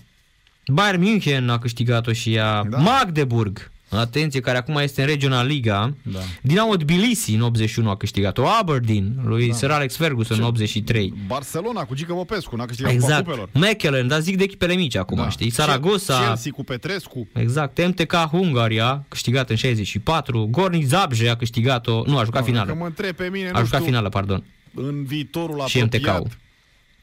Bayern 0.68 1.02
München 1.02 1.50
a 1.50 1.60
câștigat-o 1.60 2.14
și 2.14 2.34
ea. 2.34 2.64
Da. 2.64 2.78
Magdeburg 2.78 3.72
atenție, 3.98 4.40
care 4.40 4.58
acum 4.58 4.76
este 4.78 5.02
în 5.02 5.08
Regional 5.08 5.48
Liga. 5.48 5.94
Da. 6.04 6.20
Dinamo 6.42 6.76
Tbilisi 6.76 7.34
în 7.34 7.42
81 7.42 7.90
a 7.90 7.96
câștigat-o, 7.98 8.48
Aberdeen, 8.48 9.16
lui 9.24 9.48
da. 9.48 9.56
Sir 9.56 9.72
Alex 9.72 9.96
Ferguson 9.96 10.36
Ce? 10.36 10.42
în 10.42 10.48
83. 10.48 11.14
Barcelona 11.28 11.84
cu 11.84 11.96
Gică 11.96 12.14
Popescu 12.14 12.56
n-a 12.56 12.66
câștigat 12.66 12.92
exact. 12.92 13.54
Mechelen, 13.54 14.08
dar 14.08 14.20
zic 14.20 14.38
de 14.38 14.44
echipele 14.44 14.74
mici 14.76 14.96
acum, 14.96 15.18
da. 15.18 15.30
știi? 15.30 15.50
Saragossa. 15.50 16.26
Chelsea 16.26 16.52
cu 16.52 16.64
Petrescu. 16.64 17.28
Exact. 17.34 17.88
MTK 17.88 18.14
Hungaria, 18.14 19.06
câștigat 19.08 19.50
în 19.50 19.56
64. 19.56 20.48
Gornic 20.52 20.86
Zabje 20.86 21.30
a 21.30 21.36
câștigat-o, 21.36 22.04
nu, 22.06 22.18
a 22.18 22.24
jucat 22.24 22.40
no, 22.42 22.48
finală. 22.48 22.74
mă 22.74 22.86
întreb 22.86 23.16
pe 23.16 23.30
mine, 23.32 23.46
a 23.46 23.64
jucat 23.64 23.66
știu, 23.66 23.86
finală, 23.86 24.10
pardon. 24.10 24.44
În 24.74 25.04
viitorul 25.06 25.64
și 25.68 25.80
apropiat, 25.82 26.38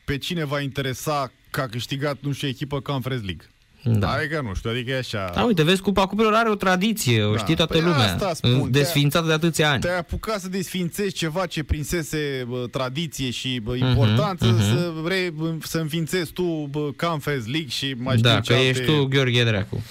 pe 0.05 0.19
cine 0.19 0.45
va 0.45 0.61
interesa 0.61 1.33
că 1.51 1.61
a 1.61 1.67
câștigat, 1.67 2.17
nu 2.21 2.33
știu, 2.33 2.49
echipă 2.49 2.81
Conference 2.81 3.25
League? 3.27 3.47
Da. 3.85 4.11
Adică 4.11 4.41
nu 4.45 4.55
știu, 4.55 4.71
adică 4.71 4.91
e 4.91 4.99
așa... 4.99 5.31
Da, 5.35 5.43
uite, 5.43 5.63
vezi, 5.63 5.81
Cupa 5.81 6.07
Cupelor 6.07 6.35
are 6.35 6.49
o 6.51 6.55
tradiție, 6.55 7.23
o 7.23 7.35
da. 7.35 7.39
știe 7.39 7.55
toată 7.55 7.73
păi 7.73 7.83
lumea. 7.83 8.13
Asta 8.13 8.35
spun, 8.35 8.71
desfințată 8.71 9.27
de 9.27 9.33
atâția 9.33 9.71
ani. 9.71 9.81
Te-ai 9.81 9.99
apucat 9.99 10.41
să 10.41 10.49
desfințezi 10.49 11.13
ceva 11.13 11.47
ce 11.47 11.63
prinsese 11.63 12.45
bă, 12.49 12.67
tradiție 12.71 13.31
și 13.31 13.61
bă, 13.63 13.75
mhm, 13.79 13.87
importanță, 13.87 14.47
uh-huh, 14.47 14.59
uh-huh. 14.59 14.73
să 14.73 14.93
vrei 15.03 15.35
să 15.63 15.79
înființezi 15.79 16.33
tu 16.33 16.69
bă, 16.71 16.91
Conference 16.97 17.51
League 17.51 17.69
și 17.69 17.95
mai 17.99 18.17
știu 18.17 18.29
Da, 18.29 18.41
că 18.41 18.53
alte... 18.53 18.69
ești 18.69 18.85
tu 18.85 19.05
Gheorghe 19.05 19.45
Dreacu. 19.45 19.83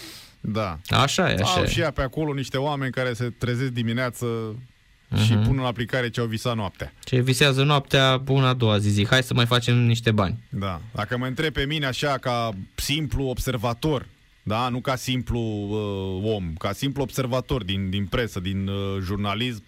Da. 0.41 0.79
Așa 0.87 1.29
e, 1.29 1.37
așa 1.41 1.53
Au 1.57 1.63
e. 1.63 1.67
și 1.67 1.79
ea 1.79 1.91
pe 1.91 2.01
acolo 2.01 2.33
niște 2.33 2.57
oameni 2.57 2.91
care 2.91 3.13
se 3.13 3.33
trezesc 3.37 3.71
dimineață 3.71 4.25
uh-huh. 5.11 5.25
și 5.25 5.33
pun 5.33 5.57
în 5.57 5.65
aplicare 5.65 6.09
ce 6.09 6.19
au 6.19 6.25
visat 6.25 6.55
noaptea. 6.55 6.93
Ce 7.03 7.21
visează 7.21 7.63
noaptea, 7.63 8.19
pun 8.19 8.43
a 8.43 8.53
doua 8.53 8.77
zi, 8.77 8.89
zic, 8.89 9.07
hai 9.07 9.23
să 9.23 9.33
mai 9.33 9.45
facem 9.45 9.77
niște 9.77 10.11
bani. 10.11 10.43
Da. 10.49 10.81
Dacă 10.93 11.17
mă 11.17 11.25
întreb 11.25 11.53
pe 11.53 11.65
mine 11.65 11.85
așa 11.85 12.17
ca 12.17 12.49
simplu 12.75 13.23
observator, 13.23 14.05
da, 14.43 14.69
nu 14.69 14.79
ca 14.81 14.95
simplu 14.95 15.39
uh, 15.39 16.33
om, 16.33 16.53
ca 16.53 16.71
simplu 16.71 17.01
observator 17.01 17.63
din, 17.63 17.89
din 17.89 18.05
presă, 18.05 18.39
din 18.39 18.67
uh, 18.67 19.01
jurnalism, 19.01 19.63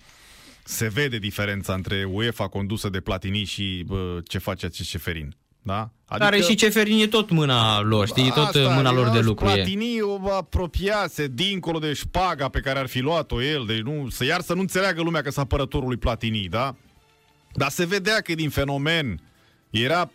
se 0.63 0.87
vede 0.87 1.17
diferența 1.17 1.73
între 1.73 2.03
UEFA 2.03 2.47
condusă 2.47 2.89
de 2.89 2.99
Platini 2.99 3.43
și 3.43 3.85
uh, 3.89 4.17
ce 4.27 4.37
face 4.37 4.65
acest 4.65 4.89
Ceferin. 4.89 5.35
Da? 5.65 5.89
Adică... 6.05 6.29
Care 6.29 6.41
și 6.41 6.55
Ceferin 6.55 7.01
e 7.01 7.07
tot 7.07 7.29
mâna 7.29 7.81
lor, 7.81 8.07
știi, 8.07 8.31
tot 8.31 8.43
Asta, 8.43 8.59
mâna 8.59 8.91
lor 8.91 9.09
de 9.09 9.19
lucru 9.19 9.45
Platini 9.45 9.95
e. 9.97 10.01
o 10.01 10.31
apropiase 10.31 11.27
dincolo 11.33 11.79
de 11.79 11.93
șpaga 11.93 12.47
pe 12.47 12.59
care 12.59 12.79
ar 12.79 12.87
fi 12.87 12.99
luat-o 12.99 13.41
el, 13.41 13.63
deci 13.67 13.79
nu, 13.79 14.07
să 14.09 14.25
iar 14.25 14.41
să 14.41 14.53
nu 14.53 14.59
înțeleagă 14.59 15.01
lumea 15.01 15.21
că 15.21 15.31
s 15.31 15.37
apărătorul 15.37 15.87
lui 15.87 15.97
Platini, 15.97 16.47
da? 16.49 16.75
Dar 17.53 17.69
se 17.69 17.85
vedea 17.85 18.21
că 18.21 18.33
din 18.33 18.49
fenomen 18.49 19.21
era, 19.69 20.11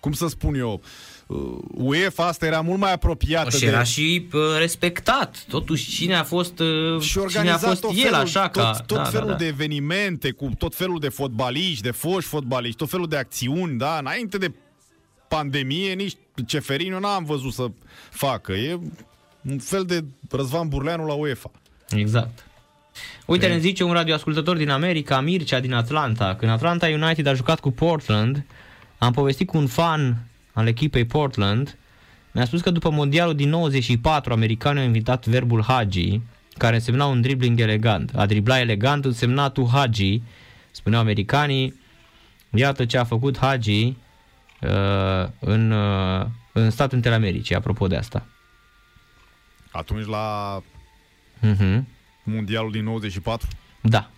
cum 0.00 0.12
să 0.12 0.26
spun 0.26 0.54
eu, 0.54 0.82
uh, 1.26 1.38
UEFA 1.70 2.26
asta 2.26 2.46
era 2.46 2.60
mult 2.60 2.80
mai 2.80 2.92
apropiată 2.92 3.50
și 3.50 3.60
de... 3.60 3.66
era 3.66 3.82
și 3.82 4.28
uh, 4.32 4.40
respectat. 4.58 5.44
Totuși, 5.48 5.90
cine 5.90 6.14
a 6.14 6.24
fost, 6.24 6.58
uh, 6.58 7.00
și 7.00 7.18
cine 7.28 7.50
a 7.50 7.58
fost 7.58 7.80
tot 7.80 7.90
el 7.90 7.96
felul, 7.96 8.14
așa 8.14 8.48
tot, 8.48 8.62
ca... 8.62 8.82
Tot 8.86 8.96
da, 8.96 9.04
felul 9.04 9.26
da, 9.26 9.32
da. 9.32 9.38
de 9.38 9.46
evenimente, 9.46 10.30
cu 10.30 10.50
tot 10.58 10.74
felul 10.74 10.98
de 10.98 11.08
fotbaliști, 11.08 11.82
de 11.82 11.90
foști 11.90 12.28
fotbaliști, 12.28 12.76
tot 12.76 12.90
felul 12.90 13.08
de 13.08 13.16
acțiuni, 13.16 13.78
da? 13.78 13.98
Înainte 13.98 14.38
de 14.38 14.52
pandemie, 15.28 15.92
nici 15.92 16.16
Ceferin 16.46 16.92
eu 16.92 16.98
n-am 16.98 17.24
văzut 17.24 17.52
să 17.52 17.70
facă. 18.10 18.52
E 18.52 18.78
un 19.48 19.58
fel 19.58 19.84
de 19.84 20.04
Răzvan 20.30 20.68
Burleanu 20.68 21.06
la 21.06 21.12
UEFA. 21.12 21.50
Exact. 21.90 22.44
Uite, 23.26 23.46
ne 23.46 23.58
zice 23.58 23.84
un 23.84 23.92
radioascultător 23.92 24.56
din 24.56 24.70
America, 24.70 25.20
Mircea 25.20 25.60
din 25.60 25.72
Atlanta. 25.72 26.34
Când 26.34 26.50
Atlanta 26.50 26.86
United 26.86 27.26
a 27.26 27.34
jucat 27.34 27.60
cu 27.60 27.70
Portland, 27.70 28.44
am 28.98 29.12
povestit 29.12 29.46
cu 29.46 29.56
un 29.56 29.66
fan 29.66 30.16
al 30.52 30.66
echipei 30.66 31.04
Portland. 31.04 31.78
Mi-a 32.32 32.44
spus 32.44 32.60
că 32.60 32.70
după 32.70 32.90
mondialul 32.90 33.34
din 33.34 33.48
94, 33.48 34.32
americanii 34.32 34.80
au 34.80 34.86
invitat 34.86 35.26
verbul 35.26 35.62
Hagi, 35.62 36.20
care 36.58 36.74
însemna 36.74 37.06
un 37.06 37.20
dribbling 37.20 37.60
elegant. 37.60 38.10
A 38.14 38.26
dribla 38.26 38.60
elegant 38.60 39.04
însemna 39.04 39.48
tu 39.48 39.68
Hagi, 39.72 40.22
spuneau 40.70 41.00
americanii. 41.00 41.80
Iată 42.54 42.84
ce 42.84 42.98
a 42.98 43.04
făcut 43.04 43.38
Hagi 43.38 43.84
uh, 43.84 43.94
în, 45.38 45.70
uh, 45.70 46.26
în 46.52 46.70
Statele 46.70 46.92
Unite 46.92 47.08
ale 47.08 47.16
Americii, 47.16 47.54
apropo 47.54 47.86
de 47.86 47.96
asta. 47.96 48.26
Atunci 49.70 50.06
la 50.06 50.58
uh-huh. 51.42 51.82
mondialul 52.22 52.70
din 52.70 52.84
94? 52.84 53.48
Da. 53.80 54.10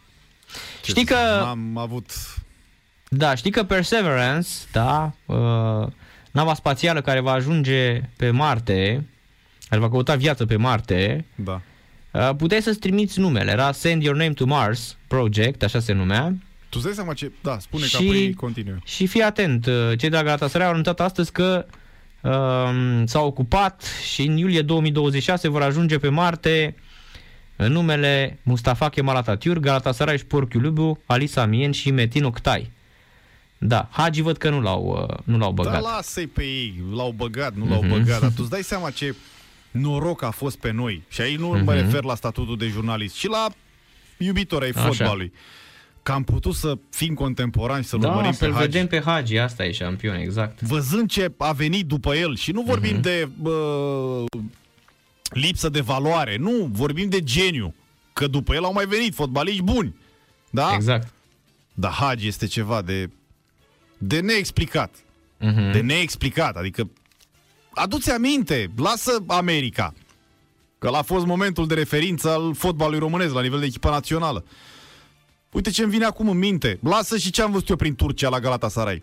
Ce 0.83 0.91
știi 0.91 1.05
că... 1.05 1.45
Am 1.47 1.77
avut... 1.77 2.13
Da, 3.09 3.35
știi 3.35 3.51
că 3.51 3.65
Perseverance, 3.65 4.49
da, 4.73 5.13
uh, 5.27 5.87
nava 6.31 6.55
spațială 6.55 7.01
care 7.01 7.21
va 7.21 7.33
ajunge 7.33 8.01
pe 8.17 8.31
Marte, 8.31 9.07
care 9.69 9.81
va 9.81 9.91
căuta 9.91 10.15
viață 10.15 10.47
pe 10.47 10.57
Marte, 10.57 11.25
da. 11.35 11.61
uh, 12.11 12.31
puteai 12.37 12.63
să-ți 12.63 12.79
trimiți 12.79 13.21
numele. 13.21 13.51
Era 13.51 13.73
Send 13.73 14.03
Your 14.03 14.17
Name 14.17 14.33
to 14.33 14.45
Mars 14.45 14.97
Project, 15.07 15.63
așa 15.63 15.81
se 15.81 15.93
numea. 15.93 16.35
Tu 16.69 16.81
îți 16.85 16.95
seama 16.95 17.13
ce... 17.13 17.33
Da, 17.43 17.59
spune 17.59 17.85
și, 17.85 17.97
că 17.97 18.03
apoi 18.03 18.35
continuă. 18.35 18.77
Și 18.85 19.07
fii 19.07 19.23
atent, 19.23 19.67
uh, 19.67 19.73
cei 19.99 20.09
de 20.09 20.17
la 20.17 20.23
Galatasaray 20.23 20.67
au 20.67 20.73
anunțat 20.73 21.01
astăzi 21.01 21.33
că 21.33 21.67
uh, 22.21 23.03
s-au 23.05 23.27
ocupat 23.27 23.85
și 24.13 24.23
în 24.23 24.37
iulie 24.37 24.63
2026 24.63 25.49
vor 25.49 25.63
ajunge 25.63 25.99
pe 25.99 26.09
Marte 26.09 26.75
în 27.57 27.73
numele 27.73 28.39
Mustafa 28.43 28.89
Kemal 28.89 29.25
Atatürk, 29.25 29.61
Galatasaray 29.61 30.19
Sport 30.19 30.49
Club, 30.49 30.99
Ali 31.07 31.27
Samien 31.27 31.73
și 31.73 31.91
Metin 31.91 32.25
Oktay. 32.25 32.71
Da, 33.59 33.89
Hagi 33.91 34.23
văd 34.23 34.37
că 34.37 34.51
nu 34.51 34.61
l-au, 34.61 35.09
uh, 35.11 35.17
nu 35.25 35.39
l-au 35.39 35.53
băgat. 35.53 35.73
Da, 35.73 35.79
lasă-i 35.79 36.27
pe 36.27 36.43
ei, 36.43 36.83
l-au 36.93 37.15
băgat, 37.17 37.55
nu 37.55 37.69
l-au 37.69 37.85
mm-hmm. 37.85 37.89
băgat, 37.89 38.21
dar 38.21 38.31
tu 38.31 38.41
îți 38.41 38.51
dai 38.51 38.63
seama 38.63 38.91
ce 38.91 39.15
noroc 39.71 40.23
a 40.23 40.31
fost 40.31 40.59
pe 40.59 40.73
noi. 40.73 41.03
Și 41.09 41.21
aici 41.21 41.39
nu 41.39 41.57
mm-hmm. 41.57 41.65
mă 41.65 41.75
refer 41.75 42.05
la 42.05 42.15
statutul 42.15 42.57
de 42.57 42.67
jurnalist, 42.67 43.15
ci 43.15 43.27
la 43.27 43.49
iubitor 44.17 44.63
ai 44.63 44.73
fotbalului. 44.73 45.33
Că 46.09 46.15
am 46.15 46.25
putut 46.25 46.55
să 46.55 46.79
fim 46.91 47.15
contemporani, 47.15 47.85
să-l 47.85 48.01
da, 48.01 48.09
urmărim 48.09 48.33
să-l 48.33 48.53
pe 48.53 48.59
vedem 48.59 48.87
pe 48.87 49.01
Hagi, 49.01 49.39
asta 49.39 49.65
e 49.65 49.73
șampion, 49.73 50.15
exact. 50.15 50.61
Văzând 50.61 51.11
ce 51.11 51.33
a 51.37 51.53
venit 51.53 51.87
după 51.87 52.15
el 52.15 52.37
și 52.37 52.53
nu 52.53 52.63
vorbim 52.63 52.99
mm-hmm. 52.99 53.01
de 53.01 53.29
uh, 53.43 54.25
lipsă 55.31 55.69
de 55.69 55.81
valoare, 55.81 56.37
nu, 56.37 56.69
vorbim 56.73 57.09
de 57.09 57.23
geniu. 57.23 57.75
Că 58.13 58.27
după 58.27 58.55
el 58.55 58.65
au 58.65 58.73
mai 58.73 58.87
venit 58.87 59.15
fotbaliști 59.15 59.63
buni. 59.63 59.95
Da? 60.51 60.71
Exact. 60.75 61.13
Dar 61.75 61.93
Hagi 61.93 62.27
este 62.27 62.47
ceva 62.47 62.83
de 62.83 63.11
de 63.99 64.21
neexplicat. 64.21 64.95
Uh-huh. 64.95 65.73
De 65.73 65.81
neexplicat. 65.81 66.57
Adică, 66.57 66.91
aduți 67.71 68.11
aminte, 68.11 68.71
lasă 68.77 69.25
America. 69.27 69.95
Că 70.79 70.89
a 70.89 71.03
fost 71.03 71.27
momentul 71.27 71.67
de 71.67 71.75
referință 71.75 72.29
al 72.29 72.55
fotbalului 72.55 72.99
românesc 72.99 73.35
la 73.35 73.43
nivel 73.43 73.59
de 73.59 73.67
echipă 73.67 73.91
națională. 73.91 74.45
Uite 75.53 75.71
ce 75.71 75.83
îmi 75.83 75.91
vine 75.91 76.05
acum 76.05 76.29
în 76.29 76.39
minte. 76.39 76.79
Lasă 76.83 77.17
și 77.17 77.31
ce 77.31 77.43
am 77.43 77.51
văzut 77.51 77.69
eu 77.69 77.77
prin 77.77 77.95
Turcia 77.95 78.29
la 78.29 78.41
Galatasaray. 78.41 79.03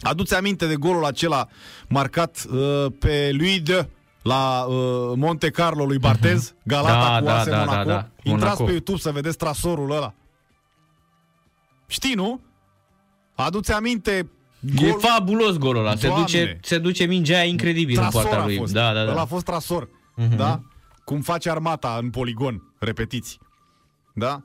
Aduți 0.00 0.34
aminte 0.34 0.66
de 0.66 0.76
golul 0.76 1.04
acela 1.04 1.48
marcat 1.88 2.46
uh, 2.50 2.86
pe 2.98 3.30
lui 3.32 3.60
de 3.60 3.88
la 4.22 4.64
uh, 4.68 5.12
Monte 5.16 5.50
Carlo 5.50 5.84
lui 5.84 5.98
Bartez, 5.98 6.50
uh-huh. 6.50 6.62
Galata 6.64 7.10
da, 7.10 7.18
cu 7.18 7.24
da, 7.24 7.44
da, 7.44 7.64
Monaco. 7.64 7.88
Da, 7.88 7.94
da. 7.94 8.08
Intrați 8.22 8.44
Monaco. 8.44 8.64
pe 8.64 8.70
YouTube 8.70 8.98
să 8.98 9.10
vedeți 9.10 9.36
trasorul 9.36 9.90
ăla. 9.90 10.14
Știi, 11.86 12.14
nu? 12.14 12.40
Aduți 13.34 13.72
aminte 13.72 14.30
Gol... 14.60 14.88
E 14.88 14.92
fabulos 14.92 15.56
golul 15.56 15.80
ăla. 15.80 15.96
Se 15.96 16.12
duce, 16.16 16.58
se 16.62 16.78
duce 16.78 17.04
mingea 17.04 17.36
aia 17.36 17.44
incredibil 17.44 17.96
trasor 17.96 18.22
în 18.22 18.28
poarta 18.28 18.44
lui. 18.46 18.56
Fost. 18.56 18.72
Da, 18.72 18.92
da, 18.92 19.04
da. 19.04 19.10
Ăla 19.10 19.20
a 19.20 19.24
fost 19.24 19.44
trasor. 19.44 19.88
Uh-huh. 19.88 20.36
Da? 20.36 20.60
Cum 21.04 21.20
face 21.20 21.50
armata 21.50 21.98
în 22.02 22.10
poligon. 22.10 22.74
Repetiți. 22.78 23.38
Da? 24.14 24.42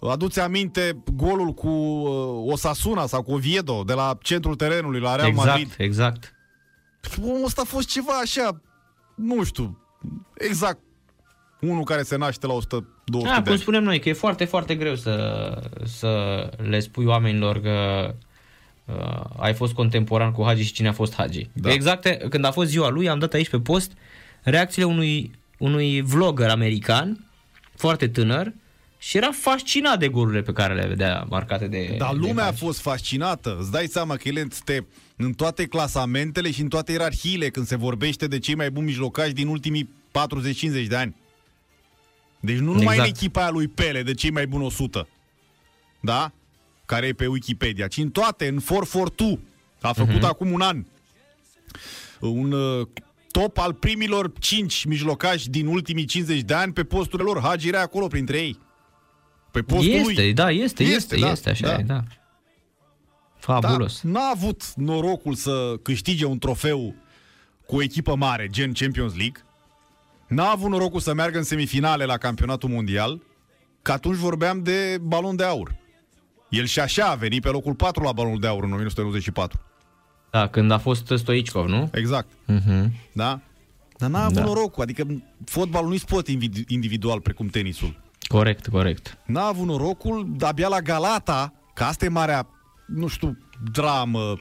Aduți 0.00 0.40
aminte 0.40 1.02
golul 1.14 1.52
cu 1.52 1.68
uh, 1.68 2.52
Osasuna 2.52 3.06
sau 3.06 3.22
cu 3.22 3.32
Oviedo 3.32 3.82
de 3.86 3.92
la 3.92 4.18
centrul 4.22 4.54
terenului 4.54 5.00
la 5.00 5.16
Real 5.16 5.28
exact, 5.28 5.48
Madrid. 5.48 5.74
Exact, 5.78 6.34
Omul 7.22 7.44
ăsta 7.44 7.60
a 7.60 7.64
fost 7.64 7.88
ceva 7.88 8.12
așa, 8.12 8.60
nu 9.14 9.44
știu, 9.44 9.78
exact 10.34 10.78
unul 11.60 11.84
care 11.84 12.02
se 12.02 12.16
naște 12.16 12.46
la 12.46 12.52
100 12.52 12.88
200 13.04 13.34
da, 13.34 13.42
cum 13.42 13.56
spunem 13.56 13.82
noi, 13.82 13.98
că 13.98 14.08
e 14.08 14.12
foarte, 14.12 14.44
foarte 14.44 14.74
greu 14.74 14.94
să, 14.94 15.54
să 15.84 16.08
le 16.56 16.80
spui 16.80 17.04
oamenilor 17.04 17.60
că 17.60 18.14
uh, 18.84 19.24
ai 19.36 19.54
fost 19.54 19.72
contemporan 19.72 20.32
cu 20.32 20.44
Hagi 20.44 20.62
și 20.62 20.72
cine 20.72 20.88
a 20.88 20.92
fost 20.92 21.14
Hagi. 21.14 21.48
Da. 21.52 21.72
Exact, 21.72 22.28
când 22.28 22.44
a 22.44 22.50
fost 22.50 22.68
ziua 22.68 22.88
lui, 22.88 23.08
am 23.08 23.18
dat 23.18 23.32
aici 23.32 23.48
pe 23.48 23.60
post 23.60 23.92
reacțiile 24.42 24.88
unui, 24.88 25.30
unui 25.58 26.00
vlogger 26.00 26.50
american, 26.50 27.28
foarte 27.76 28.08
tânăr, 28.08 28.52
și 29.02 29.16
era 29.16 29.30
fascinat 29.32 29.98
de 29.98 30.08
golurile 30.08 30.42
pe 30.42 30.52
care 30.52 30.74
le 30.74 30.86
vedea 30.86 31.26
marcate 31.28 31.66
de 31.66 31.94
Dar 31.98 32.14
lumea 32.14 32.34
de 32.34 32.40
a 32.40 32.52
fost 32.52 32.80
fascinată. 32.80 33.56
Îți 33.60 33.70
dai 33.70 33.86
seama 33.86 34.16
că 34.16 34.28
el 34.28 34.36
este 34.36 34.86
în 35.16 35.32
toate 35.32 35.66
clasamentele 35.66 36.50
și 36.50 36.60
în 36.60 36.68
toate 36.68 36.92
ierarhiile 36.92 37.48
când 37.48 37.66
se 37.66 37.76
vorbește 37.76 38.26
de 38.26 38.38
cei 38.38 38.54
mai 38.54 38.70
buni 38.70 38.86
mijlocași 38.86 39.32
din 39.32 39.48
ultimii 39.48 39.90
40-50 40.84 40.86
de 40.88 40.96
ani. 40.96 41.16
Deci 42.40 42.58
nu 42.58 42.72
numai 42.72 42.82
exact. 42.82 42.98
în 42.98 43.04
echipa 43.04 43.40
aia 43.40 43.50
lui 43.50 43.68
Pele, 43.68 44.02
de 44.02 44.14
cei 44.14 44.30
mai 44.30 44.46
buni 44.46 44.64
100, 44.64 45.08
da? 46.00 46.32
Care 46.86 47.06
e 47.06 47.12
pe 47.12 47.26
Wikipedia, 47.26 47.86
ci 47.86 47.96
în 47.96 48.10
toate, 48.10 48.48
în 48.48 48.60
442, 48.60 49.38
a 49.80 49.92
făcut 49.92 50.18
uh-huh. 50.18 50.28
acum 50.28 50.52
un 50.52 50.60
an. 50.60 50.84
Un 52.20 52.52
uh, 52.52 52.86
top 53.30 53.58
al 53.58 53.72
primilor 53.72 54.32
5 54.38 54.84
mijlocași 54.84 55.50
din 55.50 55.66
ultimii 55.66 56.04
50 56.04 56.40
de 56.40 56.54
ani 56.54 56.72
pe 56.72 56.84
posturile 56.84 57.30
lor. 57.32 57.42
Hagi 57.42 57.68
era 57.68 57.80
acolo 57.80 58.06
printre 58.06 58.38
ei. 58.38 58.58
Pe 59.50 59.62
postul 59.62 59.92
este, 59.92 60.22
lui. 60.22 60.32
da, 60.32 60.50
este, 60.50 60.82
este, 60.82 60.94
este, 60.94 61.16
da, 61.16 61.30
este 61.30 61.50
așa, 61.50 61.66
da. 61.66 61.78
E, 61.78 61.82
da. 61.82 62.02
Fabulos. 63.38 64.00
Da, 64.02 64.10
n-a 64.10 64.30
avut 64.34 64.74
norocul 64.74 65.34
să 65.34 65.74
câștige 65.82 66.24
un 66.24 66.38
trofeu 66.38 66.94
cu 67.66 67.76
o 67.76 67.82
echipă 67.82 68.14
mare, 68.14 68.46
gen 68.50 68.72
Champions 68.72 69.16
League, 69.16 69.42
N-a 70.30 70.50
avut 70.50 70.70
norocul 70.70 71.00
să 71.00 71.14
meargă 71.14 71.38
în 71.38 71.44
semifinale 71.44 72.04
la 72.04 72.16
campionatul 72.16 72.68
mondial, 72.68 73.20
că 73.82 73.92
atunci 73.92 74.16
vorbeam 74.16 74.62
de 74.62 74.98
balon 75.02 75.36
de 75.36 75.44
aur. 75.44 75.76
El 76.48 76.64
și 76.64 76.80
așa 76.80 77.04
a 77.04 77.14
venit 77.14 77.42
pe 77.42 77.48
locul 77.48 77.74
4 77.74 78.02
la 78.02 78.12
balonul 78.12 78.40
de 78.40 78.46
aur 78.46 78.64
în 78.64 78.72
1994. 78.72 79.60
Da, 80.30 80.48
când 80.48 80.70
a 80.70 80.78
fost 80.78 81.12
Stoichkov, 81.16 81.66
nu? 81.66 81.90
Exact. 81.92 82.28
Uh-huh. 82.28 82.84
Da? 83.12 83.40
Dar 83.96 84.10
n-a 84.10 84.24
avut 84.24 84.34
da. 84.34 84.44
norocul, 84.44 84.82
adică 84.82 85.06
fotbalul 85.44 85.88
nu-i 85.88 85.98
sport 85.98 86.28
individual 86.68 87.20
precum 87.20 87.46
tenisul. 87.46 88.00
Corect, 88.30 88.68
corect. 88.68 89.18
N-a 89.26 89.46
avut 89.46 89.66
norocul, 89.66 90.28
abia 90.40 90.68
la 90.68 90.80
Galata, 90.80 91.52
că 91.74 91.84
asta 91.84 92.04
e 92.04 92.08
marea, 92.08 92.46
nu 92.86 93.06
știu, 93.06 93.38
dramă, 93.72 94.38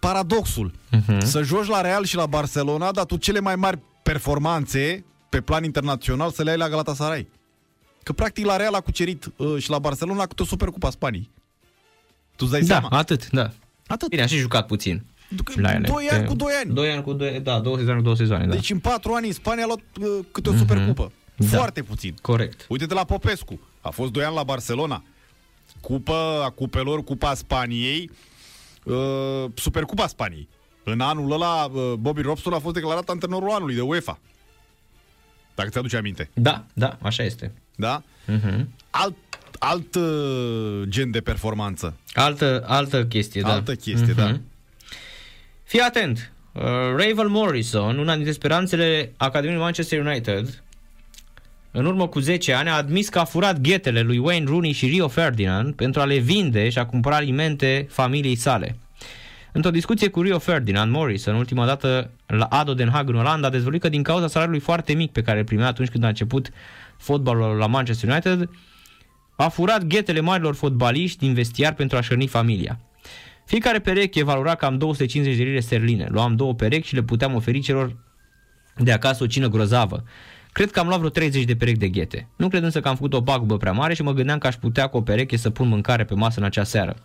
paradoxul. 0.00 0.72
Uh-huh. 0.72 1.18
Să 1.18 1.42
joci 1.42 1.66
la 1.66 1.80
Real 1.80 2.04
și 2.04 2.16
la 2.16 2.26
Barcelona, 2.26 2.90
dar 2.90 3.04
tu 3.04 3.16
cele 3.16 3.40
mai 3.40 3.56
mari 3.56 3.78
performanțe 4.02 5.04
pe 5.28 5.40
plan 5.40 5.64
internațional 5.64 6.30
să 6.30 6.42
le 6.42 6.50
ai 6.50 6.56
la 6.56 6.68
Galatasaray. 6.68 7.28
Că 8.02 8.12
practic 8.12 8.44
la 8.44 8.56
Real 8.56 8.74
a 8.74 8.80
cucerit 8.80 9.32
uh, 9.36 9.56
și 9.58 9.70
la 9.70 9.78
Barcelona 9.78 10.26
câte 10.26 10.42
o 10.42 10.44
Supercupa 10.44 10.90
Spanii. 10.90 11.30
Tu 12.36 12.44
îți 12.44 12.50
dai 12.50 12.60
da, 12.60 12.66
seama? 12.66 12.88
atât, 12.98 13.30
da. 13.30 13.50
Atât. 13.86 14.08
Bine, 14.08 14.22
a 14.22 14.26
și 14.26 14.36
jucat 14.36 14.66
puțin. 14.66 15.04
La 15.54 15.72
ele. 15.72 15.88
Doi 15.88 16.08
ani 16.10 16.26
cu 16.26 16.34
doi 16.34 16.52
ani. 16.64 16.74
Doi 16.74 16.90
ani 16.90 17.02
cu 17.02 17.12
doi, 17.12 17.40
da, 17.40 17.60
două 17.60 17.76
sezoane 17.76 17.98
cu 17.98 18.04
două 18.04 18.16
sezoane, 18.16 18.46
da. 18.46 18.54
Deci 18.54 18.70
în 18.70 18.78
patru 18.78 19.12
ani 19.12 19.32
Spania 19.32 19.62
a 19.62 19.66
luat 19.66 19.80
uh, 20.00 20.24
câte 20.32 20.48
o 20.48 20.52
mm-hmm. 20.52 20.58
supercupă. 20.58 21.12
Da. 21.38 21.56
Foarte 21.56 21.82
puțin. 21.82 22.14
Corect. 22.22 22.66
Uite-te 22.68 22.94
la 22.94 23.04
Popescu. 23.04 23.60
A 23.80 23.90
fost 23.90 24.12
doi 24.12 24.24
ani 24.24 24.34
la 24.34 24.42
Barcelona. 24.42 25.04
Cupă 25.80 26.42
a 26.44 26.50
cupelor, 26.50 27.04
Cupa 27.04 27.34
Spaniei, 27.34 28.10
uh, 28.84 29.44
Supercupa 29.54 30.06
Spaniei. 30.06 30.48
În 30.84 31.00
anul 31.00 31.32
ăla, 31.32 31.64
uh, 31.64 31.92
Bobby 31.98 32.22
Robson 32.22 32.52
a 32.52 32.58
fost 32.58 32.74
declarat 32.74 33.08
antrenorul 33.08 33.50
anului 33.50 33.74
de 33.74 33.80
UEFA. 33.80 34.18
Dacă 35.54 35.68
ți-aduce 35.68 35.96
aminte. 35.96 36.30
Da, 36.34 36.64
da, 36.72 36.98
așa 37.02 37.22
este. 37.22 37.52
Da? 37.76 38.02
Uh-huh. 38.02 38.64
Alt, 38.90 39.16
alt 39.58 39.94
uh, 39.94 40.82
gen 40.88 41.10
de 41.10 41.20
performanță. 41.20 41.96
Altă, 42.12 42.64
altă 42.66 43.06
chestie, 43.06 43.40
da. 43.40 43.52
Altă 43.52 43.74
chestie, 43.74 44.12
uh-huh. 44.12 44.16
da. 44.16 44.40
Fii 45.62 45.80
atent. 45.80 46.32
Uh, 46.52 46.62
Ravel 46.96 47.28
Morrison, 47.28 47.98
una 47.98 48.14
dintre 48.14 48.32
speranțele 48.32 49.12
Academiei 49.16 49.58
Manchester 49.58 50.06
United, 50.06 50.62
în 51.78 51.86
urmă 51.86 52.08
cu 52.08 52.18
10 52.18 52.52
ani 52.52 52.68
a 52.68 52.76
admis 52.76 53.08
că 53.08 53.18
a 53.18 53.24
furat 53.24 53.60
ghetele 53.60 54.00
lui 54.00 54.18
Wayne 54.18 54.44
Rooney 54.48 54.72
și 54.72 54.86
Rio 54.86 55.08
Ferdinand 55.08 55.74
pentru 55.74 56.00
a 56.00 56.04
le 56.04 56.18
vinde 56.18 56.68
și 56.68 56.78
a 56.78 56.86
cumpăra 56.86 57.16
alimente 57.16 57.86
familiei 57.90 58.34
sale. 58.34 58.78
Într-o 59.52 59.70
discuție 59.70 60.08
cu 60.08 60.22
Rio 60.22 60.38
Ferdinand 60.38 60.92
Morrison, 60.92 61.34
ultima 61.34 61.66
dată 61.66 62.10
la 62.26 62.44
Ado 62.44 62.74
Den 62.74 62.88
Haag 62.90 63.08
în 63.08 63.16
Olanda, 63.16 63.46
a 63.46 63.50
dezvăluit 63.50 63.80
că 63.80 63.88
din 63.88 64.02
cauza 64.02 64.26
salariului 64.26 64.60
foarte 64.62 64.92
mic 64.92 65.12
pe 65.12 65.22
care 65.22 65.38
îl 65.38 65.44
primea 65.44 65.66
atunci 65.66 65.88
când 65.88 66.04
a 66.04 66.08
început 66.08 66.50
fotbalul 66.96 67.56
la 67.56 67.66
Manchester 67.66 68.10
United, 68.10 68.50
a 69.36 69.48
furat 69.48 69.84
ghetele 69.84 70.20
marilor 70.20 70.54
fotbaliști 70.54 71.18
din 71.18 71.34
vestiar 71.34 71.74
pentru 71.74 71.96
a 71.96 72.00
șărni 72.00 72.26
familia. 72.26 72.80
Fiecare 73.44 73.78
pereche 73.78 74.24
valora 74.24 74.54
cam 74.54 74.78
250 74.78 75.36
de 75.36 75.42
lire 75.42 75.60
sterline. 75.60 76.06
Luam 76.10 76.36
două 76.36 76.54
perechi 76.54 76.86
și 76.86 76.94
le 76.94 77.02
puteam 77.02 77.34
oferi 77.34 77.60
celor 77.60 77.96
de 78.76 78.92
acasă 78.92 79.22
o 79.22 79.26
cină 79.26 79.48
grozavă. 79.48 80.04
Cred 80.58 80.70
că 80.70 80.78
am 80.78 80.86
luat 80.86 80.98
vreo 80.98 81.10
30 81.10 81.44
de 81.44 81.56
perechi 81.56 81.78
de 81.78 81.88
ghete. 81.88 82.28
Nu 82.36 82.48
cred 82.48 82.62
însă 82.62 82.80
că 82.80 82.88
am 82.88 82.94
făcut 82.94 83.12
o 83.12 83.20
bagubă 83.20 83.56
prea 83.56 83.72
mare 83.72 83.94
și 83.94 84.02
mă 84.02 84.12
gândeam 84.12 84.38
că 84.38 84.46
aș 84.46 84.54
putea 84.54 84.86
cu 84.86 84.96
o 84.96 85.00
pereche 85.00 85.36
să 85.36 85.50
pun 85.50 85.68
mâncare 85.68 86.04
pe 86.04 86.14
masă 86.14 86.40
în 86.40 86.44
acea 86.44 86.64
seară. 86.64 86.96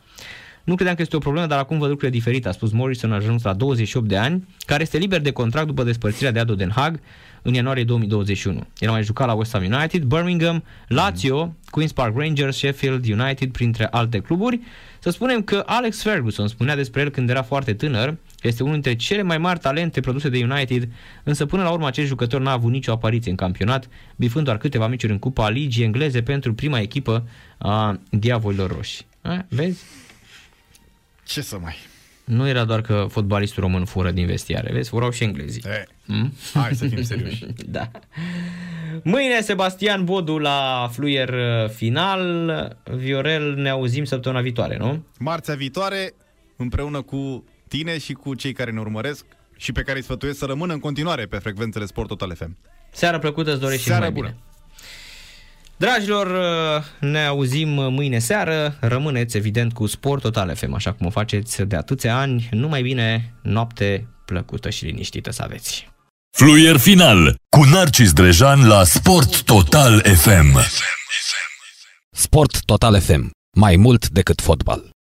Nu 0.63 0.75
credeam 0.75 0.95
că 0.95 1.01
este 1.01 1.15
o 1.15 1.19
problemă, 1.19 1.47
dar 1.47 1.59
acum 1.59 1.77
văd 1.77 1.89
lucrurile 1.89 2.17
diferite, 2.17 2.47
a 2.47 2.51
spus 2.51 2.71
Morrison, 2.71 3.11
a 3.11 3.15
ajuns 3.15 3.43
la 3.43 3.53
28 3.53 4.07
de 4.07 4.17
ani, 4.17 4.47
care 4.65 4.81
este 4.81 4.97
liber 4.97 5.21
de 5.21 5.31
contract 5.31 5.67
după 5.67 5.84
despărțirea 5.84 6.31
de 6.31 6.39
Ado 6.39 6.55
Den 6.55 6.71
Haag 6.75 6.99
în 7.41 7.53
ianuarie 7.53 7.84
2021. 7.84 8.67
El 8.80 8.89
a 8.89 8.91
mai 8.91 9.03
jucat 9.03 9.27
la 9.27 9.34
West 9.34 9.51
Ham 9.51 9.63
United, 9.63 10.03
Birmingham, 10.03 10.63
Lazio, 10.88 11.45
mm. 11.45 11.57
Queen's 11.80 11.93
Park 11.93 12.17
Rangers, 12.17 12.57
Sheffield 12.57 13.09
United, 13.09 13.51
printre 13.51 13.88
alte 13.91 14.19
cluburi. 14.19 14.59
Să 14.99 15.09
spunem 15.09 15.41
că 15.41 15.63
Alex 15.65 16.01
Ferguson 16.01 16.47
spunea 16.47 16.75
despre 16.75 17.01
el 17.01 17.09
când 17.09 17.30
era 17.30 17.41
foarte 17.41 17.73
tânăr, 17.73 18.17
este 18.47 18.63
unul 18.63 18.73
dintre 18.73 18.95
cele 18.95 19.21
mai 19.21 19.37
mari 19.37 19.59
talente 19.59 19.99
produse 19.99 20.29
de 20.29 20.43
United, 20.43 20.89
însă 21.23 21.45
până 21.45 21.63
la 21.63 21.69
urmă 21.69 21.87
acest 21.87 22.07
jucător 22.07 22.41
n-a 22.41 22.51
avut 22.51 22.71
nicio 22.71 22.91
apariție 22.91 23.31
în 23.31 23.37
campionat, 23.37 23.87
bifând 24.15 24.45
doar 24.45 24.57
câteva 24.57 24.87
meciuri 24.87 25.11
în 25.11 25.19
Cupa 25.19 25.49
Ligii 25.49 25.83
engleze 25.83 26.21
pentru 26.21 26.53
prima 26.53 26.79
echipă 26.79 27.27
a 27.57 27.99
Diavolilor 28.09 28.71
Roși. 28.71 29.05
A, 29.21 29.45
vezi? 29.49 29.83
Ce 31.25 31.41
să 31.41 31.57
mai... 31.61 31.75
Nu 32.23 32.47
era 32.47 32.63
doar 32.65 32.81
că 32.81 33.05
fotbalistul 33.09 33.63
român 33.63 33.85
fură 33.85 34.11
din 34.11 34.25
vestiare, 34.25 34.73
vezi, 34.73 34.89
furau 34.89 35.09
și 35.09 35.23
englezii. 35.23 35.63
E, 35.65 35.87
hmm? 36.05 36.33
Hai 36.53 36.75
să 36.75 36.87
fim 36.87 37.03
serioși. 37.03 37.45
da. 37.65 37.91
Mâine 39.03 39.41
Sebastian 39.41 40.03
Bodu 40.03 40.37
la 40.37 40.89
fluier 40.91 41.29
uh, 41.29 41.69
final. 41.69 42.77
Viorel, 42.95 43.55
ne 43.55 43.69
auzim 43.69 44.03
săptămâna 44.03 44.41
viitoare, 44.41 44.77
nu? 44.77 45.03
Marțea 45.19 45.55
viitoare, 45.55 46.13
împreună 46.55 47.01
cu 47.01 47.43
tine 47.77 47.97
și 47.97 48.13
cu 48.13 48.33
cei 48.35 48.53
care 48.53 48.71
ne 48.71 48.79
urmăresc 48.79 49.25
și 49.57 49.71
pe 49.71 49.81
care 49.81 49.97
îi 49.97 50.03
sfătuiesc 50.03 50.37
să 50.39 50.45
rămână 50.45 50.73
în 50.73 50.79
continuare 50.79 51.25
pe 51.25 51.37
frecvențele 51.37 51.85
Sport 51.85 52.07
Total 52.07 52.35
FM. 52.35 52.57
Seara 52.91 53.19
plăcută, 53.19 53.51
îți 53.51 53.59
doresc 53.59 53.83
Seara 53.83 54.05
și 54.05 54.11
mai 54.11 54.21
bună. 54.21 54.27
bine. 54.27 54.39
Dragilor, 55.77 56.27
uh, 56.27 56.83
ne 57.09 57.25
auzim 57.25 57.69
mâine 57.69 58.19
seară. 58.19 58.77
Rămâneți, 58.79 59.37
evident, 59.37 59.73
cu 59.73 59.85
Sport 59.87 60.21
Total 60.21 60.55
FM, 60.55 60.73
așa 60.73 60.93
cum 60.93 61.05
o 61.05 61.09
faceți 61.09 61.61
de 61.61 61.75
atâția 61.75 62.17
ani. 62.17 62.47
Numai 62.51 62.81
bine, 62.81 63.33
noapte 63.41 64.07
plăcută 64.25 64.69
și 64.69 64.85
liniștită 64.85 65.31
să 65.31 65.41
aveți. 65.43 65.91
Fluier 66.37 66.77
final 66.77 67.35
cu 67.49 67.63
Narcis 67.63 68.13
Drejan 68.13 68.67
la 68.67 68.83
Sport 68.83 69.41
Total 69.43 69.99
FM. 70.15 70.59
Sport 72.11 72.65
Total 72.65 73.01
FM. 73.01 73.31
Mai 73.55 73.75
mult 73.75 74.09
decât 74.09 74.41
fotbal. 74.41 74.83